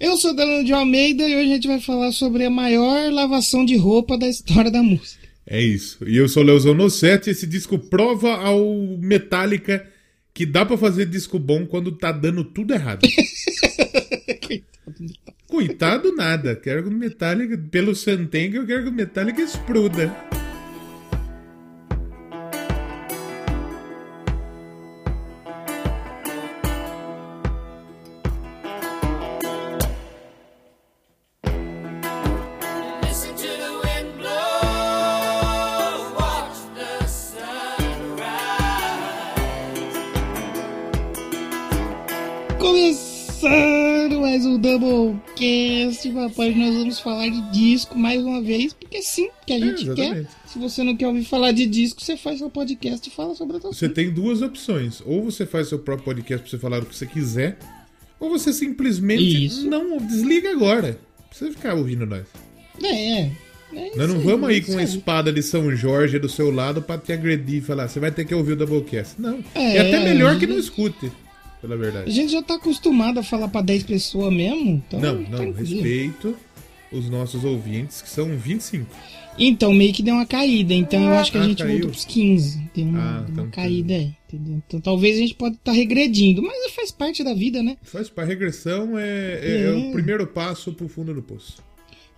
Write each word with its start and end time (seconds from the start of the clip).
Eu 0.00 0.16
sou 0.16 0.32
Danilo 0.32 0.64
de 0.64 0.72
Almeida 0.72 1.28
e 1.28 1.34
hoje 1.34 1.50
a 1.50 1.54
gente 1.54 1.66
vai 1.66 1.80
falar 1.80 2.12
sobre 2.12 2.44
a 2.44 2.50
maior 2.50 3.10
lavação 3.12 3.64
de 3.64 3.76
roupa 3.76 4.16
da 4.16 4.28
história 4.28 4.70
da 4.70 4.80
música. 4.80 5.26
É 5.44 5.60
isso. 5.60 6.08
E 6.08 6.16
eu 6.16 6.28
sou 6.28 6.44
Leozão 6.44 6.72
Nossetti. 6.72 7.30
Esse 7.30 7.48
disco 7.48 7.78
prova 7.78 8.36
ao 8.36 8.62
Metallica 9.00 9.84
que 10.32 10.46
dá 10.46 10.64
pra 10.64 10.78
fazer 10.78 11.06
disco 11.06 11.36
bom 11.36 11.66
quando 11.66 11.90
tá 11.90 12.12
dando 12.12 12.44
tudo 12.44 12.74
errado. 12.74 13.00
Coitado 15.48 16.14
nada. 16.14 16.54
Quero 16.54 16.84
que 16.84 16.88
o 16.90 16.92
Metallica, 16.92 17.58
pelo 17.70 17.96
Santenga, 17.96 18.58
eu 18.58 18.66
quero 18.66 18.84
que 18.84 18.90
o 18.90 18.92
Metallica 18.92 19.42
exploda. 19.42 20.14
Papai. 46.28 46.54
Nós 46.54 46.74
vamos 46.74 47.00
falar 47.00 47.28
de 47.28 47.40
disco 47.52 47.98
mais 47.98 48.22
uma 48.22 48.40
vez, 48.42 48.72
porque 48.72 49.02
sim, 49.02 49.28
que 49.46 49.52
a 49.52 49.58
gente 49.58 49.84
quer. 49.84 49.90
exatamente. 49.92 50.28
Se 50.46 50.58
você 50.58 50.82
não 50.82 50.96
quer 50.96 51.06
ouvir 51.08 51.24
falar 51.24 51.52
de 51.52 51.66
disco, 51.66 52.00
você 52.02 52.16
faz 52.16 52.38
seu 52.38 52.50
podcast 52.50 53.08
e 53.08 53.12
fala 53.12 53.34
sobre 53.34 53.54
outro 53.54 53.72
Você 53.72 53.88
tem 53.88 54.10
duas 54.10 54.42
opções. 54.42 55.02
Ou 55.04 55.22
você 55.24 55.44
faz 55.46 55.68
seu 55.68 55.78
próprio 55.78 56.04
podcast 56.04 56.42
pra 56.42 56.50
você 56.50 56.58
falar 56.58 56.82
o 56.82 56.86
que 56.86 56.94
você 56.96 57.06
quiser, 57.06 57.58
ou 58.20 58.30
você 58.30 58.52
simplesmente 58.52 59.46
Isso. 59.46 59.68
não 59.68 59.96
desliga 59.98 60.50
agora. 60.50 60.98
Precisa 61.28 61.50
ficar 61.52 61.74
ouvindo 61.74 62.06
nós. 62.06 62.24
É, 62.82 63.20
é. 63.20 63.32
é 63.74 63.96
Nós 63.96 64.08
não 64.08 64.20
vamos 64.20 64.48
aí 64.48 64.58
isso 64.60 64.72
com 64.72 64.78
a 64.78 64.82
espada 64.82 65.32
de 65.32 65.42
São 65.42 65.74
Jorge 65.76 66.18
do 66.18 66.28
seu 66.28 66.50
lado 66.50 66.80
pra 66.80 66.96
te 66.96 67.12
agredir 67.12 67.56
e 67.58 67.60
falar, 67.60 67.86
você 67.88 68.00
vai 68.00 68.10
ter 68.10 68.24
que 68.24 68.34
ouvir 68.34 68.52
o 68.52 68.56
Doublecast. 68.56 69.14
Não. 69.20 69.44
É, 69.54 69.76
É, 69.76 69.80
até 69.80 70.04
melhor 70.04 70.34
que 70.34 70.40
gente- 70.40 70.50
não 70.50 70.58
escute, 70.58 71.12
pela 71.60 71.74
A 71.74 71.78
verdade. 71.78 72.10
gente 72.10 72.32
já 72.32 72.42
tá 72.42 72.54
acostumado 72.54 73.18
a 73.18 73.22
falar 73.22 73.48
pra 73.48 73.60
10 73.60 73.82
pessoas 73.84 74.32
mesmo, 74.32 74.70
então. 74.86 75.00
Não, 75.00 75.14
não, 75.14 75.24
tranquilo. 75.24 75.54
respeito 75.82 76.36
os 76.92 77.08
nossos 77.10 77.44
ouvintes, 77.44 78.00
que 78.02 78.08
são 78.08 78.36
25. 78.36 78.86
Então, 79.40 79.72
meio 79.72 79.92
que 79.92 80.02
deu 80.02 80.14
uma 80.14 80.26
caída, 80.26 80.74
então 80.74 81.00
eu 81.00 81.14
acho 81.14 81.30
que 81.30 81.38
a 81.38 81.42
Ah, 81.42 81.44
gente 81.44 81.58
caiu. 81.58 81.72
voltou 81.74 81.90
pros 81.90 82.04
15. 82.04 82.58
Tem 82.74 82.84
uma, 82.88 83.00
Ah, 83.00 83.20
uma 83.20 83.28
então 83.30 83.50
caída 83.50 83.94
aí, 83.94 84.12
entendeu? 84.26 84.60
Então 84.66 84.80
talvez 84.80 85.16
a 85.16 85.20
gente 85.20 85.34
pode 85.34 85.54
estar 85.54 85.70
regredindo, 85.72 86.42
mas 86.42 86.72
faz 86.72 86.90
parte 86.90 87.22
da 87.22 87.34
vida, 87.34 87.62
né? 87.62 87.76
Faz 87.82 88.08
para 88.08 88.24
regressão 88.24 88.98
é, 88.98 89.04
é- 89.06 89.40
é 89.42 89.64
É. 89.66 89.70
o 89.70 89.92
primeiro 89.92 90.26
passo 90.26 90.72
pro 90.72 90.88
fundo 90.88 91.14
do 91.14 91.22
poço. 91.22 91.62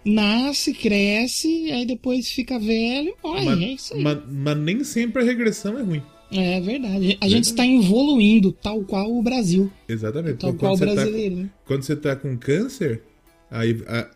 Nasce, 0.03 0.73
cresce, 0.73 1.71
aí 1.71 1.85
depois 1.85 2.31
fica 2.31 2.59
velho, 2.59 3.15
Mas, 3.23 3.61
é 3.61 3.67
isso 3.67 3.95
aí. 3.95 4.03
mas- 4.03 4.19
mas 4.31 4.57
nem 4.57 4.83
sempre 4.83 5.23
a 5.23 5.27
regressão 5.27 5.79
é 5.79 5.83
ruim. 5.83 6.03
É 6.33 6.61
verdade. 6.61 7.19
A 7.21 7.29
gente 7.29 7.45
está 7.45 7.67
evoluindo, 7.67 8.53
tal 8.53 8.83
qual 8.85 9.11
o 9.13 9.23
Brasil. 9.23 9.71
Exatamente. 9.89 10.37
Tal 10.39 10.55
qual 10.55 10.75
o 10.75 10.79
tá, 10.79 10.87
brasileiro, 10.87 11.37
né? 11.37 11.51
quando 11.67 11.83
você 11.83 11.97
tá 11.97 12.15
com 12.15 12.37
câncer, 12.37 13.03
aí 13.51 13.83
a- 13.89 14.09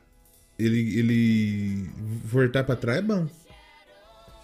ele, 0.59 0.79
ele 0.98 1.85
voltar 2.25 2.62
pra 2.62 2.77
trás 2.77 2.98
é 2.98 3.03
bom. 3.03 3.27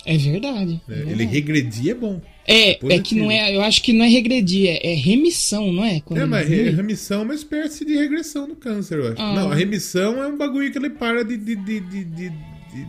É 0.05 0.17
verdade. 0.17 0.81
né? 0.89 0.97
é 1.07 1.13
Ele 1.13 1.25
regredir 1.27 1.91
é 1.91 1.95
bom. 1.95 2.21
É, 2.47 2.71
é 2.71 2.75
que 2.75 2.81
positivo. 2.81 3.21
não 3.21 3.31
é. 3.31 3.55
Eu 3.55 3.61
acho 3.63 3.83
que 3.83 3.93
não 3.93 4.05
é 4.05 4.09
regredir, 4.09 4.67
é, 4.69 4.93
é 4.93 4.95
remissão, 4.95 5.73
não 5.73 5.85
é? 5.85 6.01
Quando 6.01 6.19
É, 6.21 6.25
mas 6.27 6.49
re- 6.49 6.71
remissão 6.71 7.21
é 7.21 7.25
uma 7.25 7.35
espécie 7.35 7.85
de 7.85 7.95
regressão 7.95 8.49
do 8.49 8.57
câncer, 8.57 8.99
eu 8.99 9.13
acho. 9.13 9.21
Ah. 9.23 9.35
Não, 9.35 9.53
a 9.53 9.55
remissão 9.55 10.21
é 10.23 10.27
um 10.27 10.37
bagulho 10.37 10.73
que 10.73 10.79
ele 10.79 10.91
para 10.91 11.23
de. 11.25 11.37
de, 11.37 11.55
de, 11.55 11.81
de, 11.81 12.05
de, 12.05 12.29
de, 12.31 12.87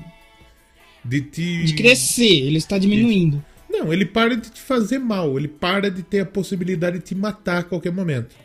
de 1.05 1.21
te. 1.21 1.63
De 1.65 1.73
crescer, 1.75 2.23
ele 2.47 2.57
está 2.57 2.77
diminuindo. 2.79 3.43
Não, 3.71 3.91
ele 3.93 4.05
para 4.05 4.35
de 4.35 4.49
te 4.51 4.61
fazer 4.61 4.99
mal. 4.99 5.37
Ele 5.37 5.47
para 5.47 5.89
de 5.89 6.03
ter 6.03 6.19
a 6.21 6.25
possibilidade 6.25 6.99
de 6.99 7.03
te 7.05 7.15
matar 7.15 7.59
a 7.59 7.63
qualquer 7.63 7.91
momento. 7.91 8.35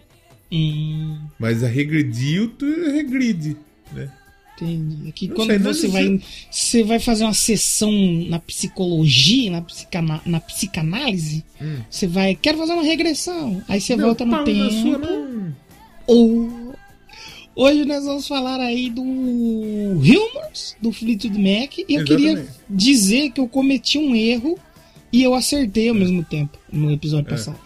Hum, 0.52 1.18
Mas 1.38 1.64
a 1.64 1.66
regredir, 1.68 2.48
tu 2.56 2.64
regride, 2.92 3.56
né? 3.92 4.10
entendi. 4.56 5.08
É 5.08 5.12
que 5.12 5.28
Não 5.28 5.34
quando 5.36 5.48
sei, 5.48 5.58
não 5.58 5.74
você 5.74 5.88
vai. 5.88 6.20
Você 6.50 6.82
vai 6.84 6.98
fazer 7.00 7.24
uma 7.24 7.34
sessão 7.34 7.90
na 8.28 8.38
psicologia, 8.38 9.50
na, 9.50 9.60
psicana, 9.62 10.20
na 10.24 10.40
psicanálise, 10.40 11.44
Hum. 11.60 11.78
você 11.90 12.06
vai. 12.06 12.34
Quero 12.36 12.58
fazer 12.58 12.72
uma 12.72 12.82
regressão. 12.84 13.62
Aí 13.68 13.80
você 13.80 13.96
Meu 13.96 14.06
volta 14.06 14.24
no 14.24 14.44
tempo. 14.44 14.58
na 14.58 14.70
sua 14.70 14.98
mão. 14.98 15.54
Ou 16.06 16.74
hoje 17.56 17.84
nós 17.84 18.04
vamos 18.04 18.28
falar 18.28 18.60
aí 18.60 18.88
do 18.88 19.02
Humors 19.02 20.76
do 20.80 20.92
Fleetwood 20.92 21.36
Mac 21.38 21.78
e 21.78 21.82
eu 21.88 22.00
Exatamente. 22.02 22.06
queria 22.06 22.46
dizer 22.70 23.30
que 23.32 23.40
eu 23.40 23.48
cometi 23.48 23.98
um 23.98 24.14
erro 24.14 24.58
e 25.16 25.22
eu 25.22 25.34
acertei 25.34 25.88
ao 25.88 25.94
mesmo 25.94 26.22
tempo 26.24 26.58
no 26.72 26.90
episódio 26.92 27.28
É. 27.28 27.30
passado. 27.30 27.58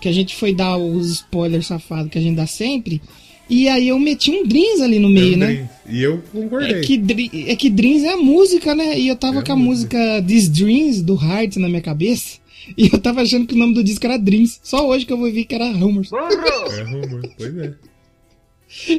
Que 0.00 0.08
a 0.08 0.12
gente 0.12 0.34
foi 0.34 0.54
dar 0.54 0.76
os 0.76 1.10
spoilers 1.10 1.66
safados 1.66 2.10
que 2.10 2.18
a 2.18 2.20
gente 2.20 2.36
dá 2.36 2.46
sempre 2.46 3.00
e 3.48 3.68
aí 3.68 3.88
eu 3.88 3.98
meti 3.98 4.30
um 4.30 4.46
Dreams 4.46 4.80
ali 4.80 4.98
no 4.98 5.08
meio, 5.10 5.36
né? 5.36 5.46
Também. 5.46 5.70
E 5.88 6.02
eu 6.02 6.22
concordei. 6.32 6.70
É 6.72 6.80
que, 6.80 7.02
é 7.50 7.56
que 7.56 7.68
Dreams 7.68 8.02
é 8.04 8.14
a 8.14 8.16
música, 8.16 8.74
né? 8.74 8.98
E 8.98 9.08
eu 9.08 9.16
tava 9.16 9.40
É 9.40 9.42
com 9.42 9.52
a 9.52 9.56
música 9.56 9.98
These 10.26 10.50
Dreams 10.50 11.02
do 11.02 11.14
Heart 11.14 11.56
na 11.56 11.68
minha 11.68 11.82
cabeça. 11.82 12.42
E 12.78 12.88
eu 12.90 12.98
tava 12.98 13.20
achando 13.20 13.46
que 13.46 13.52
o 13.54 13.58
nome 13.58 13.74
do 13.74 13.84
disco 13.84 14.06
era 14.06 14.16
Dreams. 14.16 14.58
Só 14.62 14.88
hoje 14.88 15.04
que 15.04 15.12
eu 15.12 15.18
vou 15.18 15.30
ver 15.30 15.44
que 15.44 15.54
era 15.54 15.66
Humors. 15.66 16.10
É 16.10 16.82
rumor, 16.82 17.20
pois 17.36 17.58
é. 17.58 17.74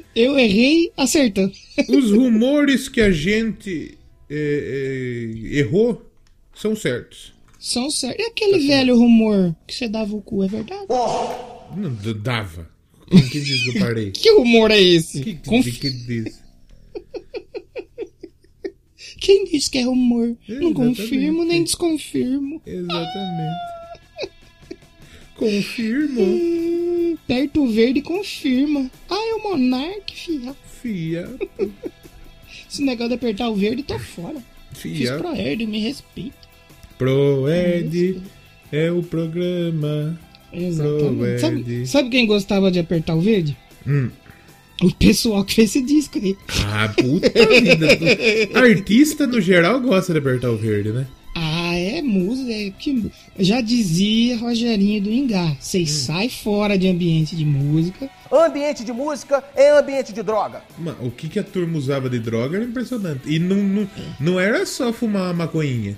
Eu 0.16 0.38
errei 0.38 0.92
acertando. 0.96 1.52
Os 1.90 2.12
rumores 2.12 2.88
que 2.88 3.02
a 3.02 3.10
gente 3.10 3.98
é, 4.30 5.32
é, 5.50 5.58
errou 5.58 6.00
são 6.54 6.76
certos. 6.76 7.34
São 7.68 7.90
certos. 7.90 8.24
E 8.24 8.28
aquele 8.30 8.60
velho 8.68 8.96
rumor 8.96 9.56
que 9.66 9.74
você 9.74 9.88
dava 9.88 10.16
o 10.16 10.22
cu, 10.22 10.44
é 10.44 10.48
verdade? 10.48 10.86
Não 11.76 11.92
d- 11.96 12.14
dava. 12.14 12.70
Quem 13.10 13.28
que 13.28 13.40
diz 13.42 13.64
que 13.64 13.78
eu 13.78 13.82
parei? 13.82 14.12
Que 14.12 14.32
rumor 14.34 14.70
é 14.70 14.80
esse? 14.80 15.24
Que, 15.24 15.34
que, 15.34 15.50
Conf- 15.50 15.80
que 15.80 15.90
diz? 15.90 16.44
Quem 19.20 19.46
diz 19.46 19.68
que 19.68 19.80
é 19.80 19.84
rumor? 19.84 20.38
Não 20.48 20.70
Exatamente. 20.70 20.74
confirmo 20.76 21.44
nem 21.44 21.64
desconfirmo. 21.64 22.62
Exatamente. 22.66 23.56
Confirmo. 25.36 26.22
Hum, 26.22 27.18
perto 27.28 27.66
verde 27.68 28.02
confirma. 28.04 28.90
Ah, 29.10 29.16
é 29.16 29.34
o 29.34 29.44
Monark, 29.44 30.16
fia. 30.16 30.56
Fia. 30.82 31.36
Esse 32.70 32.84
negócio 32.84 33.10
de 33.10 33.16
apertar 33.16 33.50
o 33.50 33.56
verde, 33.56 33.82
tô 33.84 33.98
fora. 33.98 34.42
Fiz 34.72 34.98
Fia. 35.00 35.18
pro 35.18 35.36
Erd, 35.36 35.66
me 35.66 35.80
respeita. 35.80 36.45
Pro 36.98 37.50
Ed 37.50 38.22
é 38.72 38.92
o 38.92 39.04
programa. 39.04 40.18
Exatamente. 40.52 41.40
Sabe, 41.40 41.88
sabe 41.88 42.10
quem 42.10 42.26
gostava 42.26 42.72
de 42.72 42.80
apertar 42.80 43.16
o 43.16 43.22
verde? 43.22 43.58
Hum. 43.86 44.10
O 44.82 44.94
pessoal 44.94 45.44
que 45.44 45.54
fez 45.54 45.70
esse 45.70 45.82
disco 45.82 46.18
aí. 46.18 46.36
Ah, 46.66 46.90
puta 46.90 47.30
vida. 47.48 47.88
Artista, 48.60 49.26
no 49.26 49.40
geral, 49.40 49.80
gosta 49.80 50.12
de 50.12 50.20
apertar 50.20 50.50
o 50.50 50.58
verde, 50.58 50.92
né? 50.92 51.08
Ah, 51.34 51.76
é 51.76 52.02
música. 52.02 52.52
É 52.52 52.70
que... 52.72 53.12
Já 53.40 53.62
dizia 53.62 54.38
Rogerinho 54.38 55.04
do 55.04 55.12
Ingá. 55.12 55.46
Hum. 55.46 55.58
Vocês 55.60 55.90
saem 55.90 56.30
fora 56.30 56.78
de 56.78 56.88
ambiente 56.88 57.36
de 57.36 57.46
música. 57.46 58.10
Ambiente 58.32 58.84
de 58.84 58.92
música 58.92 59.44
é 59.56 59.78
ambiente 59.78 60.12
de 60.12 60.24
droga. 60.24 60.62
Mano, 60.78 60.98
o 61.02 61.12
que, 61.12 61.30
que 61.30 61.40
a 61.40 61.44
turma 61.44 61.78
usava 61.78 62.10
de 62.10 62.20
droga 62.20 62.58
era 62.58 62.66
impressionante. 62.66 63.22
E 63.26 63.40
não, 63.40 63.58
não, 63.58 63.90
não 64.20 64.40
era 64.40 64.66
só 64.66 64.92
fumar 64.92 65.24
uma 65.24 65.46
maconhinha. 65.46 65.98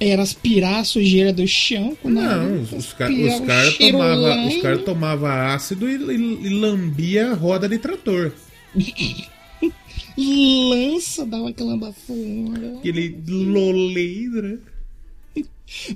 Era 0.00 0.22
aspirar 0.22 0.80
a 0.80 0.84
sujeira 0.84 1.30
do 1.32 1.46
chão. 1.46 1.94
com 2.02 2.08
Não, 2.08 2.62
os, 2.62 2.92
ca- 2.94 3.10
os 3.10 3.40
caras 3.46 3.76
tomavam 3.76 4.60
cara 4.62 4.78
tomava 4.78 5.54
ácido 5.54 5.86
e, 5.88 5.94
e, 5.94 6.46
e 6.46 6.48
lambia 6.58 7.32
a 7.32 7.34
roda 7.34 7.68
de 7.68 7.76
trator. 7.78 8.32
Lança, 10.16 11.24
dava 11.24 11.50
aquela 11.50 11.76
bafona. 11.76 12.78
Aquele 12.78 13.16
loleira. 13.28 14.58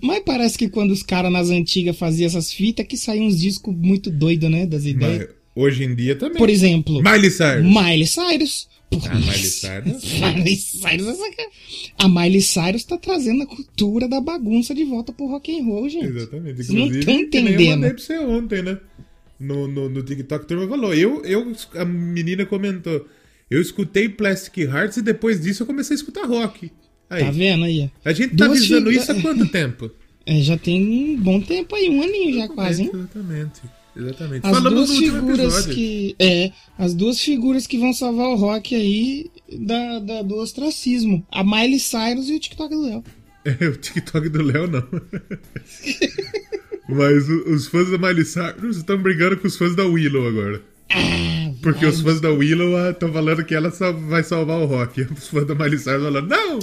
Mas 0.03 0.23
parece 0.25 0.57
que 0.57 0.69
quando 0.69 0.93
os 0.93 1.03
caras 1.03 1.33
nas 1.33 1.51
antigas 1.51 1.97
faziam 1.97 2.27
essas 2.27 2.53
fitas, 2.53 2.87
que 2.87 2.97
saíam 2.97 3.27
uns 3.27 3.41
discos 3.41 3.75
muito 3.75 4.11
doidos, 4.11 4.51
né? 4.51 4.67
Das 4.67 4.85
ideias. 4.87 5.19
Mas 5.19 5.29
hoje 5.65 5.85
em 5.85 5.95
dia 5.95 6.15
também. 6.17 6.39
Por 6.39 6.49
exemplo, 6.49 7.03
Miley 7.03 7.31
Cyrus. 7.31 7.65
Miley 7.65 8.07
Cyrus. 8.07 8.69
Ah, 9.09 9.15
Miley 9.19 9.39
Cyrus. 9.45 10.05
Miley 10.21 10.57
Cyrus 10.57 11.19
é. 11.21 11.47
A 11.99 12.09
Miley 12.09 12.41
Cyrus 12.43 12.85
tá 12.85 12.97
trazendo 12.99 13.43
a 13.43 13.47
cultura 13.47 14.09
da 14.09 14.21
bagunça 14.21 14.75
de 14.75 14.85
volta 14.85 15.13
pro 15.13 15.27
rock 15.27 15.59
and 15.59 15.65
roll, 15.65 15.89
gente. 15.89 16.07
Exatamente. 16.07 16.73
Não 16.73 16.81
Inclusive, 16.87 17.05
tão 17.05 17.31
que 17.31 17.41
nem 17.41 17.47
eu 17.47 17.55
entendendo. 17.55 17.71
mandei 17.77 17.91
pra 17.91 18.03
você 18.03 18.19
ontem, 18.19 18.63
né? 18.63 18.79
No, 19.41 19.67
no, 19.69 19.89
no 19.89 20.03
TikTok, 20.03 20.45
a 20.45 20.49
turma 20.49 20.69
falou. 20.69 20.95
Eu, 20.95 21.25
eu, 21.25 21.53
a 21.75 21.85
menina 21.85 22.47
comentou. 22.47 23.07
Eu 23.51 23.61
escutei 23.61 24.09
Plastic 24.09 24.59
Hearts 24.59 24.97
e 24.97 25.03
depois 25.03 25.41
disso 25.41 25.63
eu 25.63 25.67
comecei 25.67 25.95
a 25.95 25.99
escutar 25.99 26.25
rock. 26.27 26.71
Aí. 27.11 27.25
Tá 27.25 27.31
vendo 27.31 27.65
aí? 27.65 27.91
A 28.05 28.13
gente 28.13 28.31
tá 28.37 28.47
Duas 28.47 28.59
avisando 28.59 28.89
figas- 28.91 29.03
isso 29.03 29.13
há 29.13 29.21
quanto 29.23 29.47
tempo? 29.49 29.91
É, 30.27 30.41
já 30.41 30.57
tem 30.57 30.83
um 30.83 31.21
bom 31.21 31.41
tempo 31.41 31.75
aí, 31.77 31.91
um 31.91 32.03
aninho 32.03 32.35
já 32.35 32.49
quase, 32.49 32.83
hein? 32.85 32.91
Exatamente. 32.95 33.61
Exatamente. 33.97 34.47
As 34.47 34.57
Falamos 34.57 34.89
duas 34.89 34.99
figuras 34.99 35.67
que. 35.67 36.17
É, 36.19 36.53
as 36.79 36.95
duas 36.95 37.21
figuras 37.21 37.67
que 37.67 37.79
vão 37.79 37.93
salvar 37.93 38.29
o 38.29 38.35
rock 38.37 38.75
aí 38.75 39.31
da, 39.61 39.99
da- 40.01 40.23
do 40.23 40.37
ostracismo. 40.37 41.25
A 41.31 41.45
Miley 41.45 41.79
Cyrus 41.79 42.29
e 42.29 42.35
o 42.35 42.41
TikTok 42.41 42.75
do 42.75 42.83
Léo. 42.83 43.05
É, 43.45 43.51
o 43.69 43.77
TikTok 43.77 44.29
do 44.29 44.43
Léo 44.43 44.67
não. 44.69 44.83
Mas 46.89 47.29
os 47.29 47.67
fãs 47.69 47.91
da 47.91 47.99
Miley 47.99 48.25
Cyrus 48.25 48.77
estão 48.79 48.99
brigando 48.99 49.37
com 49.37 49.47
os 49.47 49.57
fãs 49.57 49.75
da 49.75 49.85
Willow 49.85 50.27
agora. 50.29 50.63
Ah, 50.91 51.51
Porque 51.63 51.87
os 51.87 52.01
fãs 52.01 52.21
da 52.21 52.31
Willow 52.31 52.91
estão 52.91 53.13
falando 53.13 53.45
que 53.45 53.55
ela 53.55 53.71
vai 54.09 54.23
salvar 54.23 54.61
o 54.61 54.67
rock. 54.67 55.03
Os 55.17 55.29
fãs 55.29 55.47
da 55.47 55.55
Miley 55.55 55.79
Cyrus 55.79 56.03
falando, 56.05 56.29
não! 56.29 56.59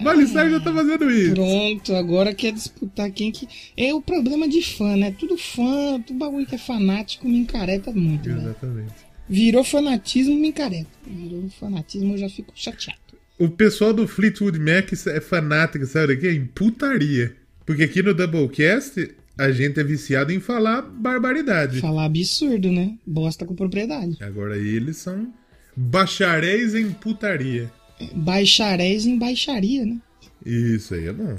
Miley 0.00 0.26
Cyrus 0.26 0.52
já 0.52 0.60
tá 0.60 0.72
fazendo 0.72 1.10
isso. 1.10 1.34
Pronto, 1.34 1.94
agora 1.94 2.34
quer 2.34 2.52
disputar 2.52 3.10
quem 3.10 3.30
que. 3.30 3.48
É 3.76 3.92
o 3.94 4.00
problema 4.00 4.48
de 4.48 4.62
fã, 4.62 4.96
né? 4.96 5.14
Tudo 5.18 5.36
fã, 5.36 6.00
tudo 6.00 6.18
bagulho 6.18 6.46
que 6.46 6.54
é 6.54 6.58
fanático 6.58 7.28
me 7.28 7.38
encareta 7.38 7.92
muito, 7.92 8.28
né? 8.28 8.42
Exatamente. 8.42 8.94
Virou 9.28 9.64
fanatismo, 9.64 10.34
me 10.34 10.48
encareta. 10.48 10.88
Virou 11.06 11.48
fanatismo, 11.58 12.14
eu 12.14 12.18
já 12.18 12.28
fico 12.28 12.52
chateado. 12.54 13.00
O 13.38 13.48
pessoal 13.48 13.92
do 13.92 14.08
Fleetwood 14.08 14.58
Mac 14.58 14.92
é 15.08 15.20
fanático, 15.20 15.84
sabe 15.84 16.14
o 16.14 16.20
quê? 16.20 16.30
Em 16.30 16.46
putaria. 16.46 17.36
Porque 17.66 17.82
aqui 17.82 18.02
no 18.02 18.14
Doublecast 18.14 19.14
a 19.36 19.50
gente 19.50 19.78
é 19.78 19.84
viciado 19.84 20.32
em 20.32 20.40
falar 20.40 20.80
barbaridade. 20.82 21.80
Falar 21.80 22.06
absurdo, 22.06 22.72
né? 22.72 22.96
Bosta 23.06 23.44
com 23.44 23.54
propriedade. 23.54 24.16
Agora 24.22 24.56
eles 24.56 24.96
são 24.96 25.32
bacharéis 25.76 26.74
em 26.74 26.90
putaria. 26.90 27.70
Baixaréis 28.14 29.06
em 29.06 29.16
baixaria, 29.18 29.84
né? 29.84 29.98
Isso 30.44 30.94
aí 30.94 31.06
é 31.06 31.12
bom. 31.12 31.38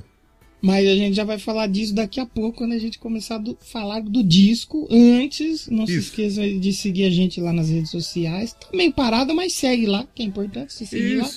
Mas 0.60 0.88
a 0.88 0.96
gente 0.96 1.16
já 1.16 1.24
vai 1.24 1.38
falar 1.38 1.68
disso 1.68 1.94
daqui 1.94 2.20
a 2.20 2.26
pouco, 2.26 2.58
quando 2.58 2.72
a 2.74 2.80
gente 2.80 2.98
começar 2.98 3.36
a 3.36 3.38
do- 3.38 3.58
falar 3.62 4.02
do 4.02 4.24
disco. 4.24 4.88
Antes, 4.92 5.68
não 5.68 5.86
se 5.86 5.94
Isso. 5.94 6.10
esqueça 6.10 6.42
de 6.50 6.74
seguir 6.74 7.04
a 7.06 7.10
gente 7.12 7.40
lá 7.40 7.54
nas 7.54 7.70
redes 7.70 7.92
sociais. 7.92 8.54
Tá 8.54 8.68
meio 8.74 8.92
parado, 8.92 9.36
mas 9.36 9.54
segue 9.54 9.86
lá, 9.86 10.06
que 10.16 10.24
é 10.24 10.26
importante 10.26 10.74
você 10.74 10.86
seguir 10.86 11.18
lá. 11.18 11.30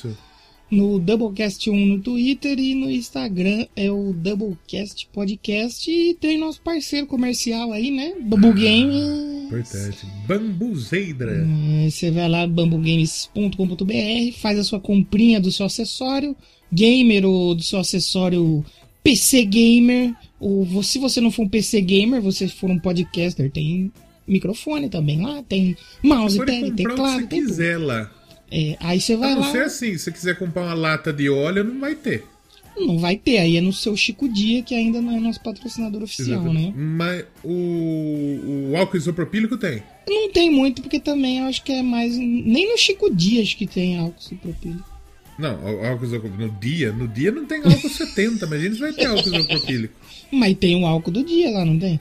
No 0.71 1.01
Doublecast1 1.01 1.87
no 1.87 1.99
Twitter 2.01 2.59
e 2.59 2.75
no 2.77 2.91
Instagram 2.91 3.67
é 3.75 3.91
o 3.91 4.13
Doublecast 4.13 5.09
Podcast. 5.13 5.91
E 5.91 6.15
tem 6.15 6.39
nosso 6.39 6.61
parceiro 6.63 7.07
comercial 7.07 7.73
aí, 7.73 7.91
né? 7.91 8.15
Bambu 8.21 8.53
Games. 8.53 9.45
Importante. 9.47 10.07
Bambuzeidra. 10.29 11.45
É, 11.85 11.91
Você 11.91 12.11
vai 12.13 12.29
lá, 12.29 12.47
bambugames.com.br, 12.47 14.33
faz 14.39 14.59
a 14.59 14.65
sua 14.65 14.79
comprinha 14.79 15.41
do 15.41 15.51
seu 15.51 15.67
acessório 15.67 16.37
gamer 16.73 17.27
ou 17.27 17.55
do 17.55 17.63
seu 17.63 17.81
acessório 17.81 18.65
PC 19.03 19.45
gamer. 19.45 20.15
Ou 20.39 20.83
se 20.85 20.99
você 20.99 21.21
não 21.21 21.31
for 21.31 21.43
um 21.43 21.49
PC 21.49 21.81
gamer, 21.81 22.23
você 22.23 22.47
for 22.47 22.71
um 22.71 22.79
podcaster, 22.79 23.51
tem 23.51 23.93
microfone 24.27 24.89
também 24.89 25.21
lá, 25.21 25.43
tem 25.43 25.77
mousepad, 26.03 26.71
teclado, 26.73 27.27
tem 27.27 27.41
tudo. 27.41 27.49
quiser 27.51 27.79
lá. 27.79 28.11
É, 28.51 28.77
aí 28.81 29.01
você 29.01 29.15
A 29.15 29.17
vai 29.19 29.35
não 29.35 29.41
lá, 29.43 29.53
ser 29.53 29.63
assim, 29.63 29.93
se 29.93 30.05
você 30.05 30.13
quiser 30.13 30.39
comprar 30.39 30.63
uma 30.63 30.75
lata 30.75 31.13
de 31.13 31.29
óleo, 31.31 31.63
não 31.65 31.79
vai 31.81 31.95
ter. 31.95 32.25
não 32.77 32.99
vai 32.99 33.17
ter, 33.17 33.39
aí 33.39 33.57
é 33.57 33.61
no 33.61 33.73
seu 33.73 33.97
Chico 33.97 34.29
Dia, 34.29 34.63
que 34.63 34.75
ainda 34.75 35.01
não 35.01 35.17
é 35.17 35.21
nosso 35.21 35.41
patrocinador 35.41 36.03
oficial, 36.03 36.43
né? 36.53 36.73
Mas 36.75 37.25
o, 37.45 38.71
o 38.73 38.77
álcool 38.77 38.97
isopropílico 38.97 39.57
tem. 39.57 39.83
Não 40.09 40.31
tem 40.33 40.51
muito, 40.51 40.83
porque 40.83 40.99
também 40.99 41.39
eu 41.39 41.45
acho 41.45 41.63
que 41.63 41.73
é 41.73 41.83
mais. 41.83 42.17
Nem 42.17 42.71
no 42.73 42.79
Chico 42.79 43.15
Dia 43.15 43.43
acho 43.43 43.57
que 43.57 43.67
tem 43.67 43.99
álcool 43.99 44.21
isopropílico. 44.21 44.91
Não, 45.39 45.87
álcool 45.87 46.05
isopropílico. 46.05 46.53
No 46.53 46.61
dia, 46.61 46.93
no 46.93 47.09
dia 47.09 47.31
não 47.33 47.47
tem 47.47 47.63
álcool 47.63 47.89
70, 47.89 48.47
mas 48.47 48.61
a 48.61 48.65
gente 48.65 48.79
vai 48.81 48.93
ter 48.93 49.07
álcool 49.07 49.29
isopropílico. 49.33 49.95
Mas 50.33 50.57
tem 50.59 50.83
o 50.83 50.87
álcool 50.87 51.11
do 51.13 51.25
dia 51.25 51.51
lá, 51.51 51.65
não 51.65 51.79
tem? 51.79 52.01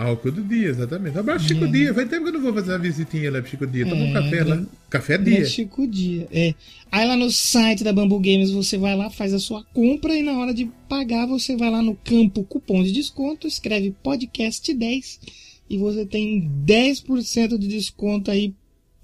Álcool 0.00 0.30
do 0.30 0.42
dia, 0.42 0.68
exatamente. 0.68 1.18
Abraço, 1.18 1.48
Chico 1.48 1.64
É. 1.64 1.68
Dia. 1.68 1.92
Faz 1.92 2.08
tempo 2.08 2.22
que 2.22 2.28
eu 2.28 2.32
não 2.34 2.40
vou 2.42 2.54
fazer 2.54 2.72
uma 2.72 2.78
visitinha 2.78 3.30
lá 3.32 3.40
pro 3.40 3.50
Chico 3.50 3.66
Dia. 3.66 3.84
Toma 3.88 4.00
um 4.02 4.10
É, 4.10 4.12
café 4.12 4.44
lá. 4.44 4.54
né? 4.56 4.66
Café 4.88 5.18
Não 5.18 5.24
dia. 5.24 5.38
é 5.40 5.44
Chico 5.44 5.86
Dia. 5.88 6.28
É. 6.30 6.54
Aí 6.92 7.06
lá 7.06 7.16
no 7.16 7.30
site 7.30 7.82
da 7.82 7.92
Bambu 7.92 8.18
Games 8.20 8.50
você 8.52 8.78
vai 8.78 8.96
lá, 8.96 9.10
faz 9.10 9.34
a 9.34 9.38
sua 9.40 9.64
compra 9.74 10.14
e 10.16 10.22
na 10.22 10.38
hora 10.38 10.54
de 10.54 10.70
pagar 10.88 11.26
você 11.26 11.56
vai 11.56 11.70
lá 11.70 11.82
no 11.82 11.96
campo 11.96 12.44
cupom 12.44 12.82
de 12.82 12.92
desconto, 12.92 13.46
escreve 13.48 13.94
podcast 14.02 14.72
10 14.72 15.20
e 15.68 15.76
você 15.76 16.06
tem 16.06 16.48
10% 16.64 17.58
de 17.58 17.66
desconto 17.68 18.30
aí 18.30 18.54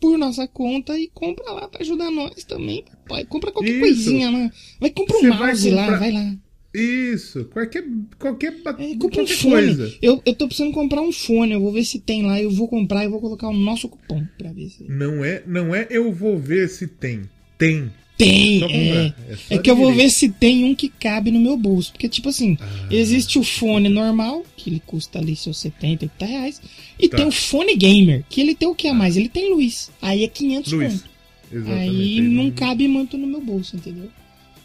por 0.00 0.16
nossa 0.18 0.46
conta 0.46 0.98
e 0.98 1.08
compra 1.12 1.50
lá 1.50 1.68
pra 1.68 1.80
ajudar 1.80 2.10
nós 2.10 2.44
também. 2.44 2.84
Pai, 3.08 3.24
compra 3.24 3.50
qualquer 3.50 3.70
Isso. 3.72 3.80
coisinha 3.80 4.30
lá. 4.30 4.50
Vai 4.80 4.90
comprar 4.90 5.18
um 5.18 5.28
mouse 5.34 5.70
lá, 5.70 5.82
comprar- 5.82 5.98
vai 5.98 6.12
lá. 6.12 6.34
Isso. 6.74 7.44
Qualquer, 7.46 7.84
qualquer, 8.18 8.52
É, 8.52 8.56
compra 8.62 8.84
um 8.84 8.98
qualquer 8.98 9.26
fone. 9.28 9.52
coisa. 9.54 9.94
Eu, 10.02 10.20
eu 10.26 10.34
tô 10.34 10.46
precisando 10.48 10.72
comprar 10.72 11.00
um 11.02 11.12
fone, 11.12 11.52
eu 11.52 11.60
vou 11.60 11.70
ver 11.72 11.84
se 11.84 12.00
tem 12.00 12.24
lá, 12.26 12.40
eu 12.42 12.50
vou 12.50 12.66
comprar 12.66 13.04
e 13.04 13.08
vou 13.08 13.20
colocar 13.20 13.48
o 13.48 13.52
nosso 13.56 13.88
cupom 13.88 14.26
pra 14.36 14.52
ver 14.52 14.68
se. 14.70 14.84
Não 14.88 15.24
é, 15.24 15.42
não 15.46 15.74
é 15.74 15.86
eu 15.90 16.12
vou 16.12 16.36
ver 16.38 16.68
se 16.68 16.86
tem. 16.88 17.22
Tem. 17.56 17.92
Tem, 18.16 18.62
é. 18.62 19.12
É 19.50 19.54
É 19.56 19.58
que 19.58 19.68
eu 19.68 19.74
vou 19.74 19.92
ver 19.92 20.08
se 20.08 20.28
tem 20.28 20.64
um 20.64 20.72
que 20.74 20.88
cabe 20.88 21.32
no 21.32 21.40
meu 21.40 21.56
bolso. 21.56 21.90
Porque, 21.92 22.08
tipo 22.08 22.28
assim, 22.28 22.56
Ah. 22.60 22.88
existe 22.90 23.38
o 23.40 23.42
fone 23.42 23.88
normal, 23.88 24.44
que 24.56 24.70
ele 24.70 24.80
custa 24.86 25.18
ali 25.18 25.34
seus 25.34 25.58
70, 25.58 26.04
80 26.04 26.24
reais. 26.26 26.60
E 26.98 27.08
Tá. 27.08 27.16
tem 27.16 27.26
o 27.26 27.32
fone 27.32 27.74
gamer, 27.76 28.24
que 28.30 28.40
ele 28.40 28.54
tem 28.54 28.68
o 28.68 28.74
que 28.74 28.86
a 28.86 28.94
mais? 28.94 29.16
Ele 29.16 29.28
tem 29.28 29.50
luz. 29.52 29.90
Aí 30.00 30.22
é 30.22 30.28
500 30.28 30.72
Luiz. 30.72 30.92
conto. 30.92 31.10
Exatamente. 31.52 31.88
Aí 31.90 32.18
Ele 32.18 32.28
não 32.28 32.50
cabe 32.52 32.86
muito 32.88 33.16
no 33.18 33.26
meu 33.26 33.40
bolso, 33.40 33.76
entendeu? 33.76 34.08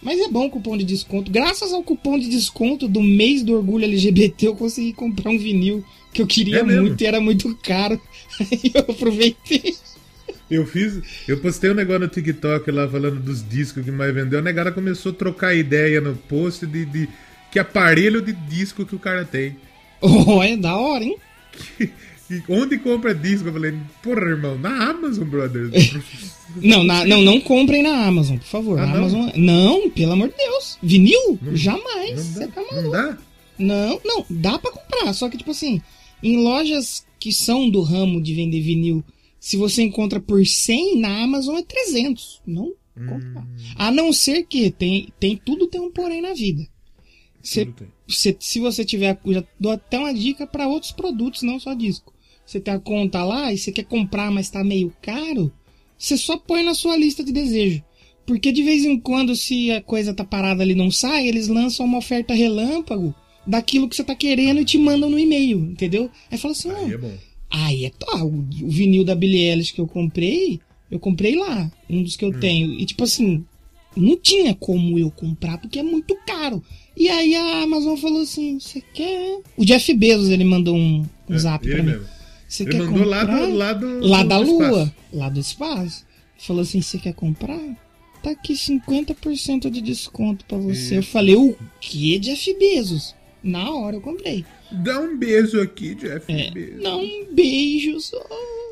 Mas 0.01 0.19
é 0.19 0.29
bom 0.29 0.47
o 0.47 0.49
cupom 0.49 0.77
de 0.77 0.85
desconto. 0.85 1.31
Graças 1.31 1.73
ao 1.73 1.83
cupom 1.83 2.17
de 2.17 2.29
desconto 2.29 2.87
do 2.87 3.01
mês 3.01 3.43
do 3.43 3.53
orgulho 3.53 3.83
LGBT, 3.83 4.47
eu 4.47 4.55
consegui 4.55 4.93
comprar 4.93 5.29
um 5.29 5.37
vinil 5.37 5.83
que 6.13 6.21
eu 6.21 6.27
queria 6.27 6.59
É 6.59 6.63
muito 6.63 7.01
e 7.01 7.05
era 7.05 7.19
muito 7.19 7.53
caro. 7.61 7.99
Aí 8.39 8.71
eu 8.73 8.81
aproveitei. 8.81 9.75
Eu 10.49 10.65
fiz. 10.65 11.01
Eu 11.27 11.39
postei 11.39 11.69
um 11.69 11.75
negócio 11.75 12.01
no 12.01 12.07
TikTok 12.07 12.71
lá 12.71 12.87
falando 12.87 13.19
dos 13.19 13.47
discos 13.47 13.83
que 13.83 13.91
mais 13.91 14.13
vendeu. 14.13 14.39
A 14.39 14.41
negada 14.41 14.71
começou 14.71 15.11
a 15.11 15.15
trocar 15.15 15.53
ideia 15.53 16.01
no 16.01 16.15
post 16.15 16.65
de, 16.65 16.85
de 16.85 17.09
que 17.51 17.59
aparelho 17.59 18.21
de 18.21 18.33
disco 18.33 18.85
que 18.85 18.95
o 18.95 18.99
cara 18.99 19.25
tem. 19.25 19.55
Oh, 20.01 20.41
é 20.41 20.55
da 20.55 20.77
hora, 20.77 21.03
hein? 21.03 21.17
E 21.77 21.89
onde 22.47 22.77
compra 22.79 23.13
disco? 23.15 23.47
Eu 23.49 23.53
falei, 23.53 23.73
porra, 24.03 24.21
irmão, 24.21 24.57
na 24.57 24.89
Amazon, 24.89 25.27
brother. 25.27 25.69
Não, 26.55 26.83
na- 26.83 27.05
não, 27.05 27.21
não 27.21 27.39
comprem 27.39 27.83
na 27.83 28.07
Amazon, 28.07 28.37
por 28.37 28.47
favor. 28.47 28.79
Ah, 28.79 28.85
Na 28.87 28.93
não? 28.93 28.97
Amazon. 29.01 29.29
Não, 29.35 29.89
pelo 29.91 30.13
amor 30.13 30.29
de 30.29 30.35
Deus. 30.37 30.79
Vinil? 30.81 31.37
Não- 31.39 31.55
Jamais. 31.55 32.15
não, 32.15 32.23
Você 32.33 32.47
tá 32.47 32.61
não 32.61 32.71
maluco. 32.71 32.91
dá? 32.91 33.17
Não, 33.59 34.01
não, 34.03 34.25
dá 34.27 34.57
pra 34.57 34.71
comprar. 34.71 35.13
Só 35.13 35.29
que, 35.29 35.37
tipo 35.37 35.51
assim, 35.51 35.79
em 36.23 36.37
lojas 36.37 37.05
que 37.19 37.31
são 37.31 37.69
do 37.69 37.81
ramo 37.83 38.19
de 38.19 38.33
vender 38.33 38.61
vinil, 38.61 39.03
se 39.39 39.57
você 39.57 39.83
encontra 39.83 40.19
por 40.19 40.43
100, 40.43 40.99
na 40.99 41.21
Amazon 41.23 41.55
é 41.57 41.61
300. 41.61 42.41
Não 42.47 42.73
compra. 42.95 43.45
A 43.75 43.91
não 43.91 44.11
ser 44.11 44.41
que 44.43 44.71
tem, 44.71 45.09
tem 45.19 45.37
tudo 45.37 45.67
tem 45.67 45.79
um 45.79 45.91
porém 45.91 46.19
na 46.19 46.33
vida. 46.33 46.65
Tem. 47.53 47.73
se, 48.07 48.35
se 48.39 48.59
você 48.59 48.83
tiver. 48.83 49.19
Já 49.27 49.43
dou 49.59 49.71
até 49.71 49.99
uma 49.99 50.13
dica 50.13 50.47
para 50.47 50.67
outros 50.67 50.91
produtos, 50.91 51.43
não 51.43 51.59
só 51.59 51.75
disco. 51.75 52.11
Você 52.49 52.59
tem 52.59 52.73
a 52.73 52.79
conta 52.79 53.23
lá 53.23 53.53
e 53.53 53.59
você 53.59 53.71
quer 53.71 53.83
comprar, 53.85 54.31
mas 54.31 54.49
tá 54.49 54.63
meio 54.63 54.91
caro, 55.03 55.51
você 55.95 56.17
só 56.17 56.35
põe 56.35 56.63
na 56.63 56.73
sua 56.73 56.97
lista 56.97 57.23
de 57.23 57.31
desejo. 57.31 57.83
Porque 58.25 58.51
de 58.51 58.63
vez 58.63 58.83
em 58.83 58.99
quando, 58.99 59.35
se 59.35 59.69
a 59.69 59.83
coisa 59.83 60.15
tá 60.15 60.23
parada 60.23 60.63
ali 60.63 60.71
e 60.71 60.75
não 60.75 60.89
sai, 60.89 61.27
eles 61.27 61.47
lançam 61.47 61.85
uma 61.85 61.99
oferta 61.99 62.33
relâmpago 62.33 63.13
daquilo 63.45 63.87
que 63.87 63.95
você 63.95 64.03
tá 64.03 64.15
querendo 64.15 64.59
e 64.61 64.65
te 64.65 64.79
mandam 64.79 65.11
no 65.11 65.19
e-mail, 65.19 65.59
entendeu? 65.59 66.09
Aí 66.31 66.39
fala 66.39 66.53
assim, 66.53 66.71
Aí 66.71 66.93
é 66.93 66.97
bom. 66.97 67.13
aí 67.51 67.85
é 67.85 67.91
tó, 67.91 68.17
o, 68.25 68.39
o 68.63 68.69
vinil 68.69 69.03
da 69.03 69.13
Billie 69.13 69.47
Eilish 69.47 69.71
que 69.71 69.81
eu 69.81 69.87
comprei, 69.87 70.59
eu 70.89 70.97
comprei 70.99 71.35
lá, 71.35 71.71
um 71.87 72.01
dos 72.01 72.15
que 72.17 72.25
eu 72.25 72.39
tenho. 72.39 72.73
E 72.79 72.83
tipo 72.83 73.03
assim, 73.03 73.45
não 73.95 74.17
tinha 74.17 74.55
como 74.55 74.97
eu 74.97 75.11
comprar 75.11 75.59
porque 75.59 75.77
é 75.77 75.83
muito 75.83 76.15
caro. 76.25 76.63
E 76.97 77.09
aí 77.09 77.35
a 77.35 77.61
Amazon 77.61 77.95
falou 77.95 78.21
assim: 78.21 78.59
você 78.59 78.81
quer. 78.93 79.39
O 79.55 79.63
Jeff 79.63 79.93
Bezos 79.93 80.29
ele 80.29 80.43
mandou 80.43 80.75
um, 80.75 81.05
um 81.29 81.35
É, 81.35 81.37
zap 81.37 81.63
ele 81.65 81.75
pra 81.75 81.83
mim. 81.83 81.91
mesmo. 81.91 82.18
Você 82.49 82.63
Ele 82.63 82.71
quer 82.71 82.79
mandou 82.81 83.05
lá 83.05 83.19
comprar? 83.25 83.45
do, 83.45 83.53
lá 83.53 83.73
do, 83.73 83.99
Lá 84.07 84.23
do 84.23 84.29
da 84.29 84.41
espaço. 84.41 84.69
Lua, 84.71 84.95
lá 85.13 85.29
do 85.29 85.39
espaço. 85.39 86.05
Falou 86.39 86.61
assim: 86.63 86.81
você 86.81 86.97
quer 86.97 87.13
comprar? 87.13 87.59
Tá 88.23 88.31
aqui 88.31 88.53
50% 88.53 89.69
de 89.69 89.79
desconto 89.81 90.43
pra 90.45 90.57
você. 90.57 90.97
Eu 90.97 91.03
falei: 91.03 91.35
o 91.35 91.55
que, 91.79 92.17
Jeff 92.19 92.53
Bezos? 92.57 93.15
Na 93.43 93.71
hora 93.71 93.95
eu 93.97 94.01
comprei. 94.01 94.43
Dá 94.71 94.99
um 94.99 95.17
beijo 95.17 95.61
aqui, 95.61 95.95
Jeff 95.95 96.25
É, 96.31 96.51
Bezos. 96.51 96.81
não, 96.83 97.01
um 97.01 97.33
beijo 97.33 97.99
só. 98.01 98.21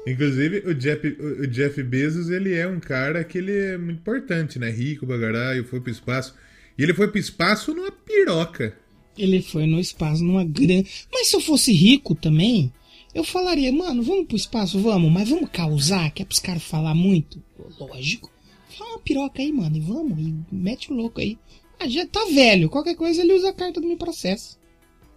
Inclusive, 0.05 0.59
o 0.65 0.73
Jeff, 0.73 1.07
o 1.07 1.47
Jeff 1.47 1.81
Bezos, 1.83 2.29
ele 2.29 2.53
é 2.53 2.67
um 2.67 2.79
cara 2.79 3.23
que 3.23 3.37
ele 3.37 3.51
é 3.55 3.77
muito 3.77 3.99
importante, 3.99 4.57
né? 4.59 4.69
Rico, 4.69 5.05
bagaralho, 5.05 5.63
foi 5.65 5.79
pro 5.81 5.91
espaço. 5.91 6.33
E 6.77 6.83
ele 6.83 6.93
foi 6.93 7.07
pro 7.09 7.19
espaço 7.19 7.73
numa 7.73 7.91
piroca. 7.91 8.75
Ele 9.17 9.41
foi 9.41 9.65
no 9.65 9.79
espaço 9.79 10.23
numa 10.23 10.43
grande. 10.45 10.87
Mas 11.11 11.27
se 11.29 11.35
eu 11.35 11.41
fosse 11.41 11.71
rico 11.73 12.13
também, 12.13 12.71
eu 13.17 13.23
falaria, 13.23 13.71
mano, 13.71 14.01
vamos 14.03 14.27
pro 14.27 14.35
espaço, 14.37 14.79
vamos, 14.79 15.11
mas 15.11 15.29
vamos 15.29 15.49
causar, 15.51 16.11
que 16.11 16.21
é 16.21 16.25
pros 16.25 16.39
caras 16.39 16.63
falar 16.63 16.93
muito. 16.95 17.41
Lógico. 17.79 18.31
Fala 18.77 18.91
uma 18.91 18.99
piroca 18.99 19.41
aí, 19.41 19.51
mano, 19.51 19.75
e 19.75 19.79
vamos, 19.79 20.19
e 20.19 20.35
mete 20.51 20.91
o 20.91 20.95
louco 20.95 21.19
aí. 21.19 21.37
Ah, 21.79 21.87
já 21.87 22.05
tá 22.07 22.25
velho, 22.33 22.69
qualquer 22.69 22.95
coisa 22.95 23.21
ele 23.21 23.33
usa 23.33 23.49
a 23.49 23.53
carta 23.53 23.79
do 23.81 23.87
meu 23.87 23.97
processo. 23.97 24.57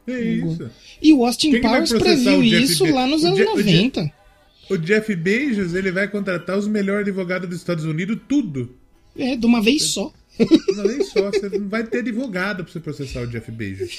É 0.07 0.19
isso. 0.21 0.71
E 1.01 1.13
o 1.13 1.25
Austin 1.25 1.53
Quem 1.53 1.61
Powers 1.61 1.93
previu 1.93 2.43
isso 2.43 2.85
lá 2.91 3.07
nos 3.07 3.23
o 3.23 3.27
anos 3.29 3.39
Je- 3.39 3.45
o 3.45 3.63
Je- 3.63 3.63
90. 3.77 4.13
O 4.71 4.77
Jeff 4.79 5.15
Bezos, 5.17 5.75
ele 5.75 5.91
vai 5.93 6.09
contratar 6.09 6.57
os 6.59 6.67
melhores 6.69 7.03
advogados 7.07 7.49
dos 7.49 7.59
Estados 7.59 7.85
Unidos, 7.85 8.19
tudo. 8.29 8.75
É, 9.17 9.37
de 9.37 9.45
uma 9.45 9.61
vez 9.61 9.83
só. 9.93 10.13
Não, 10.75 10.85
nem 10.85 11.03
só. 11.05 11.31
Você 11.31 11.49
não 11.51 11.69
vai 11.69 11.85
ter 11.85 11.99
advogado 11.99 12.63
pra 12.65 12.73
você 12.73 12.81
processar 12.81 13.23
o 13.23 13.27
Jeff 13.27 13.51
Bezos. 13.51 13.99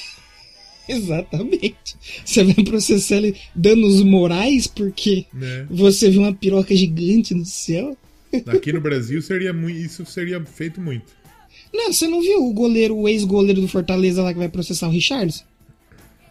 Exatamente. 0.90 1.96
Você 2.26 2.44
vai 2.44 2.64
processar 2.64 3.18
ele 3.18 3.36
danos 3.56 4.02
morais 4.02 4.68
porque 4.68 5.26
Né? 5.34 5.66
você 5.70 6.10
viu 6.10 6.22
uma 6.22 6.34
piroca 6.34 6.76
gigante 6.76 7.34
no 7.34 7.46
céu. 7.46 7.96
Aqui 8.48 8.72
no 8.72 8.82
Brasil 8.82 9.22
seria 9.22 9.52
muito, 9.54 9.78
isso 9.78 10.06
seria 10.06 10.44
feito 10.46 10.80
muito. 10.80 11.06
Não, 11.74 11.92
você 11.92 12.08
não 12.08 12.22
viu 12.22 12.46
o 12.46 12.54
goleiro, 12.54 12.96
o 12.96 13.08
ex-goleiro 13.08 13.62
do 13.62 13.68
Fortaleza 13.68 14.22
lá 14.24 14.34
que 14.34 14.40
vai 14.40 14.50
processar 14.50 14.88
o 14.88 14.92
Richardson? 14.92 15.44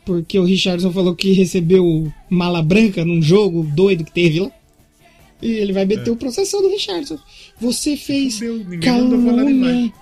Porque 0.05 0.39
o 0.39 0.45
Richardson 0.45 0.93
falou 0.93 1.15
que 1.15 1.33
recebeu 1.33 2.13
mala 2.29 2.63
branca 2.63 3.05
num 3.05 3.23
jogo 3.23 3.63
doido 3.63 4.05
que 4.05 4.13
teve 4.13 4.41
lá. 4.41 4.51
E 5.43 5.51
ele 5.51 5.73
vai 5.73 5.85
meter 5.87 6.11
o 6.11 6.17
processão 6.17 6.61
do 6.61 6.69
Richardson. 6.69 7.19
Você 7.61 7.97
fez 7.97 8.39
falar 8.39 8.81
calúnia, 8.81 9.93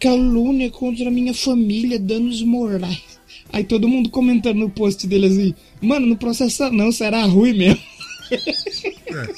calúnia 0.00 0.70
contra 0.70 1.08
a 1.08 1.10
minha 1.10 1.34
família, 1.34 1.98
danos 1.98 2.42
morais. 2.42 3.17
Aí 3.52 3.64
todo 3.64 3.88
mundo 3.88 4.10
comentando 4.10 4.58
no 4.58 4.70
post 4.70 5.06
dele 5.06 5.26
assim, 5.26 5.54
mano, 5.80 6.06
não 6.06 6.16
processa 6.16 6.70
não, 6.70 6.92
será 6.92 7.24
ruim 7.24 7.54
mesmo. 7.56 7.82
É. 8.30 9.34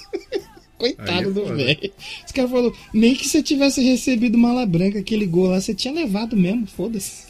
Coitado 0.76 1.28
é 1.28 1.32
do 1.32 1.44
velho. 1.44 1.92
Esse 2.24 2.34
cara 2.34 2.48
falou, 2.48 2.74
nem 2.92 3.14
que 3.14 3.28
você 3.28 3.42
tivesse 3.42 3.82
recebido 3.82 4.38
mala 4.38 4.64
branca, 4.64 4.98
aquele 4.98 5.26
gol 5.26 5.48
lá, 5.48 5.60
você 5.60 5.74
tinha 5.74 5.92
levado 5.92 6.36
mesmo, 6.36 6.66
foda-se. 6.66 7.26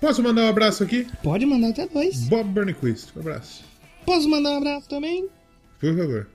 Posso 0.00 0.22
mandar 0.22 0.42
um 0.42 0.48
abraço 0.48 0.82
aqui? 0.82 1.06
Pode 1.22 1.46
mandar 1.46 1.68
até 1.68 1.86
dois. 1.86 2.24
Bob 2.24 2.48
Burnquist, 2.50 3.08
um 3.16 3.20
abraço. 3.20 3.62
Posso 4.04 4.28
mandar 4.28 4.52
um 4.52 4.56
abraço 4.56 4.88
também? 4.88 5.28
Por 5.78 5.96
favor. 5.96 6.28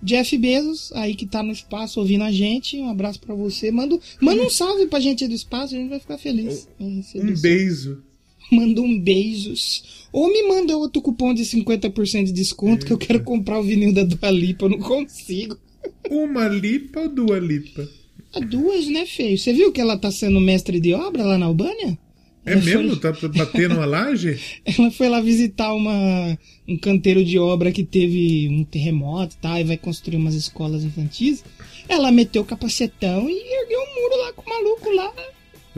Jeff 0.00 0.38
Bezos, 0.38 0.92
aí 0.92 1.14
que 1.14 1.26
tá 1.26 1.42
no 1.42 1.50
espaço 1.50 1.98
ouvindo 1.98 2.22
a 2.22 2.30
gente, 2.30 2.78
um 2.78 2.88
abraço 2.88 3.18
pra 3.18 3.34
você. 3.34 3.72
Manda, 3.72 3.98
manda 4.20 4.42
um 4.42 4.50
salve 4.50 4.86
pra 4.86 5.00
gente 5.00 5.24
aí 5.24 5.28
do 5.28 5.34
espaço, 5.34 5.74
a 5.74 5.78
gente 5.78 5.90
vai 5.90 5.98
ficar 5.98 6.18
feliz. 6.18 6.68
Um 6.78 7.34
beijo. 7.40 8.02
Manda 8.50 8.80
um 8.80 8.98
beijos. 8.98 10.06
Ou 10.12 10.32
me 10.32 10.42
manda 10.48 10.76
outro 10.76 11.02
cupom 11.02 11.34
de 11.34 11.42
50% 11.42 12.24
de 12.24 12.32
desconto 12.32 12.86
que 12.86 12.92
eu 12.92 12.98
quero 12.98 13.22
comprar 13.22 13.58
o 13.58 13.62
vinil 13.62 13.92
da 13.92 14.04
Dua 14.04 14.30
Lipa, 14.30 14.64
eu 14.64 14.70
não 14.70 14.78
consigo. 14.78 15.56
Uma 16.10 16.48
lipa 16.48 17.00
ou 17.00 17.08
duas 17.08 17.42
lipa? 17.42 17.88
Ah, 18.32 18.40
Duas, 18.40 18.86
né, 18.88 19.06
feio? 19.06 19.38
Você 19.38 19.52
viu 19.52 19.72
que 19.72 19.80
ela 19.80 19.96
tá 19.98 20.10
sendo 20.10 20.40
mestre 20.40 20.80
de 20.80 20.92
obra 20.92 21.24
lá 21.24 21.38
na 21.38 21.46
Albânia? 21.46 21.98
É 22.44 22.52
Ela 22.52 22.62
mesmo? 22.62 22.96
Foi, 22.96 23.12
Tá 23.12 23.28
batendo 23.28 23.74
uma 23.74 23.84
laje? 23.84 24.38
ela 24.64 24.90
foi 24.90 25.08
lá 25.08 25.20
visitar 25.20 25.72
uma, 25.74 26.38
um 26.66 26.76
canteiro 26.78 27.24
de 27.24 27.38
obra 27.38 27.72
que 27.72 27.84
teve 27.84 28.48
um 28.48 28.64
terremoto 28.64 29.34
e 29.34 29.38
tal, 29.38 29.58
e 29.58 29.64
vai 29.64 29.76
construir 29.76 30.16
umas 30.16 30.34
escolas 30.34 30.84
infantis. 30.84 31.44
Ela 31.88 32.10
meteu 32.10 32.42
o 32.42 32.44
capacetão 32.44 33.28
e 33.28 33.34
ergueu 33.34 33.80
um 33.80 34.02
muro 34.02 34.22
lá 34.22 34.32
com 34.32 34.42
o 34.42 34.48
maluco 34.48 34.90
lá. 34.90 35.12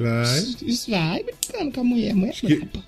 Vai. 0.00 0.38
Isso 0.62 0.90
vai 0.90 1.22
brincando 1.22 1.72
com 1.72 1.80
a 1.80 1.84
mulher. 1.84 2.14
mulher 2.14 2.32
que- 2.34 2.56
braba. 2.56 2.84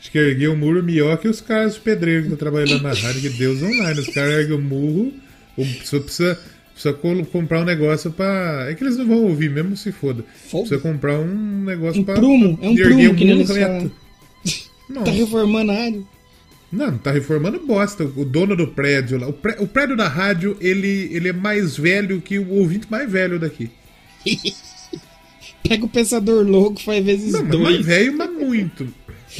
Acho 0.00 0.12
que 0.12 0.18
ergueu 0.18 0.52
o 0.52 0.56
muro 0.56 0.82
melhor 0.82 1.18
que 1.18 1.26
os 1.28 1.40
caras, 1.40 1.72
os 1.72 1.78
pedreiros 1.78 2.26
que 2.28 2.32
estão 2.32 2.38
trabalhando 2.50 2.82
na 2.82 2.92
rádio, 2.92 3.20
que 3.20 3.30
Deus 3.30 3.60
online. 3.62 3.98
Os 4.00 4.08
caras 4.08 4.32
erguem 4.34 4.56
o 4.56 4.60
murro, 4.60 5.12
o 5.56 5.64
pessoa 5.66 6.00
precisa, 6.02 6.38
precisa 6.72 6.94
col- 6.94 7.24
comprar 7.26 7.62
um 7.62 7.64
negócio 7.64 8.10
pra. 8.12 8.66
É 8.70 8.74
que 8.74 8.84
eles 8.84 8.96
não 8.96 9.06
vão 9.06 9.24
ouvir, 9.24 9.50
mesmo 9.50 9.76
se 9.76 9.90
foda. 9.90 10.24
Foda. 10.48 10.68
Precisa 10.68 10.80
comprar 10.80 11.18
um 11.18 11.64
negócio 11.64 12.00
Um 12.00 12.04
pra. 12.04 12.14
prumo, 12.14 12.56
é 12.62 12.68
um 12.68 12.76
prumo 12.76 13.10
o 13.10 13.14
que 13.16 13.24
nem 13.24 13.38
muro 13.38 13.52
reto. 13.52 13.92
Tá 15.04 15.10
reformando 15.10 15.70
a 15.72 15.74
área. 15.74 16.02
Não, 16.72 16.90
não 16.92 16.98
tá 16.98 17.10
reformando 17.10 17.58
bosta. 17.66 18.04
O 18.04 18.24
dono 18.24 18.54
do 18.56 18.68
prédio 18.68 19.18
lá. 19.18 19.26
O, 19.28 19.32
pré- 19.32 19.56
o 19.58 19.66
prédio 19.66 19.96
da 19.96 20.06
rádio, 20.08 20.56
ele, 20.60 21.08
ele 21.12 21.28
é 21.28 21.32
mais 21.32 21.76
velho 21.76 22.20
que 22.22 22.38
o 22.38 22.48
ouvinte 22.50 22.86
mais 22.90 23.10
velho 23.10 23.38
daqui. 23.38 23.70
Pega 25.62 25.84
o 25.84 25.88
pensador 25.88 26.46
louco, 26.46 26.80
faz 26.82 27.04
vezes 27.04 27.32
Não, 27.32 27.44
mas 27.44 27.58
mais 27.60 27.74
dois. 27.76 27.86
velho, 27.86 28.16
mas 28.16 28.30
muito. 28.32 28.88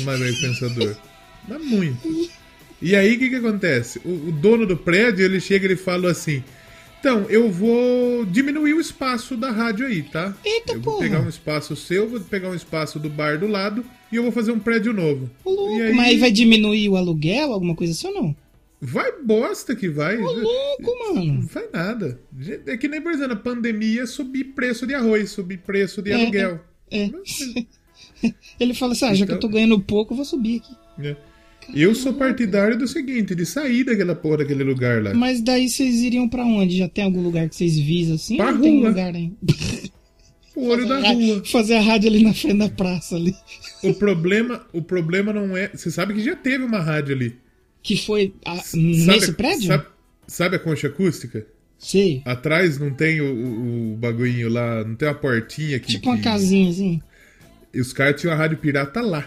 Mais 0.00 0.18
velho 0.20 0.40
pensador. 0.40 0.96
Mas 1.48 1.64
muito. 1.64 2.28
E 2.80 2.94
aí, 2.94 3.16
o 3.16 3.18
que 3.18 3.30
que 3.30 3.37
acontece? 3.37 4.00
O, 4.04 4.28
o 4.28 4.32
dono 4.32 4.66
do 4.66 4.76
prédio, 4.76 5.25
ele 5.25 5.40
chega 5.40 5.64
e 5.64 5.68
ele 5.68 5.76
fala 5.76 6.10
assim... 6.10 6.42
Então, 7.00 7.26
eu 7.30 7.48
vou 7.48 8.25
diminuir 8.26 8.75
o 8.75 8.80
espaço 8.80 9.37
da 9.37 9.52
rádio 9.52 9.87
aí, 9.87 10.02
tá? 10.02 10.34
Eita, 10.44 10.72
eu 10.72 10.80
vou 10.80 10.94
porra. 10.94 11.04
pegar 11.06 11.20
um 11.20 11.28
espaço 11.28 11.76
seu, 11.76 12.08
vou 12.08 12.18
pegar 12.20 12.50
um 12.50 12.54
espaço 12.56 12.98
do 12.98 13.08
bar 13.08 13.38
do 13.38 13.46
lado 13.46 13.84
e 14.10 14.16
eu 14.16 14.22
vou 14.25 14.32
fazer 14.32 14.50
um 14.50 14.58
prédio 14.58 14.92
novo. 14.92 15.30
Louco, 15.46 15.78
E 15.78 15.82
aí- 15.82 15.92
Mas 15.94 16.18
vai 16.18 16.32
diminuir 16.32 16.88
o 16.88 16.96
aluguel, 16.96 17.52
alguma 17.52 17.76
coisa 17.76 17.92
assim 17.92 18.08
ou 18.08 18.14
não? 18.14 18.37
Vai 18.80 19.20
bosta 19.23 19.75
que 19.75 19.88
vai. 19.88 20.16
Ô, 20.18 20.32
louco, 20.32 21.14
mano. 21.14 21.35
Não 21.35 21.42
vai 21.42 21.64
nada. 21.73 22.20
É 22.66 22.76
que 22.76 22.87
nem, 22.87 23.00
por 23.00 23.12
exemplo, 23.12 23.32
a 23.32 23.37
pandemia 23.37 24.06
subir 24.06 24.44
preço 24.54 24.87
de 24.87 24.94
arroz, 24.94 25.30
subir 25.30 25.58
preço 25.58 26.00
de 26.00 26.12
É, 26.12 26.14
aluguel. 26.14 26.61
É. 26.90 27.11
Ele 28.58 28.75
fala 28.75 28.92
assim: 28.92 29.04
ah, 29.06 29.14
já 29.14 29.26
que 29.26 29.32
eu 29.32 29.40
tô 29.40 29.49
ganhando 29.49 29.80
pouco, 29.80 30.12
eu 30.12 30.16
vou 30.16 30.25
subir 30.25 30.61
aqui. 30.61 30.73
né? 30.97 31.16
Eu 31.75 31.94
sou 31.94 32.14
partidário 32.14 32.78
do 32.78 32.88
seguinte, 32.88 33.35
de 33.35 33.44
sair 33.44 33.85
daquela 33.85 34.14
porra 34.14 34.38
daquele 34.38 34.64
lugar 34.64 35.02
lá. 35.02 35.12
Mas 35.12 35.42
daí 35.42 35.68
vocês 35.68 35.97
iriam 35.97 36.26
pra 36.28 36.42
onde? 36.44 36.78
Já 36.78 36.88
tem 36.88 37.04
algum 37.04 37.20
lugar 37.20 37.47
que 37.49 37.56
vocês 37.56 37.76
visam 37.78 38.14
assim? 38.14 38.37
Pra 38.37 38.52
não 38.52 38.61
tem 38.61 38.78
rua. 38.78 38.88
lugar? 38.88 39.12
O 40.56 40.70
olho 40.70 40.88
da 40.88 40.99
rua. 41.12 41.42
Fazer 41.44 41.75
a 41.76 41.80
rádio 41.80 42.08
ali 42.11 42.20
na 42.20 42.35
frente 42.35 42.58
da 42.58 42.68
praça 42.68 43.14
ali. 43.14 43.32
O 43.80 43.94
problema, 43.94 44.66
o 44.73 44.82
problema 44.82 45.32
não 45.32 45.56
é. 45.56 45.68
Você 45.68 45.88
sabe 45.88 46.14
que 46.14 46.20
já 46.20 46.35
teve 46.35 46.64
uma 46.64 46.80
rádio 46.80 47.14
ali. 47.14 47.37
Que 47.88 47.97
foi 47.97 48.35
a- 48.45 48.62
nesse 48.75 49.33
prédio? 49.33 49.66
Sabe, 49.68 49.85
sabe 50.26 50.57
a 50.57 50.59
concha 50.59 50.88
acústica? 50.88 51.47
Sei. 51.78 52.21
Atrás 52.25 52.78
não 52.78 52.90
tem 52.92 53.21
o, 53.21 53.92
o, 53.92 53.97
bagulhinho 53.97 54.49
lá, 54.50 54.85
não 54.85 54.95
tem 54.95 55.09
uma 55.09 55.14
portinha 55.14 55.78
que. 55.78 55.87
Tipo 55.88 56.09
uma 56.11 56.16
que- 56.18 56.25
casinha 56.25 56.68
assim. 56.71 57.00
E 57.73 57.80
os 57.80 57.92
caras 57.92 58.21
tinham 58.21 58.35
a 58.35 58.37
rádio 58.37 58.59
pirata 58.59 59.00
lá. 59.00 59.26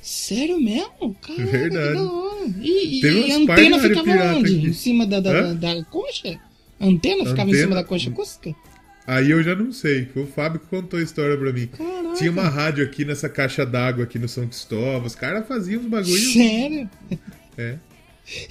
Sério 0.00 0.60
mesmo? 0.60 1.16
Caramba, 1.20 1.50
Verdade. 1.50 1.94
da. 1.94 2.60
E, 2.62 3.00
e- 3.04 3.32
a 3.32 3.36
antena 3.38 3.78
ficava 3.80 4.10
onde? 4.36 4.56
aqui. 4.56 4.66
Em 4.68 4.72
cima 4.72 5.04
da, 5.04 5.18
da, 5.18 5.30
Hã? 5.32 5.56
da 5.56 5.84
concha? 5.86 6.38
A 6.78 6.86
antena 6.86 7.24
ficava 7.24 7.48
em 7.50 7.52
Antena? 7.54 7.62
cima 7.62 7.74
da 7.74 7.82
concha 7.84 8.10
acústica? 8.10 8.54
Aí 9.04 9.30
eu 9.32 9.42
já 9.42 9.56
não 9.56 9.72
sei. 9.72 10.06
Foi 10.12 10.22
o 10.22 10.26
Fábio 10.26 10.60
que 10.60 10.66
contou 10.66 11.00
a 11.00 11.02
história 11.02 11.36
pra 11.36 11.52
mim. 11.52 11.66
Caraca. 11.66 12.14
Tinha 12.16 12.30
uma 12.30 12.48
rádio 12.48 12.84
aqui 12.84 13.04
nessa 13.04 13.28
caixa 13.28 13.66
d'água 13.66 14.04
aqui 14.04 14.16
no 14.18 14.28
São 14.28 14.46
Cristóvão. 14.46 15.04
Os 15.06 15.14
caras 15.16 15.46
faziam 15.48 15.80
uns 15.82 15.86
bagulhos. 15.88 16.32
Sério? 16.32 16.88
É. 17.58 17.76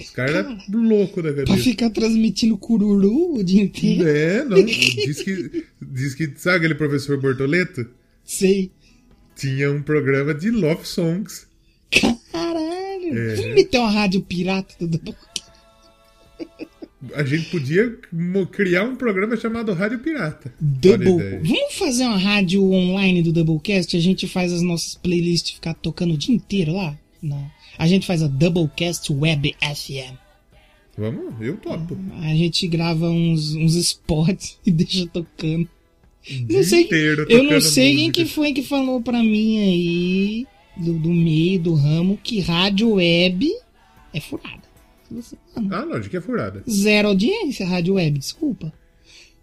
Os 0.00 0.10
caras 0.10 0.34
eram 0.36 0.58
loucos 0.72 1.22
da 1.22 1.32
Pra 1.32 1.44
cabeça. 1.44 1.62
ficar 1.64 1.90
transmitindo 1.90 2.56
cururu 2.56 3.36
o 3.38 3.44
dia 3.44 3.62
inteiro? 3.62 4.08
É, 4.08 4.44
não. 4.44 4.64
Diz 4.64 5.22
que, 5.22 5.64
diz 5.82 6.14
que. 6.14 6.32
Sabe 6.36 6.56
aquele 6.58 6.74
professor 6.74 7.20
Bortoleto? 7.20 7.86
Sei. 8.24 8.70
Tinha 9.36 9.70
um 9.70 9.82
programa 9.82 10.32
de 10.34 10.50
love 10.50 10.86
songs. 10.86 11.46
Caralho. 12.32 13.18
É. 13.18 13.34
Vamos 13.36 13.54
meter 13.54 13.78
uma 13.78 13.90
rádio 13.90 14.22
pirata 14.22 14.74
do 14.80 14.88
Doublecast. 14.88 15.36
A 17.14 17.22
gente 17.22 17.50
podia 17.50 17.96
criar 18.50 18.82
um 18.84 18.96
programa 18.96 19.36
chamado 19.36 19.72
Rádio 19.72 19.98
Pirata. 20.00 20.52
Double. 20.58 21.38
Vamos 21.42 21.74
fazer 21.74 22.04
uma 22.04 22.16
rádio 22.18 22.64
online 22.72 23.22
do 23.22 23.32
Doublecast? 23.32 23.96
A 23.96 24.00
gente 24.00 24.26
faz 24.26 24.52
as 24.52 24.62
nossas 24.62 24.94
playlists 24.96 25.52
ficar 25.54 25.74
tocando 25.74 26.14
o 26.14 26.18
dia 26.18 26.34
inteiro 26.34 26.72
lá? 26.72 26.98
Não. 27.22 27.48
A 27.78 27.86
gente 27.86 28.06
faz 28.06 28.22
a 28.22 28.26
Doublecast 28.28 29.12
Web 29.12 29.54
FM. 29.60 30.16
Vamos? 30.98 31.34
Eu 31.40 31.56
topo. 31.58 31.96
A 32.22 32.34
gente 32.34 32.66
grava 32.68 33.08
uns, 33.08 33.54
uns 33.54 33.74
spots 33.74 34.58
e 34.64 34.70
deixa 34.70 35.06
tocando. 35.06 35.68
Não 36.48 36.62
sei, 36.64 36.88
eu 37.28 37.44
não 37.44 37.60
sei 37.60 37.94
quem 37.94 38.06
música. 38.08 38.12
que 38.12 38.24
foi 38.26 38.52
que 38.52 38.62
falou 38.62 39.00
pra 39.00 39.22
mim 39.22 39.58
aí, 39.60 40.46
do, 40.76 40.94
do 40.94 41.10
meio, 41.10 41.60
do 41.60 41.74
ramo, 41.74 42.18
que 42.20 42.40
rádio 42.40 42.94
web 42.94 43.48
é 44.12 44.20
furada. 44.20 44.62
Você- 45.10 45.36
Ah, 45.70 45.84
lógico 45.84 46.10
que 46.10 46.16
é 46.16 46.20
furada. 46.20 46.64
Zero 46.68 47.08
audiência, 47.08 47.64
rádio 47.64 47.94
web, 47.94 48.18
desculpa. 48.18 48.72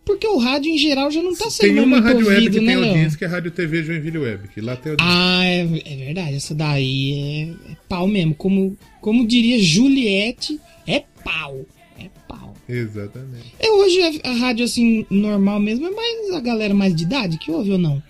Porque 0.06 0.28
o 0.28 0.38
rádio 0.38 0.70
em 0.72 0.78
geral 0.78 1.10
já 1.10 1.22
não 1.22 1.34
tá 1.34 1.50
sendo 1.50 1.76
Tem 1.76 1.80
uma 1.80 2.02
muito 2.02 2.04
rádio 2.04 2.28
web 2.28 2.50
que 2.50 2.60
né, 2.60 2.76
tem 2.76 2.90
audiência 2.90 3.18
que 3.18 3.24
é 3.24 3.28
a 3.28 3.32
Rádio 3.32 3.52
TV 3.52 3.84
Joinville 3.84 4.18
Web. 4.18 4.48
Que 4.50 4.60
lá 4.60 4.76
tem 4.76 4.92
audiência. 4.92 5.16
Ah, 5.16 5.46
é, 5.46 5.62
é 5.62 6.06
verdade, 6.06 6.36
essa 6.36 6.54
daí 6.54 7.56
é, 7.68 7.72
é 7.72 7.76
pau 7.88 8.08
mesmo. 8.08 8.36
Como, 8.36 8.78
como 9.00 9.26
diria 9.26 9.62
Juliette, 9.62 10.60
é 10.86 11.04
pau. 11.24 11.66
É 11.98 12.10
pau. 12.28 12.54
Exatamente. 12.68 13.54
É, 13.60 13.72
hoje 13.72 14.22
a, 14.24 14.32
a 14.32 14.34
rádio 14.34 14.66
assim, 14.66 15.06
normal 15.10 15.60
mesmo, 15.60 15.88
é 15.88 15.92
mais 15.92 16.32
a 16.34 16.42
galera 16.42 16.74
mais 16.74 16.94
de 16.94 17.04
idade 17.04 17.38
que 17.38 17.50
ouve 17.50 17.72
ou 17.72 17.78
não? 17.78 18.04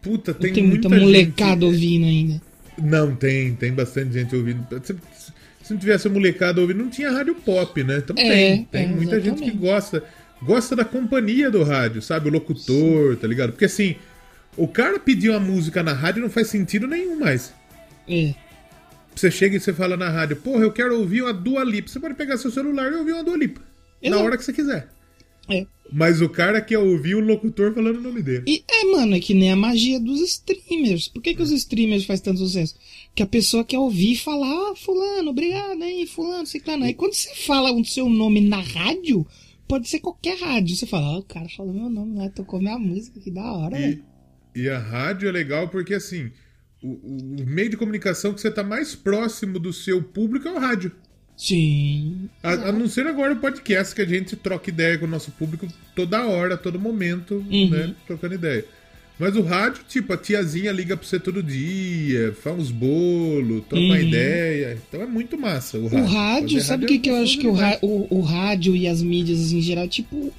Puta, 0.00 0.32
Tem, 0.32 0.52
tem, 0.52 0.62
muita, 0.62 0.88
muita 0.88 1.04
molecada 1.04 1.52
gente... 1.52 1.64
ouvindo 1.64 2.06
ainda. 2.06 2.42
Não, 2.80 3.16
tem, 3.16 3.54
tem 3.56 3.72
bastante 3.72 4.12
gente 4.12 4.36
ouvindo. 4.36 4.64
Se, 4.84 5.72
não 5.72 5.78
tivesse 5.80 6.06
a 6.06 6.10
molecada 6.10 6.60
ouvindo, 6.60 6.84
não 6.84 6.90
tinha 6.90 7.10
rádio 7.10 7.34
pop, 7.34 7.82
né? 7.82 7.98
Então 7.98 8.14
É, 8.16 8.28
tem. 8.28 8.64
Tem 8.66 8.84
é, 8.84 8.86
muita 8.86 9.20
gente 9.20 9.42
que 9.42 9.50
gosta. 9.50 10.04
Gosta 10.42 10.76
da 10.76 10.84
companhia 10.84 11.50
do 11.50 11.62
rádio, 11.62 12.02
sabe? 12.02 12.28
O 12.28 12.32
locutor, 12.32 13.16
tá 13.16 13.26
ligado? 13.26 13.52
Porque 13.52 13.64
assim, 13.64 13.96
o 14.56 14.68
cara 14.68 14.98
pedir 14.98 15.30
uma 15.30 15.40
música 15.40 15.82
na 15.82 15.92
rádio 15.92 16.22
não 16.22 16.30
faz 16.30 16.48
sentido 16.48 16.86
nenhum 16.86 17.18
mais. 17.18 17.52
É. 18.08 18.34
Você 19.14 19.30
chega 19.30 19.56
e 19.56 19.60
você 19.60 19.72
fala 19.72 19.96
na 19.96 20.10
rádio, 20.10 20.36
porra, 20.36 20.62
eu 20.62 20.72
quero 20.72 20.98
ouvir 20.98 21.22
uma 21.22 21.32
Dua 21.32 21.64
Lipa. 21.64 21.88
Você 21.88 21.98
pode 21.98 22.14
pegar 22.14 22.36
seu 22.36 22.50
celular 22.50 22.92
e 22.92 22.96
ouvir 22.96 23.12
uma 23.12 23.24
Dua 23.24 23.36
Lipa. 23.36 23.60
Na 24.02 24.08
Exato. 24.08 24.24
hora 24.24 24.36
que 24.36 24.44
você 24.44 24.52
quiser. 24.52 24.88
É. 25.48 25.66
Mas 25.92 26.20
o 26.20 26.28
cara 26.28 26.60
quer 26.60 26.78
ouvir 26.78 27.14
o 27.14 27.20
locutor 27.20 27.72
falando 27.72 27.96
o 27.96 28.02
nome 28.02 28.20
dele. 28.20 28.44
E 28.46 28.64
é, 28.68 28.84
mano, 28.84 29.14
é 29.14 29.20
que 29.20 29.32
nem 29.32 29.52
a 29.52 29.56
magia 29.56 30.00
dos 30.00 30.20
streamers. 30.20 31.08
Por 31.08 31.22
que, 31.22 31.34
que 31.34 31.42
os 31.42 31.50
streamers 31.50 32.04
fazem 32.04 32.24
tanto 32.24 32.40
sucesso? 32.40 32.74
Que 33.14 33.22
a 33.22 33.26
pessoa 33.26 33.64
quer 33.64 33.78
ouvir 33.78 34.12
e 34.12 34.16
falar, 34.16 34.48
ah, 34.48 34.74
fulano, 34.76 35.30
obrigado 35.30 35.82
aí, 35.82 36.06
fulano, 36.06 36.46
ciclano. 36.46 36.84
Aí 36.84 36.92
quando 36.92 37.14
você 37.14 37.32
fala 37.34 37.72
o 37.72 37.84
seu 37.84 38.08
nome 38.08 38.40
na 38.40 38.60
rádio, 38.60 39.26
pode 39.68 39.88
ser 39.88 40.00
qualquer 40.00 40.38
rádio. 40.38 40.76
Você 40.76 40.86
fala, 40.86 41.06
ó, 41.16 41.18
o 41.18 41.22
cara 41.22 41.48
falou 41.56 41.72
meu 41.74 41.88
nome 41.90 42.18
lá, 42.18 42.28
tocou 42.30 42.60
minha 42.60 42.78
música, 42.78 43.20
que 43.20 43.30
da 43.30 43.52
hora, 43.52 43.78
E, 43.78 43.82
velho. 43.82 44.04
e 44.54 44.68
a 44.68 44.78
rádio 44.78 45.28
é 45.28 45.32
legal 45.32 45.68
porque, 45.68 45.94
assim, 45.94 46.30
o, 46.82 46.88
o- 46.88 47.42
o 47.42 47.46
meio 47.46 47.68
de 47.70 47.76
comunicação 47.76 48.32
que 48.34 48.40
você 48.40 48.50
tá 48.50 48.62
mais 48.62 48.94
próximo 48.94 49.58
do 49.58 49.72
seu 49.72 50.02
público 50.02 50.46
é 50.48 50.52
o 50.52 50.58
rádio. 50.58 50.92
Sim. 51.36 52.30
A, 52.42 52.52
a 52.52 52.72
não 52.72 52.88
ser 52.88 53.06
agora 53.06 53.34
o 53.34 53.40
podcast, 53.40 53.94
que 53.94 54.00
a 54.00 54.06
gente 54.06 54.34
troca 54.36 54.70
ideia 54.70 54.96
com 54.98 55.04
o 55.04 55.08
nosso 55.08 55.30
público 55.32 55.68
toda 55.94 56.26
hora, 56.26 56.56
todo 56.56 56.80
momento, 56.80 57.34
Uhum. 57.50 57.68
né? 57.70 57.94
Trocando 58.06 58.34
ideia. 58.34 58.64
Mas 59.18 59.34
o 59.34 59.40
rádio, 59.42 59.82
tipo, 59.88 60.12
a 60.12 60.16
tiazinha 60.18 60.70
liga 60.70 60.94
pra 60.96 61.06
você 61.06 61.18
todo 61.18 61.42
dia, 61.42 62.34
faz 62.42 62.56
uns 62.58 62.70
bolos, 62.70 63.62
troca 63.68 63.82
uma 63.84 63.98
ideia. 63.98 64.78
Então 64.88 65.00
é 65.02 65.06
muito 65.06 65.38
massa 65.38 65.78
o 65.78 65.82
Uhum. 65.82 65.86
O 65.86 65.90
rádio. 65.90 66.08
rádio, 66.12 66.60
sabe 66.62 66.84
o 66.84 66.86
rádio 66.86 66.88
que, 66.88 66.98
que 66.98 67.10
eu 67.10 67.16
é 67.16 67.22
acho 67.22 67.38
que 67.38 67.46
o, 67.46 67.54
o, 67.82 68.06
o 68.18 68.20
rádio 68.20 68.76
e 68.76 68.86
as 68.86 69.02
mídias 69.02 69.52
em 69.52 69.62
geral, 69.62 69.88
tipo, 69.88 70.30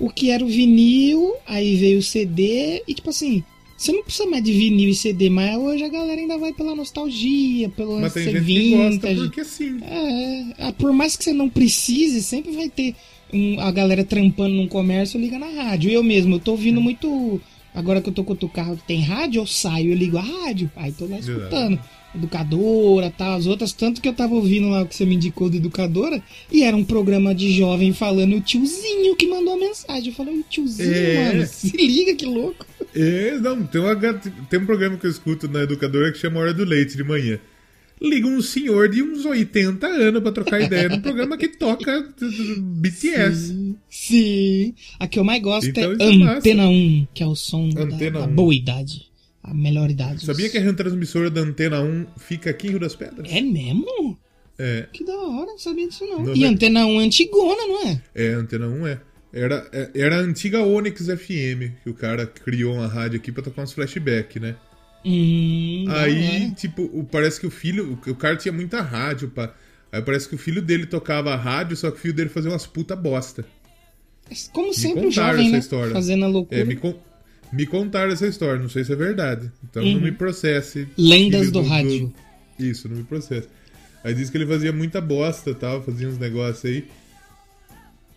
o 0.00 0.10
que 0.10 0.30
era 0.30 0.44
o 0.44 0.48
vinil, 0.48 1.34
aí 1.46 1.76
veio 1.76 2.00
o 2.00 2.02
CD, 2.02 2.82
e 2.88 2.94
tipo 2.94 3.10
assim, 3.10 3.44
você 3.76 3.92
não 3.92 4.02
precisa 4.02 4.28
mais 4.28 4.42
de 4.42 4.52
vinil 4.52 4.88
e 4.88 4.94
CD, 4.96 5.30
mas 5.30 5.56
hoje 5.56 5.84
a 5.84 5.88
galera 5.88 6.20
ainda 6.20 6.36
vai 6.36 6.52
pela 6.52 6.74
nostalgia, 6.74 7.68
pelo. 7.68 8.00
Mas 8.00 8.14
tem 8.14 8.24
ser 8.24 8.42
gente 8.42 8.46
que 8.46 8.70
gosta 8.70 8.90
vintage. 8.90 9.20
porque 9.20 9.44
sim. 9.44 9.78
É, 9.82 10.44
ah, 10.58 10.72
por 10.72 10.92
mais 10.92 11.16
que 11.16 11.22
você 11.22 11.32
não 11.32 11.48
precise, 11.48 12.20
sempre 12.22 12.50
vai 12.52 12.68
ter 12.68 12.96
um- 13.32 13.60
a 13.60 13.70
galera 13.70 14.02
trampando 14.04 14.54
num 14.56 14.66
comércio 14.68 15.20
liga 15.20 15.38
na 15.38 15.46
rádio. 15.48 15.90
Eu 15.90 16.02
mesmo, 16.02 16.34
eu 16.36 16.40
tô 16.40 16.52
ouvindo 16.52 16.80
muito. 16.80 17.40
Agora 17.74 18.00
que 18.00 18.08
eu 18.08 18.12
tô 18.12 18.22
com 18.22 18.32
outro 18.32 18.48
carro 18.48 18.76
que 18.76 18.84
tem 18.86 19.00
rádio, 19.02 19.40
eu 19.42 19.46
saio, 19.46 19.90
eu 19.90 19.96
ligo 19.96 20.16
a 20.16 20.22
rádio, 20.22 20.70
aí 20.76 20.92
tô 20.92 21.06
lá 21.06 21.18
Exato. 21.18 21.38
escutando. 21.38 21.80
Educadora, 22.14 23.10
tal, 23.10 23.36
as 23.36 23.46
outras, 23.46 23.72
tanto 23.72 24.00
que 24.00 24.08
eu 24.08 24.12
tava 24.12 24.34
ouvindo 24.34 24.68
lá 24.68 24.82
o 24.82 24.86
que 24.86 24.94
você 24.94 25.04
me 25.04 25.16
indicou 25.16 25.50
do 25.50 25.56
Educadora, 25.56 26.22
e 26.50 26.62
era 26.62 26.76
um 26.76 26.84
programa 26.84 27.34
de 27.34 27.52
jovem 27.52 27.92
falando 27.92 28.36
o 28.36 28.40
tiozinho 28.40 29.16
que 29.16 29.26
mandou 29.26 29.54
a 29.54 29.58
mensagem. 29.58 30.08
Eu 30.10 30.14
falei, 30.14 30.38
o 30.38 30.44
tiozinho, 30.48 30.94
É. 30.94 31.32
mano, 31.32 31.46
se 31.46 31.76
liga 31.76 32.14
que 32.14 32.24
louco. 32.24 32.64
É, 32.94 33.36
não, 33.40 33.64
tem, 33.66 33.80
uma, 33.80 33.96
tem 34.48 34.60
um 34.60 34.66
programa 34.66 34.96
que 34.96 35.06
eu 35.06 35.10
escuto 35.10 35.48
na 35.48 35.64
educadora 35.64 36.12
que 36.12 36.18
chama 36.18 36.38
Hora 36.38 36.54
do 36.54 36.64
Leite 36.64 36.96
de 36.96 37.02
manhã. 37.02 37.40
Liga 38.02 38.26
um 38.26 38.42
senhor 38.42 38.88
de 38.88 39.02
uns 39.02 39.24
80 39.24 39.86
anos 39.86 40.22
pra 40.22 40.32
trocar 40.32 40.60
ideia 40.60 40.88
num 40.88 41.00
programa 41.00 41.36
que 41.38 41.48
toca 41.48 42.08
BTS. 42.58 43.46
Sim, 43.48 43.76
sim. 43.88 44.74
A 44.98 45.06
que 45.06 45.18
eu 45.18 45.24
mais 45.24 45.40
gosto 45.42 45.68
Então 45.68 45.92
é 45.92 45.94
é 46.12 46.18
massa. 46.18 46.38
Antena 46.38 46.68
1, 46.68 47.06
que 47.14 47.22
é 47.22 47.26
o 47.26 47.34
som 47.34 47.68
da, 47.70 47.82
Antena 47.82 48.20
da 48.20 48.26
1. 48.26 48.34
boa 48.34 48.54
idade. 48.54 49.06
A 49.42 49.52
melhor 49.54 49.90
idade. 49.90 50.24
Sabia 50.24 50.48
que 50.48 50.56
a 50.56 50.60
retransmissora 50.60 51.30
da 51.30 51.40
Antena 51.42 51.80
1 51.82 52.06
fica 52.16 52.50
aqui 52.50 52.66
em 52.66 52.70
Rio 52.70 52.80
das 52.80 52.94
Pedras? 52.96 53.30
É 53.30 53.40
mesmo? 53.40 54.18
É, 54.58 54.86
Que 54.92 55.04
da 55.04 55.14
hora, 55.14 55.46
não 55.46 55.58
sabia 55.58 55.86
disso 55.88 56.04
não. 56.06 56.22
Não 56.24 56.34
e 56.36 56.44
é- 56.44 56.46
Antena 56.48 56.86
1 56.86 57.00
é 57.00 57.04
antigona, 57.04 57.66
não 57.66 57.88
é? 57.88 58.02
é, 58.14 58.28
Antena 58.28 58.66
1 58.68 58.86
é. 58.86 59.00
Era, 59.32 59.68
é- 59.72 59.90
era 59.94 60.16
a 60.16 60.20
antiga 60.20 60.62
Onyx 60.62 61.06
FM, 61.08 61.72
que 61.82 61.90
o 61.90 61.94
cara 61.94 62.24
criou 62.26 62.74
uma 62.74 62.86
rádio 62.86 63.18
aqui 63.18 63.32
pra 63.32 63.42
tocar 63.42 63.62
uns 63.62 63.72
flashback, 63.72 64.38
né? 64.38 64.54
Hum, 65.04 65.84
da 65.86 66.00
Aí, 66.02 66.42
hora. 66.46 66.50
tipo, 66.54 67.04
parece 67.10 67.38
que 67.40 67.46
o 67.46 67.50
filho. 67.50 67.98
O, 68.06 68.14
cara 68.14 68.36
tinha 68.36 68.52
muita 68.52 68.80
rádio, 68.80 69.28
pá. 69.28 69.52
Aí 69.92 70.00
parece 70.02 70.28
que 70.28 70.34
o 70.34 70.38
filho 70.38 70.60
dele 70.62 70.86
tocava 70.86 71.32
a 71.32 71.36
rádio, 71.36 71.76
só 71.76 71.90
que 71.90 71.98
o 71.98 72.00
filho 72.00 72.14
dele 72.14 72.28
fazia 72.30 72.50
umas 72.50 72.66
puta 72.66 72.96
bosta. 72.96 73.44
Como 74.52 74.72
sempre 74.72 75.00
o 75.00 75.04
contaram 75.04 75.32
jovem, 75.32 75.42
essa 75.46 75.52
né? 75.52 75.58
história. 75.58 75.92
Fazendo 75.92 76.24
a 76.24 76.28
loucura. 76.28 76.60
É, 76.60 76.64
me, 76.64 76.74
con- 76.76 76.98
me 77.52 77.66
contaram 77.66 78.10
essa 78.12 78.26
história, 78.26 78.60
não 78.60 78.68
sei 78.70 78.82
se 78.84 78.92
é 78.92 78.96
verdade. 78.96 79.52
Então 79.62 79.82
Uhum. 79.84 79.94
não 79.94 80.00
me 80.00 80.12
processe. 80.12 80.88
Lendas 80.96 81.40
filho 81.42 81.52
do 81.52 81.62
rádio. 81.62 82.12
Isso, 82.58 82.88
não 82.88 82.96
me 82.96 83.04
processe. 83.04 83.48
Aí 84.02 84.14
disse 84.14 84.30
que 84.32 84.38
ele 84.38 84.46
fazia 84.46 84.72
muita 84.72 85.00
bosta 85.00 85.50
e 85.50 85.54
tal, 85.54 85.82
fazia 85.82 86.08
uns 86.08 86.18
negócios 86.18 86.64
aí. 86.64 86.86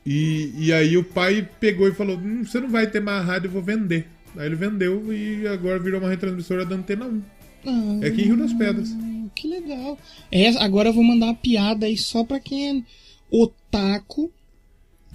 E, 0.06 0.54
e 0.58 0.74
aí 0.74 0.98
o 0.98 1.04
pai 1.04 1.48
pegou 1.60 1.88
e 1.88 1.94
falou: 1.94 2.18
hum, 2.18 2.44
Você 2.46 2.60
não 2.60 2.70
vai 2.70 2.88
ter 2.88 3.02
mais 3.02 3.26
rádio, 3.26 3.48
eu 3.48 3.52
vou 3.52 3.62
vender. 3.62 4.08
Aí 4.36 4.46
ele 4.46 4.56
vendeu 4.56 5.12
e 5.14 5.48
agora 5.48 5.80
virou 5.80 6.00
uma 6.00 6.10
retransmissora 6.10 6.66
da 6.66 6.76
Antena 6.76 7.06
1. 7.06 7.22
Ah, 7.66 8.00
É 8.04 8.08
aqui 8.08 8.22
em 8.22 8.26
Rio 8.26 8.38
das 8.38 8.54
Pedras. 8.54 8.90
que 9.36 9.48
legal. 9.48 9.98
É, 10.32 10.50
agora 10.64 10.90
eu 10.90 10.94
vou 10.94 11.04
mandar 11.04 11.28
uma 11.28 11.36
piada 11.36 11.86
aí 11.86 11.98
só 11.98 12.24
pra 12.24 12.40
quem 12.40 12.70
é 12.80 12.84
otaku, 13.32 14.32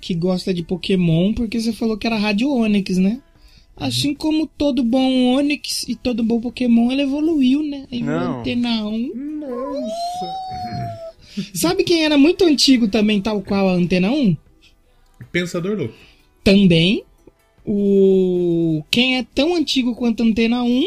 que 0.00 0.14
gosta 0.14 0.52
de 0.52 0.62
Pokémon, 0.62 1.32
porque 1.32 1.60
você 1.60 1.72
falou 1.72 1.96
que 1.96 2.06
era 2.06 2.16
Rádio 2.16 2.50
Onix, 2.50 2.98
né? 2.98 3.20
Assim 3.76 4.14
como 4.14 4.46
todo 4.46 4.84
bom 4.84 5.34
Onix 5.34 5.88
e 5.88 5.94
todo 5.96 6.22
bom 6.22 6.40
Pokémon, 6.40 6.92
ele 6.92 7.02
evoluiu, 7.02 7.62
né? 7.62 7.86
Aí 7.90 8.02
virou 8.02 8.20
Não. 8.20 8.40
Antena 8.40 8.84
1. 8.86 9.38
Nossa! 9.40 10.32
Sabe 11.54 11.82
quem 11.84 12.04
era 12.04 12.18
muito 12.18 12.44
antigo 12.44 12.88
também, 12.88 13.22
tal 13.22 13.40
qual 13.40 13.68
a 13.68 13.72
Antena 13.72 14.10
1? 14.10 14.36
Pensador 15.30 15.78
louco. 15.78 15.94
Também. 16.44 17.04
O. 17.64 18.82
Quem 18.90 19.18
é 19.18 19.26
tão 19.34 19.54
antigo 19.54 19.94
quanto 19.94 20.22
a 20.22 20.26
Antena 20.26 20.62
1? 20.62 20.84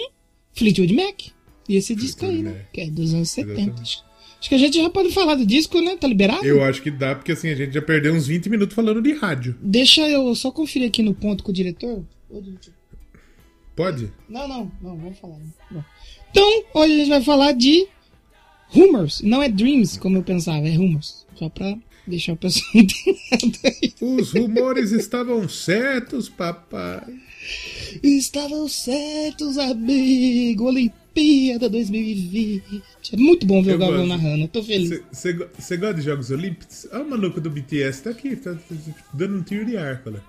Fleetwood 0.54 0.94
Mac. 0.94 1.22
E 1.68 1.76
esse 1.76 1.96
disco 1.96 2.26
aí, 2.26 2.44
né? 2.44 2.66
Que 2.72 2.82
é 2.82 2.90
dos 2.90 3.14
anos 3.14 3.30
70. 3.30 3.62
Exatamente. 3.62 4.04
Acho 4.40 4.50
que 4.50 4.56
a 4.56 4.60
gente 4.60 4.78
já 4.80 4.90
pode 4.90 5.12
falar 5.12 5.36
do 5.36 5.46
disco, 5.46 5.82
né? 5.82 5.96
Tá 5.96 6.08
liberado? 6.08 6.46
Eu 6.46 6.64
acho 6.64 6.82
que 6.82 6.92
dá, 6.92 7.16
porque 7.16 7.32
assim, 7.32 7.50
a 7.50 7.56
gente 7.56 7.74
já 7.74 7.82
perdeu 7.82 8.14
uns 8.14 8.28
20 8.28 8.50
minutos 8.50 8.76
falando 8.76 9.02
de 9.02 9.14
rádio. 9.14 9.58
Deixa 9.60 10.08
eu 10.08 10.36
só 10.36 10.52
conferir 10.52 10.88
aqui 10.88 11.02
no 11.02 11.16
ponto 11.16 11.44
com 11.44 11.50
o 11.50 11.54
diretor. 11.54 12.06
Pode? 13.76 14.12
Não, 14.30 14.48
não, 14.48 14.72
não, 14.82 14.98
vamos 14.98 15.18
falar. 15.18 15.40
Não. 15.72 15.84
Então, 16.30 16.64
hoje 16.76 16.94
a 16.94 16.98
gente 16.98 17.10
vai 17.10 17.24
falar 17.24 17.54
de 17.54 17.88
Rumors. 18.70 19.22
Não 19.22 19.42
é 19.42 19.50
Dreams, 19.50 19.98
como 19.98 20.18
eu 20.18 20.24
pensava, 20.24 20.68
é 20.68 20.76
Rumors. 20.76 21.26
Só 21.36 21.50
pra 21.50 21.76
deixar 22.10 22.34
o 22.34 22.38
pessoal 22.38 22.70
entendendo 22.76 23.60
aí. 23.64 23.94
Os 24.02 24.32
rumores 24.32 24.92
estavam 24.92 25.48
certos, 25.50 26.30
papai. 26.30 27.04
Estavam 28.04 28.68
certos, 28.68 29.58
amigo. 29.58 30.66
Olimpíada 30.66 31.70
2020. 31.70 32.64
É 33.14 33.18
muito 33.18 33.46
bom 33.46 33.62
ver 33.64 33.72
Eu 33.72 33.76
o 33.76 33.80
Galvão 33.80 34.06
narrando, 34.08 34.44
eu 34.44 34.48
tô 34.48 34.64
feliz. 34.64 35.02
Você 35.12 35.34
gosta 35.78 35.94
de 35.94 36.02
Jogos 36.02 36.32
Olímpicos? 36.32 36.88
Ah, 36.92 37.00
o 37.02 37.10
maluco 37.10 37.40
do 37.40 37.50
BTS 37.50 38.04
tá 38.04 38.10
aqui, 38.10 38.36
tá, 38.36 38.56
dando 39.14 39.38
um 39.38 39.44
tiro 39.44 39.66
de 39.66 39.78
arco, 39.78 40.10
olha. 40.10 40.22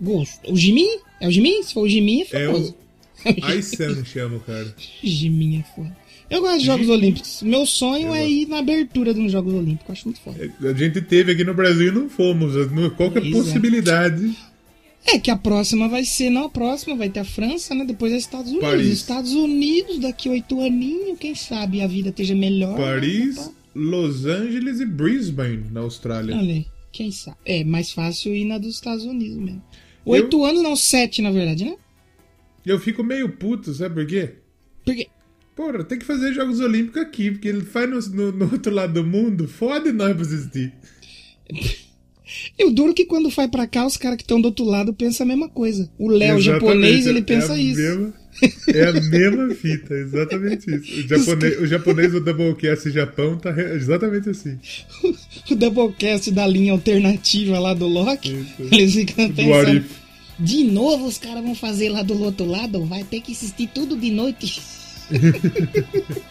Gosto. 0.00 0.52
O 0.52 0.56
Jimin? 0.56 0.98
É 1.20 1.28
o 1.28 1.30
Jimin? 1.30 1.62
Se 1.62 1.74
for 1.74 1.82
o 1.82 1.88
Jimin, 1.88 2.22
é 2.32 2.42
É 2.42 2.46
famoso. 2.46 2.76
o 3.24 3.44
Aisan 3.46 4.04
chama 4.04 4.36
o 4.36 4.40
cara. 4.40 4.74
Jimin 5.02 5.60
é 5.60 5.62
foda. 5.74 5.96
Eu 6.32 6.40
gosto 6.40 6.60
de 6.60 6.66
Jogos 6.66 6.88
Olímpicos. 6.88 7.42
Meu 7.42 7.66
sonho 7.66 8.08
Eu 8.08 8.14
é 8.14 8.28
ir 8.28 8.46
na 8.48 8.58
abertura 8.58 9.12
de 9.12 9.20
uns 9.20 9.30
Jogos 9.30 9.52
Olímpicos. 9.52 9.90
Acho 9.92 10.08
muito 10.08 10.20
foda. 10.20 10.52
A 10.62 10.72
gente 10.72 11.02
teve 11.02 11.32
aqui 11.32 11.44
no 11.44 11.52
Brasil 11.54 11.88
e 11.88 11.90
não 11.92 12.08
fomos. 12.08 12.54
Não- 12.70 12.90
Qual 12.90 13.10
que 13.10 13.18
é 13.18 13.22
a 13.22 13.26
é. 13.28 13.30
possibilidade? 13.30 14.34
É 15.04 15.18
que 15.18 15.30
a 15.30 15.36
próxima 15.36 15.88
vai 15.88 16.04
ser, 16.04 16.30
não 16.30 16.44
a 16.44 16.48
próxima, 16.48 16.96
vai 16.96 17.10
ter 17.10 17.20
a 17.20 17.24
França, 17.24 17.74
né? 17.74 17.84
Depois 17.84 18.12
é 18.12 18.16
Estados 18.16 18.50
Unidos. 18.50 18.68
Paris. 18.68 18.88
Estados 18.88 19.32
Unidos, 19.32 19.98
daqui 19.98 20.28
oito 20.28 20.60
aninhos, 20.60 21.18
quem 21.18 21.34
sabe 21.34 21.80
a 21.82 21.86
vida 21.86 22.10
esteja 22.10 22.34
melhor. 22.34 22.76
Paris, 22.76 23.36
Opa. 23.38 23.52
Los 23.74 24.24
Angeles 24.26 24.80
e 24.80 24.86
Brisbane, 24.86 25.64
na 25.72 25.80
Austrália. 25.80 26.36
Olha 26.36 26.64
quem 26.92 27.10
sabe. 27.10 27.36
É 27.44 27.64
mais 27.64 27.90
fácil 27.90 28.34
ir 28.34 28.44
na 28.44 28.58
dos 28.58 28.74
Estados 28.76 29.04
Unidos 29.04 29.36
mesmo. 29.38 29.62
Oito 30.04 30.44
anos, 30.44 30.62
não, 30.62 30.76
sete, 30.76 31.20
na 31.20 31.30
verdade, 31.30 31.64
né? 31.64 31.74
Eu 32.64 32.78
fico 32.78 33.02
meio 33.02 33.28
puto, 33.30 33.72
sabe 33.74 33.94
por 33.96 34.06
quê? 34.06 34.34
Porque. 34.84 35.08
Porra, 35.54 35.84
tem 35.84 35.98
que 35.98 36.04
fazer 36.04 36.32
Jogos 36.32 36.60
Olímpicos 36.60 37.02
aqui, 37.02 37.30
porque 37.30 37.48
ele 37.48 37.60
faz 37.62 37.88
no, 37.88 38.00
no- 38.30 38.32
no 38.32 38.52
outro 38.52 38.72
lado 38.72 38.94
do 38.94 39.04
mundo, 39.04 39.46
fode 39.46 39.92
nós 39.92 40.12
pra 40.14 40.22
assistir. 40.22 40.72
Eu 42.58 42.70
duro 42.70 42.94
que 42.94 43.04
quando 43.04 43.28
vai 43.28 43.46
pra 43.46 43.66
cá, 43.66 43.84
os 43.84 43.96
caras 43.98 44.16
que 44.16 44.22
estão 44.22 44.40
do 44.40 44.46
outro 44.46 44.64
lado 44.64 44.94
pensam 44.94 45.24
a 45.24 45.28
mesma 45.28 45.48
coisa. 45.50 45.90
O 45.98 46.08
Léo, 46.08 46.40
japonês, 46.40 47.06
ele 47.06 47.18
é 47.18 47.22
pensa 47.22 47.58
isso. 47.58 47.78
mesma- 47.80 48.14
é 48.68 48.84
a 48.88 48.92
mesma 48.92 49.54
fita, 49.54 49.92
exatamente 49.94 50.70
isso. 50.74 51.00
O 51.00 51.08
japonês, 51.08 51.60
o 51.60 51.66
japonês 51.66 52.12
do 52.12 52.20
Doublecast 52.24 52.90
Japão 52.90 53.36
tá 53.36 53.50
exatamente 53.74 54.30
assim. 54.30 54.58
O 55.50 55.54
Doublecast 55.54 56.30
da 56.30 56.46
linha 56.46 56.72
alternativa 56.72 57.58
lá 57.58 57.74
do 57.74 57.86
Loki, 57.86 58.30
Isso. 58.32 58.74
eles 58.74 58.94
ficam 58.94 59.30
pensando. 59.30 59.84
De 60.38 60.64
novo 60.64 61.04
os 61.06 61.18
caras 61.18 61.42
vão 61.44 61.54
fazer 61.54 61.90
lá 61.90 62.02
do 62.02 62.18
outro 62.22 62.46
lado, 62.46 62.82
vai 62.86 63.04
ter 63.04 63.20
que 63.20 63.32
assistir 63.32 63.68
tudo 63.74 63.94
de 63.98 64.10
noite. 64.10 64.58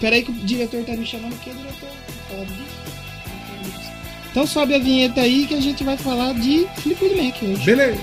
Peraí 0.00 0.22
que 0.22 0.30
o 0.30 0.34
diretor 0.34 0.84
tá 0.84 0.92
me 0.92 1.04
chamando, 1.04 1.34
é 1.34 1.50
diretor? 1.52 1.90
Disso? 2.46 2.88
Então 4.30 4.46
sobe 4.46 4.74
a 4.74 4.78
vinheta 4.78 5.20
aí 5.20 5.46
que 5.46 5.54
a 5.54 5.60
gente 5.60 5.82
vai 5.82 5.96
falar 5.96 6.34
de 6.34 6.66
Fleetwood 6.76 7.14
Mac 7.16 7.42
hoje. 7.42 7.64
Beleza. 7.64 7.98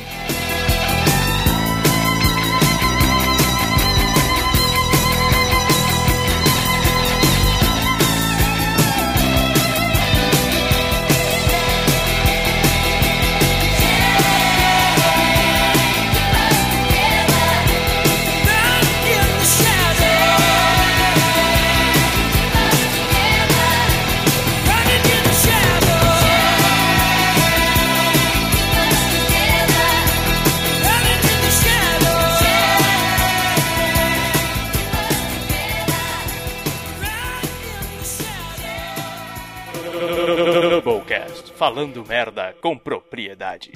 Falando 41.56 42.06
merda 42.06 42.54
com 42.62 42.78
propriedade. 42.78 43.72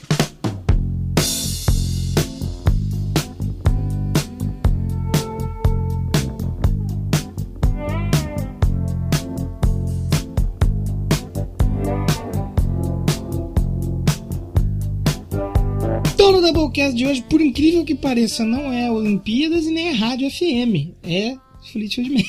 Então 16.13 16.33
no 16.33 16.41
Doublecast 16.41 16.97
de 16.97 17.07
hoje, 17.07 17.23
por 17.29 17.39
incrível 17.39 17.85
que 17.85 17.95
pareça, 17.95 18.43
não 18.43 18.73
é 18.73 18.91
Olimpíadas 18.91 19.65
e 19.65 19.71
nem 19.71 19.87
é 19.87 19.91
Rádio 19.91 20.29
FM. 20.29 20.95
É 21.03 21.37
Fleetwood 21.71 22.09
Mac. 22.11 22.25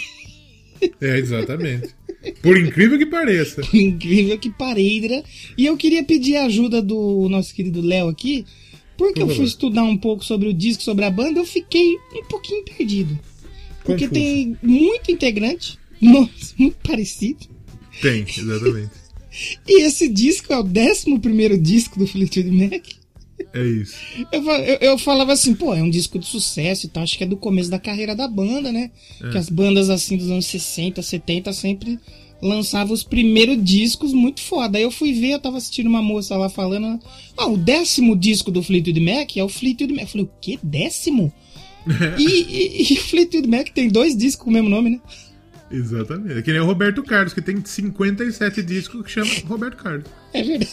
É, 1.00 1.18
exatamente. 1.18 1.99
Por 2.42 2.58
incrível 2.58 2.98
que 2.98 3.06
pareça. 3.06 3.62
Por 3.62 3.74
incrível 3.74 4.38
que 4.38 4.50
pareira. 4.50 5.22
E 5.56 5.66
eu 5.66 5.76
queria 5.76 6.04
pedir 6.04 6.36
a 6.36 6.44
ajuda 6.44 6.82
do 6.82 7.28
nosso 7.28 7.54
querido 7.54 7.80
Léo 7.80 8.08
aqui, 8.08 8.44
porque 8.96 9.20
Por 9.20 9.30
eu 9.30 9.36
fui 9.36 9.44
estudar 9.44 9.84
um 9.84 9.96
pouco 9.96 10.24
sobre 10.24 10.48
o 10.48 10.54
disco, 10.54 10.82
sobre 10.82 11.04
a 11.04 11.10
banda, 11.10 11.40
eu 11.40 11.46
fiquei 11.46 11.96
um 12.14 12.24
pouquinho 12.28 12.64
perdido. 12.64 13.18
Porque 13.84 14.06
Confuso. 14.06 14.12
tem 14.12 14.56
muito 14.62 15.10
integrante, 15.10 15.78
muito 16.00 16.76
parecido. 16.82 17.46
Tem, 18.00 18.22
exatamente. 18.22 18.90
E 19.64 19.82
esse 19.82 20.08
disco 20.08 20.52
é 20.52 20.58
o 20.58 20.64
11 20.64 21.56
disco 21.58 22.00
do 22.00 22.04
Fleetwood 22.04 22.50
Mac. 22.50 22.84
É 23.52 23.62
isso. 23.64 23.96
Eu, 24.30 24.42
eu- 24.44 24.78
eu 24.80 24.98
falava 24.98 25.32
assim, 25.32 25.54
pô, 25.54 25.74
é 25.74 25.82
um 25.82 25.90
disco 25.90 26.18
de 26.18 26.26
sucesso 26.26 26.86
e 26.86 26.88
tal, 26.88 27.02
acho 27.02 27.18
que 27.18 27.24
é 27.24 27.26
do 27.26 27.36
começo 27.36 27.68
da 27.70 27.78
carreira 27.78 28.14
da 28.14 28.28
banda, 28.28 28.70
né? 28.70 28.90
Que 29.32 29.38
as 29.38 29.48
bandas 29.48 29.90
assim 29.90 30.16
dos 30.16 30.30
anos 30.30 30.46
60, 30.46 31.02
70 31.02 31.52
sempre 31.52 31.98
lançavam 32.42 32.94
os 32.94 33.02
primeiros 33.02 33.62
discos 33.62 34.12
muito 34.12 34.40
foda. 34.40 34.78
Aí 34.78 34.84
eu 34.84 34.90
fui 34.90 35.12
ver, 35.12 35.32
eu 35.32 35.38
tava 35.40 35.56
assistindo 35.58 35.88
uma 35.88 36.00
moça 36.02 36.36
lá 36.36 36.48
falando, 36.48 36.98
ah, 37.36 37.46
o 37.46 37.56
décimo 37.56 38.16
disco 38.16 38.50
do 38.50 38.62
Fleetwood 38.62 39.00
Mac 39.00 39.36
é 39.36 39.42
o 39.44 39.48
Fleetwood 39.48 39.92
Mac. 39.94 40.02
Eu 40.04 40.08
falei, 40.08 40.26
o 40.26 40.30
quê? 40.40 40.58
Décimo? 40.62 41.32
e, 42.18 42.24
e, 42.24 42.92
e 42.92 42.96
Fleetwood 42.96 43.48
Mac 43.48 43.68
tem 43.70 43.88
dois 43.88 44.16
discos 44.16 44.44
com 44.44 44.50
o 44.50 44.52
mesmo 44.52 44.68
nome, 44.68 44.90
né? 44.90 45.00
Exatamente. 45.70 46.38
É 46.38 46.42
que 46.42 46.52
nem 46.52 46.60
o 46.60 46.66
Roberto 46.66 47.02
Carlos, 47.02 47.32
que 47.34 47.42
tem 47.42 47.62
57 47.64 48.62
discos 48.62 49.04
que 49.04 49.10
chama 49.10 49.30
Roberto 49.46 49.76
Carlos. 49.76 50.04
É 50.32 50.42
verdade. 50.42 50.70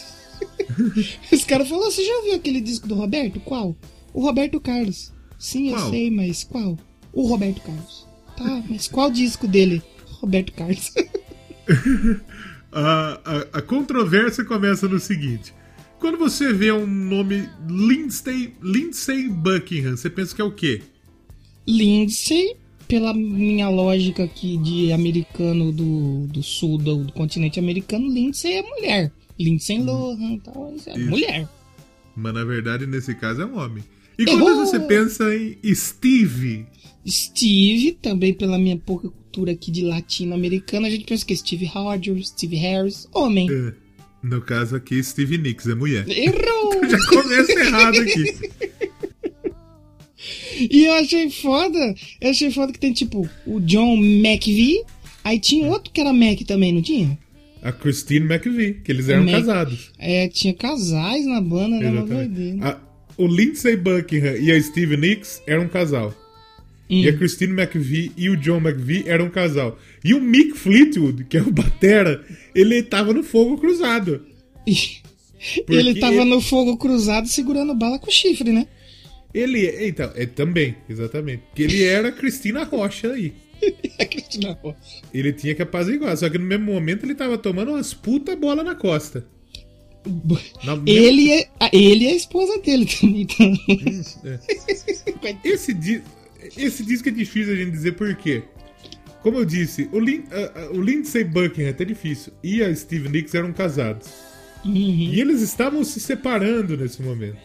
Os 1.32 1.44
caras 1.44 1.68
falaram, 1.68 1.90
você 1.90 2.04
já 2.04 2.22
viu 2.22 2.34
aquele 2.34 2.60
disco 2.60 2.86
do 2.86 2.94
Roberto? 2.94 3.40
Qual? 3.40 3.76
O 4.12 4.20
Roberto 4.22 4.60
Carlos. 4.60 5.12
Sim, 5.38 5.68
eu 5.68 5.76
Qual? 5.76 5.90
sei, 5.90 6.10
mas 6.10 6.44
qual? 6.44 6.76
O 7.12 7.26
Roberto 7.26 7.62
Carlos. 7.62 8.06
Tá, 8.36 8.62
mas 8.68 8.88
qual 8.88 9.10
disco 9.10 9.46
dele? 9.46 9.82
Roberto 10.20 10.52
Carlos. 10.52 10.92
A, 12.70 13.20
a, 13.24 13.58
a 13.58 13.62
controvérsia 13.62 14.44
começa 14.44 14.86
no 14.86 15.00
seguinte. 15.00 15.54
Quando 15.98 16.18
você 16.18 16.52
vê 16.52 16.70
um 16.70 16.86
nome 16.86 17.48
Lindsay, 17.66 18.52
Lindsay 18.62 19.28
Buckingham, 19.28 19.96
você 19.96 20.10
pensa 20.10 20.34
que 20.34 20.42
é 20.42 20.44
o 20.44 20.52
quê? 20.52 20.82
Lindsay, 21.66 22.56
pela 22.86 23.12
minha 23.14 23.68
lógica 23.68 24.24
aqui 24.24 24.58
de 24.58 24.92
americano 24.92 25.72
do, 25.72 26.26
do 26.26 26.42
sul 26.42 26.78
do, 26.78 27.04
do 27.04 27.12
continente 27.12 27.58
americano, 27.58 28.06
Lindsay 28.06 28.52
é 28.52 28.62
mulher. 28.62 29.12
Lindsay 29.38 29.78
Lohan 29.78 30.34
e 30.34 30.40
tal, 30.40 30.74
isso 30.74 30.90
é 30.90 30.98
mulher. 30.98 31.48
Mas 32.16 32.34
na 32.34 32.44
verdade, 32.44 32.86
nesse 32.86 33.14
caso, 33.14 33.42
é 33.42 33.46
um 33.46 33.58
homem. 33.58 33.84
E 34.18 34.24
quando 34.24 34.48
Errou! 34.48 34.66
você 34.66 34.80
pensa 34.80 35.24
em 35.34 35.56
Steve, 35.74 36.66
Steve, 37.06 37.92
também 38.02 38.34
pela 38.34 38.58
minha 38.58 38.76
pouca 38.76 39.08
cultura 39.08 39.52
aqui 39.52 39.70
de 39.70 39.82
latino-americano, 39.82 40.86
a 40.86 40.90
gente 40.90 41.04
pensa 41.04 41.24
que 41.24 41.32
é 41.32 41.36
Steve 41.36 41.66
Rogers, 41.66 42.28
Steve 42.28 42.56
Harris, 42.56 43.08
homem. 43.14 43.48
é, 43.50 43.72
no 44.22 44.40
caso 44.42 44.74
aqui, 44.76 45.02
Steve 45.02 45.38
Nicks 45.38 45.66
é 45.66 45.74
mulher. 45.74 46.08
Errou! 46.08 46.72
Já 46.88 46.98
começa 47.06 47.52
errado 47.52 47.98
aqui. 47.98 48.50
E 50.58 50.84
eu 50.84 50.92
achei 50.94 51.30
foda, 51.30 51.94
eu 52.20 52.30
achei 52.30 52.50
foda 52.50 52.72
que 52.72 52.80
tem 52.80 52.92
tipo 52.92 53.28
o 53.46 53.60
John 53.60 53.96
McVie, 53.96 54.82
aí 55.22 55.38
tinha 55.38 55.68
outro 55.68 55.92
que 55.92 56.00
era 56.00 56.12
Mac 56.12 56.40
também, 56.40 56.72
não 56.72 56.82
tinha? 56.82 57.16
A 57.62 57.72
Christine 57.72 58.26
McVie, 58.26 58.74
que 58.84 58.92
eles 58.92 59.08
eram 59.08 59.24
Mac- 59.24 59.34
casados. 59.34 59.90
É, 59.98 60.28
tinha 60.28 60.54
casais 60.54 61.26
na 61.26 61.40
banda, 61.40 61.78
né? 61.78 61.90
Uma 61.90 62.00
Exatamente. 62.04 62.28
doideira. 62.34 62.68
A- 62.68 62.80
o 63.16 63.26
Lindsay 63.26 63.76
Buckingham 63.76 64.36
e 64.36 64.52
a 64.52 64.62
Steve 64.62 64.96
Nicks 64.96 65.42
eram 65.46 65.64
um 65.64 65.68
casal. 65.68 66.14
Hum. 66.90 67.02
E 67.02 67.08
a 67.08 67.16
Christine 67.16 67.52
McVie 67.52 68.12
e 68.16 68.30
o 68.30 68.36
John 68.36 68.58
McVie 68.58 69.04
eram 69.06 69.26
um 69.26 69.30
casal. 69.30 69.78
E 70.04 70.14
o 70.14 70.20
Mick 70.20 70.56
Fleetwood, 70.56 71.24
que 71.24 71.36
é 71.36 71.42
o 71.42 71.50
Batera, 71.50 72.24
ele 72.54 72.82
tava 72.82 73.12
no 73.12 73.22
fogo 73.24 73.58
cruzado. 73.58 74.24
Ele 75.68 75.94
tava 75.96 76.14
ele- 76.14 76.24
no 76.30 76.40
fogo 76.40 76.76
cruzado 76.76 77.28
segurando 77.28 77.74
bala 77.74 77.98
com 77.98 78.10
chifre, 78.10 78.52
né? 78.52 78.66
Ele, 79.34 79.86
então, 79.86 80.10
é 80.14 80.24
também, 80.26 80.74
exatamente. 80.88 81.42
Que 81.54 81.62
ele 81.64 81.82
era 81.84 82.08
a 82.08 82.12
Cristina 82.12 82.64
Rocha 82.64 83.12
aí. 83.12 83.32
Ele 85.12 85.32
tinha 85.32 85.54
que 85.54 85.62
apaziguar, 85.62 86.16
só 86.16 86.28
que 86.28 86.38
no 86.38 86.44
mesmo 86.44 86.66
momento 86.72 87.04
ele 87.04 87.14
tava 87.14 87.36
tomando 87.38 87.72
umas 87.72 87.92
puta 87.94 88.36
bola 88.36 88.62
na 88.62 88.74
costa. 88.74 89.26
Na- 90.64 90.80
Ele 90.86 91.32
é, 91.32 91.48
a- 91.60 91.70
ele 91.72 92.06
é 92.06 92.10
a 92.12 92.14
esposa 92.16 92.58
dele 92.60 92.86
também, 92.86 93.22
então. 93.22 93.52
É. 94.24 94.38
Esse, 95.44 95.74
di 95.74 96.00
esse 96.56 96.84
disco 96.84 97.08
é 97.08 97.12
difícil 97.12 97.52
a 97.52 97.56
gente 97.56 97.72
dizer 97.72 97.92
por 97.92 98.14
quê. 98.14 98.42
Como 99.22 99.38
eu 99.38 99.44
disse, 99.44 99.88
o, 99.92 99.98
Lin 99.98 100.22
o 100.72 100.80
Lindsay 100.80 101.24
Buckingham 101.24 101.74
é 101.76 101.84
difícil 101.84 102.32
e 102.42 102.62
a 102.62 102.74
Steve 102.74 103.08
Nicks 103.08 103.34
eram 103.34 103.52
casados. 103.52 104.08
Uhum. 104.64 104.72
E 105.12 105.20
eles 105.20 105.42
estavam 105.42 105.82
se 105.84 105.98
separando 106.00 106.76
nesse 106.76 107.02
momento. 107.02 107.36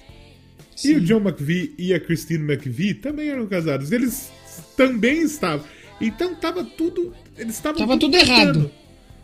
E 0.86 0.94
o 0.96 1.02
John 1.02 1.18
McVie 1.20 1.74
e 1.78 1.94
a 1.94 2.00
Christine 2.00 2.44
McVie 2.44 2.94
também 2.94 3.30
eram 3.30 3.46
casados. 3.48 3.92
Eles 3.92 4.32
também 4.78 5.22
estavam. 5.24 5.66
Então 6.04 6.36
tava 6.36 6.64
tudo. 6.64 7.14
Eles 7.38 7.56
estavam. 7.56 7.80
Tava 7.80 7.98
tudo 7.98 8.16
errado. 8.16 8.72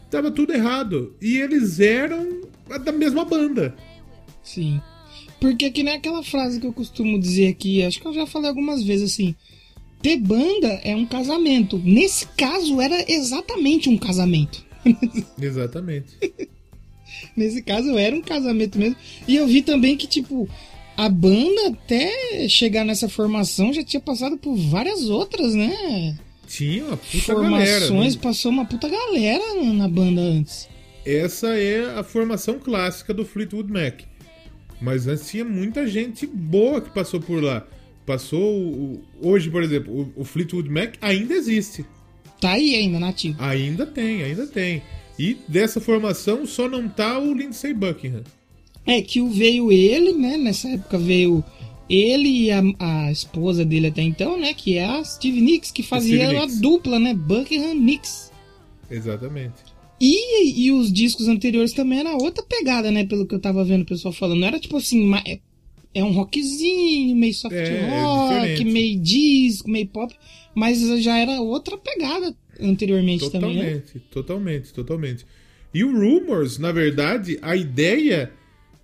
Tava 0.10 0.32
tudo 0.32 0.54
errado. 0.54 1.16
E 1.22 1.38
eles 1.38 1.80
eram 1.80 2.42
da 2.84 2.92
mesma 2.92 3.26
banda. 3.26 3.76
Sim. 4.44 4.82
Porque 5.40 5.70
que 5.72 5.84
nem 5.84 5.96
aquela 5.96 6.24
frase 6.24 6.60
que 6.60 6.68
eu 6.68 6.74
costumo 6.74 7.20
dizer 7.20 7.48
aqui, 7.48 7.84
acho 7.84 8.00
que 8.00 8.08
eu 8.08 8.14
já 8.14 8.26
falei 8.26 8.50
algumas 8.50 8.84
vezes 8.84 9.14
assim. 9.14 9.36
Ter 10.02 10.18
banda 10.18 10.68
é 10.84 10.96
um 10.96 11.06
casamento. 11.06 11.78
Nesse 11.84 12.26
caso, 12.28 12.80
era 12.80 13.06
exatamente 13.12 13.90
um 13.90 13.98
casamento. 13.98 14.66
Exatamente. 15.40 16.18
Nesse 17.36 17.62
caso, 17.62 17.98
era 17.98 18.16
um 18.16 18.22
casamento 18.22 18.80
mesmo. 18.80 18.96
E 19.28 19.36
eu 19.36 19.46
vi 19.46 19.62
também 19.62 19.98
que, 19.98 20.08
tipo, 20.08 20.48
a 20.96 21.10
banda, 21.10 21.68
até 21.68 22.48
chegar 22.48 22.86
nessa 22.86 23.10
formação, 23.10 23.74
já 23.74 23.84
tinha 23.84 24.00
passado 24.00 24.38
por 24.38 24.56
várias 24.56 25.10
outras, 25.10 25.54
né? 25.54 26.18
Tinha 26.50 26.84
uma 26.86 26.98
puta 26.98 27.34
galera. 27.36 27.86
Formações, 27.88 28.16
né? 28.16 28.22
passou 28.22 28.52
uma 28.52 28.66
puta 28.66 28.90
galera 28.90 29.64
na- 29.74 29.88
banda 29.88 30.20
antes. 30.20 30.68
Essa 31.06 31.50
é 31.58 31.98
a 31.98 32.04
formação 32.04 32.58
clássica 32.60 33.14
do 33.14 33.24
Fleetwood 33.24 33.72
Mac. 33.72 34.02
Mas 34.82 35.08
antes 35.08 35.30
tinha 35.30 35.46
muita 35.46 35.86
gente 35.88 36.26
boa 36.26 36.82
que 36.82 36.90
passou 36.90 37.20
por 37.22 37.42
lá. 37.44 37.66
Passou. 38.06 39.00
Hoje, 39.22 39.50
por 39.52 39.62
exemplo, 39.62 40.12
o- 40.16 40.24
Fleetwood 40.26 40.70
Mac 40.70 40.96
ainda 41.02 41.34
existe. 41.36 41.86
Tá 42.42 42.54
aí 42.54 42.74
ainda, 42.76 43.00
nativo. 43.00 43.36
Ainda 43.44 43.86
tem, 43.86 44.24
ainda 44.24 44.48
tem. 44.48 44.82
E 45.20 45.38
dessa 45.48 45.80
formação 45.80 46.46
só 46.48 46.68
não 46.68 46.88
tá 46.90 47.20
o 47.20 47.34
Lindsay 47.34 47.74
Buckingham. 47.74 48.24
É 48.88 49.02
que 49.02 49.22
veio 49.22 49.72
ele, 49.72 50.14
né? 50.14 50.38
Nessa 50.38 50.70
época 50.70 50.98
veio 50.98 51.44
ele 51.90 52.28
e 52.46 52.52
a, 52.52 52.62
a 52.80 53.12
esposa 53.12 53.66
dele 53.66 53.88
até 53.88 54.02
então, 54.02 54.40
né? 54.40 54.54
Que 54.54 54.78
é 54.78 54.86
a 54.86 55.04
Steve 55.04 55.42
Nicks, 55.42 55.72
que 55.72 55.82
fazia 55.84 56.26
Steve 56.26 56.38
a 56.38 56.42
Nicks. 56.42 56.62
dupla, 56.62 57.00
né? 57.00 57.14
Buckingham 57.14 57.74
Nicks. 57.74 58.32
Exatamente. 58.90 59.56
E, 60.00 60.66
e 60.66 60.72
os 60.72 60.92
discos 60.94 61.28
anteriores 61.28 61.74
também 61.74 62.00
era 62.00 62.14
outra 62.16 62.44
pegada, 62.44 62.90
né? 62.92 63.06
Pelo 63.06 63.26
que 63.26 63.36
eu 63.36 63.40
tava 63.40 63.64
vendo 63.66 63.82
o 63.82 63.86
pessoal 63.86 64.14
falando. 64.14 64.40
Não 64.40 64.48
era 64.48 64.60
tipo 64.60 64.78
assim, 64.78 65.12
é, 65.28 65.40
é 65.94 66.04
um 66.04 66.12
rockzinho, 66.12 67.16
meio 67.16 67.34
soft 67.34 67.54
É, 67.56 67.68
é 67.80 68.02
rock, 68.02 68.34
diferente. 68.36 68.66
meio 68.72 69.00
disco, 69.00 69.70
meio 69.70 69.88
pop. 69.88 70.14
Mas 70.56 70.80
já 71.04 71.18
era 71.18 71.42
outra 71.42 71.78
pegada 71.78 72.36
anteriormente 72.62 73.30
também, 73.30 73.56
né? 73.56 73.64
Totalmente, 73.80 74.00
totalmente, 74.12 74.74
totalmente. 74.74 75.26
E 75.74 75.84
o 75.84 75.92
Rumors, 75.92 76.58
na 76.58 76.72
verdade, 76.72 77.38
a 77.42 77.56
ideia 77.56 78.32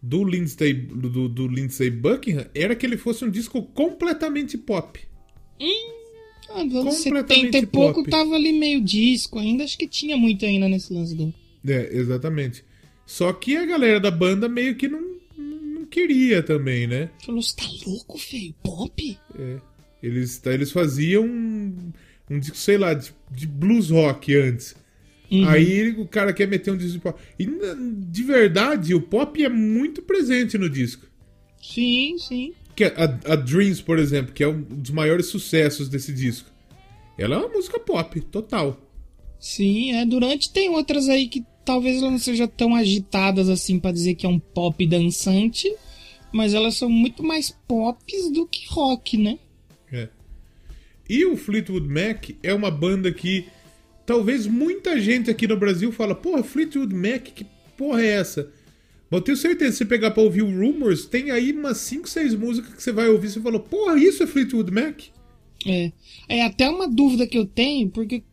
do 0.07 0.23
Lindsay, 0.23 0.71
do, 0.73 1.27
do 1.27 1.47
Lindsay 1.47 1.89
Buckingham 1.89 2.45
era 2.53 2.75
que 2.75 2.85
ele 2.85 2.95
fosse 2.95 3.25
um 3.25 3.29
disco 3.29 3.63
completamente 3.63 4.55
pop. 4.55 4.99
Ah, 6.49 6.63
nos 6.63 6.75
anos 6.75 7.03
Completamente 7.03 7.45
70 7.53 7.57
e 7.57 7.65
pouco 7.65 8.01
pop. 8.01 8.09
tava 8.11 8.35
ali 8.35 8.53
meio 8.53 8.81
disco 8.81 9.39
ainda. 9.39 9.63
Acho 9.63 9.77
que 9.77 9.87
tinha 9.87 10.15
muito 10.15 10.45
ainda 10.45 10.69
nesse 10.69 10.93
lance 10.93 11.15
do. 11.15 11.33
É, 11.67 11.89
exatamente. 11.91 12.63
Só 13.05 13.33
que 13.33 13.57
a 13.57 13.65
galera 13.65 13.99
da 13.99 14.11
banda 14.11 14.47
meio 14.47 14.75
que 14.75 14.87
não, 14.87 15.01
não 15.37 15.85
queria 15.85 16.43
também, 16.43 16.85
né? 16.85 17.09
Falou, 17.25 17.41
você 17.41 17.55
tá 17.55 17.65
louco, 17.87 18.19
feio? 18.19 18.53
Pop? 18.61 19.17
É. 19.39 19.57
Eles, 20.03 20.39
eles 20.45 20.71
faziam 20.71 21.23
um, 21.25 21.91
um 22.29 22.39
disco, 22.39 22.57
sei 22.57 22.77
lá, 22.77 22.93
de, 22.93 23.11
de 23.31 23.47
blues 23.47 23.89
rock 23.89 24.35
antes. 24.35 24.75
Uhum. 25.31 25.47
Aí 25.47 25.91
o 25.91 26.07
cara 26.07 26.33
quer 26.33 26.47
meter 26.47 26.71
um 26.71 26.77
disco 26.77 26.93
de 26.93 26.99
pop. 26.99 27.19
E 27.39 27.47
de 28.07 28.23
verdade, 28.23 28.93
o 28.93 29.01
pop 29.01 29.43
é 29.43 29.49
muito 29.49 30.01
presente 30.01 30.57
no 30.57 30.69
disco. 30.69 31.07
Sim, 31.61 32.17
sim. 32.17 32.53
Que 32.75 32.85
a, 32.85 33.03
a 33.25 33.35
Dreams, 33.35 33.81
por 33.81 33.97
exemplo, 33.97 34.33
que 34.33 34.43
é 34.43 34.47
um 34.47 34.61
dos 34.61 34.91
maiores 34.91 35.27
sucessos 35.27 35.89
desse 35.89 36.13
disco. 36.13 36.49
Ela 37.17 37.35
é 37.35 37.38
uma 37.39 37.49
música 37.49 37.79
pop, 37.79 38.19
total. 38.21 38.79
Sim, 39.39 39.93
é. 39.93 40.05
Durante 40.05 40.51
tem 40.51 40.69
outras 40.69 41.09
aí 41.09 41.27
que 41.27 41.43
talvez 41.63 41.97
elas 41.97 42.11
não 42.11 42.19
sejam 42.19 42.47
tão 42.47 42.75
agitadas 42.75 43.49
assim 43.49 43.79
pra 43.79 43.91
dizer 43.91 44.15
que 44.15 44.25
é 44.25 44.29
um 44.29 44.39
pop 44.39 44.85
dançante, 44.85 45.73
mas 46.31 46.53
elas 46.53 46.75
são 46.75 46.89
muito 46.89 47.23
mais 47.23 47.55
pops 47.67 48.31
do 48.31 48.45
que 48.45 48.67
rock, 48.67 49.17
né? 49.17 49.39
É. 49.91 50.09
E 51.09 51.25
o 51.25 51.38
Fleetwood 51.38 51.88
Mac 51.88 52.29
é 52.43 52.53
uma 52.53 52.69
banda 52.69 53.11
que 53.11 53.45
talvez 54.05 54.47
muita 54.47 54.99
gente 54.99 55.29
aqui 55.29 55.47
no 55.47 55.57
Brasil 55.57 55.91
fala, 55.91 56.15
porra, 56.15 56.43
Fleetwood 56.43 56.93
Mac, 56.93 57.23
que 57.23 57.45
porra 57.77 58.01
é 58.01 58.07
essa? 58.07 58.51
Mas 59.09 59.19
eu 59.19 59.21
tenho 59.21 59.37
certeza, 59.37 59.71
se 59.71 59.77
você 59.79 59.85
pegar 59.85 60.11
pra 60.11 60.23
ouvir 60.23 60.41
o 60.41 60.49
Rumors, 60.49 61.05
tem 61.05 61.31
aí 61.31 61.51
umas 61.51 61.77
5, 61.77 62.09
6 62.09 62.35
músicas 62.35 62.73
que 62.73 62.83
você 62.83 62.91
vai 62.91 63.07
ouvir 63.07 63.27
e 63.27 63.29
você 63.31 63.41
fala, 63.41 63.59
porra, 63.59 63.97
isso 63.97 64.23
é 64.23 64.27
Fleetwood 64.27 64.71
Mac? 64.71 65.01
É. 65.65 65.91
É 66.27 66.43
até 66.43 66.69
uma 66.69 66.87
dúvida 66.87 67.27
que 67.27 67.37
eu 67.37 67.45
tenho, 67.45 67.89
porque 67.89 68.23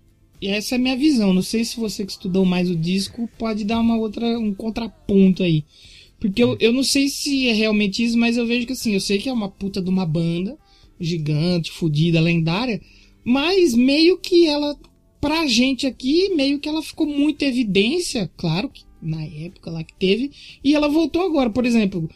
essa 0.43 0.75
é 0.75 0.79
a 0.79 0.81
minha 0.81 0.97
visão. 0.97 1.33
Não 1.33 1.43
sei 1.43 1.65
se 1.65 1.79
você 1.79 2.05
que 2.05 2.13
estudou 2.13 2.45
mais 2.45 2.71
o 2.71 2.77
disco 2.77 3.29
pode 3.39 3.65
dar 3.65 3.81
uma 3.81 3.97
outra, 3.97 4.27
um 4.39 4.53
contraponto 4.53 5.43
aí. 5.43 5.65
Porque 6.19 6.43
eu, 6.43 6.57
eu 6.61 6.73
não 6.73 6.85
sei 6.85 7.09
se 7.09 7.49
é 7.49 7.53
realmente 7.53 8.05
isso, 8.05 8.17
mas 8.17 8.37
eu 8.37 8.47
vejo 8.47 8.67
que 8.67 8.73
assim, 8.73 8.95
eu 8.95 9.01
sei 9.01 9.19
que 9.19 9.29
é 9.29 9.33
uma 9.33 9.51
puta 9.51 9.83
de 9.83 9.91
uma 9.91 10.07
banda 10.07 10.57
gigante, 11.01 11.73
fodida, 11.73 12.21
lendária, 12.21 12.81
mas 13.25 13.75
meio 13.75 14.19
que 14.19 14.47
ela, 14.47 14.77
pra 15.23 15.47
gente 15.47 15.87
aqui, 15.87 16.35
meio 16.35 16.59
que 16.59 16.69
ela 16.69 16.83
ficou 16.83 17.07
muito 17.07 17.45
em 17.45 17.49
evidência, 17.49 18.29
claro 18.37 18.69
que 18.69 18.83
na 19.01 19.25
época 19.25 19.71
lá 19.71 19.85
que 19.85 19.95
teve, 19.95 20.33
e 20.65 20.75
ela 20.75 20.89
voltou 20.89 21.23
agora, 21.23 21.49
por 21.49 21.65
exemplo, 21.65 22.11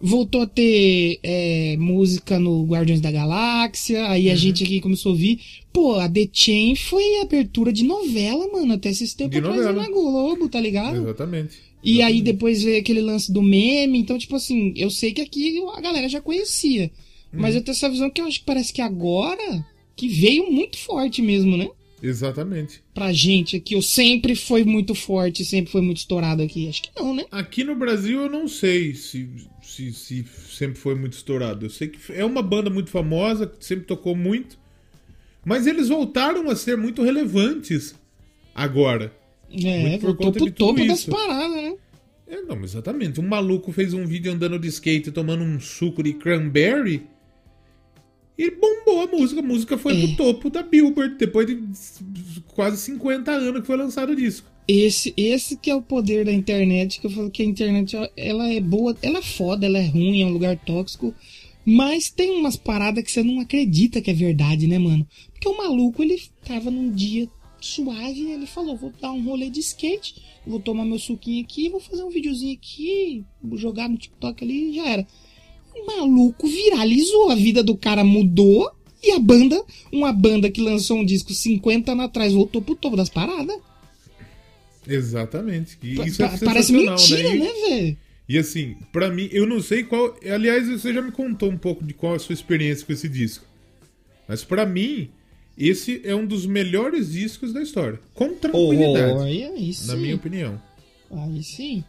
voltou 0.00 0.42
a 0.42 0.46
ter 0.46 1.20
é, 1.22 1.76
música 1.78 2.36
no 2.36 2.64
Guardiões 2.64 3.00
da 3.00 3.12
Galáxia, 3.12 4.08
aí 4.08 4.28
a 4.28 4.34
gente 4.34 4.64
aqui 4.64 4.80
começou 4.80 5.10
a 5.10 5.12
ouvir. 5.12 5.40
Pô, 5.72 5.94
a 5.94 6.08
The 6.08 6.28
Chain 6.32 6.74
foi 6.74 7.20
abertura 7.20 7.72
de 7.72 7.84
novela, 7.84 8.48
mano, 8.52 8.74
até 8.74 8.90
esses 8.90 9.14
tempos 9.14 9.38
atrás 9.38 9.76
na 9.76 9.88
Globo, 9.88 10.48
tá 10.48 10.60
ligado? 10.60 11.02
Exatamente. 11.02 11.56
E 11.82 12.02
aí 12.02 12.20
depois 12.20 12.60
veio 12.60 12.80
aquele 12.80 13.00
lance 13.00 13.32
do 13.32 13.40
meme, 13.40 14.00
então, 14.00 14.18
tipo 14.18 14.34
assim, 14.34 14.74
eu 14.76 14.90
sei 14.90 15.12
que 15.12 15.20
aqui 15.20 15.62
a 15.76 15.80
galera 15.80 16.08
já 16.08 16.20
conhecia. 16.20 16.90
Mas 17.32 17.54
eu 17.54 17.62
tenho 17.62 17.74
essa 17.74 17.88
visão 17.88 18.10
que 18.10 18.20
eu 18.20 18.26
acho 18.26 18.40
que 18.40 18.46
parece 18.46 18.72
que 18.72 18.80
agora 18.80 19.64
que 19.94 20.08
veio 20.08 20.50
muito 20.50 20.76
forte 20.76 21.22
mesmo, 21.22 21.56
né? 21.56 21.68
Exatamente. 22.02 22.82
Pra 22.94 23.12
gente 23.12 23.56
aqui, 23.56 23.74
eu 23.74 23.82
sempre 23.82 24.34
foi 24.36 24.64
muito 24.64 24.94
forte, 24.94 25.44
sempre 25.44 25.70
foi 25.72 25.80
muito 25.80 25.98
estourado 25.98 26.42
aqui. 26.42 26.68
Acho 26.68 26.82
que 26.82 26.90
não, 26.96 27.14
né? 27.14 27.24
Aqui 27.30 27.64
no 27.64 27.74
Brasil 27.74 28.20
eu 28.20 28.30
não 28.30 28.46
sei 28.46 28.94
se, 28.94 29.28
se, 29.62 29.92
se 29.92 30.24
sempre 30.50 30.78
foi 30.78 30.94
muito 30.94 31.14
estourado. 31.14 31.66
Eu 31.66 31.70
sei 31.70 31.88
que 31.88 32.12
é 32.12 32.24
uma 32.24 32.42
banda 32.42 32.70
muito 32.70 32.90
famosa, 32.90 33.46
que 33.46 33.64
sempre 33.64 33.84
tocou 33.84 34.14
muito. 34.14 34.58
Mas 35.44 35.66
eles 35.66 35.88
voltaram 35.88 36.48
a 36.50 36.56
ser 36.56 36.76
muito 36.76 37.02
relevantes 37.02 37.94
agora. 38.54 39.12
É, 39.50 39.80
Muito 39.80 40.06
voltou 40.06 40.32
pro 40.32 40.50
topo 40.50 40.84
das 40.84 41.00
isso. 41.00 41.10
paradas, 41.10 41.56
né? 41.56 41.74
É, 42.26 42.42
não, 42.42 42.62
exatamente. 42.62 43.18
Um 43.18 43.26
maluco 43.26 43.72
fez 43.72 43.94
um 43.94 44.04
vídeo 44.06 44.30
andando 44.30 44.58
de 44.58 44.68
skate 44.68 45.10
tomando 45.10 45.42
um 45.42 45.58
suco 45.58 46.02
de 46.02 46.12
cranberry 46.12 47.06
e 48.38 48.50
bombou 48.52 49.02
a 49.02 49.06
música. 49.06 49.40
A 49.40 49.42
música 49.42 49.76
foi 49.76 49.96
É. 49.96 50.06
pro 50.06 50.16
topo 50.16 50.48
da 50.48 50.62
Billboard 50.62 51.16
depois 51.16 51.46
de 51.46 51.60
quase 52.54 52.78
50 52.78 53.30
anos 53.32 53.60
que 53.60 53.66
foi 53.66 53.76
lançado 53.76 54.12
o 54.12 54.16
disco. 54.16 54.48
Esse, 54.66 55.12
esse 55.16 55.56
que 55.56 55.70
é 55.70 55.74
o 55.74 55.82
poder 55.82 56.24
da 56.26 56.32
internet, 56.32 57.00
que 57.00 57.06
eu 57.06 57.10
falo 57.10 57.30
que 57.30 57.42
a 57.42 57.46
internet 57.46 57.96
ela 58.16 58.48
é 58.48 58.60
boa, 58.60 58.96
ela 59.02 59.18
é 59.18 59.22
foda, 59.22 59.64
ela 59.66 59.78
é 59.78 59.86
ruim, 59.86 60.22
é 60.22 60.26
um 60.26 60.32
lugar 60.32 60.58
tóxico, 60.58 61.14
mas 61.64 62.10
tem 62.10 62.30
umas 62.30 62.54
paradas 62.56 63.02
que 63.02 63.10
você 63.10 63.22
não 63.22 63.40
acredita 63.40 64.00
que 64.00 64.10
é 64.10 64.14
verdade, 64.14 64.66
né, 64.66 64.78
mano? 64.78 65.06
Porque 65.32 65.48
o 65.48 65.56
maluco, 65.56 66.02
ele 66.02 66.20
tava 66.44 66.70
num 66.70 66.90
dia 66.92 67.28
suave 67.60 68.20
e 68.20 68.32
ele 68.32 68.46
falou, 68.46 68.76
vou 68.76 68.92
dar 69.00 69.10
um 69.12 69.24
rolê 69.24 69.48
de 69.50 69.60
skate, 69.60 70.16
vou 70.46 70.60
tomar 70.60 70.84
meu 70.84 70.98
suquinho 70.98 71.42
aqui, 71.42 71.68
vou 71.70 71.80
fazer 71.80 72.04
um 72.04 72.10
videozinho 72.10 72.54
aqui, 72.54 73.24
vou 73.42 73.58
jogar 73.58 73.88
no 73.88 73.96
TikTok 73.96 74.44
ali 74.44 74.70
e 74.70 74.74
já 74.74 74.86
era. 74.86 75.06
Maluco 75.86 76.46
viralizou, 76.46 77.30
a 77.30 77.34
vida 77.34 77.62
do 77.62 77.76
cara 77.76 78.02
mudou 78.04 78.70
e 79.02 79.12
a 79.12 79.18
banda, 79.18 79.62
uma 79.92 80.12
banda 80.12 80.50
que 80.50 80.60
lançou 80.60 80.98
um 80.98 81.04
disco 81.04 81.32
50 81.32 81.92
anos 81.92 82.04
atrás, 82.06 82.32
voltou 82.32 82.60
pro 82.62 82.74
topo 82.74 82.96
das 82.96 83.08
paradas. 83.08 83.56
Exatamente. 84.86 85.78
E 85.82 85.96
Pa- 85.96 86.06
isso 86.06 86.22
é 86.22 86.28
pa- 86.28 86.38
parece 86.44 86.68
sensacional, 86.72 86.96
mentira, 86.98 87.28
E- 87.34 87.38
né, 87.38 87.52
velho? 87.68 87.96
E 88.28 88.38
assim, 88.38 88.76
pra 88.92 89.10
mim, 89.10 89.28
eu 89.32 89.46
não 89.46 89.60
sei 89.60 89.84
qual. 89.84 90.14
Aliás, 90.30 90.68
você 90.68 90.92
já 90.92 91.00
me 91.00 91.10
contou 91.12 91.50
um 91.50 91.56
pouco 91.56 91.82
de 91.84 91.94
qual 91.94 92.12
é 92.12 92.16
a 92.16 92.18
sua 92.18 92.34
experiência 92.34 92.84
com 92.86 92.92
esse 92.92 93.08
disco. 93.08 93.44
Mas 94.28 94.44
pra 94.44 94.66
mim, 94.66 95.08
esse 95.56 96.00
é 96.04 96.14
um 96.14 96.26
dos 96.26 96.44
melhores 96.44 97.12
discos 97.12 97.52
da 97.54 97.62
história. 97.62 97.98
Com 98.14 98.34
tranquilidade. 98.34 99.22
aí, 99.22 99.44
aí 99.44 99.72
na 99.86 99.96
minha 99.96 100.14
opinião. 100.16 100.60
Aí 101.10 101.42
sim. 101.42 101.82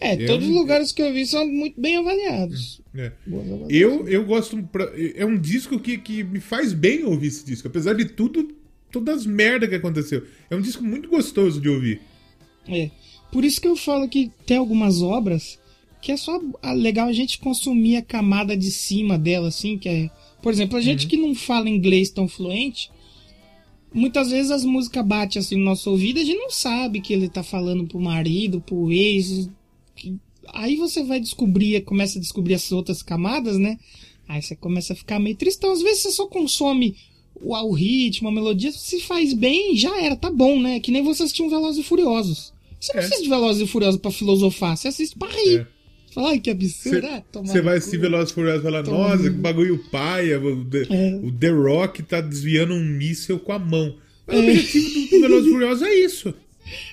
É, 0.00 0.14
Eu 0.22 0.26
todos 0.26 0.48
os 0.48 0.54
lugares 0.54 0.92
que 0.92 1.00
eu 1.02 1.12
vi 1.12 1.24
são 1.26 1.46
muito 1.46 1.80
bem 1.80 1.96
avaliados. 1.96 2.80
É. 2.94 3.12
Avaliações. 3.26 3.70
Eu, 3.70 4.08
eu 4.08 4.24
gosto. 4.24 4.62
pra- 4.64 4.92
é 4.96 5.24
um 5.24 5.38
disco 5.38 5.78
que, 5.80 5.96
que 5.98 6.22
me 6.22 6.40
faz 6.40 6.72
bem 6.72 7.04
ouvir 7.04 7.28
esse 7.28 7.44
disco. 7.44 7.68
Apesar 7.68 7.94
de 7.94 8.04
tudo, 8.06 8.54
todas 8.92 9.20
as 9.20 9.26
merdas 9.26 9.68
que 9.68 9.74
aconteceu. 9.74 10.24
É 10.50 10.56
um 10.56 10.60
disco 10.60 10.84
muito 10.84 11.08
gostoso 11.08 11.60
de 11.60 11.68
ouvir. 11.68 12.00
É. 12.68 12.90
Por 13.32 13.44
isso 13.44 13.60
que 13.60 13.68
eu 13.68 13.76
falo 13.76 14.08
que 14.08 14.30
tem 14.46 14.56
algumas 14.58 15.00
obras 15.02 15.58
que 16.02 16.12
é 16.12 16.16
só 16.16 16.38
a- 16.62 16.72
legal 16.72 17.08
a 17.08 17.12
gente 17.12 17.38
consumir 17.38 17.96
a 17.96 18.02
camada 18.02 18.54
de 18.56 18.70
cima 18.70 19.16
dela, 19.18 19.48
assim, 19.48 19.78
que 19.78 19.88
é. 19.88 20.10
Por 20.42 20.52
exemplo, 20.52 20.76
a 20.76 20.80
gente 20.82 21.06
que 21.06 21.16
não 21.16 21.34
fala 21.34 21.70
inglês 21.70 22.10
tão 22.10 22.28
fluente, 22.28 22.90
muitas 23.92 24.30
vezes 24.30 24.50
as 24.50 24.64
músicas 24.64 25.04
batem 25.06 25.40
assim 25.40 25.56
no 25.56 25.64
nosso 25.64 25.90
ouvido, 25.90 26.20
a 26.20 26.24
gente 26.24 26.38
não 26.38 26.50
sabe 26.50 27.00
que 27.00 27.12
ele 27.12 27.28
tá 27.28 27.42
falando 27.42 27.86
pro 27.86 27.98
marido, 27.98 28.60
pro 28.60 28.92
ex. 28.92 29.48
Aí 30.52 30.76
você 30.76 31.02
vai 31.02 31.20
descobrir, 31.20 31.80
começa 31.82 32.18
a 32.18 32.20
descobrir 32.20 32.54
essas 32.54 32.72
outras 32.72 33.02
camadas, 33.02 33.56
né? 33.58 33.78
Aí 34.28 34.42
você 34.42 34.54
começa 34.54 34.92
a 34.92 34.96
ficar 34.96 35.18
meio 35.18 35.36
tristão. 35.36 35.72
Às 35.72 35.82
vezes 35.82 36.02
você 36.02 36.10
só 36.12 36.26
consome 36.26 36.96
o, 37.34 37.54
o 37.54 37.72
ritmo, 37.72 38.28
a 38.28 38.32
melodia, 38.32 38.70
se 38.72 39.00
faz 39.00 39.32
bem, 39.32 39.76
já 39.76 40.00
era, 40.02 40.16
tá 40.16 40.30
bom, 40.30 40.60
né? 40.60 40.80
Que 40.80 40.90
nem 40.90 41.02
você 41.02 41.22
assistir 41.22 41.42
um 41.42 41.48
Velozes 41.50 41.84
e 41.84 41.88
Furiosos. 41.88 42.52
Você 42.80 42.92
não 42.94 43.02
É. 43.02 43.06
assiste 43.06 43.28
Velozes 43.28 43.62
e 43.62 43.66
Furiosos 43.70 44.00
pra 44.00 44.10
filosofar, 44.10 44.76
você 44.76 44.88
assiste 44.88 45.16
pra 45.18 45.28
rir. 45.28 45.60
É. 45.60 45.66
Fala, 46.14 46.28
ai, 46.30 46.38
que 46.38 46.48
absurdo. 46.50 47.06
ah, 47.08 47.22
Você 47.42 47.58
no 47.58 47.64
vai 47.64 47.74
cu. 47.74 47.78
assistir 47.78 47.98
Velozes 47.98 48.30
e 48.30 48.34
Furiosos 48.34 48.60
e 48.64 48.82
Toma 48.84 48.98
nossa, 48.98 49.16
no 49.16 49.22
que 49.30 49.30
cu." 49.30 49.40
bagulho 49.40 49.84
paia, 49.90 50.38
o 50.40 50.64
The, 50.64 50.86
É. 50.90 51.16
o 51.16 51.32
The 51.32 51.48
Rock 51.48 52.02
tá 52.04 52.20
desviando 52.20 52.72
um 52.74 52.84
míssel 52.84 53.38
com 53.40 53.52
a 53.52 53.58
mão. 53.58 53.96
Mas 54.26 54.36
o 54.36 54.40
objetivo 54.42 54.88
do, 54.90 55.06
do 55.10 55.20
Velozes 55.20 55.46
e 55.48 55.52
Furiosos 55.52 55.82
é 55.82 55.94
isso. 55.94 56.34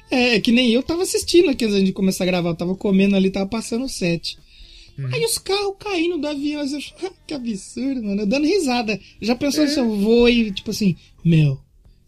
É, 0.09 0.39
que 0.39 0.51
nem 0.51 0.71
eu 0.71 0.83
tava 0.83 1.03
assistindo 1.03 1.49
aqui 1.49 1.65
antes 1.65 1.83
de 1.83 1.93
começar 1.93 2.23
a 2.23 2.27
gravar, 2.27 2.49
eu 2.49 2.55
tava 2.55 2.75
comendo 2.75 3.15
ali, 3.15 3.29
tava 3.29 3.47
passando 3.47 3.85
o 3.85 3.89
set. 3.89 4.37
Uhum. 4.97 5.07
Aí 5.13 5.23
os 5.25 5.37
carros 5.37 5.75
caindo 5.79 6.17
do 6.17 6.27
avião, 6.27 6.61
eu 6.61 6.67
falei, 6.69 6.83
"Ah, 7.03 7.11
que 7.25 7.33
absurdo, 7.33 8.03
mano, 8.03 8.21
eu 8.21 8.25
dando 8.27 8.45
risada. 8.45 8.99
Já 9.21 9.35
pensou 9.35 9.63
É. 9.63 9.67
se 9.67 9.79
eu 9.79 9.95
vou 9.95 10.27
e, 10.27 10.51
tipo 10.51 10.71
assim, 10.71 10.95
meu, 11.23 11.59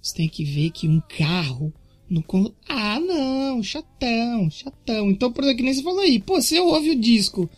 você 0.01 0.15
tem 0.15 0.27
que 0.27 0.43
ver 0.43 0.69
que 0.71 0.87
um 0.87 1.01
carro 1.17 1.73
no 2.09 2.23
Ah, 2.67 2.99
não, 2.99 3.63
chatão, 3.63 4.49
chatão. 4.51 5.09
Então, 5.09 5.31
por 5.31 5.43
exemplo, 5.43 5.57
que 5.57 5.63
nem 5.63 5.73
você 5.73 5.81
falou 5.81 6.01
aí, 6.01 6.19
pô, 6.19 6.41
você 6.41 6.59
ouve 6.59 6.91
o 6.91 6.99
disco, 6.99 7.49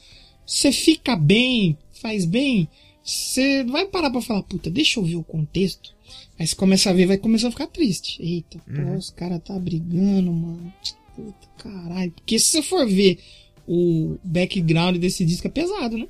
você 0.46 0.72
fica 0.72 1.16
bem, 1.16 1.78
faz 1.92 2.24
bem, 2.24 2.70
você 3.04 3.64
vai 3.64 3.86
parar 3.86 4.12
pra 4.12 4.22
falar, 4.22 4.44
puta, 4.44 4.70
deixa 4.70 5.00
eu 5.00 5.04
ver 5.04 5.16
o 5.16 5.24
contexto. 5.24 5.95
Aí 6.38 6.46
você 6.46 6.56
começa 6.56 6.90
a 6.90 6.94
ver, 6.94 7.06
vai 7.06 7.18
começar 7.18 7.48
a 7.48 7.52
ficar 7.52 7.68
triste. 7.68 8.22
Eita, 8.22 8.60
pô, 8.60 8.96
os 8.98 9.10
caras 9.10 9.42
tá 9.44 9.58
brigando, 9.58 10.32
mano. 10.34 10.74
Puta, 11.16 11.48
caralho. 11.58 12.12
Porque 12.12 12.38
se 12.38 12.48
você 12.50 12.62
for 12.62 12.86
ver 12.86 13.20
o 13.68 14.18
background 14.24 14.98
desse 14.98 15.24
disco 15.26 15.48
é 15.48 15.50
pesado, 15.50 15.98
né? 15.98 16.08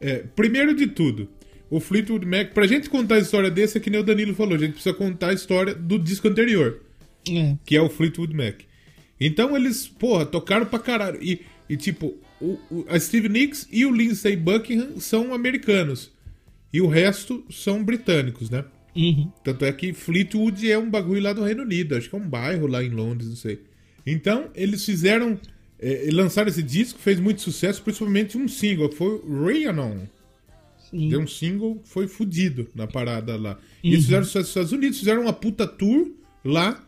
É, 0.00 0.16
primeiro 0.34 0.74
de 0.74 0.86
tudo, 0.88 1.28
o 1.70 1.78
Fleetwood 1.80 2.26
Mac, 2.26 2.52
pra 2.52 2.66
gente 2.66 2.90
contar 2.90 3.16
a 3.16 3.18
história 3.20 3.50
desse, 3.50 3.78
é 3.78 3.80
que 3.80 3.88
nem 3.90 4.00
o 4.00 4.04
Danilo 4.04 4.34
falou, 4.34 4.54
a 4.54 4.58
gente 4.58 4.72
precisa 4.72 4.94
contar 4.94 5.30
a 5.30 5.34
história 5.34 5.74
do 5.74 5.98
disco 5.98 6.26
anterior, 6.28 6.82
É. 7.30 7.56
que 7.64 7.76
é 7.76 7.80
o 7.80 7.88
Fleetwood 7.88 8.34
Mac. 8.34 8.60
Então 9.20 9.56
eles, 9.56 9.86
porra, 9.86 10.26
tocaram 10.26 10.66
pra 10.66 10.78
caralho. 10.80 11.22
E, 11.22 11.40
e 11.68 11.76
tipo, 11.76 12.14
o, 12.40 12.58
o- 12.70 12.84
a 12.88 12.98
Steve 12.98 13.28
Nicks 13.28 13.66
e 13.70 13.84
o 13.86 13.92
Lindsey 13.92 14.36
Buckingham 14.36 14.98
são 15.00 15.32
americanos. 15.34 16.10
E 16.72 16.80
o 16.80 16.86
resto 16.88 17.44
são 17.50 17.82
britânicos, 17.82 18.50
né? 18.50 18.64
Uhum. 18.94 19.30
Tanto 19.44 19.64
é 19.64 19.72
que 19.72 19.92
Fleetwood 19.92 20.70
é 20.70 20.78
um 20.78 20.90
bagulho 20.90 21.22
lá 21.22 21.32
do 21.32 21.44
Reino 21.44 21.62
Unido, 21.62 21.96
acho 21.96 22.08
que 22.08 22.16
é 22.16 22.18
um 22.18 22.28
bairro 22.28 22.66
lá 22.66 22.82
em 22.82 22.90
Londres, 22.90 23.28
não 23.28 23.36
sei. 23.36 23.60
Então, 24.06 24.50
eles 24.54 24.84
fizeram. 24.84 25.38
É, 25.80 26.08
lançaram 26.10 26.48
esse 26.48 26.62
disco, 26.62 26.98
fez 26.98 27.20
muito 27.20 27.40
sucesso, 27.40 27.82
principalmente 27.82 28.36
um 28.36 28.48
single, 28.48 28.88
que 28.88 28.96
foi 28.96 29.20
Rhiannon. 29.20 30.06
Sim. 30.90 31.08
Deu 31.08 31.20
um 31.20 31.26
single, 31.26 31.80
foi 31.84 32.08
fudido 32.08 32.66
na 32.74 32.86
parada 32.86 33.36
lá. 33.36 33.58
E 33.84 33.92
eles 33.92 34.04
fizeram 34.04 34.24
sucesso 34.24 34.38
nos 34.40 34.48
Estados 34.48 34.72
Unidos, 34.72 34.98
fizeram 34.98 35.22
uma 35.22 35.32
puta 35.32 35.66
tour 35.66 36.10
lá. 36.44 36.84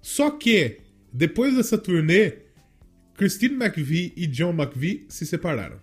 Só 0.00 0.30
que 0.30 0.78
depois 1.12 1.54
dessa 1.54 1.76
turnê, 1.76 2.34
Christine 3.14 3.54
McVie 3.54 4.12
e 4.16 4.26
John 4.26 4.50
McVie 4.50 5.04
se 5.08 5.26
separaram. 5.26 5.78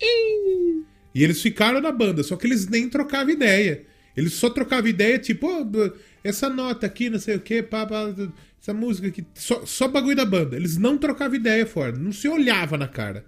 E 0.00 1.24
eles 1.24 1.42
ficaram 1.42 1.80
na 1.80 1.90
banda, 1.90 2.22
só 2.22 2.36
que 2.36 2.46
eles 2.46 2.68
nem 2.68 2.88
trocavam 2.88 3.32
ideia. 3.32 3.84
Eles 4.18 4.34
só 4.34 4.50
trocavam 4.50 4.88
ideia, 4.88 5.18
tipo, 5.18 5.46
"Ô, 5.46 5.64
b- 5.64 5.92
essa 6.24 6.48
nota 6.50 6.86
aqui, 6.86 7.08
não 7.08 7.18
sei 7.18 7.36
o 7.36 7.40
que, 7.40 7.62
pá, 7.62 7.86
pá, 7.86 8.12
essa 8.60 8.74
música 8.74 9.08
aqui. 9.08 9.24
Só, 9.34 9.64
só 9.64 9.86
bagulho 9.88 10.16
da 10.16 10.24
banda. 10.26 10.56
Eles 10.56 10.76
não 10.76 10.98
trocavam 10.98 11.36
ideia 11.36 11.64
fora, 11.66 11.92
não 11.96 12.12
se 12.12 12.28
olhava 12.28 12.76
na 12.76 12.88
cara. 12.88 13.24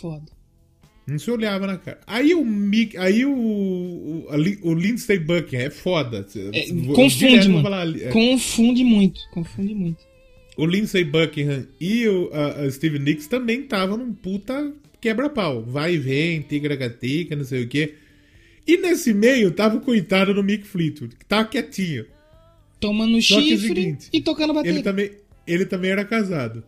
Foda. 0.00 0.30
Não 1.06 1.18
se 1.18 1.30
olhava 1.30 1.66
na 1.66 1.78
cara. 1.78 1.98
Aí 2.06 2.34
o 2.34 2.44
Mick, 2.44 2.96
aí 2.98 3.24
o, 3.24 3.32
o, 3.32 4.26
o 4.62 4.74
Lindsey 4.74 5.18
Buckingham 5.18 5.62
é 5.66 5.70
foda. 5.70 6.26
É, 6.52 6.66
confunde, 6.94 7.48
mano. 7.48 7.62
falar, 7.62 7.88
é. 7.98 8.08
Confunde 8.10 8.84
muito. 8.84 9.18
Confunde 9.32 9.74
muito. 9.74 9.98
o 10.56 10.66
Lindsey 10.66 11.04
Buckingham 11.04 11.66
e 11.80 12.06
o 12.08 12.28
a, 12.32 12.60
a 12.62 12.70
Steve 12.70 12.98
Nicks 12.98 13.26
também 13.26 13.60
estavam 13.62 13.96
num 13.96 14.12
puta 14.12 14.70
quebra-pau. 15.00 15.62
Vai 15.64 15.94
e 15.94 15.98
vem, 15.98 16.42
tigra-gatica, 16.42 17.34
não 17.34 17.44
sei 17.44 17.64
o 17.64 17.68
quê. 17.68 17.94
E 18.68 18.76
nesse 18.76 19.14
meio 19.14 19.50
tava 19.50 19.78
o 19.78 19.80
coitado 19.80 20.34
do 20.34 20.44
Mick 20.44 20.64
Fleetwood, 20.66 21.16
que 21.16 21.24
tava 21.24 21.48
quietinho. 21.48 22.04
Tomando 22.78 23.20
Só 23.22 23.38
é 23.40 23.42
chifre 23.42 23.68
seguinte, 23.68 24.08
e 24.12 24.20
tocando 24.20 24.52
bateria. 24.52 24.76
Ele 24.76 24.82
também, 24.82 25.10
ele 25.46 25.64
também 25.64 25.90
era 25.90 26.04
casado. 26.04 26.62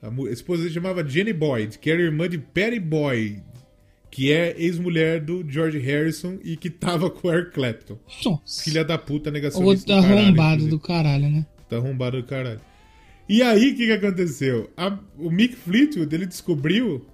A 0.00 0.08
esposa 0.30 0.62
dele 0.62 0.74
chamava 0.74 1.04
Jenny 1.06 1.32
Boyd, 1.32 1.78
que 1.78 1.90
era 1.90 2.00
irmã 2.00 2.28
de 2.28 2.38
Patty 2.38 2.80
Boyd, 2.80 3.42
que 4.10 4.32
é 4.32 4.54
ex-mulher 4.56 5.20
do 5.20 5.44
George 5.48 5.78
Harrison 5.78 6.38
e 6.44 6.56
que 6.56 6.70
tava 6.70 7.10
com 7.10 7.28
o 7.28 7.32
Eric 7.32 7.52
Clapton. 7.52 7.98
Nossa. 8.24 8.62
Filha 8.62 8.84
da 8.84 8.96
puta 8.96 9.30
negacionista. 9.30 9.92
Outro 9.94 10.06
arrombado 10.08 10.66
do 10.68 10.78
caralho, 10.78 11.28
né? 11.28 11.46
Tá 11.68 11.76
arrombado 11.76 12.20
do 12.22 12.26
caralho. 12.26 12.60
E 13.28 13.42
aí, 13.42 13.70
o 13.72 13.76
que, 13.76 13.86
que 13.86 13.92
aconteceu? 13.92 14.70
A- 14.76 14.98
o 15.18 15.30
Mick 15.30 15.54
Fleetwood, 15.56 16.14
ele 16.14 16.26
descobriu 16.26 17.06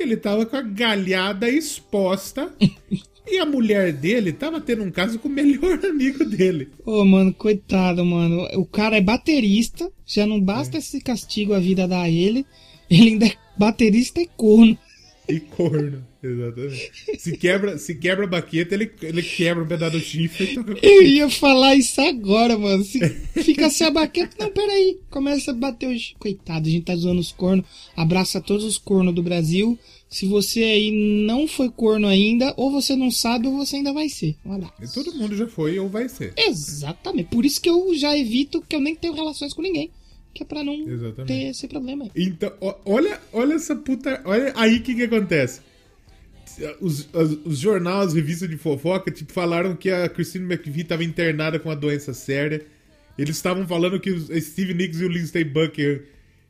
que 0.00 0.04
ele 0.04 0.16
tava 0.16 0.46
com 0.46 0.56
a 0.56 0.62
galhada 0.62 1.46
exposta 1.46 2.50
e 3.28 3.36
a 3.36 3.44
mulher 3.44 3.92
dele 3.92 4.32
tava 4.32 4.58
tendo 4.58 4.82
um 4.82 4.90
caso 4.90 5.18
com 5.18 5.28
o 5.28 5.30
melhor 5.30 5.78
amigo 5.84 6.24
dele. 6.24 6.70
Ô, 6.86 7.04
mano, 7.04 7.34
coitado, 7.34 8.02
mano. 8.02 8.48
O 8.54 8.64
cara 8.64 8.96
é 8.96 9.00
baterista. 9.02 9.92
Já 10.06 10.26
não 10.26 10.40
basta 10.40 10.78
esse 10.78 11.02
castigo 11.02 11.52
a 11.52 11.60
vida 11.60 11.86
dar 11.86 12.04
a 12.04 12.08
ele. 12.08 12.46
Ele 12.88 13.10
ainda 13.10 13.26
é 13.26 13.34
baterista 13.58 14.22
e 14.22 14.26
corno. 14.26 14.78
E 15.28 15.38
corno, 15.38 16.02
exatamente. 16.22 16.92
Se 17.18 17.36
quebra, 17.36 17.78
se 17.78 17.94
quebra 17.94 18.24
a 18.24 18.28
baqueta, 18.28 18.74
ele, 18.74 18.90
ele 19.02 19.22
quebra 19.22 19.64
um 19.64 19.66
pedaço 19.66 19.92
do 19.92 20.00
chifre 20.00 20.56
Eu 20.82 21.02
ia 21.02 21.28
falar 21.28 21.74
isso 21.74 22.00
agora, 22.00 22.58
mano. 22.58 22.84
Se 22.84 23.00
fica 23.42 23.70
sem 23.70 23.86
a 23.86 23.90
baqueta. 23.90 24.36
Não, 24.38 24.50
peraí. 24.50 24.98
Começa 25.10 25.50
a 25.50 25.54
bater 25.54 25.88
os. 25.88 26.14
Coitado, 26.18 26.68
a 26.68 26.70
gente 26.70 26.84
tá 26.84 26.96
zoando 26.96 27.20
os 27.20 27.32
cornos. 27.32 27.66
Abraça 27.96 28.40
todos 28.40 28.64
os 28.64 28.78
cornos 28.78 29.14
do 29.14 29.22
Brasil. 29.22 29.78
Se 30.08 30.26
você 30.26 30.64
aí 30.64 30.90
não 31.24 31.46
foi 31.46 31.70
corno 31.70 32.08
ainda, 32.08 32.52
ou 32.56 32.70
você 32.70 32.96
não 32.96 33.12
sabe, 33.12 33.46
ou 33.46 33.56
você 33.56 33.76
ainda 33.76 33.92
vai 33.92 34.08
ser. 34.08 34.36
Abraço. 34.44 34.72
E 34.82 34.88
todo 34.88 35.16
mundo 35.16 35.36
já 35.36 35.46
foi 35.46 35.78
ou 35.78 35.88
vai 35.88 36.08
ser. 36.08 36.32
Exatamente. 36.36 37.28
Por 37.28 37.44
isso 37.44 37.60
que 37.60 37.70
eu 37.70 37.94
já 37.94 38.18
evito 38.18 38.60
que 38.60 38.74
eu 38.74 38.80
nem 38.80 38.96
tenho 38.96 39.14
relações 39.14 39.54
com 39.54 39.62
ninguém. 39.62 39.90
Que 40.34 40.42
é 40.42 40.46
pra 40.46 40.62
não 40.62 40.74
Exatamente. 40.74 41.26
ter 41.26 41.50
esse 41.50 41.66
problema 41.68 42.04
aí. 42.04 42.10
Então, 42.16 42.52
olha, 42.84 43.20
olha 43.32 43.54
essa 43.54 43.74
puta. 43.74 44.20
Olha 44.24 44.52
aí 44.56 44.76
o 44.76 44.82
que, 44.82 44.94
que 44.94 45.02
acontece. 45.02 45.60
Os, 46.80 47.08
as- 47.14 47.36
os 47.44 47.58
jornais, 47.58 48.08
as 48.08 48.14
revistas 48.14 48.48
de 48.48 48.56
fofoca, 48.56 49.10
tipo, 49.10 49.32
falaram 49.32 49.74
que 49.76 49.90
a 49.90 50.08
Christine 50.08 50.44
McVie 50.52 50.82
estava 50.82 51.04
internada 51.04 51.58
com 51.58 51.68
uma 51.68 51.76
doença 51.76 52.12
séria. 52.14 52.64
Eles 53.18 53.36
estavam 53.36 53.66
falando 53.66 54.00
que 54.00 54.10
os 54.10 54.28
Steve 54.44 54.72
Nicks 54.74 55.00
e 55.00 55.04
o 55.04 55.08
Lindsey 55.08 55.44
Buckingham 55.44 56.00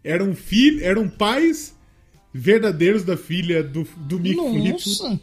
eram 0.04 0.34
filhos, 0.34 0.82
eram 0.82 1.08
pais 1.08 1.74
verdadeiros 2.32 3.02
da 3.02 3.16
filha 3.16 3.62
do, 3.62 3.86
do 3.96 4.18
Mick 4.20 4.36
Fleetwood. 4.36 4.70
Nossa! 4.72 5.20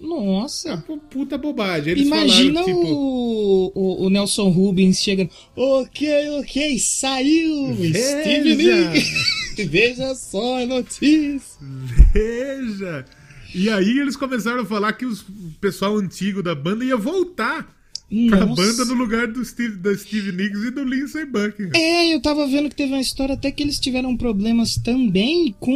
É 0.00 0.06
Nossa! 0.06 0.84
uma 0.88 0.98
puta 0.98 1.36
bobagem. 1.36 1.92
Eles 1.92 2.06
Imagina 2.06 2.60
falaram, 2.62 2.80
tipo. 2.82 2.88
o, 2.94 3.72
o, 3.74 4.04
o 4.06 4.10
Nelson 4.10 4.48
Rubens 4.48 4.98
chegando. 5.02 5.28
Ok, 5.54 6.08
ok, 6.40 6.78
saiu! 6.78 7.74
Steve 7.76 8.54
Veja! 8.54 8.90
Nicks! 8.90 9.10
Veja 9.68 10.14
só 10.14 10.62
a 10.62 10.66
notícia! 10.66 11.60
Veja! 12.14 13.04
E 13.54 13.68
aí 13.68 13.98
eles 13.98 14.16
começaram 14.16 14.60
a 14.62 14.66
falar 14.66 14.92
que 14.92 15.04
os- 15.04 15.20
o 15.20 15.52
pessoal 15.60 15.96
antigo 15.96 16.42
da 16.42 16.54
banda 16.54 16.84
ia 16.84 16.96
voltar 16.96 17.76
pra 18.28 18.44
Nossa. 18.44 18.60
banda 18.62 18.84
no 18.86 18.94
lugar 18.94 19.28
do 19.28 19.44
Steve, 19.44 19.76
da 19.76 19.96
Steve 19.96 20.32
Nicks 20.32 20.62
e 20.64 20.70
do 20.72 20.82
Lindsey 20.82 21.24
Buckingham. 21.24 21.70
É, 21.74 22.12
eu 22.12 22.20
tava 22.20 22.46
vendo 22.46 22.68
que 22.68 22.74
teve 22.74 22.92
uma 22.92 23.00
história 23.00 23.34
até 23.34 23.52
que 23.52 23.62
eles 23.62 23.78
tiveram 23.78 24.16
problemas 24.16 24.74
também 24.76 25.54
com 25.60 25.72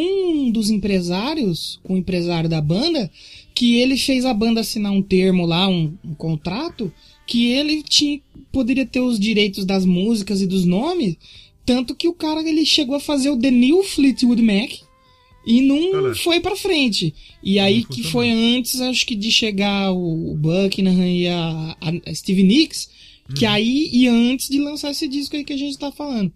um 0.47 0.51
dos 0.51 0.69
empresários, 0.69 1.79
com 1.85 1.95
o 1.95 1.99
empresário 1.99 2.49
da 2.51 2.61
banda, 2.61 3.09
que 3.55 3.77
ele 3.77 3.97
fez 3.97 4.25
a 4.25 4.35
banda 4.35 4.61
assinar 4.63 4.91
um 4.93 5.03
termo 5.03 5.47
lá, 5.47 5.69
um, 5.69 5.95
um 6.05 6.15
contrato, 6.15 6.93
que 7.27 7.53
ele 7.53 7.83
tinha, 7.83 8.21
poderia 8.53 8.85
ter 8.85 9.01
os 9.01 9.19
direitos 9.19 9.65
das 9.65 9.85
músicas 9.87 10.41
e 10.43 10.47
dos 10.47 10.65
nomes, 10.65 11.17
tanto 11.65 11.95
que 11.95 12.09
o 12.09 12.13
cara 12.13 12.41
ele 12.47 12.67
chegou 12.67 12.97
a 12.97 13.01
fazer 13.01 13.31
o 13.31 13.39
The 13.39 13.51
New 13.51 13.83
Fleetwood 13.85 14.43
Mac 14.43 14.71
e 15.47 15.61
não 15.61 15.93
Olha. 15.93 16.15
foi 16.15 16.41
pra 16.41 16.57
frente. 16.57 17.15
E 17.43 17.59
aí 17.59 17.85
que 17.85 18.03
foi 18.05 18.31
antes, 18.31 18.81
acho 18.81 19.07
que 19.07 19.15
de 19.15 19.31
chegar 19.31 19.93
o 19.93 20.35
Buckingham 20.37 21.07
e 21.07 21.29
a, 21.29 21.77
a 21.81 22.15
Steve 22.15 22.43
Nicks, 22.43 22.89
que 23.35 23.47
aí 23.47 23.89
ia 23.93 24.13
antes 24.13 24.49
de 24.49 24.59
lançar 24.59 24.91
esse 24.91 25.09
disco 25.09 25.37
aí 25.37 25.45
que 25.45 25.53
a 25.53 25.59
gente 25.59 25.79
tá 25.79 25.91
falando. 25.91 26.33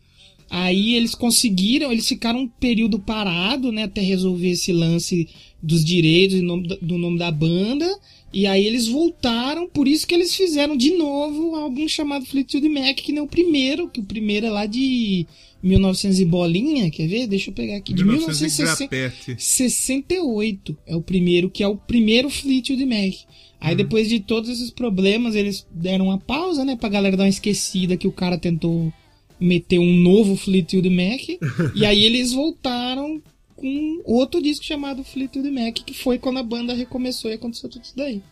Aí 0.50 0.94
eles 0.94 1.14
conseguiram, 1.14 1.92
eles 1.92 2.08
ficaram 2.08 2.40
um 2.40 2.48
período 2.48 2.98
parado, 2.98 3.70
né, 3.70 3.84
até 3.84 4.00
resolver 4.00 4.48
esse 4.48 4.72
lance 4.72 5.28
dos 5.62 5.84
direitos 5.84 6.38
e 6.38 6.40
do 6.40 6.98
nome 6.98 7.18
da 7.18 7.30
banda. 7.30 7.86
E 8.32 8.46
aí 8.46 8.66
eles 8.66 8.86
voltaram, 8.86 9.68
por 9.68 9.88
isso 9.88 10.06
que 10.06 10.14
eles 10.14 10.34
fizeram 10.34 10.76
de 10.76 10.92
novo 10.92 11.50
um 11.50 11.56
álbum 11.56 11.88
chamado 11.88 12.26
Fleetwood 12.26 12.68
Mac, 12.68 12.96
que 12.96 13.12
nem 13.12 13.22
o 13.22 13.26
primeiro, 13.26 13.88
que 13.88 14.00
o 14.00 14.04
primeiro 14.04 14.46
é 14.46 14.50
lá 14.50 14.66
de 14.66 15.26
1900 15.62 16.20
e 16.20 16.24
bolinha, 16.24 16.90
quer 16.90 17.06
ver? 17.08 17.26
Deixa 17.26 17.50
eu 17.50 17.54
pegar 17.54 17.76
aqui, 17.76 17.92
de 17.92 18.04
1960. 18.04 18.94
1960. 18.94 19.40
68 19.40 20.76
é 20.86 20.94
o 20.94 21.02
primeiro, 21.02 21.50
que 21.50 21.62
é 21.62 21.68
o 21.68 21.76
primeiro 21.76 22.30
Fleetwood 22.30 22.84
Mac. 22.86 23.14
Aí 23.60 23.74
depois 23.74 24.08
de 24.08 24.20
todos 24.20 24.48
esses 24.48 24.70
problemas, 24.70 25.34
eles 25.34 25.66
deram 25.70 26.06
uma 26.06 26.18
pausa, 26.18 26.64
né, 26.64 26.76
pra 26.76 26.88
galera 26.88 27.16
dar 27.16 27.24
uma 27.24 27.28
esquecida 27.28 27.96
que 27.96 28.06
o 28.06 28.12
cara 28.12 28.38
tentou 28.38 28.92
meter 29.40 29.78
um 29.78 29.96
novo 29.96 30.36
Fleetwood 30.36 30.88
Mac. 30.90 31.22
e 31.74 31.84
aí 31.84 32.04
eles 32.04 32.32
voltaram 32.32 33.20
com 33.56 34.00
outro 34.04 34.40
disco 34.40 34.64
chamado 34.64 35.02
Fleetwood 35.02 35.50
Mac, 35.50 35.74
que 35.74 35.92
foi 35.92 36.18
quando 36.18 36.38
a 36.38 36.42
banda 36.44 36.72
recomeçou 36.72 37.30
e 37.30 37.34
aconteceu 37.34 37.68
tudo 37.68 37.84
isso 37.84 37.96
daí. 37.96 38.22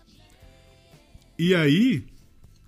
E 1.37 1.55
aí, 1.55 2.05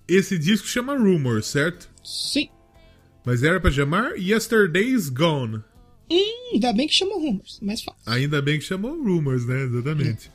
esse 0.08 0.36
disco 0.36 0.66
chama 0.66 0.96
Rumor, 0.96 1.42
certo? 1.42 1.88
Sim. 2.02 2.48
Mas 3.28 3.42
era 3.42 3.60
pra 3.60 3.70
chamar 3.70 4.16
Yesterday's 4.16 5.10
Gone. 5.10 5.58
Hum, 6.10 6.50
ainda 6.54 6.72
bem 6.72 6.88
que 6.88 6.94
chamou 6.94 7.20
Rumors, 7.20 7.60
mais 7.60 7.82
fácil. 7.82 8.00
Ainda 8.06 8.40
bem 8.40 8.58
que 8.58 8.64
chamou 8.64 8.96
Rumors, 9.02 9.44
né? 9.44 9.64
Exatamente. 9.64 10.30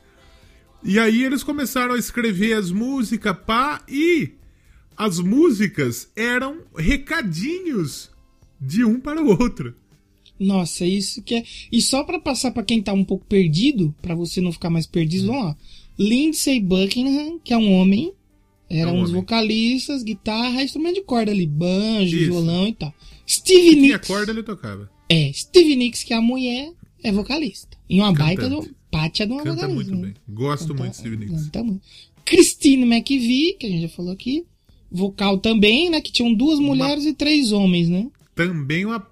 E 0.84 0.96
aí 1.00 1.24
eles 1.24 1.42
começaram 1.42 1.94
a 1.94 1.98
escrever 1.98 2.52
as 2.52 2.70
músicas, 2.70 3.36
pá, 3.44 3.84
e 3.88 4.34
as 4.96 5.18
músicas 5.18 6.08
eram 6.14 6.60
recadinhos 6.78 8.12
de 8.60 8.84
um 8.84 9.00
para 9.00 9.20
o 9.20 9.26
outro. 9.42 9.74
Nossa, 10.38 10.86
isso 10.86 11.20
que 11.20 11.34
é. 11.34 11.44
E 11.72 11.82
só 11.82 12.04
pra 12.04 12.20
passar 12.20 12.52
pra 12.52 12.62
quem 12.62 12.80
tá 12.80 12.92
um 12.92 13.04
pouco 13.04 13.26
perdido, 13.26 13.92
pra 14.00 14.14
você 14.14 14.40
não 14.40 14.52
ficar 14.52 14.70
mais 14.70 14.86
perdido, 14.86 15.32
ó. 15.32 15.56
Lindsey 15.98 16.60
Buckingham, 16.60 17.40
que 17.42 17.52
é 17.52 17.58
um 17.58 17.72
homem, 17.72 18.12
É 18.82 18.86
um 18.86 18.90
um 18.96 19.00
dos 19.02 19.10
homem. 19.10 19.22
vocalistas, 19.22 20.02
guitarra, 20.02 20.62
instrumento 20.62 20.94
de 20.96 21.02
corda 21.02 21.30
ali, 21.32 21.46
banjo, 21.46 22.16
Isso. 22.16 22.26
violão 22.30 22.68
e 22.68 22.72
tal. 22.74 22.92
Steve 23.28 23.70
Tinha 23.76 23.92
Nicks. 23.94 24.08
corda, 24.08 24.32
ele 24.32 24.42
tocava. 24.42 24.90
É, 25.08 25.32
Steve 25.32 25.76
Nicks, 25.76 26.02
que 26.02 26.12
é 26.12 26.16
a 26.16 26.20
mulher, 26.22 26.72
é 27.02 27.12
vocalista. 27.12 27.76
E 27.88 28.00
uma 28.00 28.12
baita 28.12 28.42
Cantante. 28.42 28.68
do. 28.68 28.74
Pátia 28.90 29.26
de 29.26 29.32
uma 29.32 29.42
Canta 29.42 29.66
vocalista. 29.66 29.90
muito 29.92 30.06
né? 30.06 30.12
bem. 30.26 30.34
Gosto 30.36 30.68
Canta- 30.68 30.80
muito 30.80 30.92
de 30.92 30.98
Steve 30.98 31.16
Nicks. 31.16 31.44
canta 31.44 31.62
muito. 31.64 31.82
Christine 32.24 32.82
McVie, 32.84 33.54
que 33.58 33.66
a 33.66 33.68
gente 33.70 33.82
já 33.82 33.88
falou 33.88 34.12
aqui. 34.12 34.44
Vocal 34.90 35.38
também, 35.38 35.90
né? 35.90 36.00
Que 36.00 36.12
tinham 36.12 36.32
duas 36.32 36.58
mulheres 36.60 37.04
e 37.04 37.12
três 37.12 37.50
homens, 37.52 37.88
né? 37.88 38.06
Também 38.34 38.84
uma 38.84 39.04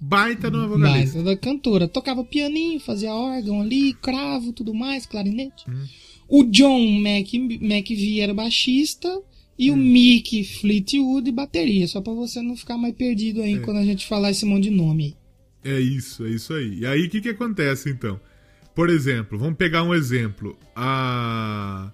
baita 0.00 0.50
de 0.50 0.56
uma 0.56 0.68
vocalista. 0.68 1.14
Baita 1.16 1.22
da 1.22 1.36
cantora. 1.36 1.88
Tocava 1.88 2.22
pianinho, 2.22 2.78
fazia 2.80 3.14
órgão 3.14 3.60
ali, 3.62 3.94
cravo, 3.94 4.52
tudo 4.52 4.74
mais, 4.74 5.06
clarinete. 5.06 5.64
Hum. 5.68 5.84
O 6.30 6.44
John 6.44 6.78
Mac, 7.00 7.34
McVie 7.34 8.20
era 8.20 8.32
baixista 8.32 9.20
e 9.58 9.70
Hum. 9.70 9.74
o 9.74 9.76
Mick 9.76 10.44
Fleetwood 10.44 11.30
bateria. 11.32 11.86
Só 11.88 12.00
pra 12.00 12.12
você 12.12 12.40
não 12.40 12.56
ficar 12.56 12.78
mais 12.78 12.94
perdido 12.94 13.42
aí 13.42 13.58
quando 13.60 13.78
a 13.78 13.84
gente 13.84 14.06
falar 14.06 14.30
esse 14.30 14.46
monte 14.46 14.64
de 14.64 14.70
nome. 14.70 15.16
É 15.64 15.78
isso, 15.78 16.24
é 16.24 16.30
isso 16.30 16.54
aí. 16.54 16.78
E 16.78 16.86
aí 16.86 17.06
o 17.06 17.10
que, 17.10 17.20
que 17.20 17.28
acontece 17.28 17.90
então? 17.90 18.18
Por 18.74 18.88
exemplo, 18.88 19.36
vamos 19.38 19.56
pegar 19.58 19.82
um 19.82 19.92
exemplo. 19.92 20.56
A. 20.74 21.92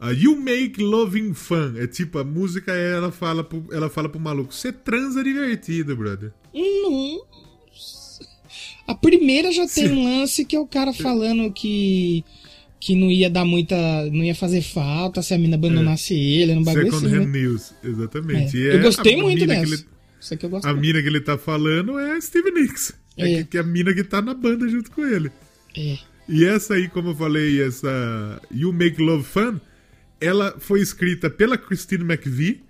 A 0.00 0.12
You 0.12 0.40
Make 0.40 0.80
Loving 0.82 1.34
Fun. 1.34 1.74
É 1.76 1.86
tipo, 1.86 2.18
a 2.18 2.24
música 2.24 2.72
ela 2.72 3.12
fala 3.12 3.44
pro, 3.44 3.66
ela 3.70 3.90
fala 3.90 4.08
pro 4.08 4.18
maluco: 4.18 4.54
você 4.54 4.72
transa 4.72 5.22
divertido, 5.22 5.94
brother. 5.94 6.32
A 8.86 8.94
primeira 8.94 9.52
já 9.52 9.66
tem 9.68 9.90
um 9.90 10.04
lance 10.04 10.44
que 10.44 10.56
é 10.56 10.60
o 10.60 10.66
cara 10.66 10.92
falando 10.92 11.52
que 11.52 12.24
que 12.80 12.94
não 12.96 13.10
ia 13.10 13.28
dar 13.28 13.44
muita, 13.44 13.76
não 14.06 14.24
ia 14.24 14.34
fazer 14.34 14.62
falta 14.62 15.20
se 15.22 15.34
a 15.34 15.38
mina 15.38 15.56
abandonasse 15.56 16.14
ele, 16.14 16.54
no 16.54 16.64
bagulho 16.64 16.86
Second 16.90 17.06
assim, 17.06 17.16
Hand 17.16 17.26
né? 17.26 17.38
News, 17.40 17.74
exatamente. 17.84 18.56
É. 18.58 18.72
Eu 18.74 18.78
é 18.78 18.82
gostei 18.82 19.16
muito 19.20 19.46
dessa. 19.46 19.74
ele- 19.74 19.84
Isso 20.20 20.34
aqui 20.34 20.46
eu 20.46 20.50
gosto 20.50 20.64
a 20.66 20.72
muito. 20.72 20.80
mina 20.86 21.02
que 21.02 21.08
ele 21.08 21.20
tá 21.20 21.36
falando 21.36 21.98
é 21.98 22.12
a 22.16 22.20
Steve 22.20 22.50
Nicks. 22.50 22.92
É, 23.18 23.32
É. 23.32 23.36
Que, 23.38 23.44
que 23.50 23.56
é 23.58 23.60
a 23.60 23.64
mina 23.64 23.92
que 23.92 24.02
tá 24.02 24.22
na 24.22 24.32
banda 24.32 24.66
junto 24.66 24.90
com 24.92 25.04
ele. 25.06 25.30
É. 25.76 25.98
E 26.28 26.44
essa 26.44 26.74
aí, 26.74 26.88
como 26.88 27.10
eu 27.10 27.14
falei, 27.16 27.60
essa 27.62 28.40
You 28.54 28.72
Make 28.72 29.02
Love 29.02 29.24
Fun, 29.24 29.60
ela 30.20 30.54
foi 30.58 30.80
escrita 30.80 31.28
pela 31.28 31.58
Christine 31.58 32.04
McVie, 32.04 32.62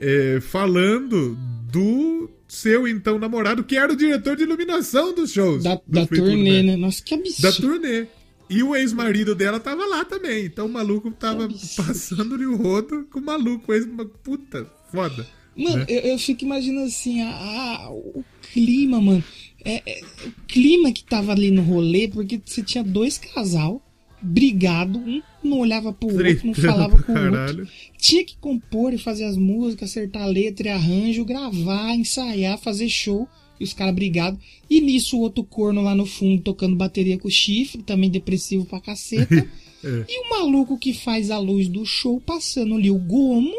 é, 0.00 0.40
falando 0.40 1.36
do 1.70 2.28
seu 2.48 2.86
então 2.88 3.18
namorado, 3.18 3.62
que 3.62 3.76
era 3.76 3.92
o 3.92 3.96
diretor 3.96 4.36
de 4.36 4.42
iluminação 4.42 5.14
dos 5.14 5.30
shows. 5.32 5.62
Da, 5.62 5.74
do 5.76 5.82
da 5.86 6.06
turnê, 6.06 6.62
né? 6.62 6.76
Nossa, 6.76 7.02
que 7.02 7.16
Da 7.40 7.48
absurdo. 7.48 7.60
turnê. 7.80 8.06
E 8.48 8.62
o 8.62 8.74
ex-marido 8.76 9.34
dela 9.34 9.58
tava 9.58 9.84
lá 9.86 10.04
também. 10.04 10.44
Então 10.46 10.66
o 10.66 10.68
maluco 10.68 11.10
tava 11.10 11.48
passando-lhe 11.76 12.46
o 12.46 12.56
rodo 12.56 13.06
com 13.10 13.18
o 13.18 13.24
maluco. 13.24 13.72
Ex 13.72 13.86
puta, 14.22 14.66
foda. 14.92 15.26
Mano, 15.56 15.78
né? 15.78 15.86
eu, 15.88 16.00
eu 16.00 16.18
fico 16.18 16.44
imaginando 16.44 16.86
assim, 16.86 17.22
a, 17.22 17.30
a- 17.30 17.90
o 17.90 18.24
clima, 18.52 19.00
mano. 19.00 19.24
É, 19.64 19.82
é, 19.86 20.00
o 20.26 20.32
clima 20.46 20.92
que 20.92 21.02
tava 21.04 21.32
ali 21.32 21.50
no 21.50 21.62
rolê, 21.62 22.06
porque 22.08 22.40
você 22.44 22.62
tinha 22.62 22.84
dois 22.84 23.16
casal 23.16 23.80
brigado, 24.20 24.98
um 24.98 25.22
não 25.42 25.58
olhava 25.58 25.92
pro 25.92 26.08
outro, 26.08 26.46
não 26.46 26.54
falava 26.54 27.02
com 27.02 27.12
o 27.12 27.16
outro. 27.40 27.68
Tinha 27.98 28.24
que 28.24 28.36
compor 28.38 28.92
e 28.94 28.98
fazer 28.98 29.24
as 29.24 29.36
músicas, 29.36 29.90
acertar 29.90 30.26
letra 30.26 30.68
e 30.68 30.70
arranjo, 30.70 31.24
gravar, 31.24 31.94
ensaiar, 31.94 32.58
fazer 32.58 32.88
show. 32.88 33.28
E 33.58 33.64
os 33.64 33.72
caras 33.72 33.94
brigados. 33.94 34.38
E 34.68 34.80
nisso 34.80 35.16
o 35.16 35.20
outro 35.20 35.44
corno 35.44 35.82
lá 35.82 35.94
no 35.94 36.06
fundo 36.06 36.42
tocando 36.42 36.76
bateria 36.76 37.18
com 37.18 37.30
chifre, 37.30 37.82
também 37.82 38.10
depressivo 38.10 38.64
pra 38.64 38.80
caceta. 38.80 39.48
É. 39.84 40.06
E 40.08 40.18
o 40.18 40.30
maluco 40.30 40.78
que 40.78 40.94
faz 40.94 41.30
a 41.30 41.38
luz 41.38 41.68
do 41.68 41.84
show 41.84 42.18
passando 42.18 42.74
ali 42.74 42.90
o 42.90 42.96
gomo. 42.96 43.52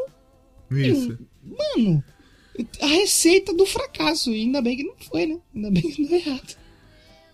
Isso. 0.72 1.20
Mano, 1.44 2.04
a 2.82 2.88
receita 2.88 3.54
do 3.54 3.64
fracasso. 3.64 4.32
E 4.32 4.42
ainda 4.42 4.60
bem 4.60 4.76
que 4.76 4.84
não 4.84 4.96
foi, 5.08 5.28
né? 5.28 5.38
Ainda 5.54 5.70
bem 5.70 5.84
que 5.84 6.02
não 6.02 6.10
deu 6.10 6.18
errado. 6.18 6.58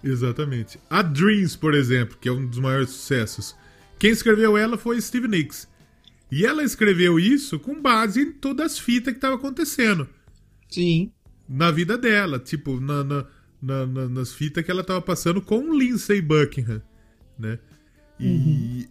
Exatamente. 0.03 0.77
A 0.89 1.01
Dreams, 1.01 1.55
por 1.55 1.73
exemplo, 1.73 2.17
que 2.19 2.27
é 2.27 2.33
um 2.33 2.45
dos 2.45 2.59
maiores 2.59 2.89
sucessos. 2.89 3.55
Quem 3.97 4.11
escreveu 4.11 4.57
ela 4.57 4.77
foi 4.77 4.99
Steve 4.99 5.29
Nicks. 5.29 5.69
E 6.29 6.45
ela 6.45 6.63
escreveu 6.63 7.17
isso 7.17 7.59
com 7.59 7.81
base 7.81 8.21
em 8.21 8.31
todas 8.33 8.73
as 8.73 8.79
fitas 8.79 9.13
que 9.13 9.17
estavam 9.17 9.37
acontecendo 9.37 10.07
Sim. 10.69 11.11
Na 11.51 11.71
vida 11.71 11.97
dela. 11.97 12.39
Tipo, 12.39 12.79
na, 12.79 13.03
na- 13.03 13.25
na- 13.61 13.85
na- 13.85 14.09
nas 14.09 14.33
fitas 14.33 14.63
que 14.63 14.71
ela 14.71 14.83
tava 14.83 15.01
passando 15.01 15.41
com 15.41 15.59
o 15.59 15.77
Lindsay 15.77 16.21
Buckingham, 16.21 16.81
né? 17.37 17.59
E 18.19 18.87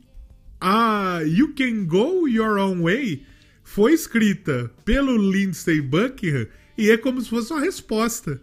a 0.60 1.20
You 1.24 1.54
Can 1.54 1.86
Go 1.86 2.28
Your 2.28 2.58
Own 2.58 2.82
Way 2.82 3.24
foi 3.62 3.92
escrita 3.92 4.70
pelo 4.84 5.16
Lindsay 5.16 5.80
Buckingham 5.80 6.46
e 6.76 6.90
é 6.90 6.96
como 6.96 7.20
se 7.20 7.30
fosse 7.30 7.52
uma 7.52 7.60
resposta. 7.60 8.40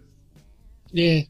É. 0.94 1.26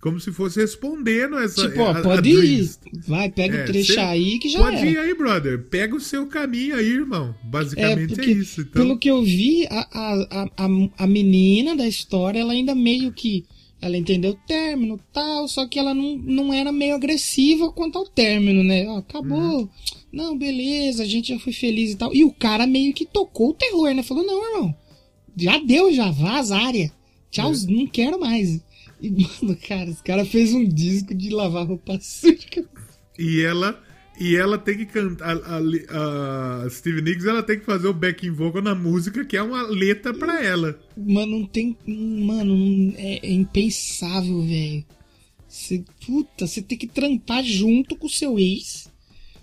Como 0.00 0.18
se 0.18 0.32
fosse 0.32 0.58
respondendo 0.60 1.38
essa. 1.38 1.68
tipo, 1.68 1.80
ó, 1.82 1.88
a- 1.88 1.98
a 1.98 2.02
pode 2.02 2.30
ir. 2.30 2.36
Dreams. 2.36 2.80
Vai, 3.06 3.30
pega 3.30 3.58
É, 3.58 3.62
o 3.64 3.66
trecho 3.66 3.92
cê- 3.92 4.00
aí 4.00 4.38
que 4.38 4.48
já 4.48 4.58
Pode 4.58 4.76
era. 4.76 4.86
ir 4.86 4.98
aí, 4.98 5.14
brother. 5.14 5.62
Pega 5.68 5.94
o 5.94 6.00
seu 6.00 6.26
caminho 6.26 6.74
aí, 6.76 6.86
irmão. 6.86 7.34
É, 7.44 7.46
Basicamente 7.46 8.12
é, 8.12 8.16
porque, 8.16 8.30
isso. 8.30 8.62
Então, 8.62 8.72
pelo 8.72 8.98
que 8.98 9.10
eu 9.10 9.22
vi, 9.22 9.66
a, 9.66 9.80
a, 9.92 10.14
a, 10.30 10.64
a- 10.66 10.88
a 11.04 11.06
menina 11.06 11.76
da 11.76 11.86
história, 11.86 12.38
ela 12.40 12.52
ainda 12.52 12.74
meio 12.74 13.12
que. 13.12 13.44
Ela 13.82 13.96
entendeu 13.96 14.32
o 14.32 14.46
término 14.46 14.96
e 14.96 15.12
tal, 15.12 15.48
só 15.48 15.66
que 15.66 15.78
ela 15.78 15.94
não, 15.94 16.14
não 16.18 16.52
era 16.52 16.70
meio 16.70 16.94
agressiva 16.94 17.72
quanto 17.72 17.96
ao 17.96 18.06
término, 18.06 18.62
né? 18.62 18.86
Ó, 18.86 18.98
acabou. 18.98 19.38
Uhum. 19.62 19.68
Não, 20.12 20.36
beleza, 20.36 21.02
a 21.02 21.06
gente 21.06 21.28
já 21.32 21.38
foi 21.38 21.52
feliz 21.54 21.92
e 21.92 21.96
tal. 21.96 22.14
E 22.14 22.22
o 22.22 22.30
cara 22.30 22.66
meio 22.66 22.92
que 22.92 23.06
tocou 23.06 23.50
o 23.50 23.54
terror, 23.54 23.94
né? 23.94 24.02
Falou, 24.02 24.22
não, 24.24 24.44
irmão. 24.54 24.74
Já 25.36 25.56
deu, 25.58 25.90
já, 25.94 26.10
vaza 26.10 26.56
a 26.58 26.66
área. 26.66 26.92
Tchau, 27.30 27.52
É. 27.52 27.72
não 27.72 27.86
quero 27.86 28.20
mais. 28.20 28.60
E, 29.00 29.10
mano, 29.10 29.56
cara, 29.66 29.90
esse 29.90 30.02
cara 30.02 30.24
fez 30.24 30.52
um 30.52 30.66
disco 30.66 31.14
de 31.14 31.30
lavar 31.30 31.66
roupa 31.66 31.98
suja. 32.00 32.68
E 33.18 33.40
ela. 33.42 33.82
E 34.20 34.36
ela 34.36 34.58
tem 34.58 34.76
que 34.76 34.84
cantar. 34.86 35.36
A, 35.38 35.56
a- 35.56 36.64
a 36.66 36.70
Steve 36.70 37.00
Nicks 37.00 37.24
ela 37.24 37.42
tem 37.42 37.58
que 37.58 37.64
fazer 37.64 37.88
o 37.88 37.94
backing 37.94 38.30
vocal 38.32 38.60
na 38.60 38.74
música, 38.74 39.24
que 39.24 39.36
é 39.36 39.42
uma 39.42 39.62
letra 39.62 40.12
pra 40.12 40.44
ela. 40.44 40.78
Mano, 40.96 41.38
não 41.40 41.46
tem. 41.46 41.74
Mano, 41.86 42.92
é, 42.98 43.26
é 43.26 43.32
impensável, 43.32 44.42
velho. 44.42 44.84
Você, 45.48 45.82
puta, 46.06 46.46
você 46.46 46.60
tem 46.62 46.76
que 46.76 46.86
trampar 46.86 47.42
junto 47.42 47.96
com 47.96 48.06
o 48.06 48.10
seu 48.10 48.38
ex 48.38 48.88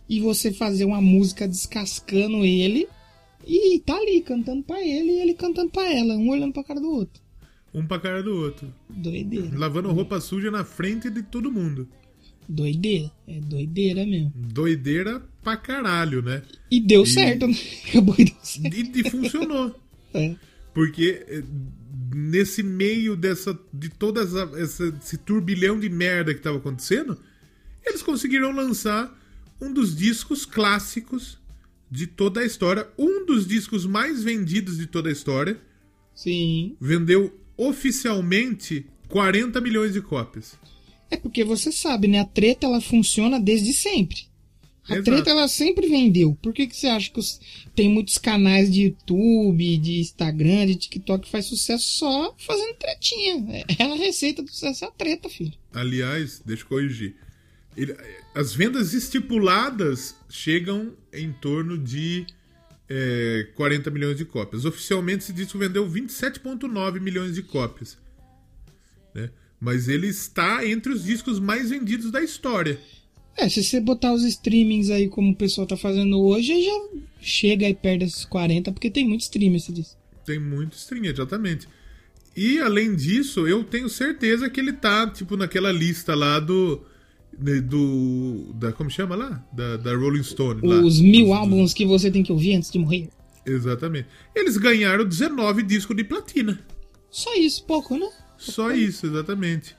e 0.07 0.19
você 0.21 0.53
fazer 0.53 0.85
uma 0.85 1.01
música 1.01 1.47
descascando 1.47 2.45
ele 2.45 2.87
e 3.45 3.79
tá 3.79 3.95
ali 3.95 4.21
cantando 4.21 4.63
pra 4.63 4.79
ele 4.81 5.11
e 5.11 5.19
ele 5.21 5.33
cantando 5.33 5.69
pra 5.69 5.91
ela, 5.91 6.15
um 6.15 6.29
olhando 6.29 6.53
pra 6.53 6.63
cara 6.63 6.79
do 6.79 6.89
outro. 6.89 7.21
Um 7.77 7.85
pra 7.85 7.99
cara 7.99 8.23
do 8.23 8.35
outro. 8.35 8.73
Doideira. 8.89 9.49
Lavando 9.57 9.91
roupa 9.91 10.19
suja 10.19 10.49
na 10.49 10.63
frente 10.63 11.09
de 11.09 11.21
todo 11.21 11.51
mundo. 11.51 11.87
Doideira. 12.49 13.11
É 13.27 13.39
doideira 13.39 14.05
mesmo. 14.05 14.31
Doideira 14.35 15.21
pra 15.43 15.55
caralho, 15.57 16.21
né? 16.21 16.41
E 16.71 16.79
deu 16.79 17.03
E- 17.03 17.07
certo, 17.07 17.47
né? 17.47 17.53
Acabou 17.89 18.15
e 18.17 18.25
deu 18.25 18.35
certo. 18.41 18.73
E, 18.75 19.01
e 19.01 19.09
funcionou. 19.09 19.79
É. 20.13 20.35
Porque 20.73 21.23
eh, 21.27 21.43
nesse 22.15 22.63
meio 22.63 23.15
dessa 23.15 23.57
de 23.73 23.89
toda 23.89 24.21
essa, 24.21 24.91
esse 25.01 25.17
turbilhão 25.17 25.79
de 25.79 25.89
merda 25.89 26.33
que 26.33 26.41
tava 26.41 26.57
acontecendo, 26.57 27.17
eles 27.85 28.01
conseguiram 28.01 28.51
lançar 28.51 29.15
um 29.61 29.71
dos 29.73 29.95
discos 29.95 30.45
clássicos 30.45 31.37
de 31.91 32.07
toda 32.07 32.39
a 32.41 32.45
história, 32.45 32.87
um 32.97 33.25
dos 33.25 33.45
discos 33.47 33.85
mais 33.85 34.23
vendidos 34.23 34.77
de 34.77 34.87
toda 34.87 35.09
a 35.09 35.11
história, 35.11 35.59
Sim. 36.15 36.75
vendeu 36.79 37.33
oficialmente 37.57 38.85
40 39.09 39.59
milhões 39.61 39.93
de 39.93 40.01
cópias. 40.01 40.57
É 41.09 41.17
porque 41.17 41.43
você 41.43 41.71
sabe, 41.71 42.07
né? 42.07 42.19
A 42.19 42.25
treta 42.25 42.65
ela 42.67 42.81
funciona 42.81 43.39
desde 43.39 43.73
sempre. 43.73 44.27
A 44.89 44.93
Exato. 44.93 45.03
treta 45.11 45.29
ela 45.31 45.47
sempre 45.49 45.87
vendeu. 45.87 46.37
Por 46.41 46.53
que, 46.53 46.65
que 46.67 46.75
você 46.75 46.87
acha 46.87 47.09
que 47.11 47.19
os- 47.19 47.39
tem 47.75 47.89
muitos 47.89 48.17
canais 48.17 48.71
de 48.71 48.83
YouTube, 48.83 49.77
de 49.77 49.99
Instagram, 49.99 50.65
de 50.67 50.75
TikTok 50.75 51.25
que 51.25 51.31
faz 51.31 51.45
sucesso 51.45 51.85
só 51.85 52.33
fazendo 52.37 52.73
tretinha? 52.75 53.45
É 53.67 53.83
é 53.83 53.83
a 53.83 53.95
receita 53.95 54.41
do 54.41 54.49
sucesso, 54.49 54.85
é 54.85 54.87
a 54.87 54.91
treta, 54.91 55.27
filho. 55.29 55.53
Aliás, 55.73 56.41
deixa 56.45 56.63
eu 56.63 56.67
corrigir. 56.67 57.15
Ele- 57.75 57.95
as 58.33 58.53
vendas 58.53 58.93
estipuladas 58.93 60.15
chegam 60.29 60.93
em 61.13 61.31
torno 61.33 61.77
de 61.77 62.25
é, 62.89 63.47
40 63.55 63.89
milhões 63.91 64.17
de 64.17 64.25
cópias. 64.25 64.65
Oficialmente 64.65 65.23
esse 65.23 65.33
disco 65.33 65.57
vendeu 65.57 65.89
27,9 65.89 66.99
milhões 66.99 67.35
de 67.35 67.43
cópias. 67.43 67.97
né? 69.13 69.29
Mas 69.59 69.87
ele 69.87 70.07
está 70.07 70.65
entre 70.65 70.93
os 70.93 71.03
discos 71.03 71.39
mais 71.39 71.69
vendidos 71.69 72.11
da 72.11 72.21
história. 72.21 72.79
É, 73.35 73.47
se 73.49 73.63
você 73.63 73.79
botar 73.79 74.13
os 74.13 74.23
streamings 74.23 74.89
aí 74.89 75.07
como 75.07 75.31
o 75.31 75.35
pessoal 75.35 75.67
tá 75.67 75.77
fazendo 75.77 76.19
hoje, 76.19 76.63
já 76.63 76.89
chega 77.21 77.65
aí 77.67 77.73
perto 77.73 77.99
desses 77.99 78.25
40, 78.25 78.71
porque 78.71 78.89
tem 78.89 79.07
muito 79.07 79.21
streaming 79.21 79.57
esse 79.57 79.71
disco. 79.71 79.95
Tem 80.25 80.39
muito 80.39 80.73
stream, 80.73 81.05
exatamente. 81.05 81.67
E 82.35 82.59
além 82.59 82.95
disso, 82.95 83.47
eu 83.47 83.63
tenho 83.63 83.89
certeza 83.89 84.49
que 84.49 84.59
ele 84.59 84.73
tá, 84.73 85.09
tipo, 85.09 85.35
naquela 85.35 85.71
lista 85.71 86.13
lá 86.13 86.39
do. 86.39 86.83
Né, 87.39 87.61
do. 87.61 88.51
Da, 88.55 88.71
como 88.71 88.89
chama 88.89 89.15
lá? 89.15 89.45
Da, 89.53 89.77
da 89.77 89.95
Rolling 89.95 90.23
Stone. 90.23 90.61
lá. 90.67 90.81
Os 90.81 90.99
mil 90.99 91.33
álbuns 91.33 91.73
que 91.73 91.85
você 91.85 92.09
tem 92.11 92.23
que 92.23 92.31
ouvir 92.31 92.55
antes 92.55 92.71
de 92.71 92.79
morrer. 92.79 93.09
Exatamente. 93.45 94.07
Eles 94.35 94.57
ganharam 94.57 95.05
19 95.05 95.63
discos 95.63 95.95
de 95.95 96.03
platina. 96.03 96.59
Só 97.09 97.33
isso, 97.35 97.63
pouco, 97.65 97.97
né? 97.97 98.09
Só 98.37 98.71
isso, 98.71 99.05
exatamente. 99.07 99.75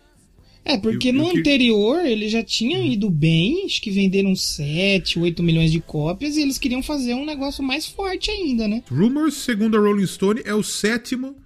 É, 0.65 0.77
porque 0.77 1.09
Eu- 1.09 1.13
eu 1.15 1.19
no 1.23 1.31
que- 1.31 1.39
anterior 1.41 2.05
eles 2.05 2.31
já 2.33 2.43
tinham 2.43 2.83
ido 2.85 3.09
bem, 3.09 3.65
acho 3.65 3.81
que 3.81 3.91
venderam 3.91 4.35
7, 4.35 5.19
8 5.19 5.43
milhões 5.43 5.71
de 5.73 5.81
cópias 5.81 6.37
e 6.37 6.43
eles 6.43 6.59
queriam 6.59 6.83
fazer 6.83 7.15
um 7.15 7.25
negócio 7.25 7.63
mais 7.63 7.87
forte 7.87 8.31
ainda, 8.31 8.67
né? 8.69 8.83
Rumors, 8.91 9.35
segundo 9.35 9.77
a 9.77 9.81
Rolling 9.81 10.07
Stone, 10.07 10.43
é 10.45 10.55
o 10.55 10.63
sétimo 10.63 11.37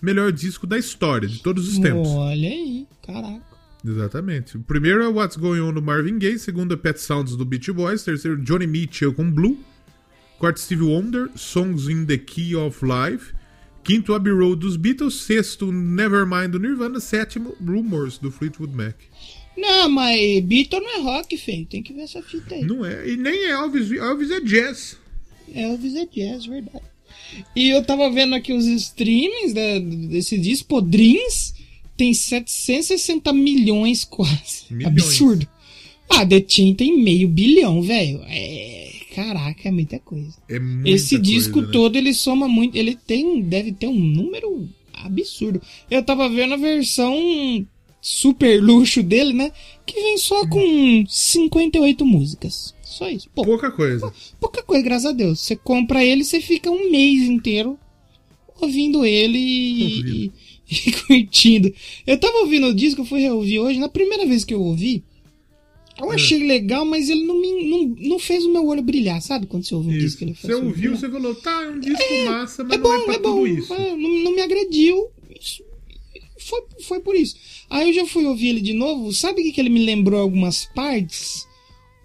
melhor 0.00 0.30
disco 0.30 0.66
da 0.66 0.78
história, 0.78 1.28
de 1.28 1.40
todos 1.40 1.68
os 1.68 1.78
tempos. 1.78 2.08
Olha 2.08 2.48
aí, 2.48 2.86
caraca. 3.02 3.42
Exatamente. 3.84 4.56
O 4.56 4.60
primeiro 4.60 5.02
é 5.02 5.08
What's 5.08 5.36
Going 5.36 5.60
On 5.60 5.72
do 5.72 5.80
Marvin 5.82 6.18
Gaye, 6.18 6.38
segundo 6.38 6.74
é 6.74 6.76
Pet 6.76 7.00
Sounds 7.00 7.36
do 7.36 7.44
Beach 7.44 7.70
Boys, 7.72 8.02
terceiro 8.02 8.36
Johnny 8.42 8.66
Mitchell 8.66 9.14
com 9.14 9.30
Blue, 9.30 9.58
quarto 10.38 10.58
Steve 10.60 10.82
Wonder, 10.82 11.28
Songs 11.36 11.88
in 11.88 12.04
the 12.04 12.18
Key 12.18 12.54
of 12.56 12.80
Life, 12.84 13.32
quinto 13.84 14.14
Abbey 14.14 14.32
Road 14.32 14.60
dos 14.60 14.76
Beatles, 14.76 15.14
sexto 15.22 15.70
Nevermind 15.72 16.50
do 16.50 16.58
Nirvana, 16.58 16.98
sétimo 17.00 17.54
Rumors 17.64 18.18
do 18.18 18.30
Fleetwood 18.30 18.74
Mac. 18.74 18.96
Não, 19.56 19.88
mas 19.88 20.40
Beatle 20.44 20.80
não 20.80 20.98
é 20.98 21.00
rock, 21.02 21.36
feio. 21.36 21.66
Tem 21.66 21.82
que 21.82 21.92
ver 21.92 22.02
essa 22.02 22.22
fita 22.22 22.54
aí. 22.54 22.62
Não 22.64 22.84
é. 22.84 23.08
E 23.08 23.16
nem 23.16 23.34
é 23.46 23.50
Elvis. 23.50 23.90
Elvis 23.90 24.30
é 24.30 24.40
jazz. 24.40 24.96
Elvis 25.52 25.96
é 25.96 26.06
jazz, 26.06 26.46
verdade. 26.46 26.84
E 27.56 27.70
eu 27.70 27.82
tava 27.84 28.08
vendo 28.10 28.36
aqui 28.36 28.52
os 28.52 28.64
streamings 28.66 29.52
da- 29.52 29.78
desse 30.10 30.38
disco, 30.38 30.68
Podrins, 30.68 31.54
tem 31.98 32.14
760 32.14 33.30
milhões 33.34 34.04
quase. 34.04 34.64
Milhões. 34.70 34.86
Absurdo. 34.94 35.46
Ah, 36.08 36.24
The 36.24 36.42
Chain 36.48 36.74
tem 36.74 36.96
meio 37.02 37.28
bilhão, 37.28 37.82
velho. 37.82 38.22
É. 38.26 38.90
Caraca, 39.14 39.68
é 39.68 39.72
muita 39.72 39.98
coisa. 39.98 40.32
É 40.48 40.58
muita 40.58 40.88
Esse 40.88 41.18
disco 41.18 41.54
coisa, 41.54 41.66
né? 41.66 41.72
todo 41.72 41.96
ele 41.96 42.14
soma 42.14 42.48
muito. 42.48 42.76
Ele 42.76 42.94
tem. 42.96 43.42
Deve 43.42 43.72
ter 43.72 43.88
um 43.88 43.98
número 43.98 44.66
absurdo. 44.94 45.60
Eu 45.90 46.02
tava 46.02 46.28
vendo 46.28 46.54
a 46.54 46.56
versão 46.56 47.66
super 48.00 48.62
luxo 48.62 49.02
dele, 49.02 49.32
né? 49.32 49.50
Que 49.84 50.00
vem 50.00 50.16
só 50.18 50.46
com 50.46 51.04
58 51.06 52.06
músicas. 52.06 52.74
Só 52.82 53.10
isso. 53.10 53.28
Pô, 53.34 53.44
Pouca 53.44 53.70
coisa. 53.70 54.10
pouca 54.40 54.62
coisa, 54.62 54.82
graças 54.84 55.06
a 55.06 55.12
Deus. 55.12 55.40
Você 55.40 55.56
compra 55.56 56.02
ele, 56.04 56.24
você 56.24 56.40
fica 56.40 56.70
um 56.70 56.90
mês 56.90 57.22
inteiro 57.24 57.78
ouvindo 58.60 59.04
ele 59.04 59.82
Ouvindo. 59.82 60.08
e- 60.16 60.32
e 60.70 60.92
curtindo. 61.06 61.72
Eu 62.06 62.18
tava 62.18 62.38
ouvindo 62.38 62.66
o 62.68 62.74
disco, 62.74 63.00
eu 63.00 63.04
fui 63.06 63.20
reouvir 63.20 63.58
hoje. 63.58 63.78
Na 63.78 63.88
primeira 63.88 64.26
vez 64.26 64.44
que 64.44 64.52
eu 64.54 64.62
ouvi, 64.62 65.02
É. 65.98 66.02
eu 66.02 66.10
achei 66.10 66.46
legal, 66.46 66.84
mas 66.84 67.08
ele 67.08 67.24
não, 67.24 67.40
me, 67.40 67.68
não, 67.68 67.84
não 68.10 68.18
fez 68.18 68.44
o 68.44 68.52
meu 68.52 68.66
olho 68.66 68.82
brilhar, 68.82 69.20
sabe? 69.22 69.46
Quando 69.46 69.64
você 69.64 69.74
ouve 69.74 69.88
um 69.88 69.98
disco, 69.98 70.22
Isso. 70.22 70.24
ele 70.24 70.34
Você 70.34 70.54
ouviu, 70.54 70.96
você 70.96 71.08
falou, 71.10 71.34
tá, 71.34 71.64
é 71.64 71.68
um 71.70 71.80
disco 71.80 72.02
massa, 72.26 72.64
mas 72.64 72.74
É 72.76 72.78
não 72.80 72.92
é 72.94 72.98
bom, 72.98 73.04
pra 73.04 73.14
é 73.14 73.18
bom. 73.18 73.34
tudo 73.34 73.46
isso. 73.46 73.72
é, 73.74 73.96
não, 73.96 74.10
não 74.24 74.34
me 74.34 74.40
agrediu. 74.42 75.08
Isso- 75.40 75.62
foi, 76.40 76.62
foi 76.82 77.00
por 77.00 77.14
isso. 77.16 77.34
Aí 77.68 77.88
eu 77.88 77.92
já 77.94 78.06
fui 78.06 78.24
ouvir 78.24 78.48
ele 78.48 78.60
de 78.60 78.72
novo. 78.72 79.12
Sabe 79.12 79.40
o 79.40 79.44
que, 79.44 79.52
que 79.52 79.60
ele 79.60 79.68
me 79.68 79.84
lembrou 79.84 80.20
algumas 80.20 80.64
partes? 80.66 81.46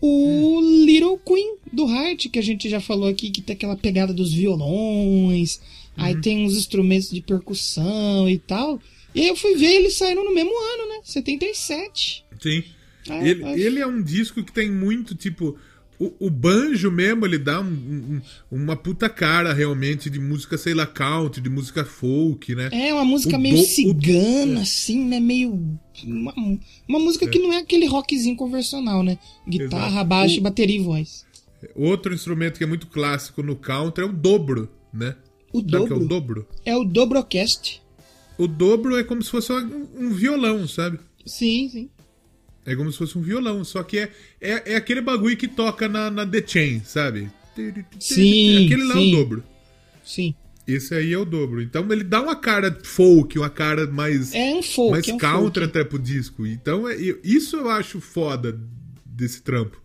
O 0.01 0.59
Hum. 0.59 0.86
Little 0.86 1.18
Queen 1.26 1.55
do 1.72 1.88
Heart, 1.88 2.28
que 2.30 2.39
a 2.39 2.41
gente 2.41 2.68
já 2.68 2.82
falou 2.82 3.07
aqui, 3.07 3.30
que 3.30 3.41
tem 3.41 3.55
aquela 3.55 3.76
pegada 3.78 4.11
dos 4.14 4.34
violões. 4.34 5.61
Uhum. 5.97 6.03
Aí 6.03 6.19
tem 6.21 6.45
uns 6.45 6.55
instrumentos 6.57 7.09
de 7.09 7.21
percussão 7.21 8.27
e 8.29 8.37
tal. 8.37 8.79
E 9.13 9.21
aí 9.21 9.27
eu 9.27 9.35
fui 9.35 9.55
ver 9.55 9.73
eles 9.75 9.95
saíram 9.95 10.25
no 10.25 10.33
mesmo 10.33 10.51
ano, 10.51 10.89
né? 10.89 10.99
77. 11.03 12.25
Sim. 12.41 12.63
Ah, 13.09 13.27
Ele, 13.27 13.43
ah. 13.43 13.57
ele 13.57 13.79
é 13.79 13.85
um 13.87 14.01
disco 14.01 14.43
que 14.43 14.51
tem 14.51 14.71
muito, 14.71 15.13
tipo. 15.15 15.57
O, 15.99 16.11
o 16.25 16.29
banjo 16.29 16.89
mesmo, 16.91 17.23
ele 17.25 17.37
dá 17.37 17.61
um- 17.61 17.65
um- 17.65 18.21
uma 18.51 18.75
puta 18.75 19.07
cara 19.07 19.53
realmente 19.53 20.09
de 20.09 20.19
música, 20.19 20.57
sei 20.57 20.73
lá, 20.73 20.87
country, 20.87 21.39
de 21.39 21.49
música 21.49 21.85
folk, 21.85 22.53
né? 22.55 22.69
É 22.73 22.91
uma 22.93 23.05
música 23.05 23.37
O 23.37 23.39
meio 23.39 23.55
do- 23.57 23.61
o- 23.61 23.65
cigana, 23.65 24.61
assim, 24.61 25.05
né? 25.05 25.19
Meio. 25.19 25.77
Uma, 26.03 26.33
uma 26.87 26.99
música 26.99 27.27
que 27.27 27.37
não 27.39 27.53
é 27.53 27.57
aquele 27.59 27.85
rockzinho 27.85 28.35
convencional, 28.35 29.03
né? 29.03 29.17
Guitarra, 29.47 29.87
Exato. 29.91 30.05
baixo, 30.07 30.41
bateria 30.41 30.77
e 30.77 30.83
voz. 30.83 31.25
Outro 31.75 32.13
instrumento 32.13 32.57
que 32.57 32.63
é 32.63 32.67
muito 32.67 32.87
clássico 32.87 33.43
no 33.43 33.55
country 33.55 34.03
é 34.03 34.07
o 34.07 34.11
dobro, 34.11 34.69
né? 34.91 35.15
O 35.54 35.62
Sabe 35.62 35.78
o 35.78 35.88
que 35.88 35.93
é 35.93 35.95
o 35.95 35.99
dobro 35.99 36.08
dobro? 36.08 36.47
é 36.66 36.76
o 36.76 36.84
Dobrocast. 36.84 37.82
O 38.38 38.47
dobro 38.47 38.97
é 38.97 39.04
como 39.04 39.22
se 39.22 39.30
fosse 39.30 39.51
um, 39.54 40.10
violão, 40.12 40.68
sabe? 40.68 40.99
Sim, 41.26 41.70
sim. 41.70 41.89
É 42.66 42.76
como 42.76 42.91
se 42.91 42.97
fosse 42.97 43.18
um 43.18 43.22
violão, 43.22 43.64
só 43.64 43.84
que 43.84 43.99
é, 43.99 44.12
é, 44.41 44.74
é 44.74 44.76
aquele 44.76 45.01
bagulho 45.01 45.38
que 45.38 45.47
toca 45.47 45.88
na, 45.88 46.10
na 46.10 46.26
The 46.26 46.43
Chain, 46.45 46.82
sabe? 46.84 47.30
Sim, 47.99 48.66
Aquele 48.66 48.84
lá 48.86 48.95
é 48.95 48.97
sim. 48.99 49.14
o 49.14 49.18
dobro. 49.18 49.43
Sim. 50.04 50.36
Esse 50.68 50.95
aí 50.95 51.14
é 51.14 51.18
o 51.18 51.26
dobro. 51.26 51.62
Então 51.62 51.86
ele 51.91 52.04
dá 52.04 52.22
uma 52.22 52.36
cara 52.36 52.76
folk, 52.84 53.38
uma 53.38 53.49
cara 53.49 53.86
mais, 53.86 54.34
É 54.34 54.56
um 54.56 54.64
folk. 54.64 54.91
mais 54.91 55.08
é 55.08 55.14
um 55.14 55.18
counter 55.18 55.64
folk. 55.64 55.66
até 55.66 55.84
pro 55.84 55.99
disco. 55.99 56.47
Então 56.47 56.88
é, 56.88 56.95
isso 57.24 57.58
eu 57.58 57.70
acho 57.70 57.99
foda 58.01 58.60
desse 59.06 59.41
trampo. 59.43 59.80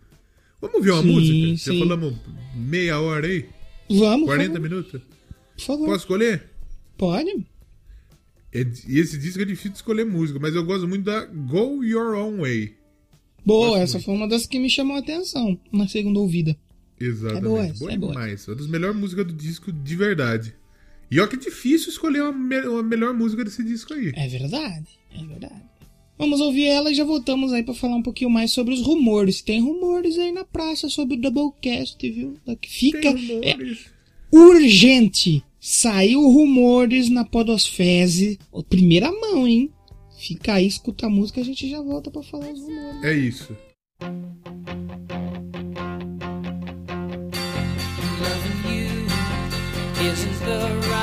Vamos 0.61 0.83
ver 0.83 0.91
uma 0.91 1.03
Sim, 1.03 1.11
música? 1.11 1.47
Já 1.65 1.71
sim. 1.73 1.79
falamos 1.79 2.15
meia 2.55 2.99
hora 2.99 3.27
aí? 3.27 3.45
Vamos, 3.89 4.25
40 4.25 4.49
por 4.49 4.53
favor. 4.55 4.69
minutos? 4.69 5.01
Por 5.59 5.65
favor. 5.65 5.85
Posso 5.87 5.99
escolher? 5.99 6.49
Pode? 6.97 7.45
É, 8.53 8.61
e 8.87 8.99
esse 8.99 9.17
disco 9.17 9.41
é 9.41 9.45
difícil 9.45 9.71
de 9.71 9.77
escolher 9.77 10.05
música, 10.05 10.39
mas 10.39 10.55
eu 10.55 10.65
gosto 10.65 10.87
muito 10.87 11.03
da 11.05 11.25
Go 11.25 11.83
Your 11.83 12.15
Own 12.15 12.37
Way. 12.41 12.75
Boa, 13.45 13.67
Gosto 13.69 13.81
essa 13.83 13.93
muito. 13.93 14.05
foi 14.05 14.13
uma 14.15 14.27
das 14.27 14.45
que 14.45 14.59
me 14.59 14.69
chamou 14.69 14.95
a 14.95 14.99
atenção 14.99 15.59
na 15.71 15.87
segunda 15.87 16.19
ouvida. 16.19 16.57
Exatamente. 16.99 17.45
É 17.45 17.47
boa 17.49 17.65
essa, 17.65 17.91
é 17.93 17.97
boa. 17.97 18.11
demais. 18.13 18.47
Uma 18.47 18.55
das 18.55 18.67
melhores 18.67 18.97
músicas 18.97 19.25
do 19.27 19.33
disco 19.33 19.71
de 19.71 19.95
verdade. 19.95 20.55
E 21.11 21.19
ó 21.19 21.25
que 21.27 21.35
é 21.35 21.39
difícil 21.39 21.89
escolher 21.89 22.21
uma, 22.21 22.31
me- 22.33 22.67
uma 22.67 22.83
melhor 22.83 23.13
música 23.13 23.43
desse 23.45 23.63
disco 23.63 23.93
aí. 23.93 24.11
É 24.15 24.27
verdade, 24.27 24.87
é 25.15 25.23
verdade. 25.23 25.63
Vamos 26.17 26.41
ouvir 26.41 26.65
ela 26.65 26.91
e 26.91 26.95
já 26.95 27.05
voltamos 27.05 27.53
aí 27.53 27.63
pra 27.63 27.73
falar 27.73 27.95
um 27.95 28.03
pouquinho 28.03 28.29
mais 28.29 28.51
sobre 28.51 28.73
os 28.73 28.81
rumores. 28.81 29.41
Tem 29.41 29.61
rumores 29.61 30.17
aí 30.19 30.31
na 30.33 30.43
praça 30.43 30.89
sobre 30.89 31.15
o 31.15 31.21
Doublecast, 31.21 31.97
viu? 32.11 32.33
Fica 32.67 33.13
Tem 33.13 33.39
é 33.43 33.57
urgente. 34.31 35.43
Saiu 35.71 36.21
rumores 36.23 37.11
na 37.11 37.23
Podosfese. 37.23 38.39
Primeira 38.67 39.11
mão, 39.11 39.47
hein? 39.47 39.71
Fica 40.17 40.55
aí, 40.55 40.65
escuta 40.65 41.05
a 41.05 41.09
música, 41.11 41.41
a 41.41 41.43
gente 41.43 41.69
já 41.69 41.79
volta 41.79 42.09
pra 42.09 42.23
falar 42.23 42.51
os 42.51 42.59
rumores. 42.59 43.03
É 43.03 43.13
isso. 43.13 43.55
Loving 48.19 48.63
you 48.73 48.89
isn't 50.11 50.39
the 50.39 50.57
right 50.89 50.98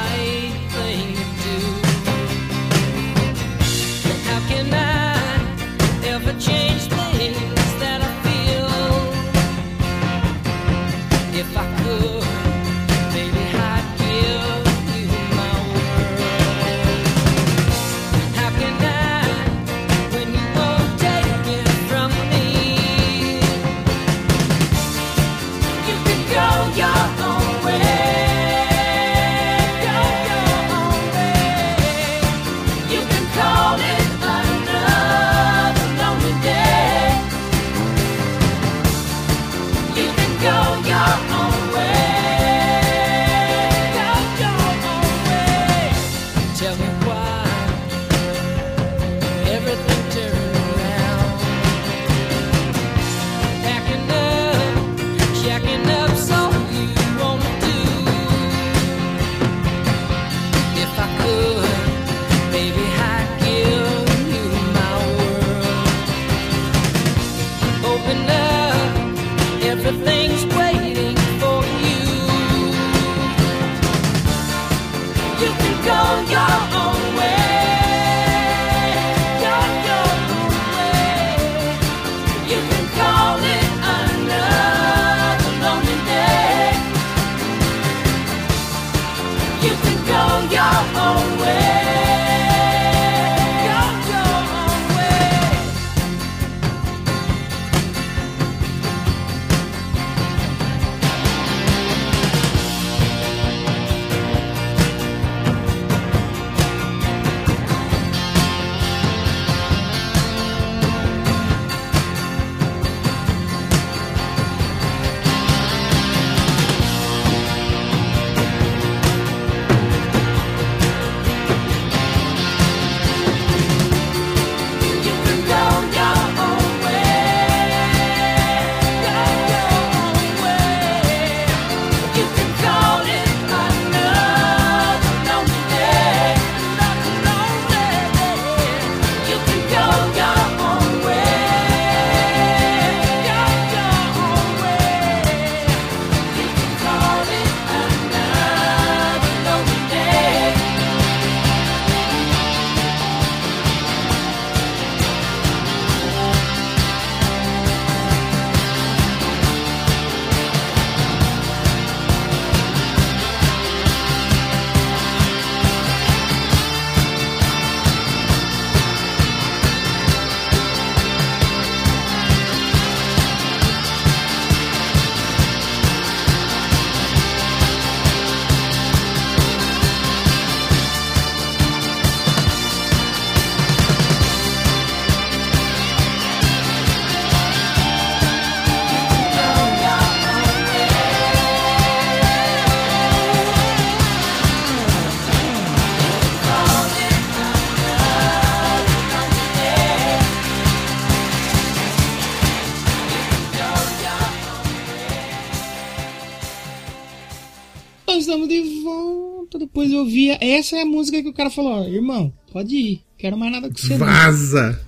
Essa 210.57 210.77
é 210.77 210.83
a 210.83 210.87
música 210.87 211.23
que 211.23 211.29
o 211.29 211.35
cara 211.35 211.51
falou: 211.51 211.83
ó, 211.83 211.89
irmão, 211.89 212.33
pode 212.53 212.75
ir. 212.75 213.01
Quero 213.19 213.37
mais 213.37 213.53
nada 213.53 213.69
com 213.69 213.77
você. 213.77 213.91
não." 213.91 213.99
Vaza! 213.99 214.81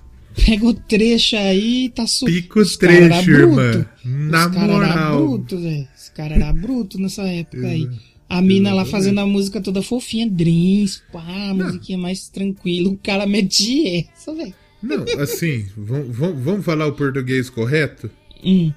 Pega 0.47 0.67
o 0.67 0.75
trecho 0.75 1.37
aí, 1.37 1.89
tá 1.89 2.07
su... 2.07 2.25
Pica 2.25 2.61
o 2.61 2.65
trecho, 2.79 3.31
irmã. 3.31 3.87
Na 4.05 4.47
Os 4.47 4.55
cara 4.55 4.73
era 4.73 5.17
bruto. 5.17 5.57
Os 5.57 6.09
caras 6.11 6.39
eram 6.41 6.55
brutos 6.55 7.01
nessa 7.01 7.23
época 7.23 7.67
aí. 7.67 7.89
A 8.29 8.41
mina 8.41 8.73
lá 8.73 8.85
fazendo 8.85 9.21
a 9.21 9.27
música 9.27 9.61
toda 9.61 9.83
fofinha, 9.83 10.29
Dreams, 10.31 11.03
pá, 11.13 11.53
musiquinha 11.55 11.99
mais 11.99 12.29
tranquila. 12.29 12.91
O 12.91 12.99
cara 12.99 13.27
mete 13.27 14.07
essa, 14.15 14.35
velho. 14.35 14.55
Não, 14.83 15.05
assim, 15.21 15.67
vamos 15.77 16.65
falar 16.65 16.87
o 16.87 16.93
português 16.93 17.51
correto? 17.51 18.11
Hum. 18.45 18.73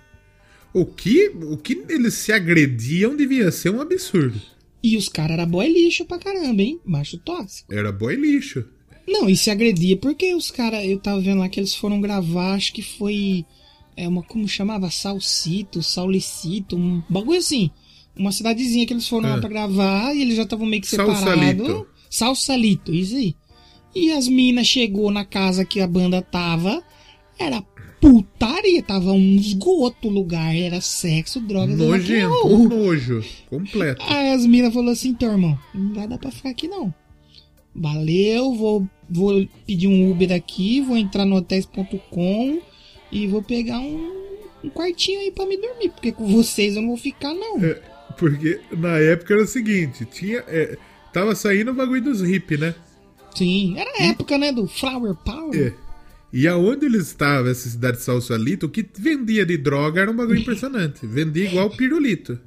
O 0.73 0.85
que, 0.85 1.27
o 1.27 1.57
que 1.57 1.83
eles 1.89 2.15
se 2.15 2.31
agrediam 2.31 3.15
devia 3.15 3.51
ser 3.51 3.69
um 3.69 3.81
absurdo. 3.81 4.41
E 4.83 4.97
os 4.97 5.07
caras 5.07 5.37
eram 5.37 5.49
boy 5.49 5.67
lixo 5.71 6.05
pra 6.05 6.17
caramba, 6.17 6.61
hein? 6.61 6.79
Macho 6.85 7.17
tóxico. 7.19 7.73
Era 7.73 7.91
boi 7.91 8.15
lixo. 8.15 8.65
Não, 9.07 9.29
e 9.29 9.35
se 9.35 9.49
agredia 9.51 9.97
porque 9.97 10.33
os 10.33 10.49
caras, 10.51 10.85
eu 10.85 10.97
tava 10.99 11.19
vendo 11.21 11.39
lá 11.39 11.49
que 11.49 11.59
eles 11.59 11.75
foram 11.75 11.99
gravar, 12.01 12.53
acho 12.53 12.73
que 12.73 12.81
foi. 12.81 13.45
É 13.95 14.07
uma, 14.07 14.23
como 14.23 14.47
chamava? 14.47 14.89
Salcito, 14.89 15.83
Saulicito, 15.83 16.75
um 16.77 17.03
bagulho 17.09 17.37
assim. 17.39 17.69
Uma 18.15 18.31
cidadezinha 18.31 18.85
que 18.85 18.93
eles 18.93 19.07
foram 19.07 19.29
É. 19.29 19.33
lá 19.33 19.39
pra 19.39 19.49
gravar 19.49 20.15
e 20.15 20.21
eles 20.21 20.35
já 20.35 20.43
estavam 20.43 20.65
meio 20.65 20.81
que 20.81 20.87
Salsalito. 20.87 21.63
separados. 21.65 21.87
Salsalito, 22.09 22.93
isso 22.93 23.15
aí. 23.15 23.35
E 23.93 24.11
as 24.11 24.27
minas 24.27 24.67
chegou 24.67 25.11
na 25.11 25.25
casa 25.25 25.65
que 25.65 25.79
a 25.81 25.87
banda 25.87 26.21
tava, 26.21 26.81
era 27.37 27.61
putaria, 28.01 28.81
tava 28.81 29.11
um 29.11 29.35
esgoto 29.35 30.07
o 30.07 30.11
lugar, 30.11 30.55
era 30.55 30.81
sexo, 30.81 31.39
drogas 31.39 31.77
Nojento, 31.77 32.47
um 32.47 32.67
nojo. 32.67 33.23
Completo. 33.47 34.03
Aí 34.07 34.33
as 34.33 34.45
minas 34.45 34.73
falaram 34.73 34.93
assim, 34.93 35.09
então, 35.09 35.31
irmão, 35.31 35.57
não 35.73 35.93
vai 35.93 36.07
dar 36.07 36.17
pra 36.17 36.31
ficar 36.31 36.49
aqui 36.49 36.67
não. 36.67 36.91
Valeu, 37.73 38.55
vou, 38.55 38.87
vou 39.07 39.47
pedir 39.67 39.87
um 39.87 40.11
Uber 40.11 40.33
aqui, 40.33 40.81
vou 40.81 40.97
entrar 40.97 41.25
no 41.25 41.35
hotéis.com 41.35 42.59
e 43.11 43.27
vou 43.27 43.43
pegar 43.43 43.79
um, 43.79 44.11
um 44.63 44.69
quartinho 44.69 45.19
aí 45.19 45.31
pra 45.31 45.45
me 45.45 45.55
dormir, 45.55 45.91
porque 45.91 46.11
com 46.11 46.25
vocês 46.25 46.75
eu 46.75 46.81
não 46.81 46.89
vou 46.89 46.97
ficar 46.97 47.33
não. 47.33 47.63
É, 47.63 47.79
porque 48.17 48.59
na 48.71 48.97
época 48.97 49.35
era 49.35 49.43
o 49.43 49.47
seguinte, 49.47 50.05
tinha. 50.05 50.43
é, 50.47 50.75
tava 51.13 51.35
saindo 51.35 51.71
o 51.71 51.75
bagulho 51.75 52.01
dos 52.01 52.21
hip, 52.21 52.57
né? 52.57 52.73
Sim, 53.35 53.77
era 53.77 53.89
a 53.99 54.03
época, 54.09 54.37
né, 54.37 54.51
do 54.51 54.67
Flower 54.67 55.15
Power. 55.15 55.67
É. 55.67 55.90
E 56.33 56.47
aonde 56.47 56.85
eles 56.85 57.07
estavam, 57.07 57.51
essa 57.51 57.69
cidade 57.69 57.97
de 57.97 58.03
Salsalito, 58.03 58.65
o 58.65 58.69
que 58.69 58.85
vendia 58.97 59.45
de 59.45 59.57
droga 59.57 60.01
era 60.01 60.11
um 60.11 60.15
bagulho 60.15 60.39
impressionante. 60.41 61.05
Vendia 61.05 61.45
igual 61.45 61.69
pirulito. 61.69 62.39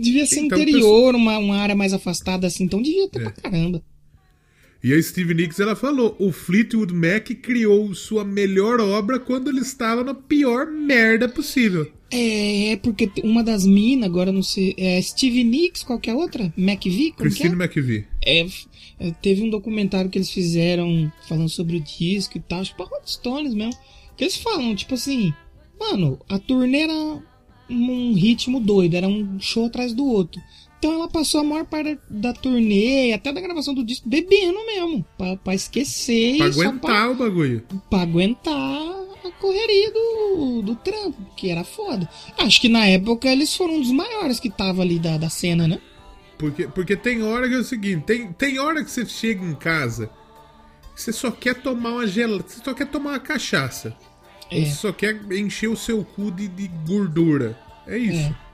Devia 0.00 0.24
ser 0.26 0.40
Então, 0.40 0.58
interior, 0.58 1.14
uma, 1.14 1.38
uma 1.38 1.56
área 1.58 1.74
mais 1.74 1.92
afastada 1.92 2.46
assim, 2.46 2.64
então 2.64 2.80
devia 2.80 3.08
ter 3.08 3.20
É. 3.20 3.24
pra 3.24 3.32
caramba. 3.32 3.82
E 4.82 4.92
a 4.92 5.02
Steve 5.02 5.34
Nicks 5.34 5.58
ela 5.58 5.74
falou: 5.74 6.14
o 6.18 6.30
Fleetwood 6.32 6.94
Mac 6.94 7.26
criou 7.42 7.92
sua 7.94 8.24
melhor 8.24 8.80
obra 8.80 9.18
quando 9.18 9.50
ele 9.50 9.60
estava 9.60 10.04
na 10.04 10.14
pior 10.14 10.66
merda 10.70 11.28
possível. 11.28 11.90
É, 12.10 12.72
é 12.72 12.76
porque 12.76 13.10
uma 13.24 13.42
das 13.42 13.66
minas, 13.66 14.06
agora 14.08 14.30
não 14.30 14.42
sei, 14.42 14.74
é 14.78 15.02
Steve 15.02 15.42
Nicks, 15.42 15.82
qualquer 15.82 16.14
outra? 16.14 16.52
McVie? 16.56 17.08
É? 17.08 17.12
Christine 17.20 17.54
McVie. 17.54 18.06
É, 18.26 18.46
é, 18.98 19.10
teve 19.22 19.42
um 19.42 19.48
documentário 19.50 20.10
que 20.10 20.18
eles 20.18 20.30
fizeram 20.30 21.10
falando 21.28 21.48
sobre 21.48 21.76
o 21.76 21.80
disco 21.80 22.36
e 22.36 22.40
tal, 22.40 22.60
acho 22.60 22.72
que 22.72 22.76
pra 22.76 22.86
Rolling 22.86 23.06
Stones 23.06 23.54
mesmo. 23.54 23.78
Que 24.16 24.24
eles 24.24 24.36
falam, 24.36 24.74
tipo 24.74 24.94
assim, 24.94 25.32
mano, 25.78 26.18
a 26.28 26.38
turnê 26.38 26.80
era 26.80 27.18
um 27.68 28.14
ritmo 28.14 28.60
doido, 28.60 28.94
era 28.94 29.06
um 29.08 29.38
show 29.40 29.66
atrás 29.66 29.92
do 29.92 30.04
outro. 30.06 30.40
Então 30.78 30.92
ela 30.92 31.08
passou 31.08 31.40
a 31.40 31.44
maior 31.44 31.64
parte 31.64 31.98
da 32.08 32.32
turnê, 32.32 33.12
até 33.12 33.32
da 33.32 33.40
gravação 33.40 33.74
do 33.74 33.82
disco, 33.84 34.08
bebendo 34.08 34.58
mesmo, 34.66 35.04
pra, 35.16 35.36
pra 35.36 35.54
esquecer 35.54 36.36
Pra 36.38 36.48
e 36.48 36.52
só 36.52 36.60
aguentar 36.60 37.10
o 37.10 37.14
bagulho. 37.14 37.64
pra 37.90 38.00
aguentar 38.02 38.54
a 39.24 39.30
correria 39.40 39.90
do, 39.92 40.62
do 40.62 40.76
trampo, 40.76 41.16
que 41.36 41.48
era 41.50 41.64
foda. 41.64 42.08
Acho 42.38 42.60
que 42.60 42.68
na 42.68 42.86
época 42.86 43.28
eles 43.30 43.54
foram 43.56 43.74
um 43.76 43.80
dos 43.80 43.90
maiores 43.90 44.38
que 44.38 44.50
tava 44.50 44.82
ali 44.82 44.98
da, 44.98 45.16
da 45.16 45.28
cena, 45.28 45.66
né? 45.66 45.80
Porque, 46.38 46.68
porque 46.68 46.96
tem 46.96 47.22
hora 47.22 47.48
que 47.48 47.54
é 47.54 47.58
o 47.58 47.64
seguinte: 47.64 48.04
tem, 48.04 48.32
tem 48.32 48.58
hora 48.58 48.84
que 48.84 48.90
você 48.90 49.06
chega 49.06 49.44
em 49.44 49.54
casa, 49.54 50.10
você 50.94 51.12
só 51.12 51.30
quer 51.30 51.54
tomar 51.54 51.92
uma 51.92 52.06
gelada, 52.06 52.44
você 52.46 52.62
só 52.62 52.74
quer 52.74 52.86
tomar 52.86 53.10
uma 53.10 53.20
cachaça. 53.20 53.96
É. 54.50 54.64
Você 54.64 54.72
só 54.72 54.92
quer 54.92 55.20
encher 55.32 55.68
o 55.68 55.76
seu 55.76 56.04
cu 56.04 56.30
de, 56.30 56.48
de 56.48 56.68
gordura. 56.86 57.58
É 57.86 57.98
isso. 57.98 58.30
É. 58.30 58.46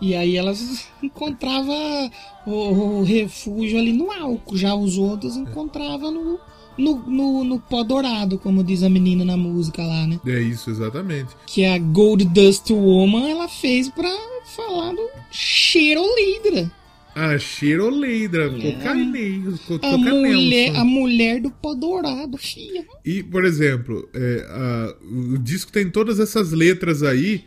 E 0.00 0.16
aí 0.16 0.36
elas 0.36 0.88
encontravam 1.02 2.10
o, 2.44 2.50
o 2.50 3.04
refúgio 3.04 3.78
ali 3.78 3.92
no 3.92 4.10
álcool. 4.10 4.56
Já 4.56 4.74
os 4.74 4.98
outros 4.98 5.36
encontravam 5.36 6.10
no, 6.10 6.40
no, 6.78 6.96
no, 7.06 7.44
no 7.44 7.58
pó 7.60 7.82
dourado, 7.82 8.38
como 8.38 8.62
diz 8.64 8.82
a 8.82 8.88
menina 8.88 9.24
na 9.24 9.36
música 9.36 9.82
lá, 9.82 10.06
né? 10.06 10.18
É 10.26 10.40
isso, 10.40 10.70
exatamente. 10.70 11.30
Que 11.46 11.64
a 11.64 11.78
Gold 11.78 12.24
Dust 12.26 12.70
Woman 12.70 13.30
ela 13.30 13.48
fez 13.48 13.88
pra 13.88 14.08
falar 14.56 14.92
do 14.92 15.08
Cheirolidra. 15.30 16.70
A 17.14 17.38
Cheroleidra, 17.38 18.48
cocaína, 18.48 19.58
co- 19.68 19.78
É. 19.82 19.86
A 19.94 19.98
mulher, 19.98 20.76
a 20.76 20.84
mulher 20.84 21.40
do 21.42 21.50
pó 21.50 21.74
dourado, 21.74 22.38
filha. 22.38 22.86
E, 23.04 23.22
por 23.22 23.44
exemplo, 23.44 24.08
é, 24.14 24.46
a- 24.48 24.94
o 25.34 25.36
disco 25.38 25.70
tem 25.70 25.90
todas 25.90 26.18
essas 26.18 26.52
letras 26.52 27.02
aí 27.02 27.44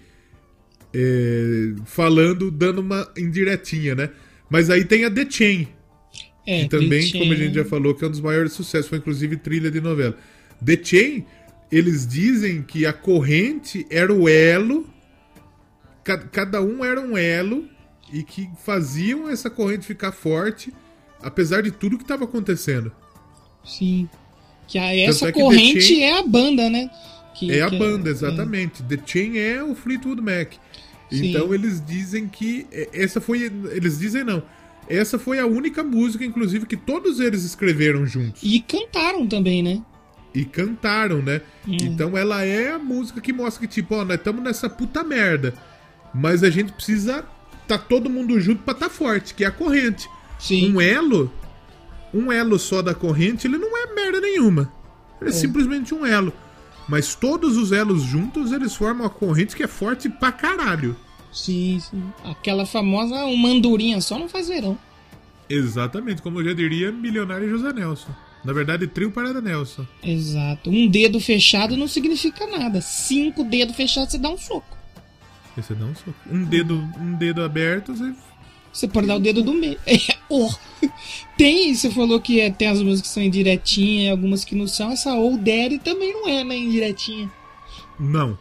é, 0.94 1.74
falando, 1.86 2.50
dando 2.52 2.80
uma 2.80 3.08
indiretinha, 3.18 3.96
né? 3.96 4.10
Mas 4.50 4.70
aí 4.70 4.86
tem 4.86 5.04
a 5.04 5.12
The 5.12 5.26
Chain, 5.30 5.68
É, 6.46 6.64
que 6.64 6.70
também, 6.70 7.12
como 7.12 7.32
a 7.34 7.36
gente 7.36 7.56
já 7.56 7.66
falou, 7.66 7.96
que 7.96 8.04
é 8.04 8.08
um 8.08 8.12
dos 8.12 8.22
maiores 8.22 8.54
sucessos, 8.54 8.88
foi 8.88 9.00
inclusive 9.00 9.36
trilha 9.38 9.72
de 9.72 9.82
novela. 9.82 10.16
The 10.64 10.80
Chain, 10.84 11.26
eles 11.72 12.06
dizem 12.08 12.62
que 12.62 12.86
a 12.86 12.94
corrente 12.94 13.86
era 13.90 14.14
o 14.14 14.30
elo, 14.30 14.88
ca- 16.04 16.18
cada 16.32 16.62
um 16.62 16.84
era 16.86 17.02
um 17.02 17.18
elo, 17.18 17.68
e 18.14 18.22
que 18.24 18.48
faziam 18.64 19.28
essa 19.30 19.50
corrente 19.50 19.86
ficar 19.86 20.12
forte, 20.12 20.72
apesar 21.22 21.64
de 21.64 21.72
tudo 21.72 21.98
que 21.98 22.04
estava 22.04 22.26
acontecendo. 22.26 22.92
Sim. 23.64 24.08
Que 24.68 24.78
a, 24.78 24.96
essa 24.96 25.30
é 25.30 25.32
que 25.32 25.40
corrente 25.40 25.82
Chain- 25.82 26.02
é 26.04 26.20
a 26.20 26.24
banda, 26.28 26.70
né? 26.70 26.90
Que- 27.36 27.52
É 27.52 27.62
a 27.64 27.70
que- 27.70 27.78
banda, 27.80 28.10
exatamente. 28.10 28.84
The 28.84 29.00
Chain 29.06 29.38
é 29.38 29.64
o 29.64 29.74
Fleetwood 29.76 30.22
Mac. 30.22 30.54
Sim. 31.10 31.30
Então 31.30 31.54
eles 31.54 31.84
dizem 31.86 32.28
que 32.28 32.66
é, 32.72 32.90
essa 32.94 33.20
foi, 33.20 33.44
eles 33.72 34.00
dizem 34.00 34.24
não. 34.24 34.44
Essa 34.88 35.18
foi 35.18 35.40
a 35.40 35.46
única 35.46 35.84
música, 35.84 36.24
inclusive, 36.24 36.66
que 36.66 36.78
todos 36.78 37.20
eles 37.20 37.44
escreveram 37.44 38.06
juntos 38.06 38.42
E 38.44 38.60
cantaram 38.60 39.28
também, 39.28 39.64
né? 39.64 39.82
e 40.36 40.44
cantaram, 40.44 41.22
né? 41.22 41.42
Hum. 41.66 41.78
Então 41.82 42.18
ela 42.18 42.44
é 42.44 42.74
a 42.74 42.78
música 42.78 43.22
que 43.22 43.32
mostra 43.32 43.66
que 43.66 43.74
tipo, 43.74 43.96
ó, 43.96 44.04
nós 44.04 44.18
estamos 44.18 44.44
nessa 44.44 44.70
puta 44.70 45.02
merda, 45.02 45.54
mas 46.14 46.44
a 46.44 46.50
gente 46.50 46.74
precisa 46.74 47.24
tá 47.68 47.78
todo 47.78 48.10
mundo 48.10 48.40
junto 48.40 48.62
pra 48.62 48.74
tá 48.74 48.90
forte, 48.90 49.34
que 49.34 49.44
é 49.44 49.48
a 49.48 49.52
corrente. 49.52 50.08
Sim. 50.38 50.74
Um 50.74 50.82
elo, 50.82 51.32
um 52.14 52.32
elo 52.32 52.60
só 52.60 52.82
da 52.82 52.94
corrente, 52.94 53.48
ele 53.48 53.58
não 53.58 53.76
é 53.78 53.94
merda 53.94 54.22
nenhuma. 54.22 54.72
Ele 55.20 55.30
é, 55.30 55.34
simplesmente 55.34 55.96
um 55.96 56.06
elo. 56.06 56.34
Mas 56.88 57.16
todos 57.16 57.58
os 57.58 57.72
elos 57.72 58.04
juntos, 58.04 58.52
eles 58.52 58.76
formam 58.76 59.06
uma 59.06 59.10
corrente 59.10 59.56
que 59.56 59.64
é 59.64 59.68
forte 59.68 60.08
pra 60.10 60.32
caralho. 60.32 60.96
Sim, 61.36 61.80
sim. 61.82 62.02
Aquela 62.24 62.66
famosa 62.66 63.26
uma 63.26 63.50
andorinha 63.50 64.00
só 64.00 64.18
não 64.18 64.30
faz 64.30 64.48
verão. 64.48 64.78
Exatamente, 65.50 66.22
como 66.22 66.40
eu 66.40 66.46
já 66.46 66.54
diria, 66.54 66.92
milionário 66.94 67.50
José 67.50 67.74
Nelson. 67.74 68.10
Na 68.44 68.54
verdade, 68.54 68.88
trio 68.88 69.12
Parada 69.12 69.42
Nelson. 69.42 69.86
Exato. 70.02 70.70
Um 70.70 70.88
dedo 70.88 71.20
fechado 71.20 71.76
não 71.76 71.88
significa 71.88 72.48
nada. 72.48 72.80
Cinco 72.80 73.44
dedos 73.44 73.76
fechados 73.76 74.12
você 74.12 74.18
dá 74.18 74.30
um 74.30 74.38
soco. 74.38 74.78
Esse 75.58 75.74
não 75.74 75.94
sou. 75.96 76.14
Um 76.32 76.46
dedo, 76.46 76.76
um 77.00 77.16
dedo 77.16 77.44
aberto, 77.44 77.94
você... 77.94 78.14
Você 78.72 78.88
pode 78.88 79.08
dar 79.08 79.16
o 79.16 79.20
dedo 79.20 79.44
do 79.44 79.54
meio. 79.54 79.80
É, 79.88 79.98
oh. 80.30 80.52
Tem, 81.38 81.74
você 81.74 81.90
falou 81.92 82.20
que 82.20 82.40
é, 82.40 82.50
tem 82.50 82.68
as 82.68 82.82
músicas 82.82 83.10
que 83.10 83.14
são 83.14 83.24
indiretinhas 83.24 84.06
e 84.06 84.10
algumas 84.10 84.46
que 84.46 84.56
não 84.56 84.68
são. 84.68 84.92
Essa 84.92 85.14
Old 85.14 85.38
Daddy 85.38 85.80
também 85.80 86.14
não 86.14 86.28
é, 86.30 86.44
né, 86.44 86.58
indiretinha. 86.58 87.32
Não. 88.00 88.38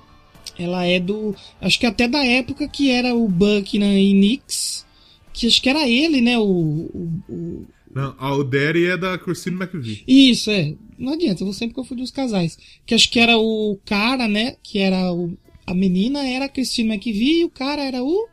Ela 0.59 0.85
é 0.87 1.01
do. 1.01 1.35
Acho 1.61 1.79
que 1.81 1.87
até 1.87 2.07
da 2.09 2.25
época 2.25 2.69
que 2.69 2.91
era 2.91 3.15
o 3.15 3.29
Buckner 3.29 3.97
e 3.97 4.13
Nix. 4.15 4.87
Que 5.33 5.47
acho 5.49 5.61
que 5.61 5.69
era 5.69 5.89
ele, 5.89 6.21
né? 6.21 6.39
O. 6.39 6.43
o- 6.45 7.23
o- 7.29 7.67
Não, 7.95 8.15
a 8.19 8.27
Alderi 8.27 8.87
é 8.87 8.97
da 8.97 9.17
Christine 9.19 9.57
McVie. 9.57 10.05
Isso, 10.07 10.51
é. 10.51 10.75
Não 10.99 11.15
adianta, 11.15 11.43
eu 11.43 11.47
vou 11.47 11.53
sempre 11.55 11.75
confundir 11.75 12.05
os 12.05 12.11
casais. 12.11 12.57
Que 12.87 12.95
acho 12.95 13.11
que 13.11 13.19
era 13.19 13.37
o 13.37 13.79
cara, 13.85 14.29
né? 14.29 14.57
Que 14.63 14.79
era 14.79 15.13
o. 15.13 15.37
A 15.67 15.75
menina 15.75 16.27
era 16.29 16.45
a 16.45 16.49
Christine 16.49 16.95
McVie 16.95 17.41
e 17.41 17.45
o 17.45 17.51
cara 17.51 17.83
era 17.83 18.03
o. 18.03 18.29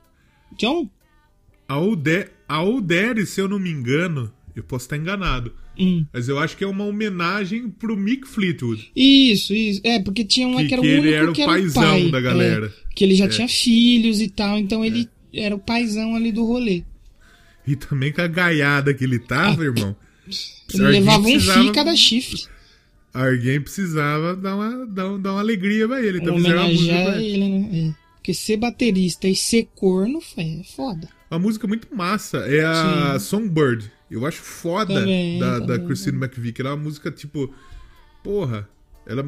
John? 0.58 0.88
A 1.68 2.56
Alderi, 2.56 3.26
se 3.26 3.40
eu 3.40 3.48
não 3.48 3.58
me 3.58 3.70
engano, 3.72 4.32
eu 4.56 4.64
posso 4.64 4.86
estar 4.86 4.98
enganado, 4.98 5.54
Hum. 5.80 6.06
mas 6.14 6.28
eu 6.28 6.38
acho 6.38 6.56
que 6.58 6.64
é 6.64 6.68
uma 6.68 6.84
homenagem 6.86 7.70
pro 7.70 7.96
Mick 7.98 8.28
Fleetwood. 8.28 8.92
Isso, 8.96 9.54
isso. 9.54 9.82
É, 9.84 10.00
porque 10.00 10.24
tinha 10.24 10.48
um 10.48 10.58
Que- 10.58 10.68
que 10.68 10.74
era 10.74 10.82
o 10.82 10.84
que 10.84 10.90
ele 10.90 11.00
único 11.02 11.16
era 11.16 11.32
o 11.32 11.34
que 11.34 11.42
era 11.42 11.52
paizão 11.52 11.82
pai, 11.84 12.12
da 12.12 12.22
galera. 12.22 12.66
é, 12.68 12.94
que 12.96 13.04
ele 13.04 13.16
já 13.16 13.28
tinha 13.28 13.48
filhos 13.48 14.20
e 14.22 14.28
tal, 14.30 14.58
então 14.60 14.84
ele 14.84 15.08
era 15.34 15.56
o 15.56 15.60
paizão 15.60 16.14
ali 16.16 16.32
do 16.32 16.46
rolê. 16.46 16.84
E 17.66 17.76
também 17.76 18.12
com 18.12 18.22
a 18.22 18.28
gaiada 18.28 18.94
que 18.94 19.04
ele 19.04 19.18
tava, 19.20 19.64
irmão. 19.64 19.96
Ele 20.74 20.84
levava 20.84 21.28
um 21.28 21.40
fio 21.40 21.72
cada 21.72 21.96
chifre. 21.96 22.42
Alguém 23.14 23.60
precisava 23.62 24.36
dar 24.36 24.56
uma, 24.56 24.86
dar, 24.86 25.18
dar 25.18 25.32
uma 25.34 25.40
alegria 25.40 25.88
pra 25.88 26.02
ele. 26.04 26.20
Então 26.20 26.36
Homenagear 26.36 27.06
pra 27.06 27.22
ele. 27.22 27.34
ele, 27.44 27.50
né? 27.60 27.70
É. 27.90 27.94
Porque 28.18 28.34
ser 28.34 28.58
baterista 28.58 29.28
e 29.28 29.36
ser 29.36 29.68
corno 29.76 30.20
é 30.38 30.62
foda. 30.76 31.10
Uma 31.36 31.40
música 31.40 31.68
muito 31.68 31.94
massa. 31.96 32.38
É 32.40 32.64
a 32.64 33.18
Songbird. 33.20 33.92
Eu 34.10 34.26
acho 34.26 34.42
foda 34.42 34.94
Também, 34.94 35.40
da, 35.40 35.60
da 35.60 35.68
também. 35.68 35.88
Christine 35.88 36.18
McVie. 36.18 36.54
Ela 36.60 36.70
é 36.70 36.74
uma 36.74 36.84
música 36.84 37.10
tipo. 37.12 37.54
Porra, 38.24 38.68
ela. 39.06 39.24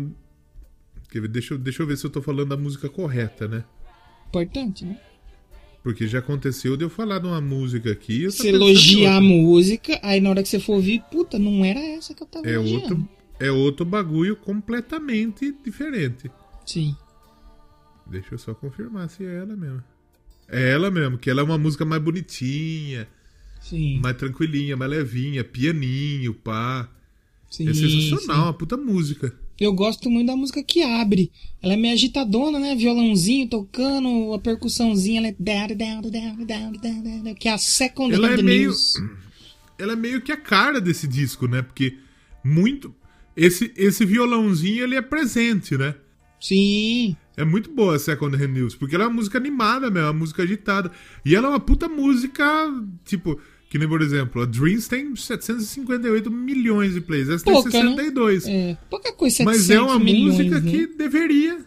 Deixa, 1.30 1.54
eu- 1.54 1.58
deixa 1.60 1.84
eu 1.84 1.88
ver 1.88 1.95
se 1.97 2.06
eu 2.06 2.10
tô 2.10 2.22
falando 2.22 2.49
da 2.49 2.58
música 2.58 2.89
correta, 2.89 3.47
né? 3.47 3.64
Importante, 4.28 4.84
né? 4.84 4.99
Porque 5.84 6.08
já 6.08 6.20
aconteceu 6.20 6.76
de 6.76 6.84
eu 6.86 6.89
falar 6.89 7.20
de 7.20 7.28
uma 7.28 7.39
música 7.41 7.91
aqui. 7.91 8.26
Você 8.26 8.49
elogiar 8.49 9.18
a 9.18 9.22
música, 9.22 9.99
aí 10.01 10.20
na 10.20 10.30
hora 10.32 10.41
que 10.41 10.49
você 10.49 10.60
for 10.60 10.74
ouvir, 10.76 11.04
puta, 11.12 11.38
não 11.38 11.64
era 11.64 11.80
essa 11.80 12.14
que 12.14 12.24
eu 12.24 12.28
tava 12.28 12.47
É 12.47 12.54
elogiando. 12.54 12.84
outro, 12.84 13.10
é 13.39 13.51
outro 13.51 13.86
bagulho 13.86 14.36
completamente 14.36 15.54
diferente. 15.64 16.32
Sim. 16.66 16.95
Deixa 18.08 18.34
eu 18.34 18.38
só 18.38 18.54
confirmar 18.56 19.10
se 19.10 19.24
é 19.26 19.36
ela 19.36 19.56
mesmo. 19.56 19.84
É 20.54 20.72
ela 20.72 20.91
mesmo, 20.91 21.18
que 21.18 21.30
ela 21.30 21.41
é 21.41 21.43
uma 21.43 21.58
música 21.58 21.84
mais 21.84 22.01
bonitinha, 22.01 23.08
Sim. 23.62 23.99
mais 24.01 24.16
tranquilinha, 24.18 24.78
mais 24.78 24.91
levinha, 24.91 25.43
pianinho, 25.43 26.34
pá. 26.34 26.89
sim 27.49 27.68
é 27.68 27.74
sensacional, 27.74 28.38
sim. 28.38 28.43
uma 28.43 28.54
puta 28.54 28.78
música. 28.78 29.34
Eu 29.60 29.74
gosto 29.74 30.10
muito 30.10 30.28
da 30.28 30.36
música 30.36 30.64
que 30.64 30.82
abre. 30.82 31.32
Ela 31.62 31.74
é 31.74 31.78
meio 31.78 31.93
agitadona, 31.93 32.60
né? 32.60 32.76
Violãozinho 32.76 33.47
tocando, 33.47 34.34
a 34.34 34.39
percussãozinha, 34.39 35.20
ela 35.20 35.28
é. 35.28 35.36
Que 37.36 37.47
é 37.47 37.51
a 37.51 37.58
second 37.58 38.14
Ela 38.14 38.34
é 38.34 38.41
meio- 38.41 38.70
news. 38.70 38.93
Ela 39.78 39.93
é 39.93 39.95
meio 39.95 40.22
que 40.22 40.32
a 40.32 40.38
cara 40.38 40.80
desse 40.80 41.08
disco, 41.08 41.47
né? 41.47 41.62
Porque 41.62 41.97
muito. 42.43 42.93
Esse, 43.36 43.72
esse 43.76 44.06
violãozinho 44.06 44.84
ele 44.84 44.95
é 44.95 45.01
presente, 45.01 45.78
né? 45.78 45.95
Sim. 46.44 47.16
É 47.38 47.46
muito 47.46 47.72
boa 47.72 47.96
a 47.96 48.00
Second 48.00 48.36
Hand 48.36 48.50
News, 48.50 48.76
porque 48.76 48.96
ela 48.96 49.06
é 49.06 49.08
uma 49.08 49.16
música 49.16 49.38
animada 49.38 49.89
mesmo, 49.89 50.08
uma 50.08 50.14
música 50.14 50.44
agitada. 50.44 50.91
E 51.26 51.34
ela 51.34 51.48
é 51.48 51.50
uma 51.52 51.60
puta 51.60 51.88
música, 51.88 52.44
tipo, 53.06 53.39
que 53.70 53.80
nem, 53.80 53.88
por 53.88 54.02
exemplo, 54.02 54.41
a 54.41 54.46
Dreams 54.46 54.89
tem 54.89 55.16
758 55.16 56.30
milhões 56.30 56.96
de 56.96 57.02
plays, 57.02 57.30
essa 57.30 57.46
Pouca, 57.46 57.72
tem 57.72 57.84
né? 57.84 57.89
62. 57.91 58.46
É, 58.46 58.78
pouca 58.89 59.14
coisa, 59.14 59.38
700 59.38 59.58
Mas 59.58 59.70
é 59.70 59.82
uma 59.82 59.98
milhões, 59.98 60.38
música 60.38 60.60
né? 60.60 60.70
que 60.70 60.86
deveria, 60.86 61.60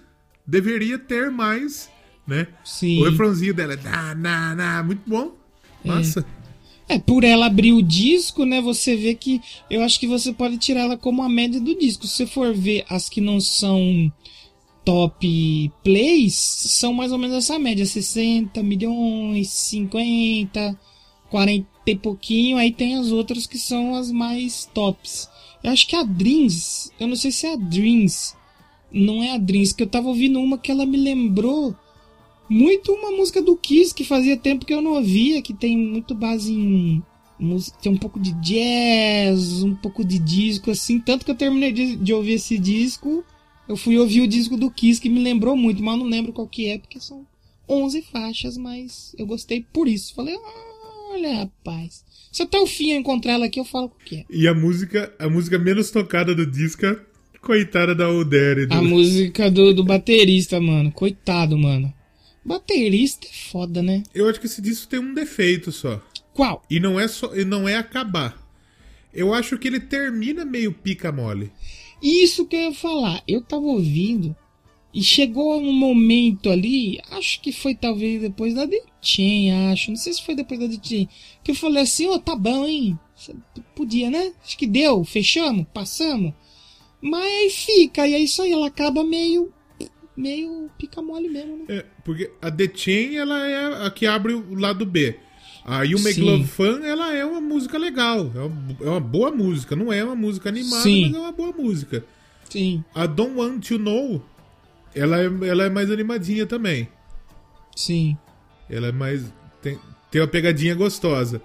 deveria 0.46 0.98
ter 0.98 1.30
mais, 1.30 1.88
né? 2.26 2.46
Sim. 2.62 3.00
O 3.00 3.08
refrãozinho 3.08 3.54
dela 3.54 3.72
é 3.72 3.76
na, 3.76 4.14
na, 4.14 4.54
na, 4.54 4.82
muito 4.82 5.02
bom. 5.06 5.34
Massa. 5.82 6.24
É, 6.86 6.98
por 6.98 7.24
ela 7.24 7.46
abrir 7.46 7.72
o 7.72 7.82
disco, 7.82 8.44
né? 8.44 8.60
Você 8.60 8.94
vê 8.94 9.14
que. 9.14 9.40
Eu 9.70 9.82
acho 9.82 9.98
que 9.98 10.06
você 10.06 10.32
pode 10.34 10.58
tirar 10.58 10.82
ela 10.82 10.96
como 10.96 11.22
a 11.22 11.28
média 11.28 11.60
do 11.60 11.76
disco. 11.76 12.06
Se 12.06 12.18
você 12.18 12.26
for 12.26 12.54
ver 12.54 12.84
as 12.88 13.08
que 13.08 13.20
não 13.20 13.40
são 13.40 14.12
top 14.86 15.72
plays, 15.82 16.34
são 16.34 16.94
mais 16.94 17.10
ou 17.10 17.18
menos 17.18 17.36
essa 17.36 17.58
média: 17.58 17.84
60 17.84 18.62
milhões, 18.62 19.48
50, 19.48 20.78
40 21.28 21.66
e 21.86 21.96
pouquinho. 21.96 22.56
Aí 22.56 22.70
tem 22.70 22.94
as 22.94 23.10
outras 23.10 23.46
que 23.46 23.58
são 23.58 23.96
as 23.96 24.12
mais 24.12 24.64
tops. 24.72 25.28
Eu 25.62 25.72
acho 25.72 25.88
que 25.88 25.96
a 25.96 26.04
Dreams, 26.04 26.92
eu 27.00 27.08
não 27.08 27.16
sei 27.16 27.32
se 27.32 27.46
é 27.46 27.54
a 27.54 27.56
Dreams, 27.56 28.34
não 28.92 29.22
é 29.22 29.32
a 29.32 29.38
Dreams, 29.38 29.74
que 29.74 29.82
eu 29.82 29.88
tava 29.88 30.06
ouvindo 30.06 30.38
uma 30.38 30.56
que 30.56 30.70
ela 30.70 30.86
me 30.86 30.96
lembrou 30.96 31.74
muito 32.48 32.92
uma 32.92 33.10
música 33.10 33.42
do 33.42 33.56
Kiss 33.56 33.92
que 33.92 34.04
fazia 34.04 34.36
tempo 34.36 34.64
que 34.64 34.72
eu 34.72 34.80
não 34.80 34.92
ouvia, 34.92 35.42
que 35.42 35.52
tem 35.52 35.76
muito 35.76 36.14
base 36.14 36.52
em 36.52 37.02
tem 37.82 37.92
um 37.92 37.98
pouco 37.98 38.18
de 38.18 38.32
jazz, 38.34 39.62
um 39.62 39.74
pouco 39.74 40.02
de 40.02 40.18
disco 40.18 40.70
assim, 40.70 40.98
tanto 40.98 41.22
que 41.22 41.30
eu 41.30 41.34
terminei 41.34 41.70
de, 41.70 41.96
de 41.96 42.14
ouvir 42.14 42.34
esse 42.34 42.56
disco, 42.56 43.22
eu 43.68 43.76
fui 43.76 43.98
ouvir 43.98 44.20
o 44.20 44.28
disco 44.28 44.56
do 44.56 44.70
Kiss 44.70 45.00
que 45.00 45.08
me 45.08 45.22
lembrou 45.22 45.56
muito, 45.56 45.82
mas 45.82 45.94
eu 45.94 46.04
não 46.04 46.10
lembro 46.10 46.32
qual 46.32 46.46
que 46.46 46.68
é, 46.68 46.78
porque 46.78 47.00
são 47.00 47.26
11 47.68 48.02
faixas, 48.02 48.56
mas 48.56 49.14
eu 49.18 49.26
gostei 49.26 49.64
por 49.72 49.88
isso. 49.88 50.14
Falei, 50.14 50.36
olha, 51.10 51.40
rapaz. 51.40 52.04
Se 52.30 52.42
até 52.42 52.58
o 52.58 52.66
fim 52.66 52.92
eu 52.92 52.98
encontrar 52.98 53.32
ela 53.32 53.46
aqui, 53.46 53.58
eu 53.58 53.64
falo 53.64 53.86
o 53.86 54.04
que 54.04 54.16
é. 54.16 54.24
E 54.30 54.46
a 54.46 54.54
música, 54.54 55.12
a 55.18 55.28
música 55.28 55.58
menos 55.58 55.90
tocada 55.90 56.34
do 56.34 56.46
disco 56.46 56.86
é 56.86 57.00
Coitada 57.40 57.94
da 57.94 58.10
Odere. 58.10 58.66
A 58.70 58.82
música 58.82 59.50
do, 59.50 59.72
do 59.72 59.84
baterista, 59.84 60.60
mano. 60.60 60.90
Coitado, 60.90 61.56
mano. 61.56 61.92
Baterista 62.44 63.26
é 63.26 63.50
foda, 63.50 63.82
né? 63.82 64.02
Eu 64.14 64.28
acho 64.28 64.40
que 64.40 64.46
esse 64.46 64.60
disco 64.60 64.88
tem 64.88 65.00
um 65.00 65.14
defeito 65.14 65.72
só. 65.72 66.02
Qual? 66.34 66.62
E 66.68 66.78
não 66.78 66.98
é 66.98 67.08
só, 67.08 67.34
e 67.34 67.44
não 67.44 67.68
é 67.68 67.76
acabar. 67.76 68.36
Eu 69.12 69.32
acho 69.32 69.56
que 69.58 69.66
ele 69.66 69.80
termina 69.80 70.44
meio 70.44 70.72
pica 70.72 71.10
mole. 71.10 71.50
Isso 72.02 72.46
que 72.46 72.56
eu 72.56 72.60
ia 72.60 72.74
falar. 72.74 73.22
Eu 73.26 73.40
tava 73.40 73.64
ouvindo 73.64 74.36
e 74.96 75.02
chegou 75.02 75.60
um 75.60 75.72
momento 75.74 76.48
ali, 76.48 76.98
acho 77.10 77.40
que 77.42 77.52
foi 77.52 77.74
talvez 77.74 78.18
depois 78.18 78.54
da 78.54 78.66
Chain, 79.02 79.70
acho. 79.70 79.90
Não 79.90 79.96
sei 79.96 80.14
se 80.14 80.24
foi 80.24 80.34
depois 80.34 80.58
da 80.58 80.82
Chain. 80.82 81.06
Que 81.44 81.50
eu 81.50 81.54
falei 81.54 81.82
assim, 81.82 82.06
ô, 82.06 82.18
tá 82.18 82.34
bom, 82.34 82.66
hein? 82.66 82.98
Podia, 83.74 84.10
né? 84.10 84.32
Acho 84.42 84.56
que 84.56 84.66
deu, 84.66 85.04
fechamos, 85.04 85.66
passamos. 85.72 86.32
Mas 86.98 87.54
fica, 87.54 88.08
e 88.08 88.14
é 88.14 88.18
isso 88.18 88.40
aí, 88.40 88.52
ela 88.52 88.68
acaba 88.68 89.04
meio. 89.04 89.52
meio 90.16 90.70
pica 90.78 91.02
mole 91.02 91.28
mesmo, 91.28 91.58
né? 91.58 91.64
É, 91.68 91.86
porque 92.02 92.32
a 92.40 92.50
The 92.50 93.16
ela 93.16 93.46
é 93.46 93.86
a 93.86 93.90
que 93.90 94.06
abre 94.06 94.32
o 94.32 94.54
lado 94.54 94.86
B. 94.86 95.18
A 95.68 95.82
You 95.82 95.98
Make 95.98 96.14
Sim. 96.14 96.22
Love 96.30 96.46
Fun, 96.46 96.84
ela 96.84 97.12
é 97.12 97.24
uma 97.24 97.40
música 97.40 97.76
legal. 97.76 98.30
É 98.34 98.38
uma, 98.38 98.76
é 98.80 98.88
uma 98.88 99.00
boa 99.00 99.32
música. 99.32 99.74
Não 99.74 99.92
é 99.92 100.02
uma 100.04 100.14
música 100.14 100.48
animada, 100.48 100.82
Sim. 100.82 101.06
mas 101.06 101.14
é 101.14 101.18
uma 101.18 101.32
boa 101.32 101.52
música. 101.52 102.04
Sim, 102.48 102.84
A 102.94 103.06
Don't 103.06 103.34
Want 103.34 103.66
to 103.68 103.76
Know, 103.78 104.22
ela 104.94 105.18
é, 105.20 105.24
ela 105.48 105.64
é 105.64 105.68
mais 105.68 105.90
animadinha 105.90 106.46
também. 106.46 106.88
sim. 107.74 108.16
Ela 108.70 108.88
é 108.88 108.92
mais. 108.92 109.32
Tem, 109.62 109.78
tem 110.10 110.20
uma 110.20 110.26
pegadinha 110.28 110.74
gostosa. 110.74 111.40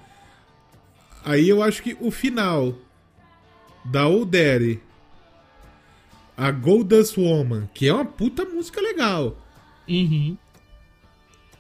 Aí 1.26 1.48
eu 1.50 1.62
acho 1.62 1.82
que 1.84 1.96
o 2.00 2.10
final 2.12 2.76
da 3.86 4.08
Old 4.08 4.32
Daddy, 4.32 4.80
a 6.38 6.50
Goldust 6.52 7.18
Woman, 7.18 7.68
que 7.74 7.88
é 7.88 7.94
uma 7.94 8.06
puta 8.06 8.44
música 8.46 8.82
legal, 8.82 9.38
Uhum. 9.88 10.36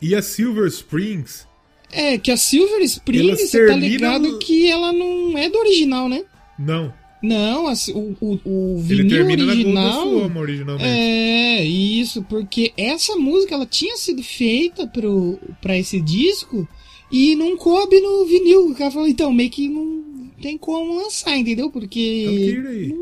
e 0.01 0.15
a 0.15 0.21
Silver 0.21 0.65
Springs, 0.67 1.47
É, 1.91 2.17
que 2.17 2.31
a 2.31 2.37
Silver 2.37 2.81
Spring, 2.83 3.29
você 3.35 3.67
tá 3.67 3.75
ligado 3.75 4.39
que 4.39 4.67
ela 4.67 4.91
não 4.93 5.37
é 5.37 5.49
do 5.49 5.57
original, 5.57 6.07
né? 6.09 6.23
não. 6.57 6.93
Não, 7.23 7.67
a- 7.67 7.73
o, 7.93 8.15
o, 8.19 8.39
o 8.43 8.77
vinil 8.79 9.27
original. 9.27 10.07
Woman 10.09 10.39
originalmente. 10.39 10.89
É, 10.89 11.63
isso, 11.63 12.23
porque 12.23 12.73
essa 12.75 13.15
música 13.15 13.53
ela 13.53 13.65
tinha 13.67 13.95
sido 13.95 14.23
feita 14.23 14.87
pro, 14.87 15.37
pra 15.61 15.77
esse 15.77 16.01
disco 16.01 16.67
e 17.11 17.35
não 17.35 17.55
coube 17.55 17.99
no 18.01 18.25
vinil. 18.25 18.69
O 18.71 18.73
cara 18.73 18.89
falou, 18.89 19.07
então, 19.07 19.31
meio 19.31 19.51
que 19.51 19.67
não 19.67 20.01
tem 20.41 20.57
como 20.57 20.95
lançar, 20.95 21.37
entendeu? 21.37 21.67
Então 21.67 21.79
Porque 21.79 22.25
tira 22.55 22.69
aí. 22.69 22.95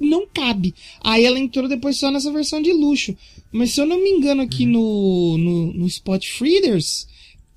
não 0.00 0.26
cabe. 0.26 0.74
Aí 1.00 1.24
ela 1.24 1.38
entrou 1.38 1.68
depois 1.68 1.96
só 1.96 2.10
nessa 2.10 2.32
versão 2.32 2.60
de 2.60 2.72
luxo. 2.72 3.16
Mas 3.52 3.70
se 3.74 3.80
eu 3.80 3.86
não 3.86 4.02
me 4.02 4.10
engano 4.10 4.42
aqui 4.42 4.66
no, 4.66 5.38
no, 5.38 5.72
no 5.72 5.86
Spot 5.86 6.26
Freeders, 6.26 7.06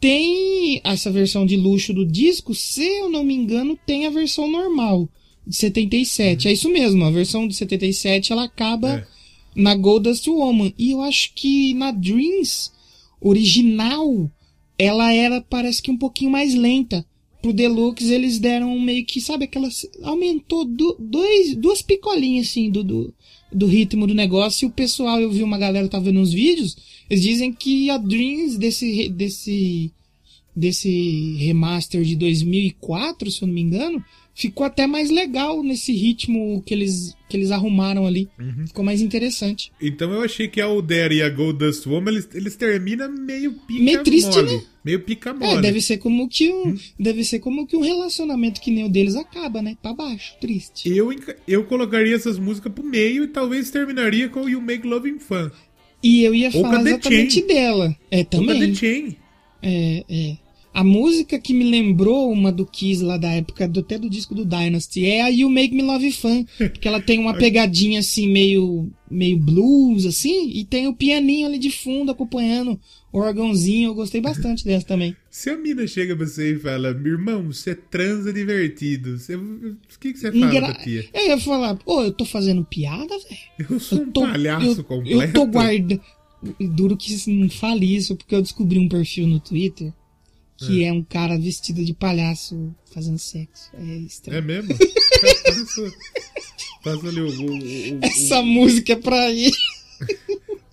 tem 0.05 0.81
essa 0.83 1.09
versão 1.09 1.47
de 1.47 1.57
luxo 1.57 1.91
do 1.91 2.05
disco. 2.05 2.53
Se 2.53 2.83
eu 2.83 3.09
não 3.09 3.23
me 3.23 3.33
engano, 3.33 3.75
tem 3.87 4.05
a 4.05 4.11
versão 4.11 4.47
normal, 4.47 5.09
de 5.47 5.55
77. 5.55 6.47
É 6.47 6.53
isso 6.53 6.69
mesmo, 6.69 7.03
a 7.03 7.09
versão 7.09 7.47
de 7.47 7.55
77 7.55 8.31
ela 8.31 8.43
acaba 8.43 8.99
É. 8.99 9.07
na 9.55 9.73
Goldust 9.73 10.27
Woman. 10.27 10.71
E 10.77 10.91
eu 10.91 11.01
acho 11.01 11.33
que 11.33 11.73
na 11.73 11.91
Dreams 11.91 12.71
original, 13.19 14.29
ela 14.77 15.11
era, 15.11 15.41
parece 15.41 15.81
que 15.81 15.89
um 15.89 15.97
pouquinho 15.97 16.29
mais 16.29 16.53
lenta. 16.53 17.03
Pro 17.41 17.51
Deluxe 17.53 18.11
eles 18.13 18.37
deram 18.37 18.79
meio 18.79 19.05
que, 19.05 19.19
sabe, 19.19 19.45
aquelas. 19.45 19.87
Aumentou 20.03 20.65
du- 20.65 20.95
dois, 20.99 21.55
duas 21.55 21.81
picolinhas 21.81 22.47
assim 22.47 22.69
do, 22.69 22.83
do, 22.83 23.13
do 23.51 23.65
ritmo 23.65 24.07
do 24.07 24.13
negócio. 24.13 24.65
E 24.65 24.69
o 24.69 24.71
pessoal, 24.71 25.19
eu 25.19 25.31
vi 25.31 25.43
uma 25.43 25.57
galera 25.57 25.87
tava 25.87 26.05
vendo 26.05 26.19
uns 26.19 26.33
vídeos, 26.33 26.77
eles 27.09 27.23
dizem 27.23 27.53
que 27.53 27.89
a 27.89 27.97
Dreams 27.97 28.57
desse, 28.57 29.09
desse, 29.09 29.91
desse 30.55 31.35
remaster 31.39 32.03
de 32.03 32.15
2004, 32.15 33.31
se 33.31 33.41
eu 33.41 33.47
não 33.47 33.55
me 33.55 33.61
engano, 33.61 34.03
ficou 34.35 34.65
até 34.65 34.85
mais 34.85 35.09
legal 35.09 35.63
nesse 35.63 35.93
ritmo 35.93 36.61
que 36.65 36.73
eles, 36.73 37.15
que 37.29 37.37
eles 37.37 37.51
arrumaram 37.51 38.05
ali. 38.05 38.29
Ficou 38.67 38.83
mais 38.83 39.01
interessante. 39.01 39.71
Então 39.81 40.11
eu 40.11 40.21
achei 40.21 40.49
que 40.49 40.59
a 40.59 40.67
Old 40.67 40.87
Daddy 40.93 41.15
e 41.15 41.21
a 41.23 41.29
Goldust 41.29 41.87
Woman, 41.87 42.11
eles, 42.11 42.27
eles 42.35 42.55
terminam 42.57 43.09
meio 43.09 43.53
pica 43.53 43.83
Meio 43.83 44.03
triste, 44.03 44.35
mole. 44.35 44.57
né? 44.57 44.63
Meio 44.83 44.99
pica 44.99 45.33
mole. 45.33 45.57
É, 45.57 45.61
deve 45.61 45.81
ser 45.81 45.97
como 45.97 46.27
que 46.27 46.51
um, 46.51 46.77
deve 46.99 47.23
ser 47.23 47.39
como 47.39 47.65
que 47.65 47.77
um 47.77 47.81
relacionamento 47.81 48.59
que 48.59 48.69
nem 48.69 48.83
o 48.83 48.89
deles 48.89 49.15
acaba, 49.15 49.61
né? 49.61 49.77
Pra 49.81 49.93
baixo, 49.93 50.33
triste. 50.41 50.89
Eu, 50.89 51.09
eu 51.47 51.63
colocaria 51.63 52.15
essas 52.15 52.37
músicas 52.37 52.73
pro 52.73 52.83
meio 52.83 53.23
e 53.23 53.27
talvez 53.27 53.71
terminaria 53.71 54.27
com 54.27 54.49
You 54.49 54.61
Make 54.61 54.85
Love 54.85 55.09
in 55.09 55.17
Fun. 55.19 55.49
E 56.03 56.23
eu 56.23 56.35
ia 56.35 56.51
Ou 56.53 56.61
falar 56.61 56.81
exatamente 56.81 57.35
Chain. 57.35 57.47
dela. 57.47 57.95
É 58.11 58.19
Ou 58.19 58.25
também. 58.25 58.73
The 58.73 58.75
Chain. 58.75 59.15
É, 59.63 60.03
é. 60.07 60.44
A 60.75 60.83
música 60.83 61.39
que 61.39 61.53
me 61.53 61.63
lembrou 61.63 62.29
uma 62.29 62.51
do 62.51 62.65
Kiss 62.65 63.01
lá 63.01 63.15
da 63.15 63.29
época, 63.31 63.65
do, 63.65 63.79
até 63.79 63.97
do 63.97 64.09
disco 64.09 64.35
do 64.35 64.43
Dynasty, 64.43 65.05
é 65.05 65.21
a 65.21 65.29
You 65.29 65.49
Make 65.49 65.73
Me 65.73 65.81
Love 65.81 66.11
Fun. 66.11 66.43
Porque 66.57 66.85
ela 66.85 66.99
tem 66.99 67.17
uma 67.17 67.33
pegadinha 67.39 68.01
assim, 68.01 68.27
meio, 68.27 68.91
meio 69.09 69.37
blues, 69.37 70.05
assim, 70.05 70.49
e 70.49 70.65
tem 70.65 70.85
o 70.89 70.93
pianinho 70.93 71.47
ali 71.47 71.57
de 71.57 71.71
fundo 71.71 72.11
acompanhando 72.11 72.77
o 73.13 73.19
órgãozinho. 73.19 73.91
Eu 73.91 73.95
gostei 73.95 74.19
bastante 74.19 74.65
dessa 74.67 74.85
também. 74.85 75.15
Se 75.31 75.49
a 75.49 75.57
mina 75.57 75.87
chega 75.87 76.13
pra 76.13 76.27
você 76.27 76.55
e 76.55 76.59
fala, 76.59 76.93
meu 76.93 77.13
irmão, 77.13 77.43
você 77.45 77.73
transa 77.73 78.33
divertido, 78.33 79.17
você... 79.17 79.37
o 79.37 79.77
que, 79.97 80.11
que 80.11 80.19
você 80.19 80.29
fala 80.29 80.45
Engra- 80.45 80.73
tia? 80.73 81.05
Eu 81.13 81.27
ia 81.27 81.39
falar, 81.39 81.75
pô, 81.75 82.03
eu 82.03 82.11
tô 82.11 82.25
fazendo 82.25 82.65
piada, 82.65 83.07
velho? 83.17 83.69
Eu 83.71 83.79
sou 83.79 83.99
Eu 83.99 84.03
um 84.07 84.11
tô, 84.11 84.21
palhaço 84.23 84.81
eu, 84.81 84.83
completo. 84.83 85.23
eu 85.23 85.31
tô 85.33 85.45
guardando. 85.45 86.01
Duro 86.59 86.97
que 86.97 87.15
não 87.31 87.49
fale 87.49 87.95
isso, 87.95 88.13
porque 88.17 88.35
eu 88.35 88.41
descobri 88.41 88.77
um 88.77 88.89
perfil 88.89 89.25
no 89.25 89.39
Twitter 89.39 89.93
que 90.57 90.83
é, 90.83 90.91
um 90.93 91.03
cara 91.03 91.37
vestido 91.37 91.83
de 91.83 91.93
palhaço 91.93 92.73
fazendo 92.93 93.19
sexo. 93.19 93.69
É 93.73 93.81
É 93.83 93.97
estranho. 93.97 94.43
mesmo? 94.43 94.75
passa, 95.45 95.93
passa 96.83 97.07
ali 97.07 97.21
o, 97.21 97.27
o- 97.27 97.51
o- 97.51 97.97
o- 97.97 97.99
Essa 98.03 98.41
música 98.41 98.93
é 98.93 98.95
pra 98.95 99.29
ir. 99.31 99.51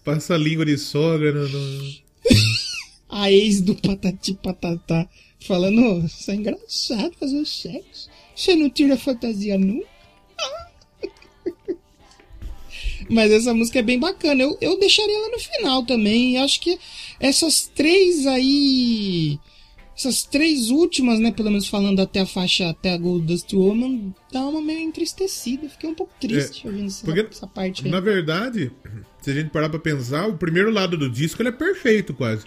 Passa 0.04 0.34
a 0.34 0.38
língua 0.38 0.64
de 0.66 0.76
sogra 0.78 1.32
no... 1.32 1.48
no- 1.48 1.94
A 3.08 3.30
ex 3.30 3.60
do 3.60 3.74
Patati 3.74 4.34
Patatá 4.34 5.08
falando: 5.40 5.80
"Ô, 5.82 6.04
Isso 6.06 6.30
é 6.30 6.34
engraçado 6.34 7.12
fazer 7.18 7.44
sexo. 7.46 8.08
Você 8.34 8.54
não 8.56 8.70
tira 8.70 8.96
fantasia 8.96 9.58
nunca? 9.58 9.86
Mas 13.10 13.30
essa 13.30 13.52
música 13.52 13.78
é 13.80 13.82
bem 13.82 13.98
bacana. 13.98 14.42
Eu, 14.42 14.56
eu 14.60 14.78
deixaria 14.78 15.14
ela 15.16 15.28
no 15.30 15.38
final 15.38 15.84
também. 15.84 16.38
Acho 16.38 16.60
que 16.60 16.78
essas 17.20 17.70
três 17.74 18.26
aí. 18.26 19.38
Essas 20.02 20.24
três 20.24 20.68
últimas, 20.68 21.20
né? 21.20 21.30
Pelo 21.30 21.48
menos 21.48 21.68
falando 21.68 22.00
até 22.00 22.20
a 22.20 22.26
faixa, 22.26 22.68
até 22.68 22.92
a 22.92 22.98
Gold 22.98 23.24
Dust 23.24 23.52
Woman, 23.52 24.12
dá 24.32 24.40
uma 24.40 24.60
meio 24.60 24.80
entristecida. 24.80 25.68
Fiquei 25.68 25.88
um 25.88 25.94
pouco 25.94 26.12
triste 26.20 26.66
ouvindo 26.66 26.86
essa, 26.86 27.04
porque, 27.04 27.20
essa 27.20 27.46
parte 27.46 27.84
aí. 27.84 27.90
Na 27.90 28.00
verdade, 28.00 28.72
se 29.20 29.30
a 29.30 29.34
gente 29.34 29.50
parar 29.50 29.68
pra 29.68 29.78
pensar, 29.78 30.26
o 30.26 30.36
primeiro 30.36 30.72
lado 30.72 30.96
do 30.98 31.08
disco 31.08 31.40
ele 31.40 31.50
é 31.50 31.52
perfeito 31.52 32.12
quase. 32.12 32.46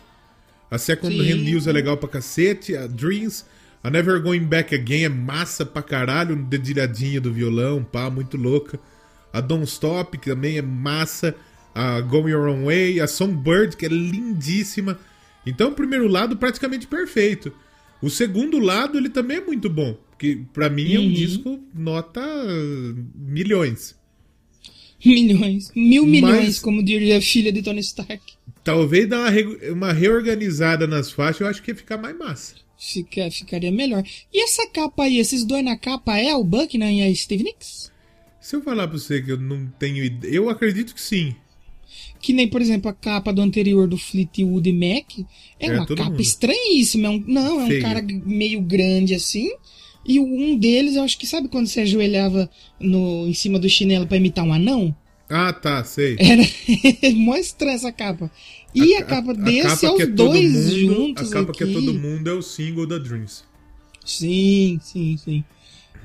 A 0.69 0.77
Second 0.77 1.15
Sim. 1.15 1.31
Hand 1.31 1.43
News 1.45 1.65
é 1.65 1.71
legal 1.71 1.95
pra 1.95 2.09
cacete, 2.09 2.75
a 2.75 2.87
Dreams, 2.87 3.45
a 3.81 3.89
Never 3.89 4.21
Going 4.21 4.43
Back 4.43 4.75
Again 4.75 5.03
é 5.03 5.09
massa 5.09 5.65
pra 5.65 5.81
caralho, 5.81 6.35
um 6.35 6.43
dedilhadinho 6.43 7.21
do 7.21 7.31
violão, 7.31 7.83
pá, 7.83 8.09
muito 8.09 8.35
louca. 8.35 8.77
A 9.31 9.39
Don't 9.39 9.63
Stop, 9.63 10.17
que 10.17 10.29
também 10.29 10.57
é 10.57 10.61
massa, 10.61 11.33
a 11.73 12.01
Go 12.01 12.27
Your 12.27 12.49
Own 12.49 12.65
Way, 12.65 12.99
a 12.99 13.07
Songbird, 13.07 13.77
que 13.77 13.85
é 13.85 13.89
lindíssima. 13.89 14.99
Então, 15.45 15.69
o 15.71 15.75
primeiro 15.75 16.07
lado 16.07 16.35
praticamente 16.37 16.87
perfeito. 16.87 17.53
O 18.01 18.09
segundo 18.09 18.59
lado, 18.59 18.97
ele 18.97 19.09
também 19.09 19.37
é 19.37 19.41
muito 19.41 19.69
bom, 19.69 19.93
porque 20.09 20.41
pra 20.53 20.69
mim 20.69 20.93
é 20.93 20.99
um 20.99 21.03
Uhum. 21.03 21.13
disco 21.13 21.59
nota 21.73 22.21
milhões. 23.15 23.95
Milhões. 25.03 25.71
Mil 25.75 26.05
milhões, 26.05 26.45
Mas- 26.45 26.59
como 26.59 26.83
diria 26.83 27.17
a 27.17 27.21
filha 27.21 27.51
de 27.51 27.61
Tony 27.61 27.79
Stark. 27.81 28.21
Talvez 28.63 29.07
dar 29.07 29.19
uma, 29.19 29.29
re- 29.29 29.69
uma 29.71 29.93
reorganizada 29.93 30.87
nas 30.87 31.11
faixas, 31.11 31.41
eu 31.41 31.47
acho 31.47 31.61
que 31.61 31.71
ia 31.71 31.75
ficar 31.75 31.97
mais 31.97 32.17
massa. 32.17 32.55
Fica, 32.77 33.29
ficaria 33.29 33.71
melhor. 33.71 34.03
E 34.33 34.43
essa 34.43 34.67
capa 34.67 35.03
aí, 35.03 35.19
esses 35.19 35.45
dois 35.45 35.63
na 35.63 35.77
capa 35.77 36.17
é 36.17 36.33
o 36.35 36.43
Buckner 36.43 36.91
e 36.91 37.03
a 37.03 37.15
Steve 37.15 37.43
Nicks? 37.43 37.91
Se 38.41 38.55
eu 38.55 38.61
falar 38.63 38.87
pra 38.87 38.97
você 38.97 39.21
que 39.21 39.31
eu 39.31 39.37
não 39.39 39.67
tenho 39.79 40.03
ideia, 40.03 40.33
eu 40.33 40.49
acredito 40.49 40.93
que 40.93 41.01
sim. 41.01 41.35
Que 42.25 42.33
nem, 42.33 42.47
por 42.47 42.59
exemplo, 42.59 42.89
a 42.89 42.93
capa 42.93 43.31
do 43.31 43.39
anterior 43.39 43.87
do 43.87 43.99
Fleetwood 43.99 44.71
Mac. 44.73 45.19
É, 45.59 45.67
É, 45.67 45.73
uma 45.73 45.85
capa 45.85 46.05
mundo. 46.05 46.21
estranhíssima. 46.21 47.05
É 47.07 47.09
um, 47.11 47.23
não, 47.27 47.61
é 47.61 47.63
um 47.65 47.67
Feio. 47.67 47.81
cara 47.83 47.99
g- 47.99 48.19
meio 48.25 48.59
grande 48.61 49.13
assim. 49.13 49.51
E 50.03 50.19
um 50.19 50.57
deles, 50.57 50.95
eu 50.95 51.03
acho 51.03 51.19
que 51.19 51.27
sabe 51.27 51.47
quando 51.49 51.67
você 51.67 51.81
ajoelhava 51.81 52.49
no, 52.79 53.27
em 53.27 53.33
cima 53.35 53.59
do 53.59 53.69
chinelo 53.69 54.07
pra 54.07 54.17
imitar 54.17 54.43
um 54.43 54.51
anão? 54.51 54.95
Ah, 55.29 55.53
tá, 55.53 55.83
sei. 55.83 56.15
Era 56.19 56.41
mó 57.15 57.35
estranha 57.35 57.75
essa 57.75 57.91
capa. 57.91 58.31
E 58.73 58.95
a, 58.95 58.99
A- 59.01 59.03
capa 59.03 59.29
a 59.31 59.35
desse 59.35 59.81
capa 59.81 59.85
é 59.85 59.91
os 59.91 59.97
todo 59.99 60.15
dois 60.15 60.51
mundo- 60.51 60.79
juntos 60.79 61.31
A 61.31 61.33
capa 61.33 61.51
que 61.53 61.63
é 61.63 61.67
aqui. 61.67 61.73
todo 61.75 61.93
mundo 61.93 62.27
é 62.27 62.33
o 62.33 62.41
single 62.41 62.87
da 62.87 62.97
Dreams. 62.97 63.43
Sim, 64.03 64.79
sim, 64.81 65.15
sim. 65.17 65.43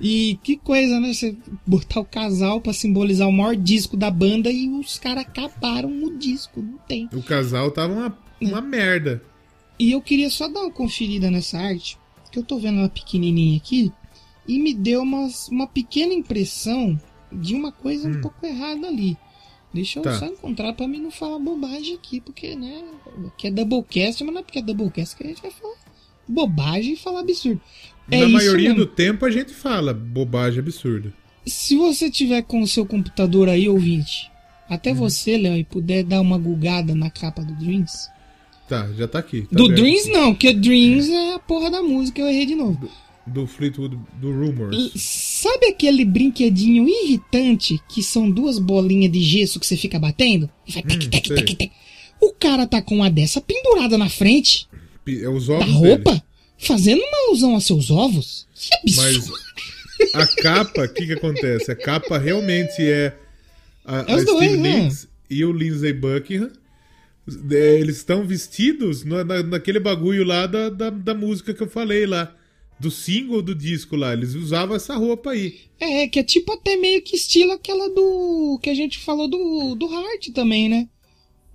E 0.01 0.39
que 0.43 0.57
coisa, 0.57 0.99
né? 0.99 1.13
Você 1.13 1.37
botar 1.67 2.01
o 2.01 2.05
casal 2.05 2.61
pra 2.61 2.73
simbolizar 2.73 3.29
o 3.29 3.33
maior 3.33 3.55
disco 3.55 3.97
da 3.97 4.11
banda 4.11 4.51
e 4.51 4.69
os 4.69 4.99
caras 4.99 5.25
acabaram 5.25 5.91
o 6.05 6.17
disco, 6.17 6.63
não 6.63 6.79
tem. 6.79 7.09
O 7.13 7.23
casal 7.23 7.71
tava 7.71 7.93
uma, 7.93 8.19
Hum. 8.41 8.49
uma 8.49 8.61
merda. 8.63 9.23
E 9.79 9.93
eu 9.93 10.01
queria 10.01 10.31
só 10.31 10.49
dar 10.49 10.61
uma 10.61 10.71
conferida 10.71 11.31
nessa 11.31 11.59
arte, 11.59 11.99
que 12.33 12.39
eu 12.39 12.43
tô 12.45 12.59
vendo 12.59 12.79
ela 12.81 12.89
pequenininha 12.89 13.57
aqui, 13.59 13.93
e 14.49 14.59
me 14.59 14.73
deu 14.75 15.03
umas, 15.03 15.49
uma 15.49 15.67
pequena 15.67 16.13
impressão 16.15 16.99
de 17.31 17.55
uma 17.55 17.71
coisa 17.71 18.09
um 18.09 18.21
pouco 18.21 18.45
errada 18.45 18.87
ali. 18.89 19.17
Deixa 19.73 19.99
eu 19.99 20.01
Hum. 20.01 20.05
Tá. 20.05 20.19
só 20.19 20.27
encontrar 20.27 20.73
pra 20.73 20.89
mim 20.89 20.99
não 21.01 21.11
falar 21.11 21.39
bobagem 21.39 21.95
aqui, 21.95 22.21
porque, 22.21 22.57
né, 22.57 22.83
aqui 23.27 23.47
é 23.47 23.51
Doublecast, 23.51 24.25
mas 24.25 24.33
não 24.35 24.41
é 24.41 24.45
porque 24.45 24.59
é 24.59 24.63
Doublecast 24.63 25.15
que 25.17 25.25
a 25.25 25.27
gente 25.29 25.43
vai 25.43 25.51
falar 25.51 25.77
bobagem 26.27 26.93
e 26.93 26.97
falar 26.97 27.21
absurdo. 27.21 27.61
É 28.11 28.21
Na 28.21 28.29
maioria 28.29 28.71
mesmo. 28.71 28.85
do 28.85 28.87
tempo 28.87 29.25
a 29.25 29.31
gente 29.31 29.53
fala 29.53 29.93
bobagem 29.95 30.61
absurda. 30.61 31.13
Se 31.47 31.77
você 31.77 32.11
tiver 32.11 32.43
com 32.43 32.61
o 32.61 32.67
seu 32.67 32.85
computador 32.85 33.49
aí, 33.49 33.69
ouvinte, 33.69 34.31
até 34.69 34.93
você, 34.93 35.37
Léo, 35.37 35.57
e 35.57 35.65
puder 35.65 36.05
dar 36.05 36.21
uma 36.21 36.39
gulgada 36.39 36.95
na 36.95 37.11
capa 37.11 37.43
do 37.43 37.55
Dreams. 37.55 38.09
Tá, 38.69 38.89
já 38.97 39.09
tá 39.09 39.19
aqui. 39.19 39.43
tá 39.43 39.57
do. 39.57 39.69
Dreams 39.69 40.07
não, 40.11 40.33
porque 40.33 40.53
Dreams 40.53 41.11
é 41.11 41.35
a 41.35 41.39
porra 41.39 41.71
da 41.71 41.83
música, 41.83 42.21
eu 42.21 42.29
errei 42.29 42.47
de 42.47 42.55
novo. 42.55 42.89
Do 43.27 43.47
Fleetwood, 43.47 43.99
do 44.21 44.33
Rumors. 44.33 44.93
Sabe 44.97 45.67
aquele 45.67 46.05
brinquedinho 46.05 46.89
irritante 46.89 47.81
que 47.89 48.03
são 48.03 48.31
duas 48.31 48.59
bolinhas 48.59 49.13
de 49.13 49.21
gesso 49.23 49.61
que 49.61 49.67
você 49.67 49.77
fica 49.77 49.99
batendo? 49.99 50.49
E 50.67 50.73
vai 50.73 50.83
tec, 50.83 51.09
tec, 51.09 51.27
sei. 51.27 51.37
tec, 51.37 51.57
tec. 51.57 51.73
O 52.21 52.33
cara 52.33 52.67
tá 52.67 52.83
com 52.83 52.97
uma 52.97 53.11
dessa 53.11 53.41
pendurada 53.41 53.97
na 53.97 54.09
frente 54.09 54.69
É 55.07 55.29
os 55.29 55.47
da 55.47 55.55
ovos 55.55 55.73
roupa, 55.73 56.11
dele. 56.13 56.23
Fazendo 56.61 57.01
uma 57.03 57.19
alusão 57.29 57.57
a 57.57 57.61
seus 57.61 57.91
ovos. 57.91 58.47
Que 58.55 58.75
absurdo. 59.01 59.35
Mas 60.15 60.15
a 60.15 60.27
capa, 60.43 60.85
o 60.85 60.89
que 60.89 61.07
que 61.07 61.13
acontece? 61.13 61.71
A 61.71 61.77
capa 61.77 62.19
realmente 62.19 62.81
é 62.83 63.15
a, 63.85 63.97
É 63.99 64.01
a 64.01 64.03
dois, 64.17 64.23
Steve 64.29 64.57
né? 64.57 64.81
Nicks 64.83 65.09
e 65.29 65.45
o 65.45 65.53
Lindsey 65.53 65.93
Buckingham. 65.93 66.51
É, 67.51 67.79
Eles 67.79 67.99
estão 67.99 68.27
vestidos 68.27 69.05
na, 69.05 69.23
na- 69.23 69.43
naquele 69.43 69.79
bagulho 69.79 70.25
lá 70.25 70.47
da, 70.47 70.69
da, 70.69 70.91
da 70.91 71.15
música 71.15 71.53
que 71.55 71.63
eu 71.63 71.69
falei 71.69 72.07
lá. 72.07 72.35
Do 72.79 72.91
single 72.91 73.43
do 73.43 73.55
disco 73.55 73.95
lá. 73.95 74.15
Eles 74.15 74.35
usavam 74.35 74.75
essa 74.75 74.97
roupa 74.97 75.33
aí. 75.33 75.61
É, 75.79 76.09
que 76.09 76.19
é 76.19 76.23
tipo 76.23 76.51
até 76.55 76.77
meio 76.77 77.03
que 77.03 77.15
estilo 77.15 77.53
aquela 77.53 77.91
do. 77.91 78.59
que 78.63 78.71
a 78.71 78.75
gente 78.75 78.99
falou 78.99 79.29
do, 79.29 79.75
do 79.75 79.87
Heart 79.93 80.31
também, 80.35 80.67
né? 80.69 80.89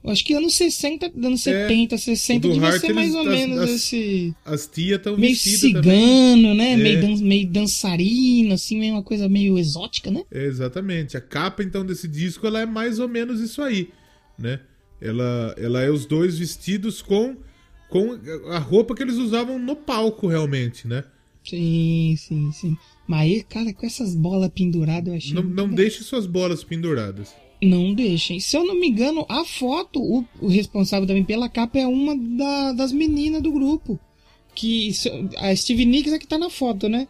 Acho 0.07 0.23
que 0.23 0.33
anos 0.33 0.53
60, 0.55 1.11
anos 1.17 1.41
70, 1.41 1.97
60 1.97 2.37
É, 2.37 2.39
do 2.49 2.53
devia 2.53 2.69
Heart, 2.69 2.81
ser 2.81 2.93
mais 2.93 3.13
eles- 3.13 3.25
ou 3.25 3.31
as- 3.33 3.39
menos 3.39 3.59
as- 3.59 3.69
esse. 3.71 4.35
As 4.45 4.67
tias 4.67 4.97
estão 4.97 5.17
Meio 5.17 5.33
vestidas 5.33 5.71
também. 5.73 5.81
cigano, 5.83 6.53
né? 6.55 6.71
É. 6.73 6.77
Meio, 6.77 7.01
dan 7.01 7.15
meio 7.23 7.47
dançarino, 7.47 8.53
assim, 8.53 8.77
meio 8.79 8.93
uma 8.93 9.03
coisa 9.03 9.27
meio 9.29 9.57
exótica, 9.57 10.11
né? 10.11 10.23
É, 10.31 10.45
exatamente. 10.45 11.17
A 11.17 11.21
capa, 11.21 11.63
então, 11.63 11.85
desse 11.85 12.07
disco, 12.07 12.45
ela 12.47 12.59
é 12.61 12.65
mais 12.65 12.99
ou 12.99 13.07
menos 13.07 13.39
isso 13.41 13.61
aí, 13.61 13.89
né? 14.37 14.59
Ela, 15.01 15.53
ela 15.57 15.81
é 15.81 15.89
os 15.89 16.05
dois 16.05 16.37
vestidos 16.39 17.01
com, 17.01 17.35
com 17.89 18.17
a 18.51 18.57
roupa 18.59 18.95
que 18.95 19.03
eles 19.03 19.15
usavam 19.17 19.59
no 19.59 19.75
palco, 19.75 20.27
realmente, 20.27 20.87
né? 20.87 21.03
Sim, 21.43 22.15
sim, 22.17 22.51
sim. 22.51 22.77
Mas 23.07 23.21
aí, 23.21 23.43
cara, 23.43 23.71
com 23.73 23.85
essas 23.85 24.15
bolas 24.15 24.49
penduradas, 24.49 25.07
eu 25.09 25.13
achei. 25.15 25.33
Não, 25.33 25.43
não 25.43 25.69
deixe 25.69 26.03
suas 26.03 26.25
bolas 26.25 26.63
penduradas. 26.63 27.33
Não 27.61 27.93
deixem. 27.93 28.39
Se 28.39 28.55
eu 28.57 28.65
não 28.65 28.75
me 28.79 28.87
engano, 28.87 29.25
a 29.29 29.43
foto, 29.45 29.99
o, 30.01 30.25
o 30.41 30.47
responsável 30.47 31.07
também 31.07 31.23
pela 31.23 31.49
capa 31.49 31.79
é 31.79 31.87
uma 31.87 32.15
da- 32.15 32.73
das 32.73 32.91
meninas 32.91 33.41
do 33.41 33.51
grupo. 33.51 33.99
Que 34.53 34.91
a 35.37 35.55
Steve 35.55 35.85
Nicks 35.85 36.13
é 36.13 36.19
que 36.19 36.27
tá 36.27 36.37
na 36.37 36.49
foto, 36.49 36.87
né? 36.87 37.07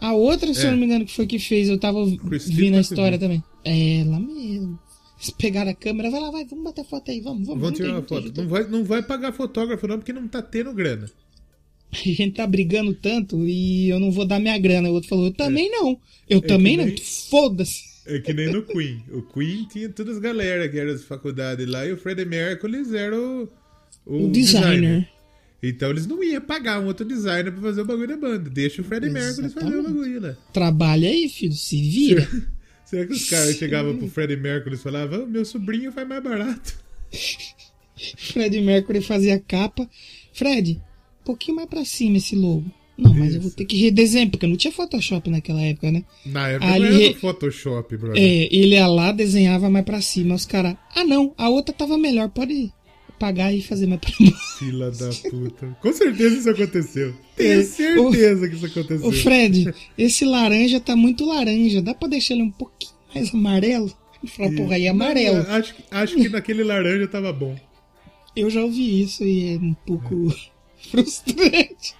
A 0.00 0.12
outra, 0.14 0.52
se 0.54 0.62
É. 0.64 0.66
eu 0.66 0.72
não 0.72 0.78
me 0.78 0.84
engano, 0.86 1.04
que 1.06 1.12
foi 1.12 1.26
que 1.26 1.38
fez, 1.38 1.68
eu 1.68 1.78
tava 1.78 1.98
Christine 2.18 2.54
vendo 2.56 2.74
a 2.74 2.76
Patrick. 2.78 2.92
história 2.92 3.18
também. 3.18 3.42
É 3.64 3.98
ela 4.00 4.20
mesmo. 4.20 4.78
Eles 5.18 5.30
pegaram 5.30 5.70
a 5.70 5.74
câmera, 5.74 6.10
vai 6.10 6.20
lá, 6.20 6.30
vai, 6.30 6.44
vamos 6.44 6.64
bater 6.64 6.84
foto 6.84 7.10
aí, 7.10 7.20
vamos, 7.20 7.46
vamos. 7.46 7.62
Vamos 7.62 7.78
tirar 7.78 7.92
uma 7.92 8.02
foto. 8.02 8.32
Não 8.36 8.48
vai, 8.48 8.68
não 8.68 8.84
vai 8.84 9.02
pagar 9.02 9.32
fotógrafo, 9.32 9.86
não, 9.88 9.96
porque 9.98 10.12
não 10.12 10.28
tá 10.28 10.42
tendo 10.42 10.72
grana. 10.74 11.10
A 11.92 11.96
gente 11.96 12.32
tá 12.32 12.46
brigando 12.46 12.92
tanto 12.94 13.46
e 13.46 13.88
eu 13.88 13.98
não 13.98 14.10
vou 14.10 14.26
dar 14.26 14.38
minha 14.38 14.58
grana. 14.58 14.90
O 14.90 14.92
outro 14.92 15.08
falou, 15.08 15.26
eu 15.26 15.32
também 15.32 15.70
não. 15.70 15.98
Eu 16.28 16.42
que 16.42 16.48
também 16.48 16.76
não. 16.76 16.84
nem- 16.84 16.96
Foda-se. 16.98 17.85
É 18.06 18.18
que 18.20 18.32
nem 18.32 18.52
no 18.52 18.62
Queen. 18.62 19.02
O 19.10 19.22
Queen 19.22 19.66
tinha 19.68 19.88
todas 19.88 20.16
as 20.16 20.22
galera 20.22 20.68
que 20.68 20.78
eram 20.78 20.92
das 20.92 21.04
faculdades 21.04 21.66
lá 21.66 21.84
e 21.86 21.92
o 21.92 21.96
Freddie 21.96 22.24
Mercury 22.24 22.82
era 22.96 23.18
o, 23.20 23.48
O 24.04 24.28
designer. 24.28 25.08
Então 25.62 25.90
eles 25.90 26.06
não 26.06 26.22
iam 26.22 26.40
pagar 26.40 26.80
um 26.80 26.86
outro 26.86 27.04
designer 27.04 27.50
pra 27.50 27.62
fazer 27.62 27.80
o 27.80 27.84
bagulho 27.84 28.08
da 28.08 28.16
banda. 28.16 28.48
Deixa 28.50 28.82
o 28.82 28.84
Freddie 28.84 29.10
Mercury 29.10 29.48
fazer 29.48 29.76
o 29.76 29.82
bagulho 29.82 30.20
lá. 30.20 30.36
Trabalha 30.52 31.08
aí, 31.08 31.28
filho, 31.28 31.54
se 31.54 31.76
vira. 31.82 32.28
Será 32.84 33.04
que 33.04 33.14
os 33.14 33.28
caras 33.28 33.56
chegavam 33.56 33.96
pro 33.96 34.06
Freddie 34.06 34.36
Mercury 34.36 34.76
e 34.76 34.78
falavam, 34.78 35.24
"Ah, 35.24 35.26
meu 35.26 35.44
sobrinho 35.44 35.90
faz 35.90 36.06
mais 36.06 36.22
barato? 36.22 36.78
Fred 38.16 38.60
Mercury 38.60 39.00
fazia 39.00 39.40
capa. 39.40 39.88
Fred, 40.32 40.80
pouquinho 41.24 41.56
mais 41.56 41.68
pra 41.68 41.84
cima 41.84 42.18
esse 42.18 42.36
logo. 42.36 42.70
Não, 42.98 43.12
mas 43.12 43.34
eu 43.34 43.40
vou 43.42 43.50
ter 43.50 43.64
que 43.66 43.76
redesenhar, 43.76 44.30
porque 44.30 44.46
não 44.46 44.56
tinha 44.56 44.72
Photoshop 44.72 45.28
naquela 45.28 45.60
época, 45.60 45.92
né? 45.92 46.02
Na 46.24 46.48
época 46.48 46.72
Ali- 46.72 46.88
não 46.88 47.00
era 47.02 47.14
Photoshop, 47.14 47.96
brother. 47.96 48.22
É, 48.22 48.48
ele 48.50 48.74
ia 48.74 48.86
lá, 48.86 49.12
desenhava 49.12 49.68
mais 49.68 49.84
pra 49.84 50.00
cima. 50.00 50.34
Os 50.34 50.46
caras, 50.46 50.74
ah 50.94 51.04
não, 51.04 51.34
a 51.36 51.48
outra 51.50 51.74
tava 51.74 51.98
melhor, 51.98 52.30
pode 52.30 52.72
pagar 53.18 53.52
e 53.52 53.60
fazer 53.62 53.86
mais 53.86 54.00
pra 54.00 54.12
baixo. 54.18 54.36
Fila 54.58 54.90
da 54.90 55.10
puta. 55.30 55.76
Com 55.82 55.92
certeza 55.92 56.36
isso 56.38 56.48
aconteceu. 56.50 57.14
Tenho 57.36 57.60
É, 57.60 57.62
certeza 57.64 58.48
que 58.48 58.56
isso 58.56 58.66
aconteceu. 58.66 59.08
Ô 59.08 59.12
Fred, 59.12 59.74
esse 59.98 60.24
laranja 60.24 60.80
tá 60.80 60.96
muito 60.96 61.26
laranja, 61.26 61.82
dá 61.82 61.92
pra 61.94 62.08
deixar 62.08 62.32
ele 62.34 62.44
um 62.44 62.50
pouquinho 62.50 62.92
mais 63.14 63.32
amarelo? 63.34 63.92
Eu 64.22 64.28
falei, 64.30 64.52
porra, 64.56 64.74
aí 64.76 64.86
é 64.86 64.88
amarelo. 64.88 65.42
Não, 65.42 65.50
acho, 65.54 65.74
que- 65.74 65.82
acho 65.90 66.16
que 66.16 66.28
naquele 66.30 66.64
laranja 66.64 67.06
tava 67.06 67.30
bom. 67.32 67.54
Eu 68.34 68.48
já 68.48 68.62
ouvi 68.64 69.02
isso 69.02 69.22
e 69.22 69.54
é 69.54 69.58
um 69.58 69.74
pouco 69.86 70.34
frustrante. 70.90 71.94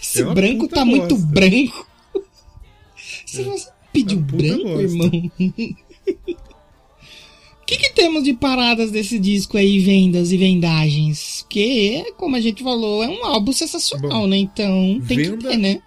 Esse 0.00 0.22
É 0.22 0.24
branco 0.34 0.68
tá 0.68 0.84
muito 0.84 1.16
bosta. 1.16 1.26
branco. 1.32 1.88
Se 3.26 3.42
você 3.44 3.68
pediu 3.92 4.18
É 4.18 4.20
uma 4.20 4.26
puta 4.26 4.42
branco, 4.42 4.64
bosta. 4.64 4.82
irmão. 4.82 5.30
O 7.62 7.64
que, 7.66 7.76
que 7.78 7.90
temos 7.94 8.24
de 8.24 8.34
paradas 8.34 8.90
desse 8.90 9.18
disco 9.18 9.56
aí, 9.56 9.78
vendas 9.78 10.30
e 10.32 10.36
vendagens? 10.36 11.46
Que, 11.48 12.12
como 12.16 12.36
a 12.36 12.40
gente 12.40 12.62
falou, 12.62 13.02
é 13.02 13.08
um 13.08 13.24
álbum 13.24 13.52
sensacional, 13.52 14.10
Bom, 14.22 14.26
né? 14.26 14.36
Então 14.36 15.00
tem 15.06 15.16
que 15.18 15.30
venda- 15.30 15.48
ter, 15.50 15.56
né? 15.56 15.82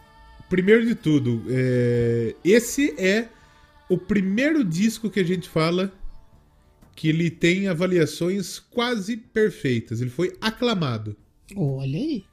Primeiro 0.50 0.86
de 0.86 0.96
tudo, 0.96 1.43
é, 1.50 2.36
esse 2.43 2.93
é 3.00 3.30
o 3.89 3.98
primeiro 3.98 4.64
disco 4.64 5.10
que 5.10 5.20
a 5.20 5.24
gente 5.24 5.50
fala 5.50 5.91
que 6.96 7.10
ele 7.10 7.30
tem 7.30 7.68
avaliações 7.68 8.58
quase 8.60 9.18
perfeitas. 9.18 10.02
Ele 10.02 10.10
foi 10.10 10.36
aclamado. 10.39 11.16
Olha 11.56 12.00
aí. 12.00 12.24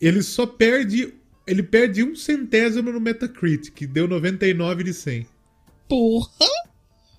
Ele 0.00 0.22
só 0.22 0.46
perde. 0.46 1.12
Ele 1.46 1.62
perde 1.62 2.02
um 2.02 2.16
centésimo 2.16 2.90
no 2.90 3.00
Metacritic, 3.00 3.86
deu 3.86 4.08
99 4.08 4.82
de 4.84 4.92
100. 4.92 5.26
Porra! 5.88 6.28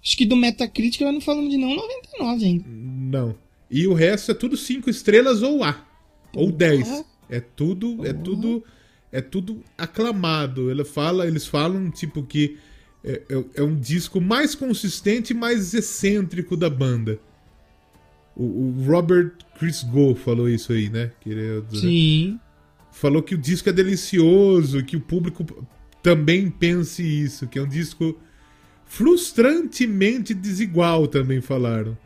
Acho 0.04 0.18
que 0.18 0.26
do 0.26 0.36
Metacritic 0.36 1.02
nós 1.02 1.14
não 1.14 1.22
falamos 1.22 1.50
de 1.50 1.58
não 1.58 1.76
99 1.76 2.46
ainda. 2.46 2.66
Não. 2.68 3.36
E 3.70 3.88
o 3.88 3.94
resto 3.94 4.32
é 4.32 4.34
tudo 4.34 4.56
5 4.58 4.90
estrelas 4.90 5.42
ou 5.42 5.64
A. 5.64 5.86
Ou 6.34 6.52
10. 6.52 7.06
É 7.30 7.40
tudo. 7.40 8.06
É 8.06 8.14
tudo. 8.14 8.64
É 9.12 9.22
tudo 9.22 9.64
aclamado. 9.78 10.70
Ele 10.70 10.84
fala, 10.84 11.26
eles 11.26 11.48
falam, 11.48 11.90
tipo, 11.90 12.24
que 12.24 12.58
é, 13.04 13.22
é- 13.30 13.46
é 13.56 13.64
um 13.64 13.76
disco 13.76 14.20
mais 14.20 14.54
consistente 14.56 15.32
e 15.32 15.36
mais 15.36 15.74
excêntrico 15.74 16.58
da 16.58 16.70
banda. 16.70 17.20
O, 18.36 18.44
o 18.44 18.84
Robert 18.86 19.32
Chris 19.58 19.84
Go 19.84 20.14
falou 20.16 20.48
isso 20.50 20.72
aí, 20.74 20.90
né? 20.90 21.12
Que 21.22 21.30
ele 21.30 21.42
é 21.60 21.76
Sim. 21.76 22.40
Falou 22.98 23.22
que 23.24 23.36
o 23.36 23.38
disco 23.38 23.70
é 23.70 23.74
delicioso, 23.74 24.84
que 24.84 24.96
o 24.98 25.02
público 25.02 25.46
também 26.02 26.50
pense 26.50 27.02
isso, 27.04 27.48
que 27.48 27.58
é 27.60 27.62
um 27.62 27.68
disco 27.68 28.18
frustrantemente 28.86 30.34
desigual, 30.34 31.08
também 31.08 31.42
falaram. 31.42 31.98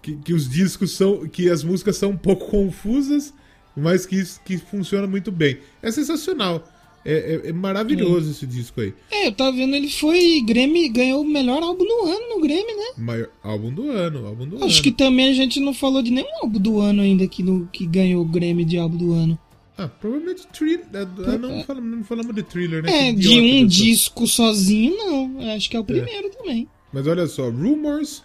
Que, 0.00 0.16
que 0.16 0.34
os 0.34 0.48
discos 0.48 0.92
são. 0.96 1.26
que 1.28 1.48
as 1.48 1.62
músicas 1.62 1.96
são 1.96 2.10
um 2.10 2.16
pouco 2.16 2.46
confusas, 2.50 3.32
mas 3.76 4.04
que, 4.04 4.22
que 4.44 4.58
funciona 4.58 5.06
muito 5.06 5.30
bem. 5.30 5.58
É 5.80 5.90
sensacional. 5.92 6.68
É, 7.04 7.40
é- 7.44 7.48
é 7.48 7.52
maravilhoso 7.52 8.30
esse 8.30 8.46
disco 8.46 8.80
aí. 8.80 8.94
É, 9.10 9.26
eu 9.28 9.32
tava 9.32 9.52
vendo, 9.56 9.74
ele 9.74 9.88
foi 9.90 10.40
Grammy, 10.46 10.88
ganhou 10.88 11.22
o 11.22 11.28
melhor 11.28 11.60
álbum 11.62 11.84
do 11.84 12.04
ano 12.06 12.28
no 12.34 12.40
Grammy, 12.40 12.74
né? 12.76 12.92
Maior, 12.96 13.28
álbum 13.42 13.72
do 13.72 13.90
ano, 13.90 14.24
álbum 14.26 14.46
do 14.48 14.56
Acho 14.64 14.74
ano. 14.76 14.82
que 14.84 14.92
também 14.92 15.28
a 15.28 15.32
gente 15.32 15.58
não 15.58 15.74
falou 15.74 16.00
de 16.02 16.12
nenhum 16.12 16.28
álbum 16.42 16.60
do 16.60 16.78
ano 16.80 17.02
ainda 17.02 17.26
que, 17.26 17.42
no, 17.42 17.66
que 17.72 17.86
ganhou 17.86 18.22
o 18.22 18.28
Grammy 18.28 18.64
de 18.64 18.78
álbum 18.78 18.96
do 18.96 19.12
ano. 19.12 19.38
Ah, 19.84 19.88
provavelmente 19.88 20.46
thriller. 20.48 20.86
ah, 20.94 21.38
não, 21.38 21.62
falamos, 21.64 21.96
não 21.98 22.04
falamos 22.04 22.34
de 22.34 22.42
thriller, 22.42 22.82
né? 22.82 23.08
É, 23.08 23.12
de 23.12 23.28
um 23.38 23.66
disco 23.66 24.26
sozinho, 24.26 24.96
não. 24.96 25.54
Acho 25.54 25.68
que 25.70 25.76
é 25.76 25.80
o 25.80 25.84
primeiro 25.84 26.30
também. 26.30 26.68
Mas 26.92 27.06
olha 27.06 27.26
só, 27.26 27.48
Rumors 27.48 28.22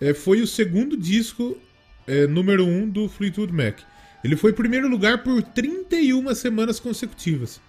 é, 0.00 0.12
foi 0.14 0.40
o 0.40 0.46
segundo 0.46 0.96
disco 0.96 1.56
é, 2.06 2.26
número 2.26 2.66
um 2.66 2.88
do 2.88 3.08
Fleetwood 3.08 3.52
Mac. 3.52 3.78
Ele 4.22 4.36
foi 4.36 4.52
primeiro 4.52 4.88
lugar 4.88 5.22
por 5.22 5.42
31 5.42 6.34
semanas 6.34 6.78
consecutivas. 6.78 7.60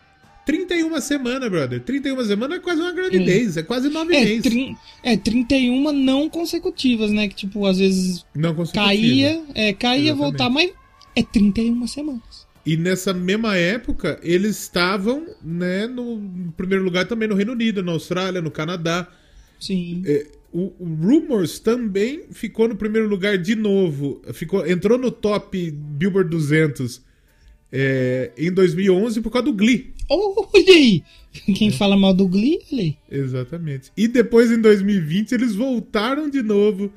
31 0.45 0.99
semanas, 0.99 1.49
brother. 1.49 1.81
31 1.81 2.25
semanas 2.25 2.57
é 2.57 2.61
quase 2.61 2.81
uma 2.81 2.91
gravidez, 2.91 3.55
é, 3.57 3.63
quase 3.63 3.89
nove 3.89 4.13
É, 4.13 4.25
meses. 4.25 4.43
trin, 4.43 4.75
é, 5.01 5.15
31 5.15 5.91
não 5.93 6.29
consecutivas, 6.29 7.09
né? 7.11 7.29
Que 7.29 7.35
tipo, 7.35 7.65
às 7.65 7.77
vezes 7.77 8.25
Não 8.35 8.53
caía, 8.65 9.41
é, 9.55 9.73
caía, 9.73 10.11
Exatamente. 10.11 10.17
voltar, 10.17 10.49
mas 10.49 10.71
é 11.15 11.23
31 11.23 11.87
semanas. 11.87 12.45
E 12.65 12.77
nessa 12.77 13.13
mesma 13.13 13.57
época, 13.57 14.19
eles 14.23 14.57
estavam 14.59 15.27
né, 15.43 15.85
no, 15.87 16.17
no 16.17 16.51
primeiro 16.53 16.83
lugar 16.83 17.05
também 17.07 17.27
no 17.27 17.35
Reino 17.35 17.51
Unido, 17.51 17.83
na 17.83 17.91
Austrália, 17.91 18.41
no 18.41 18.49
Canadá. 18.51 19.07
Sim. 19.59 20.01
É, 20.05 20.27
o, 20.51 20.71
o 20.79 20.85
Rumors 21.01 21.59
também 21.59 22.23
ficou 22.31 22.67
no 22.67 22.75
primeiro 22.75 23.07
lugar 23.07 23.37
de 23.37 23.55
novo. 23.55 24.21
Ficou, 24.33 24.65
entrou 24.65 24.97
no 24.97 25.11
top 25.11 25.71
Billboard 25.71 26.29
200 26.29 27.01
é, 27.71 28.31
em 28.37 28.51
2011 28.51 29.19
por 29.21 29.29
causa 29.31 29.45
do 29.45 29.53
Glee. 29.53 29.93
Olha 30.09 30.47
aí! 30.69 31.03
Quem 31.55 31.69
É. 31.69 31.71
fala 31.71 31.97
mal 31.97 32.13
do 32.13 32.27
Glee, 32.27 32.59
olha. 32.71 32.95
Exatamente. 33.09 33.91
E 33.97 34.07
depois 34.07 34.51
em 34.51 34.61
2020 34.61 35.31
eles 35.33 35.55
voltaram 35.55 36.29
de 36.29 36.41
novo 36.43 36.93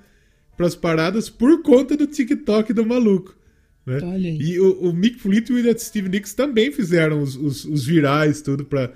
para 0.56 0.66
as 0.66 0.74
paradas 0.74 1.28
por 1.30 1.62
conta 1.62 1.96
do 1.96 2.06
TikTok 2.06 2.72
do 2.72 2.84
maluco. 2.84 3.35
Né? 3.86 4.00
Aí. 4.02 4.36
E 4.40 4.58
o, 4.60 4.90
o 4.90 4.92
Mick 4.92 5.18
Fleetwood 5.20 5.66
e 5.66 5.70
a 5.70 5.78
Steve 5.78 6.08
Nicks 6.08 6.34
também 6.34 6.72
fizeram 6.72 7.22
os, 7.22 7.36
os- 7.36 7.64
os 7.64 7.86
virais, 7.86 8.42
tudo 8.42 8.64
pra, 8.64 8.92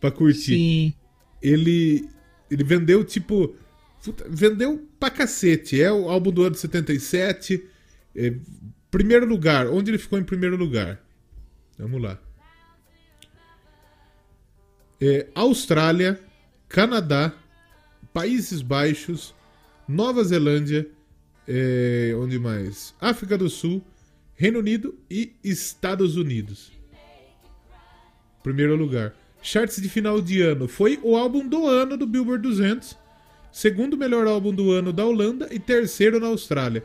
pra 0.00 0.10
curtir. 0.10 0.54
Sim. 0.56 0.94
ele 1.40 2.08
ele 2.50 2.62
vendeu 2.64 3.04
tipo 3.04 3.54
vendeu 4.28 4.86
pra 5.00 5.10
cacete 5.10 5.80
é 5.82 5.90
o 5.92 6.08
álbum 6.08 6.30
do 6.30 6.42
ano 6.42 6.52
de 6.52 6.60
77 6.60 7.64
é, 8.14 8.34
primeiro 8.90 9.26
lugar 9.26 9.66
onde 9.68 9.90
ele 9.90 9.98
ficou 9.98 10.16
em 10.18 10.22
primeiro 10.24 10.56
lugar 10.56 11.00
vamos 11.78 12.00
lá 12.00 12.20
É, 15.00 15.26
Austrália 15.34 16.20
Canadá 16.68 17.32
Países 18.12 18.62
Baixos 18.62 19.34
Nova 19.88 20.22
Zelândia 20.24 20.88
é, 21.48 22.12
onde 22.16 22.38
mais 22.38 22.94
África 23.00 23.36
do 23.36 23.48
Sul 23.50 23.84
Reino 24.36 24.58
Unido 24.58 24.98
e 25.10 25.34
Estados 25.42 26.16
Unidos 26.16 26.76
Primeiro 28.46 28.76
lugar. 28.76 29.12
Charts 29.42 29.82
de 29.82 29.88
final 29.88 30.22
de 30.22 30.40
ano. 30.40 30.68
Foi 30.68 31.00
o 31.02 31.16
álbum 31.16 31.48
do 31.48 31.66
ano 31.66 31.96
do 31.96 32.06
Billboard 32.06 32.40
200. 32.44 32.96
Segundo 33.50 33.96
melhor 33.96 34.24
álbum 34.28 34.54
do 34.54 34.70
ano 34.70 34.92
da 34.92 35.04
Holanda 35.04 35.48
e 35.50 35.58
terceiro 35.58 36.20
na 36.20 36.28
Austrália. 36.28 36.84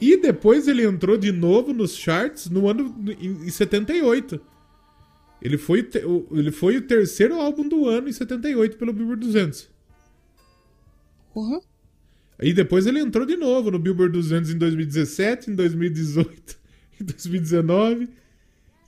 E 0.00 0.16
depois 0.16 0.68
ele 0.68 0.84
entrou 0.84 1.18
de 1.18 1.32
novo 1.32 1.72
nos 1.72 1.96
charts 1.96 2.48
no 2.48 2.68
ano 2.68 2.94
em, 3.20 3.44
em 3.44 3.50
78. 3.50 4.40
Ele 5.42 5.58
foi, 5.58 5.90
ele 6.30 6.52
foi 6.52 6.76
o 6.76 6.82
terceiro 6.82 7.40
álbum 7.40 7.68
do 7.68 7.88
ano 7.88 8.08
em 8.08 8.12
78 8.12 8.76
pelo 8.76 8.92
Billboard 8.92 9.26
200. 9.26 9.68
Porra. 11.32 11.60
Aí 12.38 12.52
depois 12.52 12.86
ele 12.86 13.00
entrou 13.00 13.26
de 13.26 13.36
novo 13.36 13.72
no 13.72 13.80
Billboard 13.80 14.12
200 14.12 14.50
em 14.50 14.58
2017, 14.58 15.50
em 15.50 15.56
2018, 15.56 16.56
em 17.26 17.30
2019 17.30 18.08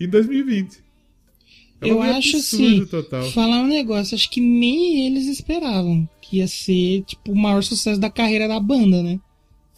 e 0.01 0.05
em 0.05 0.09
2020. 0.09 0.87
É 1.81 1.91
Eu 1.91 2.01
acho 2.01 2.39
assim, 2.39 2.87
total. 2.87 3.31
falar 3.33 3.61
um 3.61 3.67
negócio, 3.67 4.15
acho 4.15 4.31
que 4.31 4.41
nem 4.41 5.07
eles 5.07 5.27
esperavam 5.27 6.09
que 6.23 6.39
ia 6.39 6.49
ser, 6.49 7.03
tipo, 7.03 7.33
o 7.33 7.37
maior 7.37 7.63
sucesso 7.63 8.01
da 8.01 8.11
carreira 8.11 8.49
da 8.49 8.59
banda, 8.59 9.03
né? 9.03 9.21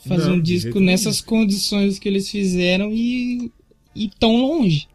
Fazer 0.07 0.29
Não, 0.29 0.37
um 0.37 0.41
disco 0.41 0.79
nessas 0.79 1.21
condições 1.21 1.99
que 1.99 2.09
eles 2.09 2.31
fizeram 2.31 2.93
e, 2.93 3.51
e 3.95 4.09
tão 4.19 4.37
longe. 4.37 4.89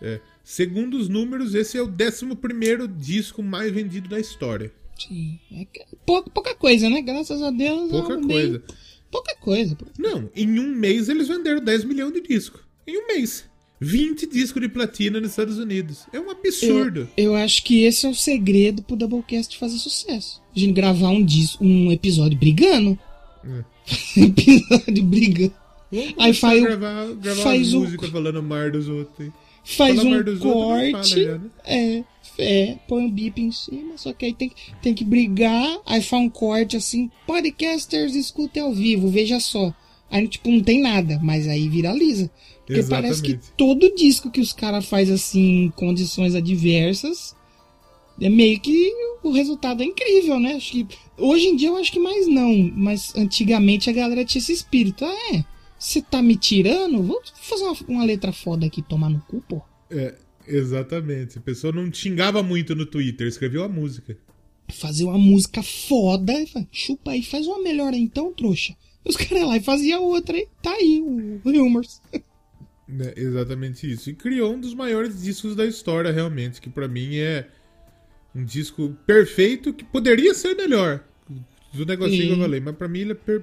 É. 0.00 0.20
Segundo 0.42 0.96
os 0.96 1.10
números, 1.10 1.54
esse 1.54 1.76
é 1.76 1.82
o 1.82 1.86
11 1.86 2.88
disco 2.98 3.42
mais 3.42 3.70
vendido 3.70 4.08
da 4.08 4.18
história. 4.18 4.72
Sim. 4.98 5.38
É 5.52 5.66
pouca, 6.06 6.30
pouca 6.30 6.54
coisa, 6.54 6.88
né? 6.88 7.02
Graças 7.02 7.42
a 7.42 7.50
Deus. 7.50 7.90
Pouca 7.90 8.14
é 8.14 8.16
um 8.16 8.26
coisa. 9.40 9.74
Pouca 9.74 9.86
coisa. 9.94 9.94
Não, 9.98 10.30
em 10.34 10.58
um 10.58 10.68
mês 10.74 11.08
eles 11.08 11.28
venderam 11.28 11.62
10 11.62 11.84
milhões 11.84 12.12
de 12.12 12.20
discos. 12.20 12.60
Em 12.86 12.98
um 13.02 13.06
mês. 13.06 13.44
20 13.80 14.26
discos 14.26 14.60
de 14.60 14.68
platina 14.68 15.20
nos 15.20 15.30
Estados 15.30 15.56
Unidos. 15.58 16.04
É 16.12 16.18
um 16.18 16.30
absurdo. 16.30 17.08
Eu, 17.16 17.26
eu 17.26 17.34
acho 17.36 17.62
que 17.62 17.84
esse 17.84 18.06
é 18.06 18.08
o 18.08 18.14
segredo 18.14 18.82
pro 18.82 18.96
Doublecast 18.96 19.56
fazer 19.56 19.78
sucesso. 19.78 20.42
A 20.54 20.58
gente 20.58 20.72
gravar 20.72 21.10
um 21.10 21.24
disco, 21.24 21.64
um 21.64 21.92
episódio 21.92 22.36
brigando. 22.36 22.98
É. 23.44 23.64
episódio 24.20 25.04
brigando. 25.04 25.54
Vamos 25.92 26.14
Aí 26.18 26.34
faz 26.34 26.62
gravar, 26.62 27.06
gravar 27.14 27.42
faz 27.42 27.72
uma 27.72 27.80
o- 27.80 27.84
música 27.84 28.08
falando 28.08 28.42
mar 28.42 28.70
dos 28.72 28.88
outros. 28.88 29.30
Faz 29.64 29.96
Fala 29.96 30.08
um 30.08 30.38
corte. 30.38 31.24
já, 31.24 31.38
né? 31.38 31.50
É, 31.64 32.04
é, 32.38 32.76
põe 32.88 33.04
um 33.04 33.10
bip 33.10 33.40
em 33.40 33.50
cima, 33.52 33.96
só 33.98 34.12
que 34.12 34.24
aí 34.26 34.32
tem, 34.32 34.48
que- 34.48 34.56
tem 34.80 34.94
que 34.94 35.04
brigar, 35.04 35.78
aí 35.84 36.00
faz 36.00 36.22
um 36.22 36.30
corte 36.30 36.76
assim, 36.76 37.10
podcasters 37.26 38.14
escutem 38.14 38.62
ao 38.62 38.72
vivo, 38.72 39.08
veja 39.08 39.40
só. 39.40 39.74
Aí, 40.10 40.26
tipo, 40.26 40.50
não 40.50 40.62
tem 40.62 40.80
nada, 40.80 41.18
mas 41.22 41.46
aí 41.46 41.68
viraliza. 41.68 42.30
Porque 42.66 42.82
parece 42.84 43.20
que 43.22 43.32
Exatamente. 43.32 43.56
todo 43.56 43.94
disco 43.94 44.30
que 44.30 44.40
os 44.40 44.52
caras 44.52 44.86
fazem 44.86 45.14
assim, 45.14 45.64
em 45.64 45.70
condições 45.70 46.34
adversas, 46.34 47.34
é 48.20 48.28
meio 48.28 48.58
que 48.60 48.90
o 49.22 49.30
resultado 49.30 49.82
é 49.82 49.86
incrível, 49.86 50.40
né? 50.40 50.54
Acho 50.54 50.72
que 50.72 50.86
hoje 51.16 51.46
em 51.48 51.56
dia 51.56 51.68
eu 51.68 51.76
acho 51.76 51.92
que 51.92 51.98
mais 51.98 52.26
não, 52.26 52.54
mas 52.74 53.14
antigamente 53.16 53.88
a 53.90 53.92
galera 53.92 54.24
tinha 54.24 54.40
esse 54.40 54.52
espírito. 54.52 55.04
Ah, 55.04 55.34
é? 55.34 55.44
Você 55.78 56.00
tá 56.02 56.20
me 56.22 56.36
tirando? 56.36 57.02
Vou 57.02 57.20
fazer 57.40 57.64
uma, 57.64 57.76
uma 57.88 58.04
letra 58.04 58.32
foda 58.32 58.66
aqui, 58.66 58.80
tomar 58.82 59.08
no 59.10 59.20
cu, 59.28 59.42
pô. 59.48 59.60
É, 59.90 60.14
exatamente. 60.48 61.38
A 61.38 61.40
pessoa 61.40 61.72
não 61.72 61.92
xingava 61.92 62.42
muito 62.42 62.74
no 62.74 62.86
Twitter, 62.86 63.26
escreveu 63.26 63.64
a 63.64 63.68
música. 63.68 64.16
Fazer 64.70 65.04
uma 65.04 65.18
música 65.18 65.62
foda, 65.62 66.32
chupa 66.70 67.12
aí, 67.12 67.22
faz 67.22 67.46
uma 67.46 67.62
melhor 67.62 67.92
aí 67.92 68.00
então, 68.00 68.32
trouxa. 68.32 68.74
Os 69.04 69.16
caras 69.16 69.46
lá 69.46 69.56
e 69.56 69.60
fazia 69.60 69.98
outra 70.00 70.36
e 70.36 70.46
tá 70.62 70.70
aí 70.72 71.00
o 71.02 71.40
Rumors. 71.44 72.00
É, 73.00 73.20
exatamente 73.20 73.90
isso. 73.90 74.08
E 74.08 74.14
criou 74.14 74.54
um 74.54 74.58
dos 74.58 74.72
maiores 74.72 75.20
discos 75.22 75.54
da 75.54 75.66
história, 75.66 76.10
realmente, 76.10 76.58
que 76.58 76.70
pra 76.70 76.88
mim 76.88 77.16
é 77.16 77.46
um 78.34 78.42
disco 78.42 78.96
perfeito 79.06 79.74
que 79.74 79.84
poderia 79.84 80.32
ser 80.32 80.54
melhor 80.54 81.04
do 81.74 81.84
negocinho 81.84 82.28
que 82.28 82.32
eu 82.32 82.38
falei, 82.38 82.60
mas 82.60 82.74
pra 82.76 82.88
mim 82.88 83.00
ele 83.00 83.12
é 83.12 83.14
per- 83.14 83.42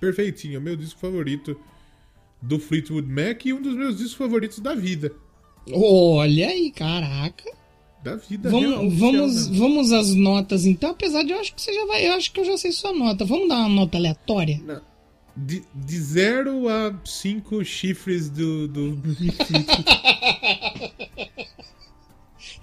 perfeitinho. 0.00 0.56
É 0.56 0.58
o 0.58 0.60
meu 0.60 0.74
disco 0.74 0.98
favorito 0.98 1.56
do 2.42 2.58
Fleetwood 2.58 3.06
Mac 3.08 3.46
e 3.46 3.52
um 3.52 3.62
dos 3.62 3.76
meus 3.76 3.96
discos 3.96 4.14
favoritos 4.14 4.58
da 4.58 4.74
vida. 4.74 5.12
Olha 5.74 6.48
aí, 6.48 6.70
caraca. 6.70 7.50
Da 8.02 8.16
vida 8.16 8.48
real, 8.48 8.62
Vamos, 8.62 8.86
oficial 8.86 9.12
vamos, 9.12 9.48
vamos 9.48 9.92
às 9.92 10.14
notas 10.14 10.64
então, 10.64 10.90
apesar 10.90 11.22
de 11.22 11.32
eu 11.32 11.40
acho 11.40 11.54
que 11.54 11.60
você 11.60 11.72
já 11.72 11.84
vai. 11.86 12.06
Eu 12.06 12.14
acho 12.14 12.32
que 12.32 12.40
eu 12.40 12.44
já 12.44 12.56
sei 12.56 12.72
sua 12.72 12.92
nota. 12.94 13.26
Vamos 13.26 13.48
dar 13.48 13.58
uma 13.58 13.68
nota 13.68 13.98
aleatória? 13.98 14.60
Não. 14.64 14.80
De, 15.36 15.62
de 15.74 15.98
0 15.98 16.68
a 16.68 16.94
5 17.04 17.64
chifres 17.64 18.28
do, 18.28 18.66
do 18.68 19.00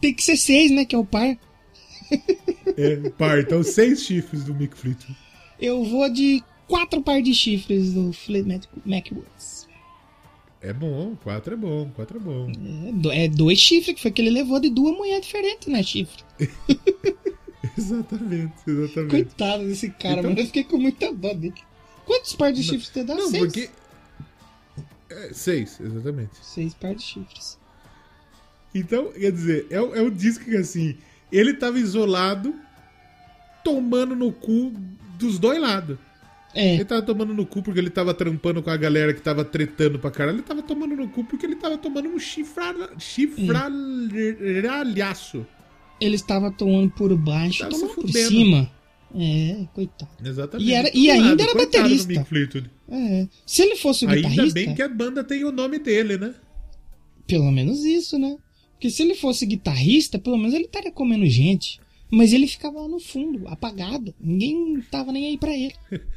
Tem 0.02 0.14
que 0.14 0.24
ser 0.24 0.38
seis, 0.38 0.70
né? 0.70 0.86
Que 0.86 0.96
é 0.96 0.98
o 0.98 1.06
par. 1.06 1.38
é, 2.78 3.10
par. 3.12 3.40
Então, 3.40 3.64
6 3.64 4.04
chifres 4.04 4.44
do 4.44 4.54
Mick 4.54 4.78
Fleetwood. 4.78 5.18
Eu 5.60 5.84
vou 5.84 6.08
de 6.10 6.44
quatro 6.68 7.02
par 7.02 7.22
de 7.22 7.34
chifres 7.34 7.94
do 7.94 8.14
Fleetwood 8.14 8.68
Mac 8.86 9.08
Woods. 9.12 9.57
É 10.62 10.74
bom, 10.74 11.16
4 11.24 11.54
é 11.54 11.58
bom, 11.58 11.90
4 11.96 12.18
é 12.18 12.20
bom. 12.20 12.52
É, 13.12 13.28
do- 13.28 13.36
dois 13.38 13.60
chifres, 13.60 13.96
que 13.96 14.02
foi 14.02 14.12
que 14.12 14.22
ele 14.22 14.32
levou 14.32 14.60
de 14.60 14.70
duas 14.70 14.96
mulheres 14.98 15.26
diferentes, 15.26 15.68
né, 15.68 15.84
chifre? 15.84 16.24
Exatamente, 17.78 18.54
exatamente. 18.68 19.10
Coitado 19.12 19.64
desse 19.66 19.90
cara, 19.92 20.14
Então- 20.20 20.30
mano. 20.32 20.40
Eu 20.42 20.46
fiquei 20.48 20.64
com 20.64 20.78
muita 20.78 21.14
dó 21.14 21.32
dele. 21.34 21.54
Quantos 22.06 22.34
par 22.36 22.52
de 22.52 22.64
chifres 22.64 22.88
você 22.88 23.04
dá? 23.04 23.14
Não, 23.14 23.30
seis. 23.30 23.44
porque. 23.44 23.70
É, 25.10 25.34
seis, 25.34 25.80
exatamente. 25.80 26.32
Seis 26.42 26.74
par 26.74 26.96
de 26.96 27.04
chifres. 27.04 27.58
Então, 28.74 29.12
quer 29.12 29.32
dizer, 29.32 29.68
é, 29.70 29.80
o- 29.82 29.94
é 29.96 30.02
um 30.02 30.10
disco 30.10 30.46
que 30.46 30.56
assim. 30.58 30.98
Ele 31.32 31.54
tava 31.54 31.78
isolado, 31.78 32.56
tomando 33.64 34.16
no 34.16 34.32
cu 34.32 34.72
dos 35.20 35.38
dois 35.38 35.60
lados. 35.62 35.98
É, 36.60 36.74
Ele 36.74 36.86
tava 36.86 37.04
tomando 37.04 37.36
no 37.36 37.46
cu 37.46 37.62
porque 37.62 37.80
ele 37.80 37.92
tava 37.92 38.16
trampando 38.16 38.64
com 38.64 38.70
a 38.72 38.78
galera 38.78 39.14
que 39.14 39.22
tava 39.22 39.46
tretando 39.46 40.00
pra 40.00 40.10
caralho. 40.10 40.38
Ele 40.38 40.42
tava 40.44 40.64
tomando 40.64 40.96
no 40.96 41.08
cu 41.10 41.24
porque 41.24 41.46
ele 41.46 41.56
tava 41.56 41.78
tomando 41.78 42.10
um 42.10 42.18
chifra, 42.18 42.90
chifralhaço. 42.98 45.46
ele 46.02 46.16
estava 46.16 46.52
tomando 46.52 46.90
por 46.92 47.16
baixo, 47.18 47.60
Tava 47.60 47.72
se 47.74 47.80
tomando 47.82 47.96
por 47.96 48.10
cima. 48.10 48.72
É, 49.16 49.66
coitado. 49.74 50.12
Exatamente. 50.24 50.70
E 50.70 50.74
era- 50.74 50.92
e 50.94 51.10
ainda 51.10 51.44
era 51.44 51.54
baterista. 51.54 52.26
É. 52.90 53.28
Se 53.46 53.62
ele 53.62 53.76
fosse 53.76 54.06
o 54.06 54.10
Ainda 54.10 54.28
guitarrista, 54.30 54.54
bem 54.60 54.76
que 54.76 54.82
a 54.82 54.90
banda 54.90 55.24
tem 55.24 55.44
o 55.46 55.52
nome 55.52 55.80
dele, 55.80 56.18
né? 56.18 56.34
pelo 57.26 57.52
menos 57.52 57.84
isso, 57.84 58.18
né? 58.18 58.38
Porque 58.74 58.90
se 58.90 59.04
ele 59.04 59.16
fosse 59.16 59.46
guitarrista, 59.46 60.18
pelo 60.18 60.38
menos 60.38 60.54
ele 60.54 60.64
estaria 60.66 60.92
comendo 60.92 61.26
gente. 61.26 61.80
Mas 62.10 62.32
ele 62.32 62.48
ficava 62.48 62.80
lá 62.82 62.88
no 62.88 63.00
fundo, 63.02 63.46
apagado. 63.50 64.14
Ninguém 64.20 64.82
tava 64.90 65.12
nem 65.12 65.26
aí 65.28 65.38
pra 65.38 65.54
ele. 65.54 65.74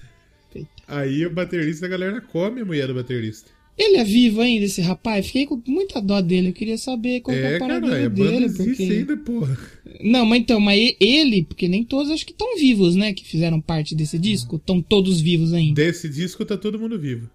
Aí 0.87 1.25
o 1.25 1.31
baterista, 1.33 1.87
a 1.87 1.89
galera 1.89 2.21
come 2.21 2.61
a 2.61 2.65
mulher 2.65 2.87
do 2.89 2.95
baterista. 2.95 3.51
Ele 3.79 3.97
é 3.97 4.05
vivo 4.05 4.43
ainda, 4.43 4.67
esse 4.67 4.83
rapaz? 4.83 5.27
Fiquei 5.27 5.47
com 5.47 5.63
muita 5.67 6.03
dó 6.03 6.21
dele. 6.21 6.49
Eu 6.49 6.53
queria 6.53 6.77
saber 6.77 7.21
qual 7.21 7.35
é 7.35 7.55
É, 7.55 7.57
o 7.57 7.59
cara, 7.61 7.81
paradeiro 7.81 8.07
a 8.07 8.11
banda 8.11 8.49
dele. 8.49 8.51
Porque... 8.51 8.83
ainda, 8.83 9.17
porra. 9.17 9.59
Não, 10.03 10.27
mas 10.27 10.41
então, 10.41 10.61
mas 10.61 10.95
ele, 11.01 11.45
porque 11.45 11.67
nem 11.67 11.83
todos 11.83 12.11
acho 12.11 12.27
que 12.27 12.33
estão 12.33 12.59
vivos, 12.59 12.95
né? 12.95 13.15
Que 13.15 13.25
fizeram 13.25 13.59
parte 13.61 13.95
desse 13.95 14.19
disco. 14.19 14.57
Estão 14.57 14.83
todos 14.83 15.21
vivos 15.21 15.55
ainda. 15.55 15.83
Desse 15.83 16.09
disco 16.11 16.45
tá 16.45 16.59
todo 16.59 16.79
mundo 16.79 16.99
vivo. 16.99 17.31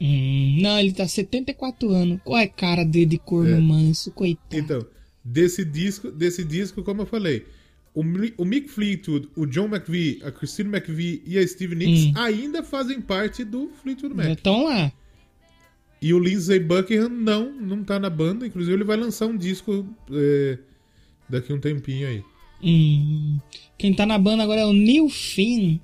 Hum, 0.00 0.58
não, 0.60 0.78
ele 0.78 0.92
tá 0.92 1.06
74 1.08 1.88
anos. 1.90 2.20
Qual 2.24 2.38
é 2.38 2.44
a 2.44 2.48
cara 2.48 2.84
dele 2.84 3.06
de 3.06 3.18
corno 3.18 3.56
É. 3.56 3.60
manso, 3.60 4.12
coitado. 4.12 4.56
Então, 4.56 4.86
desse 5.24 5.64
disco, 5.64 6.10
desse 6.12 6.44
disco, 6.44 6.82
como 6.84 7.02
eu 7.02 7.06
falei, 7.06 7.44
o, 7.94 8.02
o 8.38 8.44
Mick 8.44 8.68
Fleetwood, 8.68 9.28
o 9.36 9.44
John 9.46 9.66
McVie, 9.66 10.20
a 10.24 10.30
Christine 10.30 10.68
McVie 10.70 11.22
e 11.26 11.38
a 11.38 11.46
Steve 11.46 11.74
Nicks 11.74 12.06
Hum. 12.06 12.12
ainda 12.16 12.62
fazem 12.62 13.00
parte 13.00 13.44
do 13.44 13.70
Fleetwood 13.82 14.14
Mac. 14.14 14.26
estão 14.36 14.64
lá. 14.64 14.90
E 16.00 16.12
o 16.12 16.18
Lindsey 16.18 16.58
Buckingham 16.58 17.08
não, 17.08 17.52
não 17.52 17.84
tá 17.84 17.98
na 18.00 18.10
banda. 18.10 18.46
Inclusive, 18.46 18.74
ele 18.74 18.82
vai 18.84 18.96
lançar 18.96 19.26
um 19.26 19.36
disco 19.36 19.86
é, 20.10 20.58
daqui 21.28 21.52
a 21.52 21.54
um 21.54 21.60
tempinho 21.60 22.08
aí. 22.08 22.24
Hum, 22.64 23.38
quem 23.78 23.94
tá 23.94 24.04
na 24.04 24.18
banda 24.18 24.42
agora 24.42 24.62
é 24.62 24.66
o 24.66 24.72
Neil 24.72 25.08
Finn. 25.08 25.78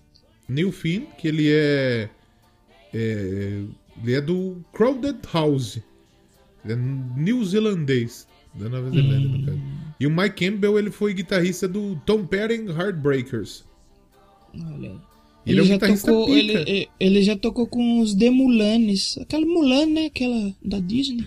Neil 0.48 0.72
Finn, 0.72 1.02
que 1.18 1.28
ele 1.28 1.48
é, 1.50 2.08
é- 2.94 3.62
Ele 4.02 4.14
é 4.14 4.20
do 4.20 4.56
Crowded 4.72 5.18
House. 5.32 5.80
Ele 6.64 6.72
é 6.72 6.76
neozelandês. 7.16 8.26
Da 8.54 8.68
Nova 8.68 8.90
Zelândia, 8.90 9.28
no 9.28 9.44
caso. 9.46 9.60
E 10.00 10.06
o 10.06 10.10
Mike 10.10 10.44
Campbell, 10.46 10.78
ele 10.78 10.90
foi 10.90 11.12
guitarrista 11.14 11.66
do 11.66 11.96
Tom 12.06 12.24
Petty 12.26 12.54
Heartbreakers. 12.70 13.64
Olha 14.54 14.90
aí. 14.90 14.98
Ele 15.46 15.60
Ele, 15.60 15.60
é 15.60 15.62
um 15.62 15.66
já 15.66 15.78
tocou, 15.78 16.28
ele, 16.36 16.88
ele- 17.00 17.22
já 17.22 17.36
tocou 17.36 17.66
com 17.66 18.00
os 18.00 18.14
The 18.14 18.28
Mulanes. 18.30 19.16
Aquela 19.18 19.46
Mulan, 19.46 19.86
né? 19.86 20.06
Aquela 20.06 20.54
da 20.62 20.78
Disney. 20.78 21.24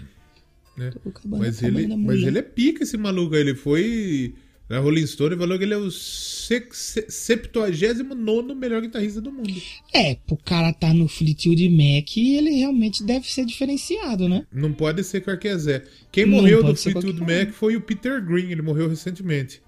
né? 0.78 0.92
Tocou 0.92 1.12
com 1.12 1.20
a 1.20 1.32
banda- 1.32 1.46
Mas 1.46 1.62
ele, 1.64 1.96
mas 1.98 2.22
ele 2.24 2.38
é 2.38 2.42
pica 2.42 2.84
esse 2.84 2.98
maluco. 2.98 3.36
Ele 3.36 3.56
foi. 3.56 4.34
Na 4.72 4.80
Rolling 4.80 5.06
Stone 5.06 5.36
falou 5.36 5.58
que 5.58 5.66
ele 5.66 5.74
é 5.74 5.78
o 5.78 5.92
sec- 5.92 6.74
se- 6.74 7.06
79 7.10 8.54
melhor 8.56 8.82
guitarrista 8.82 9.20
do 9.20 9.32
mundo. 9.32 9.52
É, 9.94 10.16
pro 10.16 10.38
cara 10.38 10.72
tá 10.72 10.94
no 10.94 11.10
Fleetwood 11.10 11.70
Mac, 11.70 12.16
ele 12.16 12.52
realmente 12.52 13.04
deve 13.04 13.30
ser 13.30 13.46
diferenciado, 13.46 14.30
né? 14.30 14.46
Não 14.52 14.72
pode 14.72 15.04
ser 15.04 15.22
qualquer 15.22 15.58
Zé. 15.58 15.84
Quem 16.12 16.26
Não 16.26 16.38
morreu 16.38 16.64
do 16.64 16.74
Fleetwood 16.76 17.18
qualquer 17.18 17.38
um. 17.42 17.46
Mac 17.48 17.54
foi 17.54 17.76
o 17.76 17.82
Peter 17.82 18.24
Green. 18.26 18.50
Ele 18.50 18.62
morreu 18.62 18.88
recentemente. 18.88 19.62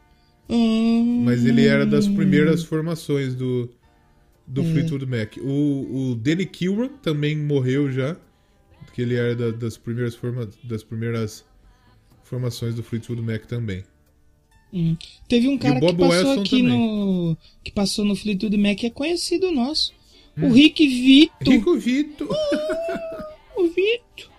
Hum, 0.50 1.24
Mas 1.26 1.46
ele 1.46 1.66
era 1.66 1.86
das 1.86 2.08
primeiras 2.08 2.64
formações 2.64 3.36
do, 3.36 3.70
do 4.48 4.62
É. 4.62 4.66
Fleetwood 4.72 5.06
Mac. 5.06 5.36
O, 5.42 6.12
o 6.12 6.16
Danny 6.16 6.46
Kilran 6.46 6.88
também 7.02 7.38
morreu 7.38 7.92
já. 7.92 8.16
Que 8.94 9.02
ele 9.02 9.16
era 9.16 9.36
da- 9.36 9.52
das, 9.52 9.78
primeiras 9.78 10.16
forma, 10.16 10.48
das 10.64 10.82
primeiras 10.84 11.44
formações 12.24 12.74
do 12.76 12.82
Fleetwood 12.84 13.22
Mac 13.22 13.46
também. 13.48 13.84
Hum. 14.74 14.96
Teve 15.28 15.48
um 15.48 15.58
cara 15.58 15.80
que 15.80 15.94
passou 15.94 16.08
Weston 16.10 16.42
aqui 16.42 16.62
também. 16.62 16.64
no. 16.78 17.38
que 17.64 17.72
passou 17.72 18.06
no 18.06 18.16
Fleetwood 18.16 18.58
Mac 18.58 18.78
que 18.78 18.88
é 18.88 18.90
conhecido 18.90 19.52
nosso. 19.52 19.94
Hum. 20.38 20.48
O 20.50 20.54
Rick 20.54 20.88
Vito. 20.88 21.52
Rico 21.52 21.78
Vito. 21.78 22.28
O 23.56 23.68
Vito. 23.68 24.32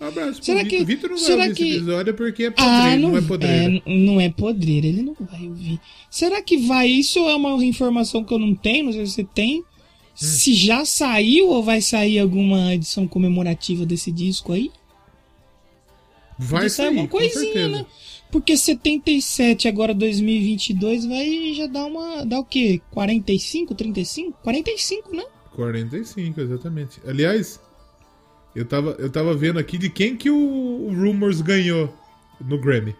Um 0.00 0.06
abraço 0.06 0.42
Será 0.42 0.60
pro 0.60 0.68
que-. 0.70 0.84
Vitor 0.84 1.10
não 1.10 1.16
vai 1.18 1.24
será 1.26 1.42
ouvir 1.42 1.54
que- 1.56 1.62
esse 1.68 1.76
episódio 1.76 2.14
porque 2.14 2.44
é 2.44 2.46
Ah, 2.46 2.52
podreiro, 2.52 3.00
não, 3.02 3.10
não, 3.10 3.16
é 3.18 3.20
podreiro. 3.22 3.82
é, 3.84 3.94
não 3.96 4.20
é 4.20 4.28
podreiro, 4.30 4.86
ele 4.86 5.02
não 5.02 5.16
vai 5.20 5.46
ouvir. 5.46 5.80
Será 6.10 6.40
que 6.40 6.56
vai? 6.56 6.88
Isso 6.88 7.18
é 7.28 7.34
uma 7.36 7.62
informação 7.64 8.24
que 8.24 8.32
eu 8.32 8.38
não 8.38 8.54
tenho, 8.54 8.86
não 8.86 8.92
sei 8.92 9.04
se 9.06 9.12
você 9.12 9.24
tem. 9.24 9.58
Hum. 9.58 9.64
Se 10.14 10.54
já 10.54 10.84
saiu 10.84 11.48
ou 11.48 11.62
vai 11.62 11.80
sair 11.80 12.18
alguma 12.18 12.74
edição 12.74 13.06
comemorativa 13.06 13.84
desse 13.84 14.10
disco 14.10 14.52
aí? 14.52 14.70
Vai 16.38 16.68
sair 16.70 16.94
com 16.94 17.06
coisinha, 17.08 17.68
né? 17.68 17.86
Porque 18.30 18.56
77, 18.56 19.68
agora 19.68 19.94
2022, 19.94 21.06
vai 21.06 21.54
já 21.54 21.66
dar 21.66 21.86
uma. 21.86 22.24
dá 22.26 22.38
o 22.38 22.44
quê? 22.44 22.80
45, 22.90 23.74
35? 23.74 24.38
45, 24.42 25.16
né? 25.16 25.24
45, 25.54 26.40
exatamente. 26.40 27.00
Aliás, 27.06 27.58
eu 28.54 28.64
tava, 28.64 28.90
eu 28.98 29.10
tava 29.10 29.34
vendo 29.34 29.58
aqui 29.58 29.78
de 29.78 29.88
quem 29.88 30.16
que 30.16 30.30
o, 30.30 30.88
Rumors 30.92 31.40
ganhou 31.40 31.92
no 32.40 32.58
Grammy. 32.58 32.94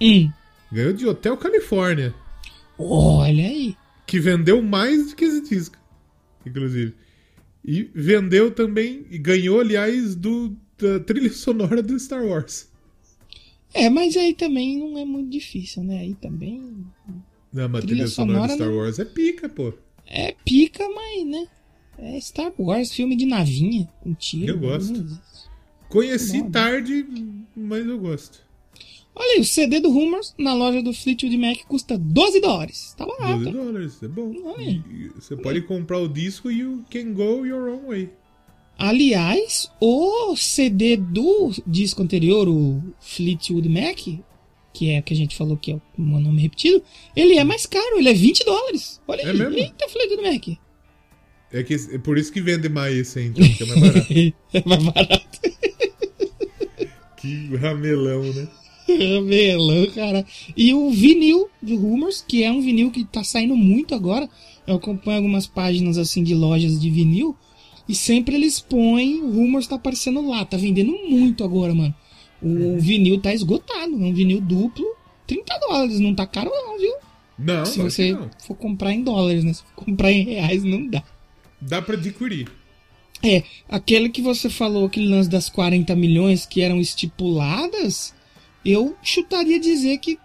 Hum. 0.00 0.30
Ganhou 0.72 0.92
de 0.92 1.06
Hotel 1.06 1.36
Califórnia, 1.36 2.14
Olha 2.78 3.44
aí. 3.44 3.76
que 4.06 4.20
vendeu 4.20 4.60
mais 4.60 5.10
do 5.10 5.16
que 5.16 5.24
esse 5.24 5.40
disco, 5.48 5.76
inclusive. 6.44 6.94
E 7.64 7.90
vendeu 7.94 8.50
também, 8.50 9.06
e 9.10 9.18
ganhou, 9.18 9.60
aliás, 9.60 10.14
do, 10.14 10.56
da 10.78 11.00
trilha 11.00 11.30
sonora 11.32 11.82
do 11.82 11.98
Star 11.98 12.24
Wars. 12.24 12.68
É, 13.78 13.90
mas 13.90 14.16
aí 14.16 14.34
também 14.34 14.76
não 14.78 14.98
é 14.98 15.04
muito 15.04 15.30
difícil, 15.30 15.82
né? 15.84 15.98
Aí 16.00 16.14
também 16.14 16.60
Não, 17.52 17.68
mas 17.68 17.80
Trilha 17.84 17.96
trilha 18.04 18.06
sonora 18.08 18.38
sonora 18.40 18.54
Star 18.54 18.68
não- 18.68 18.76
Wars 18.76 18.98
é 18.98 19.04
pica, 19.04 19.48
pô. 19.48 19.72
é 20.06 20.34
pica, 20.44 20.86
mas, 20.88 21.26
né? 21.26 21.46
É 21.98 22.20
Star 22.20 22.52
Wars, 22.58 22.92
filme 22.92 23.16
de 23.16 23.26
navinha, 23.26 23.88
com 24.02 24.14
tiro. 24.14 24.52
Eu 24.52 24.58
gosto. 24.58 24.92
Não 24.92 25.00
existe. 25.00 25.48
Conheci 25.88 26.42
Bom, 26.42 26.50
tarde, 26.50 27.06
mas 27.56 27.86
eu 27.86 27.98
gosto. 27.98 28.46
Olha 29.14 29.34
aí, 29.36 29.40
o 29.40 29.44
CD 29.44 29.80
do 29.80 29.90
Rumors 29.90 30.32
na 30.38 30.54
loja 30.54 30.80
do 30.80 30.92
Fleetwood 30.92 31.36
Mac 31.38 31.58
custa 31.66 31.98
12 31.98 32.40
dólares. 32.40 32.94
Tá 32.96 33.04
12 33.04 33.20
barato. 33.20 33.50
dólares, 33.50 34.02
é 34.02 34.06
bom. 34.06 34.32
E 34.60 35.08
Você 35.16 35.36
pode 35.36 35.62
comprar 35.62 35.98
o 35.98 36.06
disco 36.08 36.50
e 36.50 36.58
you 36.60 36.84
can 36.90 37.12
go 37.14 37.44
your 37.44 37.68
own 37.68 37.88
way. 37.88 38.10
Aliás, 38.78 39.68
o 39.80 40.36
CD 40.36 40.96
do 40.96 41.50
disco 41.66 42.00
anterior, 42.00 42.48
o 42.48 42.80
Fleetwood 43.00 43.68
Mac, 43.68 43.98
que 44.72 44.90
é 44.90 45.00
o 45.00 45.02
que 45.02 45.12
a 45.12 45.16
gente 45.16 45.36
falou 45.36 45.56
que 45.56 45.72
é 45.72 45.74
o 45.74 45.82
meu 45.98 46.20
nome 46.20 46.40
repetido, 46.42 46.80
ele 47.16 47.36
é 47.36 47.42
mais 47.42 47.66
caro, 47.66 47.98
ele 47.98 48.08
é 48.08 48.14
20 48.14 48.44
dólares. 48.44 49.00
Olha 49.08 49.22
É 49.22 49.30
aí, 49.30 49.36
mesmo? 49.36 49.58
eita, 49.58 49.88
Fleetwood 49.88 50.22
Mac. 50.22 50.58
É, 51.50 51.62
que, 51.64 51.74
é 51.74 51.98
por 51.98 52.16
isso 52.18 52.32
que 52.32 52.40
vende 52.40 52.68
mais 52.68 52.94
esse 52.96 53.18
aí, 53.18 53.26
então, 53.26 53.48
que 53.48 53.62
é 53.62 53.66
mais 53.66 53.80
barato. 53.80 54.06
é 54.54 54.62
mais 54.64 54.84
barato. 54.84 55.40
que 57.16 57.56
ramelão, 57.56 58.22
né? 58.22 58.48
Melão, 59.22 59.86
cara. 59.94 60.24
E 60.56 60.72
o 60.72 60.90
vinil 60.90 61.48
do 61.60 61.76
Rumors, 61.76 62.24
que 62.26 62.42
é 62.42 62.50
um 62.50 62.60
vinil 62.60 62.90
que 62.90 63.04
tá 63.04 63.22
saindo 63.24 63.56
muito 63.56 63.94
agora. 63.94 64.28
Eu 64.66 64.76
acompanho 64.76 65.18
algumas 65.18 65.46
páginas 65.46 65.98
assim 65.98 66.22
de 66.22 66.34
lojas 66.34 66.80
de 66.80 66.88
vinil. 66.90 67.36
E 67.88 67.94
sempre 67.94 68.34
eles 68.34 68.60
põem. 68.60 69.22
O 69.22 69.30
Rumors 69.30 69.66
tá 69.66 69.76
aparecendo 69.76 70.26
lá. 70.28 70.44
Tá 70.44 70.56
vendendo 70.56 70.92
muito 71.08 71.42
agora, 71.42 71.74
mano. 71.74 71.94
O 72.42 72.78
vinil 72.78 73.20
tá 73.20 73.32
esgotado. 73.32 73.92
É 73.92 74.06
um 74.06 74.12
vinil 74.12 74.40
duplo. 74.40 74.86
30 75.26 75.58
dólares. 75.60 75.98
Não 76.00 76.14
tá 76.14 76.26
caro, 76.26 76.50
não, 76.50 76.78
viu? 76.78 76.94
Não, 77.38 77.64
Se 77.64 77.78
você 77.78 78.12
não. 78.12 78.28
for 78.46 78.54
comprar 78.56 78.92
em 78.92 79.02
dólares, 79.02 79.44
né? 79.44 79.52
Se 79.52 79.62
for 79.62 79.84
comprar 79.84 80.10
em 80.12 80.24
reais, 80.24 80.64
não 80.64 80.86
dá. 80.86 81.02
Dá 81.60 81.80
pra 81.80 81.94
adquirir. 81.94 82.48
É, 83.22 83.42
aquele 83.68 84.08
que 84.08 84.22
você 84.22 84.48
falou, 84.48 84.86
aquele 84.86 85.08
lance 85.08 85.28
das 85.28 85.48
40 85.48 85.94
milhões 85.96 86.46
que 86.46 86.60
eram 86.60 86.80
estipuladas, 86.80 88.14
eu 88.64 88.96
chutaria 89.02 89.58
dizer 89.58 89.98
que 89.98 90.18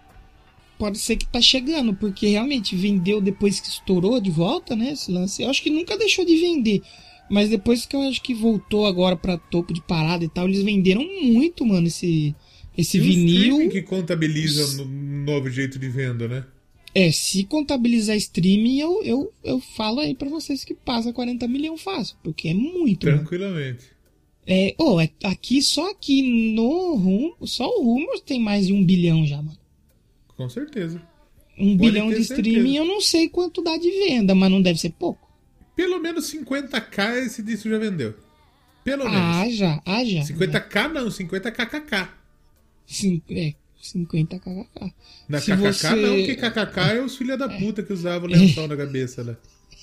pode 0.78 0.98
ser 0.98 1.16
que 1.16 1.26
tá 1.26 1.40
chegando, 1.40 1.94
porque 1.94 2.28
realmente 2.28 2.76
vendeu 2.76 3.20
depois 3.20 3.58
que 3.60 3.68
estourou 3.68 4.20
de 4.20 4.30
volta, 4.30 4.76
né? 4.76 4.92
Esse 4.92 5.10
lance. 5.10 5.42
Eu 5.42 5.50
acho 5.50 5.62
que 5.62 5.70
nunca 5.70 5.96
deixou 5.98 6.24
de 6.24 6.36
vender. 6.36 6.82
Mas 7.28 7.48
depois 7.48 7.86
que 7.86 7.96
eu 7.96 8.02
acho 8.02 8.22
que 8.22 8.34
voltou 8.34 8.86
agora 8.86 9.16
pra 9.16 9.38
topo 9.38 9.72
de 9.72 9.80
parada 9.82 10.24
e 10.24 10.28
tal, 10.28 10.46
eles 10.46 10.62
venderam 10.62 11.02
muito, 11.22 11.64
mano, 11.64 11.86
esse, 11.86 12.34
esse 12.76 12.98
E 12.98 13.00
vinil. 13.00 13.42
streaming 13.52 13.68
que 13.70 13.82
contabiliza 13.82 14.76
no 14.76 14.84
novo 15.24 15.48
jeito 15.50 15.78
de 15.78 15.88
venda, 15.88 16.28
né? 16.28 16.46
É, 16.94 17.10
se 17.10 17.42
contabilizar 17.44 18.16
streaming, 18.16 18.78
eu, 18.78 19.02
eu, 19.02 19.32
eu 19.42 19.58
falo 19.60 20.00
aí 20.00 20.14
pra 20.14 20.28
vocês 20.28 20.62
que 20.64 20.74
passa 20.74 21.12
40 21.12 21.48
milhões 21.48 21.80
fácil, 21.80 22.16
porque 22.22 22.48
é 22.48 22.54
muito, 22.54 23.06
mano. 23.06 23.18
Tranquilamente. 23.18 23.86
É, 24.46 24.74
oh, 24.78 25.00
é, 25.00 25.10
aqui, 25.24 25.60
só 25.62 25.90
aqui 25.90 26.52
no 26.54 26.94
Rumo, 26.94 27.34
só 27.46 27.66
o 27.66 27.82
Rumors 27.82 28.20
tem 28.20 28.38
mais 28.38 28.66
de 28.66 28.72
um 28.74 28.84
bilhão 28.84 29.26
já, 29.26 29.38
mano. 29.38 29.58
Com 30.36 30.48
certeza. 30.48 31.00
Um 31.58 31.76
Pode 31.76 31.90
bilhão 31.90 32.12
de 32.12 32.20
streaming 32.20 32.74
certeza. 32.74 32.76
eu 32.76 32.84
não 32.84 33.00
sei 33.00 33.28
quanto 33.28 33.62
dá 33.62 33.76
de 33.76 33.90
venda, 33.90 34.34
mas 34.34 34.50
não 34.50 34.60
deve 34.60 34.78
ser 34.78 34.90
pouco. 34.90 35.23
Pelo 35.76 36.00
menos 36.00 36.32
50k 36.32 37.24
esse 37.26 37.42
disco 37.42 37.68
já 37.68 37.78
vendeu. 37.78 38.14
Pelo 38.84 39.04
menos. 39.04 39.18
Ah, 39.36 39.48
já, 39.50 39.82
ah, 39.84 40.04
já. 40.04 40.20
50k 40.20 40.92
não, 40.92 41.08
50kkk. 41.08 42.08
Cin- 42.86 43.22
é, 43.30 43.54
50 43.80 44.38
kkk. 44.38 44.92
Na 45.28 45.40
Se 45.40 45.50
kkk 45.52 45.56
você- 45.62 45.94
não, 45.96 46.14
porque 46.16 46.36
kkk 46.36 46.80
é 46.96 47.02
os 47.02 47.16
filha 47.16 47.36
da 47.36 47.48
puta 47.48 47.82
que 47.82 47.92
usavam 47.92 48.28
o 48.28 48.32
lençol 48.32 48.68
na 48.68 48.76
cabeça, 48.76 49.24
né? 49.24 49.36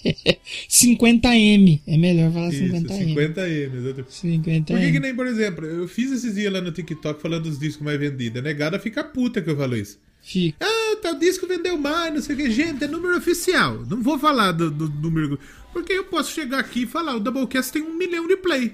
50M, 0.69 1.81
é 1.87 1.97
melhor 1.97 2.31
falar 2.31 2.49
Isso, 2.49 2.63
50M. 2.63 3.15
50M, 3.15 3.75
exatamente. 3.75 4.11
50M. 4.11 4.65
Por 4.65 4.79
que, 4.79 4.91
que 4.91 4.99
nem, 4.99 5.15
por 5.15 5.27
exemplo, 5.27 5.65
eu 5.65 5.87
fiz 5.87 6.11
esses 6.11 6.35
dias 6.35 6.51
lá 6.51 6.61
no 6.61 6.71
TikTok 6.71 7.21
falando 7.21 7.43
dos 7.43 7.59
discos 7.59 7.83
mais 7.83 7.99
vendidos. 7.99 8.39
A 8.39 8.41
negada 8.41 8.79
fica 8.79 9.03
puta 9.03 9.41
que 9.41 9.49
eu 9.49 9.57
falo 9.57 9.75
isso. 9.75 9.99
Fica. 10.31 10.65
Ah, 10.65 10.95
tal 11.01 11.15
disco 11.15 11.45
vendeu 11.45 11.77
mais, 11.77 12.13
não 12.13 12.21
sei 12.21 12.35
o 12.35 12.37
que. 12.37 12.49
Gente, 12.49 12.85
é 12.85 12.87
número 12.87 13.17
oficial. 13.17 13.85
Não 13.85 14.01
vou 14.01 14.17
falar 14.17 14.53
do, 14.53 14.71
do 14.71 14.87
número. 14.87 15.37
Porque 15.73 15.91
eu 15.91 16.05
posso 16.05 16.31
chegar 16.31 16.59
aqui 16.59 16.83
e 16.83 16.87
falar, 16.87 17.17
o 17.17 17.19
Doublecast 17.19 17.71
tem 17.73 17.81
um 17.81 17.93
milhão 17.93 18.25
de 18.27 18.37
play, 18.37 18.73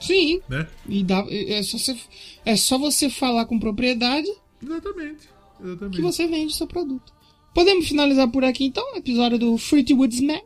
Sim, 0.00 0.40
né? 0.48 0.68
e 0.88 1.02
dá, 1.02 1.24
é, 1.28 1.62
só 1.62 1.78
você, 1.78 1.96
é 2.44 2.56
só 2.56 2.78
você 2.78 3.08
falar 3.08 3.46
com 3.46 3.58
propriedade 3.58 4.28
Exatamente. 4.62 5.28
Exatamente. 5.62 5.96
que 5.96 6.02
você 6.02 6.26
vende 6.26 6.54
seu 6.54 6.66
produto. 6.66 7.12
Podemos 7.54 7.86
finalizar 7.86 8.28
por 8.28 8.44
aqui 8.44 8.64
então, 8.64 8.84
o 8.94 8.96
episódio 8.96 9.38
do 9.38 9.56
Fleetwood 9.56 10.24
Mac. 10.24 10.44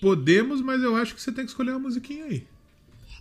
Podemos, 0.00 0.60
mas 0.60 0.82
eu 0.82 0.94
acho 0.96 1.14
que 1.14 1.22
você 1.22 1.32
tem 1.32 1.44
que 1.44 1.50
escolher 1.50 1.70
uma 1.70 1.80
musiquinha 1.80 2.26
aí. 2.26 2.46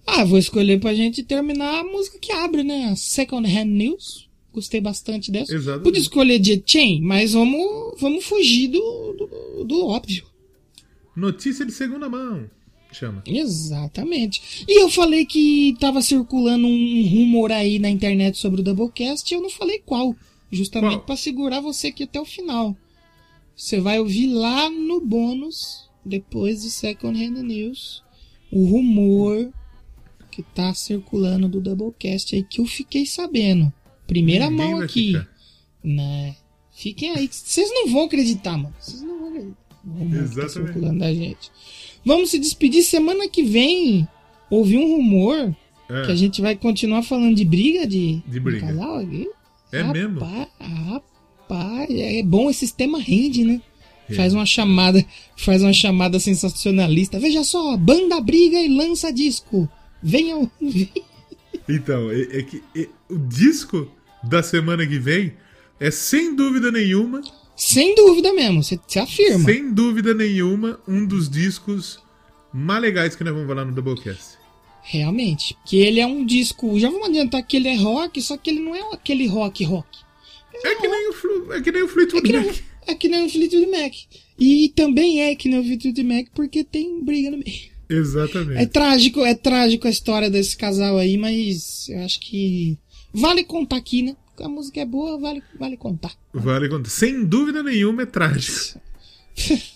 Ah, 0.06 0.26
vou 0.26 0.38
escolher 0.38 0.80
pra 0.80 0.94
gente 0.94 1.23
terminar 1.23 1.80
a 1.80 1.84
música 1.84 2.19
que 2.19 2.32
abre, 2.32 2.64
né? 2.64 2.94
Second 2.98 3.48
Hand 3.48 3.68
News. 3.68 4.31
Gostei 4.53 4.82
bastante 4.82 5.32
dessa. 5.32 5.53
Exatamente. 5.53 5.84
Podia 5.84 6.02
escolher 6.02 6.44
Jet 6.44 6.64
Chain, 6.65 7.02
mas 7.02 7.34
vamos, 7.34 7.99
vamos 7.99 8.26
fugir 8.26 8.68
do, 8.68 8.80
do, 9.14 9.64
do 9.64 9.88
óbvio. 9.88 10.26
Notícia 11.15 11.65
de 11.65 11.72
segunda 11.72 12.10
mão. 12.10 12.49
Chama. 12.91 13.23
Exatamente. 13.26 14.65
E 14.68 14.82
eu 14.82 14.90
falei 14.90 15.26
que 15.26 15.76
tava 15.80 16.02
circulando 16.02 16.68
um 16.68 17.07
rumor 17.07 17.52
aí 17.52 17.80
na 17.80 17.90
internet 17.90 18.38
sobre 18.38 18.60
o 18.60 18.64
Doublecast 18.64 19.32
e 19.32 19.38
eu 19.38 19.41
não 19.41 19.49
falei 19.49 19.80
qual. 19.80 20.15
Justamente 20.52 21.06
pra 21.06 21.15
segurar 21.15 21.61
você 21.61 21.88
aqui 21.88 22.03
até 22.03 22.19
o 22.19 22.26
final. 22.26 22.76
Você 23.56 23.80
vai 23.80 23.99
ouvir 23.99 24.28
lá 24.28 24.69
no 24.69 24.99
bônus, 24.99 25.90
depois 26.03 26.64
do 26.64 26.69
Second 26.69 27.18
Hand 27.18 27.41
News, 27.41 28.03
o 28.52 28.65
rumor 28.65 29.49
que 30.30 30.44
tá 30.44 30.73
circulando 30.73 31.48
do 31.48 31.61
Doublecast 31.61 32.36
aí 32.36 32.44
que 32.44 32.60
eu 32.60 32.65
fiquei 32.65 33.06
sabendo. 33.06 33.72
Primeira 34.12 34.50
Ninguém 34.50 34.72
mão 34.72 34.82
aqui. 34.82 35.08
ficar. 35.14 35.28
Né? 35.82 36.36
Fiquem 36.74 37.12
aí. 37.12 37.30
Vocês 37.32 37.70
não 37.74 37.88
vão 37.88 38.04
acreditar, 38.04 38.58
mano. 38.58 38.76
Vocês 38.78 39.02
não 39.02 39.18
vão 39.20 39.28
acreditar. 39.30 39.56
Tá 39.86 40.42
Exatamente. 40.44 41.00
da 41.00 41.14
gente. 41.14 41.50
Vamos 42.06 42.30
se 42.30 42.38
despedir 42.38 42.84
semana 42.84 43.30
que 43.30 43.42
vem. 43.42 44.06
Ouvi 44.50 44.78
um 44.78 44.98
rumor 44.98 45.56
É. 45.90 46.06
que 46.06 46.12
a 46.12 46.16
gente 46.16 46.42
vai 46.42 46.58
continuar 46.58 47.04
falando 47.04 47.36
de 47.38 47.46
briga 47.46 47.88
de, 47.88 48.22
De 48.28 48.38
briga. 48.38 48.68
casal 48.68 48.98
aqui. 48.98 49.30
É 49.72 49.82
mesmo? 49.82 50.20
Rapaz, 50.20 51.90
é 51.90 52.22
bom 52.22 52.50
esse 52.50 52.60
sistema 52.60 53.00
rende, 53.00 53.46
né? 53.46 53.62
Faz 54.14 54.34
uma 54.34 54.46
chamada, 54.46 55.06
faz 55.38 55.62
uma 55.64 55.72
chamada 55.72 56.20
sensacionalista. 56.20 57.18
Veja 57.18 57.46
só, 57.46 57.78
banda 57.78 58.20
briga 58.20 58.60
e 58.60 58.68
lança 58.68 59.10
disco. 59.14 59.70
Venha 60.04 60.36
ouvir. 60.36 60.92
Então, 61.70 62.12
é, 62.12 62.40
é 62.40 62.44
que 62.44 62.62
é, 62.76 62.90
o 63.10 63.18
disco 63.18 63.88
da 64.23 64.41
semana 64.43 64.85
que 64.85 64.99
vem 64.99 65.34
é 65.80 65.89
sem 65.91 66.35
dúvida 66.35 66.72
nenhuma, 66.72 67.22
Sem 67.56 67.95
dúvida 67.95 68.34
mesmo, 68.34 68.64
você 68.64 68.80
afirma. 68.99 69.45
sem 69.45 69.73
dúvida 69.73 70.14
nenhuma, 70.14 70.80
um 70.88 71.06
dos 71.06 71.30
discos 71.30 71.99
mais 72.53 72.81
legais 72.81 73.15
que 73.15 73.23
nós 73.23 73.34
vamos 73.34 73.48
falar 73.48 73.65
no 73.65 73.72
Doublecast. 73.73 74.38
Realmente. 74.84 75.56
Que 75.65 75.77
ele 75.77 75.99
é 75.99 76.06
um 76.07 76.26
disco. 76.26 76.80
Já 76.80 76.89
vamos 76.89 77.07
adiantar 77.10 77.43
que 77.45 77.56
ele 77.56 77.68
é 77.68 77.76
rock, 77.76 78.19
só 78.22 78.35
que 78.35 78.49
ele 78.49 78.60
não 78.60 78.76
é 78.76 78.81
aquele 78.93 79.27
rock 79.27 79.64
rock. 79.64 79.88
É 80.65 80.76
que 80.76 80.88
nem 80.88 81.10
o, 81.10 81.14
Flu- 81.14 81.53
é 81.53 81.61
que 81.61 81.72
nem 81.72 81.84
o 81.84 81.85
É 81.85 81.88
Fleetwood 81.88 82.31
nem, 82.31 82.45
Mac. 82.45 82.56
é 82.88 82.95
que 82.95 83.07
nem 83.07 83.26
o 83.26 83.30
Fleetwood 83.30 83.68
Mac. 83.68 83.93
E 84.39 84.69
também 84.76 85.22
é 85.22 85.35
que 85.35 85.48
nem 85.49 85.60
o 85.60 85.64
Fleetwood 85.64 86.03
Mac 86.03 86.26
porque 86.34 86.64
tem 86.64 87.03
briga 87.03 87.30
no 87.31 87.38
meio. 87.38 87.72
É 87.89 87.93
Exatamente. 87.95 88.68
trágico, 88.72 89.22
é 89.22 89.35
trágico 89.35 89.88
a 89.88 89.91
história 89.91 90.30
desse 90.30 90.57
casal 90.57 90.98
aí, 90.98 91.15
mas 91.18 91.88
eu 91.89 91.99
acho 92.03 92.19
que 92.22 92.77
vale 93.14 93.44
contar 93.44 93.78
aqui, 93.78 94.02
né? 94.04 94.16
A 94.40 94.48
música 94.50 94.80
é 94.82 94.86
boa, 94.86 95.20
vale, 95.20 95.44
vale 95.60 95.78
contar. 95.78 96.14
Vale 96.34 96.68
contar. 96.70 96.90
Sem 96.90 97.24
dúvida 97.26 97.62
nenhuma 97.62 98.04
é 98.04 98.06
trágico. 98.06 98.80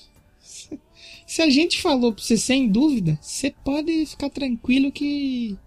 Se 1.27 1.41
a 1.41 1.49
gente 1.49 1.81
falou 1.81 2.13
pra 2.13 2.23
você 2.23 2.37
sem 2.37 2.67
dúvida, 2.67 3.17
você 3.21 3.53
pode 3.63 4.05
ficar 4.05 4.29
tranquilo 4.29 4.91
que 4.91 5.57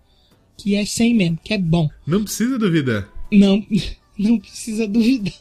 que 0.56 0.74
é 0.74 0.84
sem 0.84 1.14
mesmo, 1.14 1.38
que 1.44 1.54
é 1.54 1.58
bom. 1.58 1.88
Não 2.04 2.24
precisa 2.24 2.58
duvidar. 2.58 3.08
Não, 3.30 3.64
não 4.18 4.38
precisa 4.40 4.88
duvidar. 4.88 5.34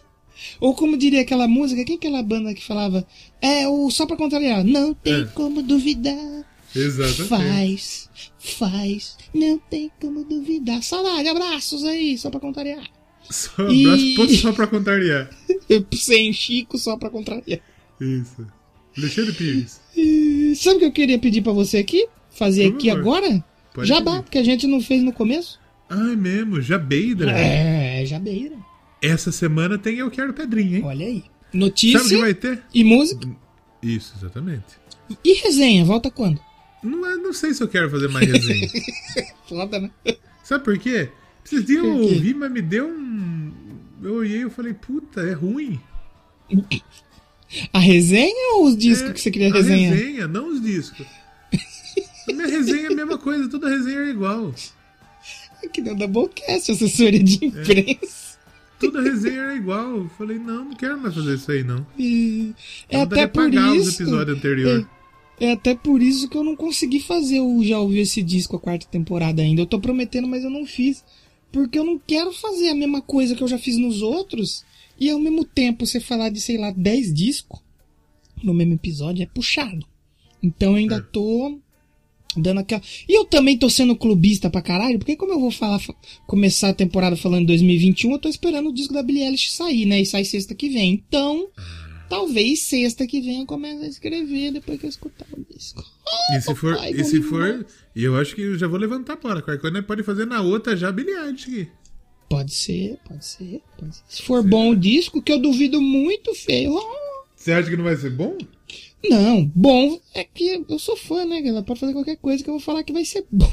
Ou 0.59 0.75
como 0.75 0.95
diria 0.97 1.21
aquela 1.21 1.47
música, 1.47 1.83
quem 1.83 1.95
é 1.95 1.97
aquela 1.97 2.21
banda 2.21 2.53
que 2.53 2.63
falava? 2.63 3.07
É 3.41 3.67
o 3.67 3.89
só 3.89 4.05
pra 4.05 4.15
contrariar. 4.15 4.63
Não 4.63 4.93
tem 4.93 5.21
É. 5.21 5.25
como 5.27 5.63
duvidar. 5.63 6.45
Exatamente. 6.75 7.23
Faz, 7.29 8.09
faz, 8.39 9.17
não 9.33 9.57
tem 9.57 9.91
como 9.99 10.23
duvidar. 10.23 10.81
Saudade, 10.83 11.27
abraços 11.27 11.83
aí, 11.83 12.17
só 12.17 12.29
pra 12.29 12.39
contrariar. 12.39 12.85
Só 13.29 13.67
E- 13.69 13.85
abraço 13.85 14.15
ponto 14.15 14.33
só 14.35 14.53
pra 14.53 14.67
contrariar. 14.67 15.29
Sem 15.95 16.31
Chico, 16.31 16.77
só 16.77 16.95
pra 16.97 17.09
contrariar. 17.09 17.59
Isso. 17.99 18.45
Alexandre 18.97 19.33
Pires. 19.33 19.79
E 19.95 20.53
sabe 20.55 20.77
o 20.77 20.79
que 20.79 20.85
eu 20.85 20.91
queria 20.91 21.19
pedir 21.19 21.41
pra 21.41 21.51
você 21.53 21.77
aqui? 21.77 22.07
Fazer 22.31 22.69
Por 22.71 22.77
aqui 22.77 22.89
favor. 22.89 23.01
agora? 23.01 23.45
Pode 23.73 23.87
Jabá, 23.87 24.11
pedir. 24.11 24.23
porque 24.23 24.37
a 24.37 24.43
gente 24.43 24.65
não 24.67 24.81
fez 24.81 25.03
no 25.03 25.11
começo. 25.13 25.59
Ah, 25.89 26.11
é 26.11 26.15
mesmo, 26.15 26.61
Jabeira. 26.61 27.31
É, 27.31 28.05
jabeira. 28.05 28.55
Essa 29.01 29.31
semana 29.31 29.77
tem 29.77 29.97
Eu 29.97 30.09
Quero 30.09 30.33
Pedrinha, 30.33 30.77
hein? 30.77 30.83
Olha 30.83 31.05
aí. 31.05 31.19
Sabe 31.19 31.27
o 31.29 31.49
que 31.51 31.57
Notícia 31.57 32.19
vai 32.19 32.33
ter? 32.33 32.63
e 32.73 32.83
música. 32.83 33.27
Isso, 33.81 34.13
exatamente. 34.17 34.65
E 35.23 35.33
resenha, 35.33 35.85
volta 35.85 36.09
quando? 36.11 36.39
Não, 36.83 37.05
é- 37.05 37.15
não 37.15 37.33
sei 37.33 37.53
se 37.53 37.61
eu 37.63 37.67
quero 37.67 37.89
fazer 37.89 38.07
mais 38.09 38.27
resenha. 38.27 38.67
Foda, 39.47 39.79
né? 39.79 39.91
Sabe 40.43 40.63
por 40.63 40.77
quê? 40.77 41.09
Esses 41.45 41.65
dias 41.65 41.83
eu 41.83 41.95
ouvi, 41.97 42.33
mas 42.33 42.51
me 42.51 42.61
deu 42.61 42.87
um. 42.87 43.51
Eu 44.03 44.15
olhei 44.15 44.43
e 44.43 44.49
falei, 44.49 44.73
puta, 44.73 45.21
é 45.21 45.33
ruim. 45.33 45.79
A 47.73 47.79
resenha 47.79 48.55
ou 48.55 48.65
os 48.67 48.77
discos 48.77 49.09
É, 49.09 49.13
que 49.13 49.21
você 49.21 49.31
queria 49.31 49.49
a 49.49 49.53
resenhar? 49.53 49.93
resenha, 49.93 50.27
não 50.27 50.49
os 50.49 50.61
discos. 50.61 51.05
A 52.29 52.33
minha 52.33 52.47
resenha 52.47 52.87
é 52.89 52.91
a 52.91 52.95
mesma 52.95 53.17
coisa, 53.17 53.49
toda 53.49 53.69
resenha 53.69 53.99
é 53.99 54.09
igual. 54.09 54.53
Que 55.73 55.81
nem 55.81 55.93
o 55.93 55.97
Doublecast, 55.97 56.71
assessoria 56.71 57.23
de 57.23 57.39
É. 57.43 57.47
imprensa. 57.47 58.37
Toda 58.79 59.01
resenha 59.01 59.41
era 59.41 59.55
igual. 59.55 59.97
Eu 59.97 60.09
falei, 60.17 60.37
não, 60.37 60.65
não 60.65 60.75
quero 60.75 60.99
mais 60.99 61.15
fazer 61.15 61.35
isso 61.35 61.51
aí, 61.51 61.63
não. 61.63 61.85
É 61.97 62.97
Eu 62.97 63.01
até 63.01 63.25
por 63.25 63.51
isso. 63.51 64.01
episódios 64.03 64.37
anteriores. 64.37 64.85
É, 65.39 65.51
até 65.51 65.75
por 65.75 66.01
isso 66.01 66.27
que 66.27 66.35
eu 66.37 66.43
não 66.43 66.55
consegui 66.55 66.99
fazer 66.99 67.39
o 67.41 67.63
Já 67.63 67.79
Ouviu 67.79 68.01
Esse 68.01 68.23
Disco, 68.23 68.55
a 68.55 68.59
quarta 68.59 68.87
temporada 68.87 69.41
ainda. 69.41 69.61
Eu 69.61 69.65
tô 69.67 69.79
prometendo, 69.79 70.27
mas 70.27 70.43
eu 70.43 70.49
não 70.49 70.65
fiz. 70.65 71.03
Porque 71.51 71.77
eu 71.77 71.83
não 71.85 71.99
quero 71.99 72.31
fazer 72.33 72.69
a 72.69 72.75
mesma 72.75 73.01
coisa 73.01 73.35
que 73.35 73.43
eu 73.43 73.47
já 73.47 73.57
fiz 73.57 73.77
nos 73.77 74.01
outros. 74.01 74.65
E 74.99 75.09
ao 75.09 75.19
mesmo 75.19 75.45
tempo 75.45 75.85
você 75.85 75.99
falar 75.99 76.29
de, 76.29 76.41
sei 76.41 76.57
lá, 76.57 76.71
10 76.71 77.13
discos 77.13 77.59
no 78.43 78.53
mesmo 78.53 78.73
episódio 78.73 79.23
é 79.23 79.25
puxado. 79.27 79.85
Então 80.41 80.71
eu 80.71 80.77
ainda 80.77 80.95
É. 80.97 81.01
tô 81.01 81.59
dando 82.35 82.59
aquela. 82.59 82.81
E 83.07 83.13
eu 83.17 83.25
também 83.25 83.57
tô 83.57 83.69
sendo 83.69 83.95
clubista 83.95 84.49
pra 84.49 84.61
caralho, 84.61 84.97
porque 84.99 85.15
como 85.15 85.33
eu 85.33 85.39
vou 85.39 85.51
falar, 85.51 85.79
fa- 85.79 85.95
começar 86.25 86.69
a 86.69 86.73
temporada 86.73 87.15
falando 87.15 87.47
2021, 87.47 88.11
eu 88.11 88.19
tô 88.19 88.27
esperando 88.29 88.69
o 88.69 88.73
disco 88.73 88.93
da 88.93 89.01
Billie 89.03 89.23
Eilish 89.23 89.51
sair, 89.51 89.85
né? 89.85 90.01
E 90.01 90.05
sai 90.05 90.23
sexta 90.25 90.53
que 90.55 90.67
vem. 90.69 90.93
Então, 90.93 91.47
talvez 92.09 92.61
sexta 92.63 93.05
que 93.07 93.21
vem 93.21 93.41
eu 93.41 93.45
comece 93.45 93.83
a 93.83 93.87
escrever 93.87 94.51
depois 94.51 94.79
que 94.79 94.85
eu 94.85 94.89
escutar 94.89 95.25
o 95.31 95.45
disco. 95.53 95.83
E 96.35 96.41
se 96.41 96.55
for, 96.55 96.73
papai, 96.75 96.91
e 96.91 97.03
se 97.03 97.21
for, 97.21 97.65
e 97.95 98.03
eu 98.03 98.15
acho 98.17 98.35
que 98.35 98.41
eu 98.41 98.57
já 98.57 98.67
vou 98.67 98.79
levantar 98.79 99.13
a 99.13 99.15
bola. 99.17 99.41
Qualquer 99.41 99.59
coisa 99.61 99.75
nós 99.77 99.85
pode 99.85 100.03
fazer 100.03 100.25
na 100.25 100.41
outra 100.41 100.75
já 100.75 100.91
bilhete 100.91 101.49
aqui. 101.49 101.67
Pode 102.29 102.53
ser, 102.53 102.97
pode 103.07 103.23
ser, 103.25 103.61
pode 103.77 103.95
ser. 103.95 104.03
Se 104.07 104.21
for 104.21 104.43
bom 104.43 104.71
o 104.71 104.75
disco, 104.75 105.21
que 105.21 105.31
eu 105.31 105.39
duvido 105.39 105.81
muito, 105.81 106.33
feio. 106.35 106.77
Você 107.35 107.51
acha 107.53 107.69
que 107.69 107.77
não 107.77 107.85
vai 107.85 107.95
ser 107.95 108.09
bom? 108.09 108.37
Não, 109.09 109.45
bom 109.55 109.97
é 110.13 110.23
que 110.25 110.65
eu 110.67 110.79
sou 110.79 110.97
fã, 110.97 111.23
né, 111.23 111.39
galera? 111.41 111.63
Pode 111.63 111.79
fazer 111.79 111.93
qualquer 111.93 112.17
coisa 112.17 112.43
que 112.43 112.49
eu 112.49 112.55
vou 112.55 112.61
falar 112.61 112.83
que 112.83 112.91
vai 112.91 113.05
ser 113.05 113.25
bom. 113.31 113.51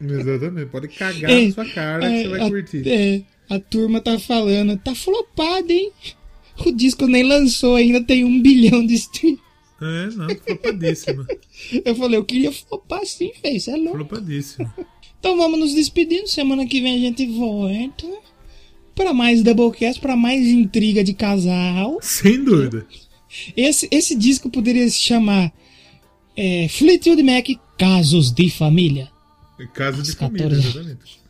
Exatamente, 0.00 0.70
pode 0.70 0.88
cagar 0.88 1.28
É, 1.30 1.46
na 1.46 1.52
sua 1.52 1.64
cara 1.66 2.00
que 2.08 2.14
É, 2.14 2.22
você 2.22 2.28
vai 2.28 2.40
a, 2.40 2.48
curtir. 2.50 2.88
é, 2.88 3.22
a 3.50 3.58
turma 3.58 4.00
tá 4.00 4.18
falando, 4.18 4.76
tá 4.78 4.94
flopado, 4.94 5.70
hein? 5.72 5.92
O 6.64 6.72
disco 6.72 7.06
nem 7.06 7.22
lançou 7.22 7.74
ainda, 7.74 8.02
tem 8.02 8.24
um 8.24 8.40
bilhão 8.40 8.84
de 8.84 8.94
streams. 8.94 9.40
É, 9.80 10.06
não, 10.14 10.28
flopadíssima. 10.28 11.26
Eu 11.84 11.94
falei, 11.94 12.18
eu 12.18 12.24
queria 12.24 12.50
flopar 12.50 13.04
sim, 13.04 13.30
feio, 13.42 13.56
isso 13.56 13.70
é 13.70 13.76
louco. 13.76 13.98
Flopadíssima. 13.98 14.74
Então 15.18 15.36
vamos 15.36 15.58
nos 15.58 15.74
despedindo. 15.74 16.28
Semana 16.28 16.66
que 16.66 16.80
vem 16.80 16.94
a 16.94 16.98
gente 16.98 17.26
volta 17.26 18.06
para 18.94 19.12
mais 19.12 19.42
Doublecast, 19.42 20.00
para 20.00 20.16
mais 20.16 20.46
intriga 20.46 21.04
de 21.04 21.12
casal. 21.12 21.98
Sem 22.00 22.42
dúvida. 22.42 22.86
Esse, 23.56 23.88
esse 23.90 24.14
disco 24.14 24.48
poderia 24.48 24.88
se 24.88 24.98
chamar 24.98 25.52
é, 26.36 26.68
Fleetwood 26.68 27.22
Mac 27.22 27.46
Casos 27.78 28.32
de 28.32 28.48
Família. 28.48 29.10
Casa 29.74 30.02
de 30.02 30.10
Os 30.10 30.14
família, 30.14 30.48
14. 30.48 30.68
exatamente. 30.68 31.25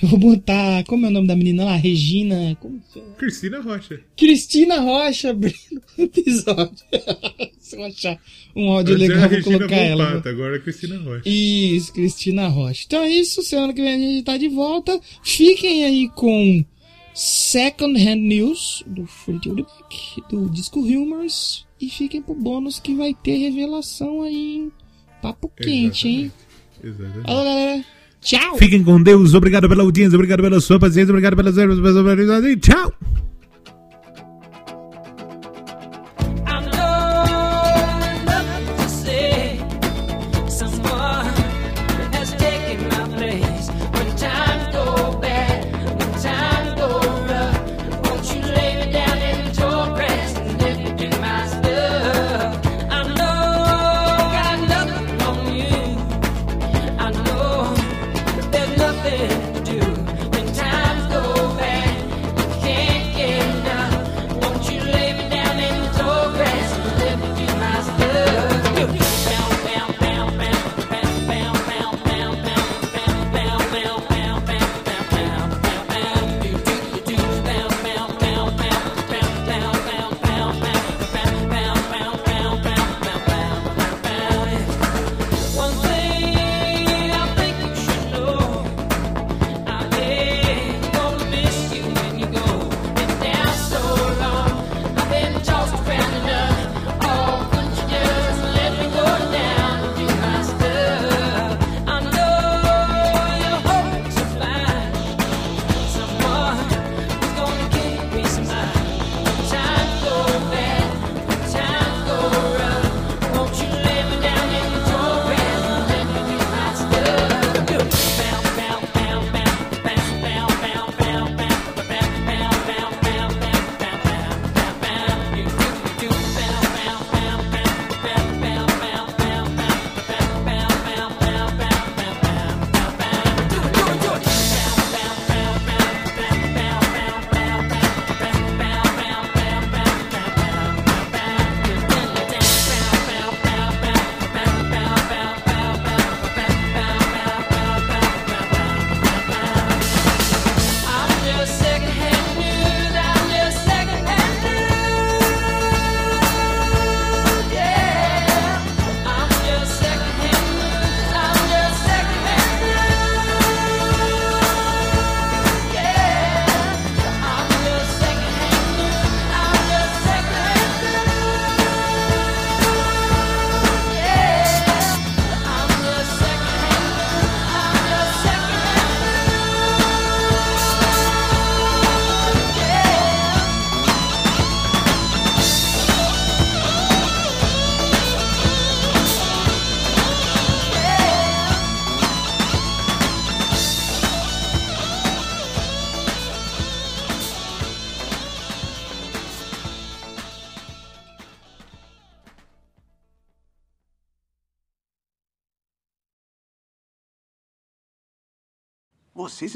Eu 0.00 0.08
vou 0.08 0.18
botar. 0.18 0.84
Como 0.84 1.06
é 1.06 1.08
o 1.08 1.12
nome 1.12 1.26
da 1.26 1.34
menina 1.34 1.64
lá? 1.64 1.76
Regina. 1.76 2.56
Como 2.60 2.80
que 2.92 3.00
é? 3.00 3.02
Cristina 3.16 3.60
Rocha. 3.60 4.00
Cristina 4.16 4.80
Rocha 4.80 5.30
abrindo 5.30 5.82
o 5.96 6.02
episódio. 6.02 6.84
Se 7.58 7.76
eu 7.76 7.84
achar 7.84 8.18
um 8.54 8.70
áudio 8.70 8.94
Antes 8.94 9.08
legal, 9.08 9.28
vou 9.28 9.42
colocar 9.42 9.76
ela. 9.76 10.22
Agora 10.24 10.56
é 10.56 10.58
Cristina 10.60 10.98
Rocha. 10.98 11.28
Isso, 11.28 11.92
Cristina 11.92 12.48
Rocha. 12.48 12.84
Então 12.86 13.02
é 13.02 13.10
isso, 13.10 13.42
semana 13.42 13.72
que 13.72 13.82
vem 13.82 13.94
a 13.94 13.98
gente 13.98 14.24
tá 14.24 14.36
de 14.36 14.48
volta. 14.48 14.98
Fiquem 15.22 15.84
aí 15.84 16.08
com 16.10 16.64
Second 17.12 18.00
Hand 18.00 18.20
News 18.20 18.84
do 18.86 19.02
Mac, 19.02 20.30
do 20.30 20.48
Disco 20.48 20.80
Rumors. 20.80 21.66
E 21.80 21.88
fiquem 21.88 22.22
pro 22.22 22.34
bônus 22.34 22.78
que 22.78 22.94
vai 22.94 23.14
ter 23.14 23.36
revelação 23.36 24.22
aí, 24.22 24.56
hein? 24.56 24.72
Papo 25.20 25.48
quente, 25.48 26.08
hein? 26.08 26.32
Exatamente. 26.82 27.26
Falou, 27.26 27.44
galera. 27.44 27.84
Tchau! 28.20 28.58
Fiquem 28.58 28.82
com 28.82 29.02
Deus, 29.02 29.34
obrigado 29.34 29.68
pela 29.68 29.82
audiência, 29.82 30.16
obrigado 30.16 30.42
pela 30.42 30.60
sua 30.60 30.78
paciência, 30.78 31.10
obrigado 31.10 31.36
pelas. 31.36 31.54
Tchau! 32.60 32.92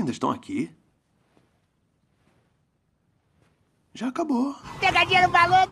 Ainda 0.02 0.10
estão 0.12 0.30
aqui? 0.30 0.70
Já 3.94 4.08
acabou. 4.08 4.54
Pegadinha 4.80 5.26
no 5.26 5.32
balão. 5.32 5.71